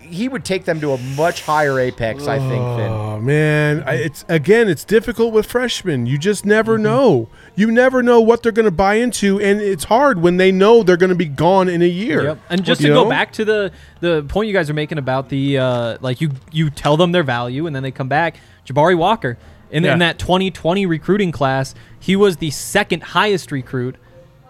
he 0.00 0.28
would 0.28 0.44
take 0.44 0.64
them 0.64 0.80
to 0.80 0.92
a 0.92 0.98
much 0.98 1.42
higher 1.42 1.78
apex, 1.78 2.26
I 2.26 2.38
think, 2.38 2.50
than 2.50 2.90
Oh 2.90 3.20
man, 3.20 3.82
I, 3.86 3.94
it's 3.94 4.24
again, 4.28 4.68
it's 4.68 4.84
difficult 4.84 5.32
with 5.32 5.46
freshmen. 5.46 6.06
You 6.06 6.18
just 6.18 6.44
never 6.44 6.74
Mm-hmm. 6.74 6.82
know. 6.84 7.28
You 7.54 7.70
never 7.70 8.02
know 8.02 8.20
what 8.20 8.42
they're 8.42 8.50
going 8.52 8.64
to 8.64 8.70
buy 8.70 8.94
into, 8.94 9.38
and 9.40 9.60
it's 9.60 9.84
hard 9.84 10.20
when 10.22 10.38
they 10.38 10.50
know 10.50 10.82
they're 10.82 10.96
going 10.96 11.10
to 11.10 11.14
be 11.16 11.26
gone 11.26 11.68
in 11.68 11.82
a 11.82 11.86
year. 11.88 12.24
Yep. 12.24 12.38
And 12.50 12.64
just 12.64 12.80
You 12.80 12.88
to 12.88 12.94
know? 12.94 13.04
go 13.04 13.10
back 13.10 13.32
to 13.34 13.44
the 13.44 13.72
the 14.00 14.22
point 14.28 14.48
you 14.48 14.54
guys 14.54 14.68
are 14.70 14.74
making 14.74 14.98
about 14.98 15.28
the 15.28 15.58
uh, 15.58 15.98
like 16.00 16.20
you 16.20 16.30
you 16.50 16.70
tell 16.70 16.96
them 16.96 17.12
their 17.12 17.22
value 17.22 17.66
and 17.66 17.76
then 17.76 17.82
they 17.82 17.90
come 17.92 18.08
back. 18.08 18.36
Jabari 18.66 18.96
Walker 18.96 19.36
in, 19.72 19.82
Yeah. 19.84 19.94
in 19.94 19.98
that 19.98 20.18
2020 20.20 20.86
recruiting 20.86 21.32
class, 21.32 21.74
he 21.98 22.14
was 22.14 22.36
the 22.36 22.50
second 22.50 23.02
highest 23.02 23.50
recruit 23.50 23.96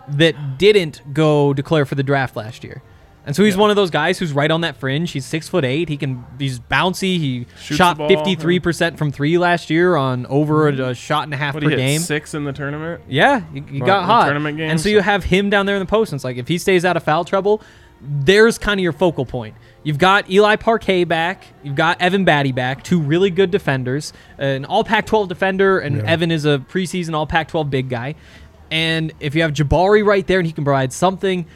that 0.08 0.58
didn't 0.58 1.00
go 1.14 1.54
declare 1.54 1.86
for 1.86 1.94
the 1.94 2.02
draft 2.02 2.36
last 2.36 2.64
year. 2.64 2.82
And 3.24 3.36
so 3.36 3.44
he's 3.44 3.56
one 3.56 3.70
of 3.70 3.76
those 3.76 3.90
guys 3.90 4.18
who's 4.18 4.32
right 4.32 4.50
on 4.50 4.62
that 4.62 4.76
fringe. 4.76 5.12
He's 5.12 5.24
six 5.24 5.48
foot 5.48 5.64
eight. 5.64 5.88
He 5.88 5.96
can. 5.96 6.24
He's 6.40 6.58
bouncy. 6.58 7.18
He 7.18 7.46
Shoots 7.60 7.78
shot 7.78 7.96
fifty 7.96 8.34
three 8.34 8.58
percent 8.58 8.98
from 8.98 9.12
three 9.12 9.38
last 9.38 9.70
year 9.70 9.94
on 9.94 10.26
over 10.26 10.66
a, 10.66 10.72
mm-hmm. 10.72 10.82
a 10.82 10.94
shot 10.94 11.22
and 11.22 11.32
a 11.32 11.36
half 11.36 11.54
what 11.54 11.62
per 11.62 11.70
he 11.70 11.76
hit 11.76 11.80
game. 11.80 12.00
six 12.00 12.34
in 12.34 12.42
the 12.42 12.52
tournament. 12.52 13.00
Yeah, 13.08 13.42
he, 13.52 13.60
he 13.60 13.78
Well, 13.78 13.86
got 13.86 14.06
hot. 14.06 14.24
tournament 14.24 14.58
and 14.60 14.70
games, 14.70 14.82
so 14.82 14.88
you 14.88 15.00
have 15.02 15.22
him 15.22 15.50
down 15.50 15.66
there 15.66 15.76
in 15.76 15.80
the 15.80 15.86
post. 15.86 16.10
And 16.10 16.18
it's 16.18 16.24
like 16.24 16.36
if 16.36 16.48
he 16.48 16.58
stays 16.58 16.84
out 16.84 16.96
of 16.96 17.04
foul 17.04 17.24
trouble, 17.24 17.62
there's 18.00 18.58
kind 18.58 18.80
of 18.80 18.82
your 18.82 18.92
focal 18.92 19.24
point. 19.24 19.54
You've 19.84 19.98
got 19.98 20.30
Eli 20.30 20.56
Parquet 20.56 21.04
back. 21.04 21.44
You've 21.64 21.74
got 21.74 22.00
Evan 22.00 22.24
Battey 22.24 22.54
back, 22.54 22.84
two 22.84 23.00
really 23.00 23.30
good 23.30 23.50
defenders, 23.50 24.12
an 24.38 24.64
All 24.64 24.84
Pac-12 24.84 25.28
defender, 25.28 25.78
and 25.80 26.02
Evan 26.02 26.30
is 26.30 26.44
a 26.44 26.58
preseason 26.70 27.14
All 27.14 27.26
Pac-12 27.26 27.68
big 27.68 27.88
guy. 27.88 28.14
And 28.70 29.12
if 29.20 29.34
you 29.34 29.42
have 29.42 29.52
Jabari 29.52 30.04
right 30.04 30.26
there 30.26 30.38
and 30.38 30.46
he 30.46 30.52
can 30.52 30.64
provide 30.64 30.92
something, 30.92 31.46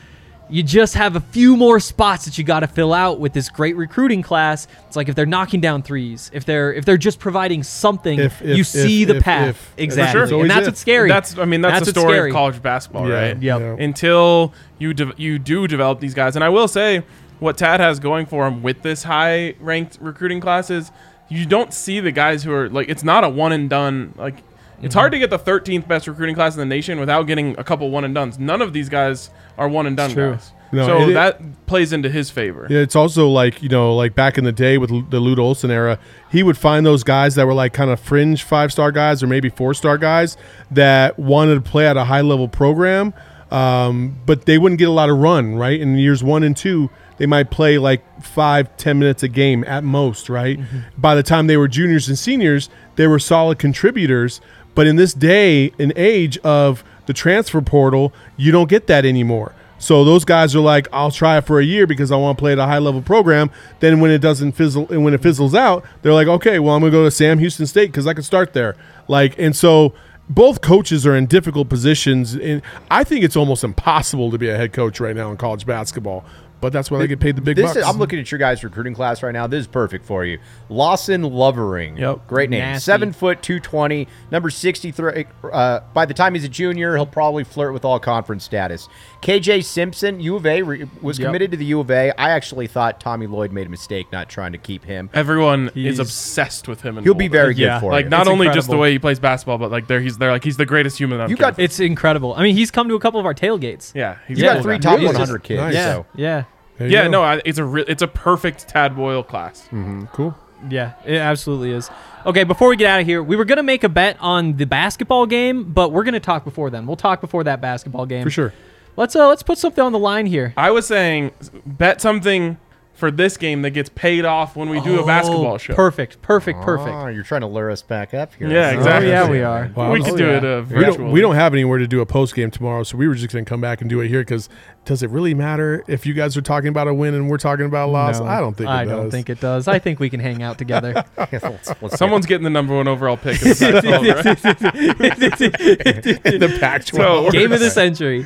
you 0.49 0.63
just 0.63 0.95
have 0.95 1.17
a 1.17 1.21
few 1.21 1.57
more 1.57 1.81
spots 1.81 2.25
that 2.27 2.37
you 2.39 2.45
got 2.45 2.61
to 2.61 2.67
fill 2.69 2.93
out 2.93 3.19
with 3.19 3.33
this 3.33 3.49
great 3.49 3.75
recruiting 3.77 4.23
class. 4.23 4.69
It's 4.87 4.95
like 4.97 5.09
if 5.09 5.15
they're 5.15 5.27
knocking 5.27 5.61
down 5.61 5.83
threes, 5.83 6.31
if 6.35 6.45
they're 6.45 6.73
if 6.73 6.85
they're 6.85 6.97
just 6.99 7.19
providing 7.19 7.63
something, 7.65 8.19
If- 8.21 8.43
if- 8.43 8.49
you 8.57 8.61
if- 8.61 8.67
see 8.67 9.05
the 9.05 9.17
if- 9.17 9.23
path 9.25 9.49
if. 9.49 9.73
exactly, 9.77 10.29
sure. 10.29 10.41
And 10.43 10.51
that's 10.51 10.61
if. 10.63 10.67
what's 10.69 10.81
scary. 10.81 11.09
That's 11.09 11.37
I 11.39 11.47
mean 11.47 11.63
that's, 11.63 11.81
the 11.81 11.87
what's 11.87 11.99
story 11.99 12.15
scary. 12.15 12.31
of 12.31 12.35
college 12.35 12.63
basketball, 12.63 13.09
Yeah. 13.09 13.15
right? 13.15 13.43
Yep. 13.43 13.61
Yeah. 13.61 13.77
Until 13.85 14.53
you 14.79 14.95
de- 14.95 15.15
you 15.17 15.39
do 15.41 15.67
develop 15.67 15.99
these 16.01 16.15
guys, 16.15 16.37
and 16.37 16.45
I 16.45 16.49
will 16.49 16.69
say 16.69 17.03
what 17.41 17.57
Tad 17.59 17.81
has 17.81 17.99
going 18.01 18.27
for 18.27 18.47
him 18.47 18.63
with 18.63 18.83
this 18.83 19.03
high 19.05 19.55
ranked 19.61 19.99
recruiting 20.01 20.41
class 20.41 20.71
is 20.71 20.91
you 21.29 21.45
don't 21.47 21.73
see 21.75 22.01
the 22.01 22.13
guys 22.13 22.43
who 22.45 22.53
are 22.53 22.69
like 22.69 22.89
it's 22.89 23.03
not 23.05 23.25
a 23.25 23.29
one 23.29 23.53
and 23.53 23.69
done 23.71 24.15
like. 24.17 24.43
It's 24.83 24.95
hard 24.95 25.13
to 25.13 25.19
get 25.19 25.31
the 25.31 25.39
13th 25.39 25.89
best 25.89 26.07
recruiting 26.07 26.35
class 26.35 26.53
in 26.55 26.59
the 26.61 26.67
nation 26.67 27.01
without 27.01 27.23
getting 27.23 27.59
a 27.59 27.65
couple 27.65 27.89
one 27.91 28.05
and 28.05 28.15
dones. 28.15 28.39
None 28.39 28.61
of 28.61 28.75
these 28.75 28.91
guys 28.91 29.31
are 29.57 29.67
one 29.69 29.87
and 29.87 29.97
done 29.97 30.11
guys. 30.33 30.53
No, 30.71 30.87
so 30.87 31.09
it- 31.09 31.15
that 31.15 31.67
plays 31.67 31.95
into 31.95 32.11
his 32.11 32.29
favor. 32.29 32.67
Yeah, 32.69 32.81
it's 32.81 32.95
also 32.95 33.27
like 33.27 33.63
you 33.63 33.71
know, 33.71 33.97
like 33.97 34.15
back 34.15 34.37
in 34.37 34.45
the 34.45 34.53
day 34.53 34.77
with 34.77 34.91
the 35.11 35.19
Lute 35.19 35.39
Olson 35.39 35.71
era, 35.71 35.99
he 36.31 36.43
would 36.43 36.59
find 36.59 36.85
those 36.85 37.05
guys 37.05 37.37
that 37.37 37.47
were 37.47 37.55
like 37.55 37.73
kind 37.73 37.91
of 37.91 37.99
fringe 37.99 38.43
five 38.43 38.71
star 38.71 38.93
guys 38.93 39.23
or 39.23 39.27
maybe 39.27 39.49
four 39.49 39.73
star 39.73 39.97
guys 39.97 40.37
that 40.71 41.19
wanted 41.19 41.55
to 41.55 41.63
play 41.63 41.87
at 41.87 41.97
a 41.97 42.05
high 42.05 42.21
level 42.21 42.47
program, 42.47 43.15
um, 43.51 44.17
but 44.27 44.47
they 44.47 44.59
wouldn't 44.59 44.79
get 44.79 44.89
a 44.89 44.93
lot 44.93 45.11
of 45.11 45.19
run. 45.19 45.55
Right 45.57 45.81
in 45.81 45.97
years 45.97 46.23
one 46.23 46.43
and 46.43 46.57
two, 46.57 46.91
they 47.19 47.27
might 47.27 47.51
play 47.51 47.79
like 47.79 48.03
five, 48.23 48.77
ten 48.77 48.99
minutes 48.99 49.23
a 49.23 49.29
game 49.29 49.65
at 49.65 49.85
most. 49.85 50.29
Right. 50.29 50.59
By 50.99 51.15
the 51.15 51.23
time 51.23 51.47
they 51.47 51.57
were 51.57 51.69
juniors 51.69 52.09
and 52.09 52.19
seniors, 52.19 52.69
they 52.97 53.07
were 53.07 53.19
solid 53.19 53.59
contributors. 53.59 54.41
But 54.75 54.87
in 54.87 54.97
this 54.97 55.15
day 55.15 55.73
and 55.79 55.93
age 55.97 56.37
of 56.39 56.85
the 57.07 57.13
transfer 57.13 57.63
portal, 57.63 58.13
you 58.37 58.53
don't 58.53 58.69
get 58.69 58.89
that 58.89 59.07
anymore. 59.07 59.55
So 59.79 60.05
those 60.05 60.25
guys 60.25 60.55
are 60.57 60.61
like, 60.61 60.89
I'll 60.93 61.11
try 61.11 61.39
it 61.39 61.43
for 61.43 61.61
a 61.61 61.65
year 61.65 61.87
because 61.87 62.11
I 62.11 62.17
want 62.17 62.39
to 62.39 62.43
play 62.43 62.53
at 62.53 62.59
a 62.59 62.65
high 62.67 62.79
level 62.79 63.03
program. 63.03 63.51
Then 63.81 64.01
when 64.01 64.11
it 64.11 64.19
doesn't 64.19 64.53
fizzle 64.53 64.87
and 64.91 65.05
when 65.05 65.15
it 65.15 65.23
fizzles 65.23 65.55
out, 65.55 65.85
they're 66.03 66.15
like, 66.15 66.29
okay, 66.29 66.59
well 66.59 66.75
I'm 66.75 66.81
gonna 66.81 66.91
go 66.91 67.05
to 67.05 67.11
Sam 67.11 67.39
Houston 67.39 67.67
State 67.67 67.87
because 67.87 68.07
I 68.07 68.15
can 68.15 68.23
start 68.23 68.53
there. 68.53 68.77
Like, 69.09 69.39
and 69.39 69.55
so 69.55 69.93
both 70.29 70.61
coaches 70.61 71.07
are 71.07 71.17
in 71.17 71.27
difficult 71.27 71.69
positions. 71.69 72.35
And 72.35 72.63
I 72.91 73.05
think 73.05 73.25
it's 73.25 73.37
almost 73.37 73.65
impossible 73.65 74.31
to 74.31 74.39
be 74.39 74.49
a 74.49 74.57
head 74.57 74.73
coach 74.73 75.01
right 75.01 75.15
now 75.15 75.31
in 75.31 75.37
college 75.37 75.67
basketball. 75.67 76.25
But 76.61 76.73
that's 76.73 76.91
why 76.91 76.99
they 76.99 77.07
get 77.07 77.21
paid 77.21 77.37
the 77.37 77.43
big 77.43 77.57
This 77.57 77.67
bucks. 77.67 77.77
is, 77.77 77.85
I'm 77.85 77.99
looking 77.99 78.19
at 78.19 78.31
your 78.33 78.39
guys' 78.39 78.65
recruiting 78.65 78.95
class 78.95 79.23
right 79.23 79.33
now. 79.33 79.47
This 79.47 79.61
is 79.61 79.67
perfect 79.67 80.07
for 80.07 80.25
you. 80.25 80.39
Lawson 80.71 81.23
Lovering. 81.23 81.97
Yep. 81.99 82.27
Great 82.27 82.49
name. 82.51 82.61
Nasty. 82.61 82.85
Seven 82.85 83.13
foot, 83.13 83.43
220, 83.43 84.09
number 84.31 84.49
63. 84.51 85.27
Uh, 85.53 85.81
by 85.93 86.07
the 86.07 86.15
time 86.15 86.35
he's 86.35 86.45
a 86.45 86.49
junior, 86.49 86.97
he'll 86.97 87.05
probably 87.07 87.45
flirt 87.45 87.73
with 87.75 87.85
all 87.85 88.01
conference 88.01 88.43
status. 88.45 88.89
KJ 89.23 89.65
Simpson, 89.65 90.19
U 90.21 90.37
of 90.37 90.47
A, 90.47 90.63
re- 90.63 90.87
was 91.03 91.19
Yep. 91.19 91.27
committed 91.29 91.51
to 91.51 91.57
the 91.57 91.65
U 91.67 91.81
of 91.81 91.91
A. 91.91 92.11
I 92.19 92.31
actually 92.31 92.67
thought 92.69 93.01
Tommy 93.01 93.27
Lloyd 93.27 93.53
made 93.53 93.67
a 93.67 93.71
mistake 93.71 94.07
not 94.11 94.29
trying 94.29 94.53
to 94.53 94.59
keep 94.59 94.85
him. 94.85 95.11
Everyone 95.13 95.71
He's- 95.75 95.95
is 95.95 95.99
obsessed 95.99 96.69
with 96.69 96.81
him. 96.83 96.97
in 96.99 97.05
He'll 97.05 97.15
be 97.15 97.29
very 97.29 97.53
good 97.55 97.63
Yeah. 97.65 97.81
for 97.81 97.91
like 97.93 98.05
you. 98.07 98.11
not 98.11 98.23
It's 98.23 98.31
only 98.31 98.49
just 98.49 98.71
the 98.71 98.77
way 98.79 98.93
he 98.93 98.99
plays 98.99 99.19
basketball, 99.19 99.59
but 99.59 99.71
like 99.71 99.89
there 99.89 100.01
he's 100.01 100.17
they're 100.19 100.31
like 100.33 100.45
he's 100.45 100.57
the 100.57 100.67
greatest 100.67 100.99
human 100.99 101.21
on 101.21 101.29
You 101.29 101.37
campus. 101.37 101.57
got- 101.59 101.63
It's 101.65 101.81
incredible. 101.81 102.35
I 102.35 102.43
mean, 102.43 102.57
he's 102.57 102.71
come 102.71 102.89
to 102.89 102.95
a 102.95 103.01
couple 103.01 103.21
of 103.21 103.27
our 103.27 103.35
tailgates. 103.35 103.93
yeah, 103.95 104.17
he's 104.27 104.39
you 104.39 104.45
got 104.45 104.63
three 104.63 104.79
top 104.79 105.01
100 105.01 105.43
kids. 105.43 105.61
Nice. 105.61 105.75
Yeah, 105.75 105.93
So. 105.93 106.07
yeah, 106.15 106.27
There 106.27 106.39
you 106.39 106.45
Yeah, 106.79 107.05
go. 107.05 107.11
no, 107.11 107.23
I, 107.23 107.41
it's 107.45 107.59
a 107.59 107.65
re- 107.65 107.85
it's 107.89 108.03
a 108.03 108.09
perfect 108.09 108.69
Tad 108.69 108.95
Boyle 108.97 109.23
class. 109.23 109.69
cool. 110.13 110.35
yeah. 110.69 110.93
It 111.05 111.17
absolutely 111.17 111.73
is. 111.73 111.91
Okay, 112.25 112.45
before 112.45 112.69
we 112.69 112.77
get 112.77 112.91
out 112.91 113.01
of 113.01 113.07
here, 113.07 113.23
we 113.23 113.37
were 113.37 113.45
gonna 113.45 113.63
make 113.63 113.85
a 113.85 113.89
bet 113.89 114.17
on 114.21 114.57
the 114.57 114.65
basketball 114.67 115.27
game, 115.27 115.65
but 115.73 115.93
we're 115.93 116.05
gonna 116.05 116.21
talk 116.21 116.45
before 116.45 116.71
then. 116.71 116.87
We'll 116.87 116.97
talk 116.97 117.21
before 117.21 117.45
that 117.45 117.61
basketball 117.61 118.05
game 118.07 118.25
For 118.25 118.31
sure. 118.31 118.53
Let's 118.97 119.15
uh 119.15 119.29
let's 119.29 119.43
put 119.43 119.59
something 119.59 119.83
on 119.85 119.93
the 119.93 119.99
line 119.99 120.27
here. 120.27 120.53
I 120.57 120.71
was 120.71 120.87
saying 120.87 121.33
bet 121.65 122.01
something 122.01 122.57
for 122.97 123.11
this 123.11 123.37
game 123.37 123.63
that 123.63 123.71
gets 123.71 123.91
paid 123.91 124.25
off 124.25 124.57
when 124.57 124.71
we 124.71 124.81
do 124.81 125.01
a 125.01 125.07
basketball 125.07 125.55
Oh, 125.55 125.59
show. 125.59 125.75
Perfect, 125.75 126.21
perfect, 126.23 126.63
perfect. 126.63 126.89
Oh, 126.91 127.07
you're 127.09 127.23
trying 127.23 127.43
to 127.43 127.47
lure 127.47 127.71
us 127.71 127.83
back 127.83 128.15
up 128.15 128.35
here. 128.35 128.49
Yeah, 128.49 128.71
Oh, 128.75 128.79
exactly. 128.79 129.11
Oh 129.11 129.13
yeah, 129.13 129.31
we 129.31 129.43
are. 129.43 129.71
Wow. 129.75 129.93
we 129.93 130.01
Oh, 130.01 130.05
could 130.05 130.17
do 130.17 130.25
yeah. 130.27 130.37
it 130.39 130.45
uh, 130.45 130.65
We 130.69 130.75
virtually. 130.77 130.97
don't, 130.97 131.13
we 131.13 131.21
don't 131.21 131.35
have 131.35 131.53
anywhere 131.53 131.79
to 131.79 131.87
do 131.87 132.01
a 132.01 132.07
post 132.07 132.35
game 132.35 132.51
tomorrow, 132.51 132.83
so 132.83 132.97
we 132.97 133.07
were 133.07 133.15
just 133.15 133.31
going 133.33 133.45
to 133.45 133.49
come 133.49 133.61
back 133.61 133.81
and 133.83 133.91
do 133.91 134.01
it 134.01 134.09
here 134.09 134.21
because 134.23 134.49
does 134.87 135.03
it 135.03 135.11
really 135.11 135.35
matter 135.35 135.85
if 135.89 136.07
you 136.07 136.15
guys 136.15 136.37
are 136.37 136.43
talking 136.43 136.69
about 136.69 136.89
a 136.89 136.95
win 136.95 137.13
and 137.15 137.29
we're 137.29 137.39
talking 137.39 137.67
about 137.67 137.89
a 137.89 137.93
loss? 137.93 138.19
No, 138.21 138.27
I 138.27 138.41
don't 138.41 138.57
think 138.57 138.69
it 138.69 138.73
I 138.73 138.85
does. 138.85 138.91
don't 138.93 139.11
think 139.11 139.31
it 139.31 139.41
does. 139.41 139.69
I 139.69 139.79
think 139.79 140.01
we 140.01 140.09
can 140.09 140.21
hang 140.21 140.43
out 140.43 140.59
together. 140.59 141.05
let's, 141.19 141.71
let's 141.83 141.99
Someone's 141.99 142.27
getting 142.27 142.45
the 142.45 142.51
number 142.51 142.75
one 142.75 142.89
overall 142.89 143.17
pick 143.17 143.43
in 143.43 143.49
the 143.51 144.21
Pac-12, 144.23 144.75
right? 146.25 146.35
in 146.35 146.41
the 146.41 146.57
Pac 146.61 146.85
12. 146.87 147.33
Game 147.33 147.53
of 147.53 147.61
the 147.61 147.71
century. 147.71 148.25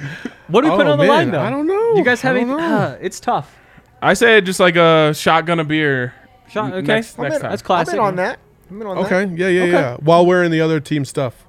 What 0.48 0.62
do 0.62 0.70
we 0.70 0.76
put 0.76 0.86
Oh, 0.86 0.92
on 0.92 0.98
the 0.98 1.04
line 1.04 1.30
though? 1.30 1.40
I 1.40 1.50
don't 1.50 1.66
know. 1.66 1.94
You 1.96 2.04
guys 2.04 2.20
have 2.22 2.36
I 2.36 2.40
any? 2.40 2.48
don't 2.48 2.58
know. 2.60 2.76
Uh, 2.76 2.98
it's 3.00 3.20
tough. 3.20 3.56
I 4.02 4.14
say 4.14 4.40
just 4.40 4.60
like 4.60 4.76
a 4.76 5.12
shotgun 5.14 5.60
a 5.60 5.64
beer. 5.64 6.14
Shot, 6.48 6.72
okay, 6.72 6.86
Next, 6.86 7.18
I'm 7.18 7.24
next 7.24 7.36
in- 7.36 7.40
time. 7.42 7.50
that's 7.50 7.62
I'm 7.62 7.66
classic. 7.66 7.94
in 7.94 8.00
on 8.00 8.16
that. 8.16 8.38
I'm 8.70 8.80
in 8.80 8.86
on 8.86 8.98
Okay, 8.98 9.24
that. 9.26 9.36
yeah, 9.38 9.48
yeah, 9.48 9.64
yeah. 9.64 9.96
While 9.98 10.26
wearing 10.26 10.50
the 10.50 10.60
other 10.60 10.80
team 10.80 11.04
stuff. 11.04 11.44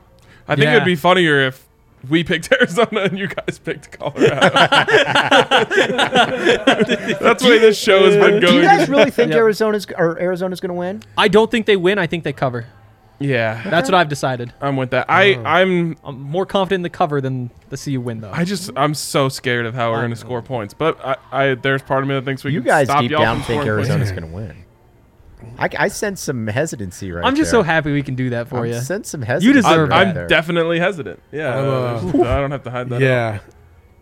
I 0.47 0.55
think 0.55 0.65
Yeah. 0.65 0.73
it'd 0.75 0.85
be 0.85 0.95
funnier 0.95 1.39
if 1.47 1.65
we 2.09 2.23
picked 2.23 2.51
Arizona 2.61 3.01
and 3.01 3.17
you 3.17 3.27
guys 3.27 3.57
picked 3.59 3.91
Colorado. 3.97 4.49
That's 7.21 7.43
the 7.43 7.49
way 7.49 7.59
this 7.59 7.77
show 7.77 8.03
has 8.05 8.15
been 8.15 8.39
going. 8.39 8.41
Do 8.41 8.53
you 8.55 8.61
guys 8.63 8.89
really 8.89 9.11
think 9.11 9.29
Yep. 9.31 9.37
Arizona's 9.39 9.87
or 9.97 10.19
Arizona's 10.19 10.59
going 10.59 10.69
to 10.69 10.73
win? 10.75 11.03
I 11.17 11.27
don't 11.27 11.49
think 11.49 11.65
they 11.65 11.77
win. 11.77 11.97
I 11.99 12.07
think 12.07 12.23
they 12.23 12.33
cover. 12.33 12.65
Yeah, 13.21 13.61
That's 13.69 13.89
what 13.89 13.95
I've 13.95 14.09
decided. 14.09 14.53
I'm 14.61 14.75
with 14.75 14.91
that. 14.91 15.05
I 15.09 15.35
I'm 15.45 15.97
I'm 16.03 16.19
more 16.21 16.45
confident 16.45 16.79
in 16.79 16.83
the 16.83 16.89
cover 16.89 17.21
than 17.21 17.51
the 17.69 17.77
CU 17.77 18.01
win, 18.01 18.21
though. 18.21 18.31
I 18.31 18.43
just 18.45 18.71
I'm 18.75 18.93
so 18.93 19.29
scared 19.29 19.65
of 19.65 19.73
how 19.75 19.91
we're 19.91 19.99
going 19.99 20.09
to 20.11 20.15
score 20.15 20.41
points. 20.41 20.73
But 20.73 20.99
I, 21.05 21.15
I 21.31 21.55
there's 21.55 21.81
part 21.81 22.03
of 22.03 22.09
me 22.09 22.15
that 22.15 22.25
thinks 22.25 22.43
we 22.43 22.51
You 22.51 22.61
can 22.61 22.67
guys 22.67 22.87
stop 22.87 23.01
deep 23.01 23.11
y'all 23.11 23.21
down 23.21 23.37
from 23.37 23.45
think. 23.45 23.65
Arizona's 23.65 24.11
going 24.11 24.23
to 24.29 24.33
win. 24.35 24.65
I, 25.57 25.69
I 25.77 25.87
sense 25.87 26.21
some 26.21 26.45
hesitancy 26.45 27.11
right 27.11 27.25
I'm 27.25 27.35
just 27.35 27.51
there. 27.51 27.61
so 27.61 27.63
happy 27.63 27.91
we 27.91 28.03
can 28.03 28.13
do 28.13 28.29
that 28.29 28.47
for 28.47 28.65
you. 28.65 28.73
I 28.73 28.75
you. 28.75 28.81
sense 28.81 29.09
some 29.09 29.23
hesitancy. 29.23 29.47
You 29.47 29.53
deserve 29.53 29.89
right 29.89 30.07
it. 30.15 30.17
I'm 30.19 30.27
definitely 30.27 30.79
hesitant. 30.79 31.19
Yeah, 31.31 31.57
I'm, 31.57 32.21
uh, 32.21 32.23
I 32.27 32.39
don't 32.39 32.51
have 32.51 32.63
to 32.63 32.69
hide 32.71 32.89
that. 32.89 33.01
Yeah. 33.01 33.39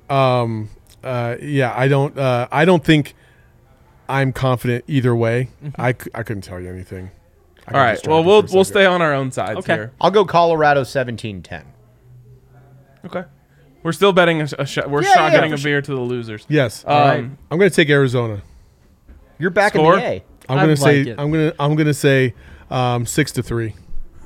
Um. 0.10 0.70
Uh. 1.04 1.36
Yeah. 1.42 1.74
I 1.76 1.88
don't. 1.88 2.18
Uh. 2.18 2.48
I 2.52 2.66
don't 2.66 2.84
think 2.84 3.16
I'm 4.10 4.34
confident 4.34 4.84
either 4.88 5.16
way. 5.16 5.50
I, 5.76 5.94
c- 5.94 6.10
I 6.14 6.24
couldn't 6.24 6.42
tell 6.42 6.60
you 6.60 6.70
anything. 6.70 7.12
I 7.70 7.74
All 7.74 7.80
got 7.80 7.84
right. 7.86 7.92
distracted 7.94 8.10
Well, 8.12 8.24
we'll 8.24 8.44
we'll 8.54 8.64
stay 8.64 8.86
on 8.86 9.02
our 9.02 9.14
own 9.14 9.32
sides 9.32 9.60
Okay. 9.60 9.74
here. 9.74 9.92
I'll 10.02 10.12
go 10.12 10.26
Colorado 10.26 10.82
17-10. 10.84 11.64
Okay. 13.06 13.24
We're 13.84 13.92
still 13.94 14.12
betting 14.12 14.42
a, 14.42 14.48
a 14.60 14.66
shot. 14.66 14.90
We're 14.90 15.04
Yeah, 15.04 15.10
yeah, 15.16 15.30
getting 15.32 15.52
for 15.52 15.56
a 15.56 15.58
sure. 15.58 15.72
beer 15.72 15.82
to 15.82 15.92
the 15.92 16.02
losers. 16.02 16.46
Yes. 16.50 16.84
Um, 16.86 16.94
right. 16.94 17.24
I'm 17.52 17.58
going 17.58 17.70
to 17.70 17.76
take 17.76 17.90
Arizona. 17.90 18.42
You're 19.38 19.52
back 19.52 19.74
Score? 19.74 19.94
in 19.98 20.00
the 20.02 20.06
A. 20.06 20.24
I'm 20.50 20.58
I 20.60 20.66
going 20.66 20.76
to 20.76 20.82
like 20.82 20.92
say. 21.06 21.12
it. 21.12 21.20
I'm 21.20 21.32
going 21.32 21.52
to. 21.52 21.56
I'm 21.62 21.76
going 21.76 21.88
to 21.88 21.94
say. 21.94 22.34
Um. 22.70 23.06
Six 23.06 23.32
to 23.34 23.44
three. 23.44 23.76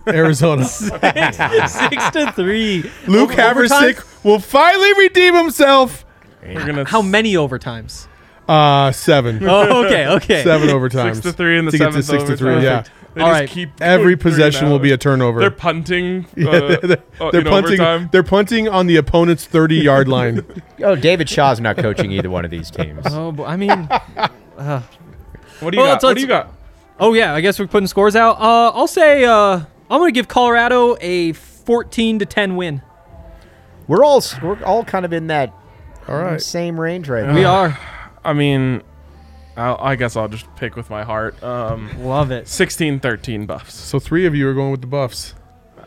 Arizona. 0.07 0.65
Six 0.65 1.01
to 1.01 2.31
three. 2.35 2.89
Luke 3.07 3.31
Over- 3.37 3.63
Havrisik 3.67 4.23
will 4.23 4.39
finally 4.39 4.91
redeem 4.97 5.35
himself. 5.35 6.03
We're 6.43 6.65
gonna 6.65 6.85
How 6.85 7.01
many 7.01 7.35
overtimes? 7.35 8.07
Uh. 8.47 8.91
Seven. 8.91 9.39
Oh, 9.47 9.85
okay, 9.85 10.07
okay. 10.07 10.43
Seven 10.43 10.69
overtimes. 10.69 11.15
Six 11.15 11.25
to 11.27 11.31
three 11.33 11.57
in 11.59 11.65
the 11.65 11.71
to 11.71 11.77
get 11.77 11.91
to 11.93 12.03
seventh 12.03 12.05
six 12.05 12.23
to 12.31 12.35
three. 12.37 12.63
Yeah. 12.63 12.83
They 13.13 13.21
All 13.21 13.27
just 13.29 13.39
right. 13.41 13.49
keep 13.49 13.79
Every 13.81 14.15
possession 14.17 14.69
will 14.69 14.79
be 14.79 14.91
a 14.91 14.97
turnover. 14.97 15.39
They're 15.39 15.51
punting. 15.51 16.25
Yeah, 16.35 16.49
uh, 16.49 16.77
they're, 16.81 17.03
uh, 17.21 17.31
they're 17.31 17.41
in 17.41 17.47
punting. 17.47 17.79
overtime. 17.79 18.09
They're 18.11 18.23
punting 18.23 18.67
on 18.67 18.87
the 18.87 18.95
opponent's 18.97 19.45
30 19.45 19.75
yard 19.75 20.07
line. 20.07 20.45
Oh, 20.83 20.95
David 20.95 21.29
Shaw's 21.29 21.59
not 21.61 21.77
coaching 21.77 22.11
either 22.11 22.29
one 22.29 22.43
of 22.43 22.51
these 22.51 22.69
teams. 22.71 23.05
Oh, 23.05 23.31
boy, 23.31 23.45
I 23.45 23.55
mean, 23.55 23.69
What 24.57 25.71
do 25.71 25.77
you 25.77 25.83
Well, 25.83 25.85
got? 25.85 25.97
it's- 25.97 26.03
What 26.03 26.15
do 26.15 26.21
you 26.21 26.27
got? 26.27 26.51
oh 26.99 27.13
yeah. 27.13 27.33
I 27.33 27.41
guess 27.41 27.59
we're 27.59 27.67
putting 27.67 27.87
scores 27.87 28.15
out. 28.15 28.39
Uh, 28.41 28.71
I'll 28.71 28.87
say 28.87 29.23
uh, 29.25 29.33
I'm 29.89 29.99
gonna 29.99 30.11
give 30.11 30.27
Colorado 30.27 30.97
a 31.01 31.33
14 31.33 32.19
to 32.19 32.25
10 32.25 32.55
win. 32.55 32.81
We're 33.87 34.03
all 34.03 34.21
we're 34.41 34.61
all 34.63 34.83
kind 34.83 35.05
of 35.05 35.13
in 35.13 35.27
that 35.27 35.53
All 36.07 36.17
right. 36.17 36.41
same 36.41 36.79
range 36.79 37.07
right 37.09 37.25
now. 37.25 37.33
We 37.33 37.43
are. 37.45 37.77
I 38.25 38.33
mean, 38.33 38.81
I'll, 39.55 39.77
I 39.79 39.95
guess 39.95 40.15
I'll 40.15 40.27
just 40.27 40.47
pick 40.55 40.75
with 40.75 40.89
my 40.89 41.03
heart. 41.03 41.41
Um, 41.43 41.89
Love 42.03 42.31
it. 42.31 42.47
16 42.47 42.99
13 42.99 43.45
buffs. 43.45 43.73
So 43.75 43.99
three 43.99 44.25
of 44.25 44.33
you 44.35 44.47
are 44.49 44.53
going 44.53 44.71
with 44.71 44.81
the 44.81 44.87
Buffs. 44.87 45.35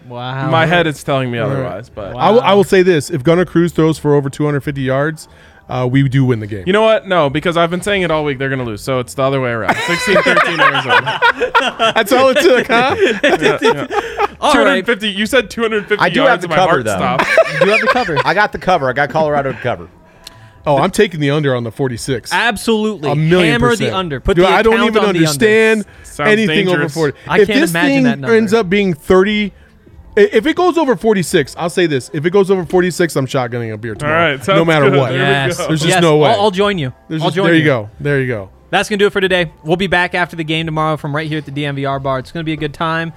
Wow. 0.06 0.50
My 0.50 0.66
head 0.66 0.86
is 0.86 1.02
telling 1.02 1.32
me 1.32 1.38
otherwise, 1.38 1.88
but 1.90 2.14
Wow. 2.14 2.20
I 2.20 2.30
will- 2.30 2.40
I 2.42 2.54
will 2.54 2.64
say 2.64 2.82
this: 2.82 3.10
if 3.10 3.24
Gunnar 3.24 3.44
Cruz 3.44 3.72
throws 3.72 3.98
for 3.98 4.14
over 4.14 4.30
250 4.30 4.80
yards, 4.80 5.26
uh, 5.68 5.88
we 5.90 6.08
do 6.08 6.24
win 6.24 6.38
the 6.38 6.46
game. 6.46 6.62
you 6.64 6.72
know 6.72 6.82
what? 6.82 7.08
No, 7.08 7.28
because 7.28 7.56
I've 7.56 7.70
been 7.70 7.80
saying 7.82 8.02
it 8.02 8.10
all 8.12 8.22
week. 8.24 8.38
They're 8.38 8.48
going 8.48 8.60
to 8.60 8.64
lose. 8.64 8.82
So 8.82 9.00
it's 9.00 9.14
the 9.14 9.22
other 9.24 9.40
way 9.40 9.50
around. 9.50 9.74
16 9.86 10.14
13 10.22 10.60
Arizona. 10.60 11.20
That's 11.92 12.12
all 12.12 12.28
it 12.28 12.38
took, 12.40 12.68
huh? 12.68 12.94
Yeah, 13.24 13.58
yeah. 13.60 13.86
All 14.40 14.54
right. 14.54 14.84
250. 14.86 15.08
You 15.08 15.26
said 15.26 15.50
250 15.50 16.00
I 16.00 16.08
do 16.08 16.20
yards 16.20 16.30
have 16.30 16.40
the 16.42 16.48
cover, 16.54 16.70
heart 16.70 16.84
though. 16.84 16.94
stopped. 16.96 17.26
You 17.54 17.60
do 17.64 17.70
have 17.70 17.80
the 17.80 17.88
cover. 17.88 18.16
I 18.24 18.32
got 18.34 18.52
the 18.52 18.58
cover. 18.58 18.88
I 18.88 18.92
got 18.92 19.10
Colorado 19.10 19.50
to 19.52 19.58
cover. 19.58 19.88
Oh, 20.66 20.78
I'm 20.78 20.90
taking 20.90 21.20
the 21.20 21.30
under 21.30 21.54
on 21.54 21.62
the 21.64 21.70
46. 21.70 22.32
Absolutely. 22.32 23.10
A 23.10 23.14
million 23.14 23.52
Hammer 23.52 23.70
percent. 23.70 23.90
the 23.90 23.96
under. 23.96 24.20
Put 24.20 24.36
Dude, 24.36 24.46
the 24.46 24.48
I 24.48 24.62
don't 24.62 24.82
even 24.86 25.02
understand 25.04 25.84
Sounds 26.02 26.28
anything 26.28 26.68
over 26.68 26.88
40. 26.88 27.16
I 27.28 27.40
if 27.40 27.46
can't 27.46 27.60
this 27.60 27.70
imagine 27.70 27.90
thing 27.94 28.02
that 28.04 28.18
number. 28.18 28.36
ends 28.36 28.52
up 28.52 28.68
being 28.68 28.92
30, 28.92 29.52
if 30.16 30.44
it 30.46 30.56
goes 30.56 30.76
over 30.76 30.96
46, 30.96 31.54
I'll 31.56 31.70
say 31.70 31.86
this: 31.86 32.10
if 32.12 32.24
it 32.26 32.30
goes 32.30 32.50
over 32.50 32.64
46, 32.64 33.14
I'm 33.16 33.26
shotgunning 33.26 33.72
a 33.72 33.76
beer 33.76 33.94
tomorrow. 33.94 34.36
right, 34.36 34.48
no 34.48 34.64
matter 34.64 34.90
good. 34.90 34.98
what. 34.98 35.12
Yes. 35.12 35.56
There's 35.58 35.80
just 35.80 35.84
Yes, 35.86 36.02
no 36.02 36.16
way. 36.18 36.30
I'll, 36.30 36.40
I'll 36.42 36.50
join 36.50 36.78
you. 36.78 36.92
There's 37.08 37.22
I'll 37.22 37.28
just- 37.28 37.36
join 37.36 37.46
there 37.46 37.54
you 37.54 37.64
go. 37.64 37.90
There 38.00 38.20
you 38.20 38.26
go. 38.26 38.50
That's 38.70 38.88
going 38.88 38.98
to 38.98 39.02
do 39.04 39.06
it 39.06 39.12
for 39.12 39.20
today. 39.20 39.52
We'll 39.62 39.76
be 39.76 39.86
back 39.86 40.16
after 40.16 40.34
the 40.34 40.42
game 40.42 40.66
tomorrow 40.66 40.96
from 40.96 41.14
right 41.14 41.28
here 41.28 41.38
at 41.38 41.44
the 41.46 41.52
DNVR 41.52 42.02
bar. 42.02 42.18
It's 42.18 42.32
going 42.32 42.42
to 42.42 42.44
be 42.44 42.52
a 42.52 42.56
good 42.56 42.74
time 42.74 43.12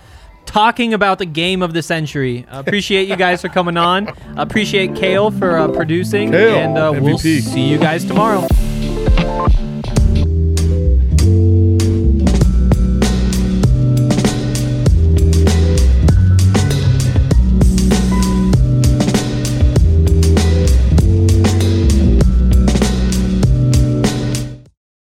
talking 0.45 0.93
about 0.93 1.19
the 1.19 1.25
game 1.25 1.61
of 1.61 1.73
the 1.73 1.81
century. 1.81 2.45
Uh, 2.49 2.59
appreciate 2.59 3.07
you 3.07 3.15
guys 3.15 3.41
for 3.41 3.49
coming 3.49 3.77
on. 3.77 4.13
appreciate 4.37 4.95
Kale 4.95 5.31
for 5.31 5.57
uh, 5.57 5.67
producing. 5.67 6.31
Kale, 6.31 6.57
and 6.57 6.77
uh, 6.77 6.91
we'll 7.01 7.17
see 7.17 7.61
you 7.61 7.77
guys 7.77 8.05
tomorrow. 8.05 8.47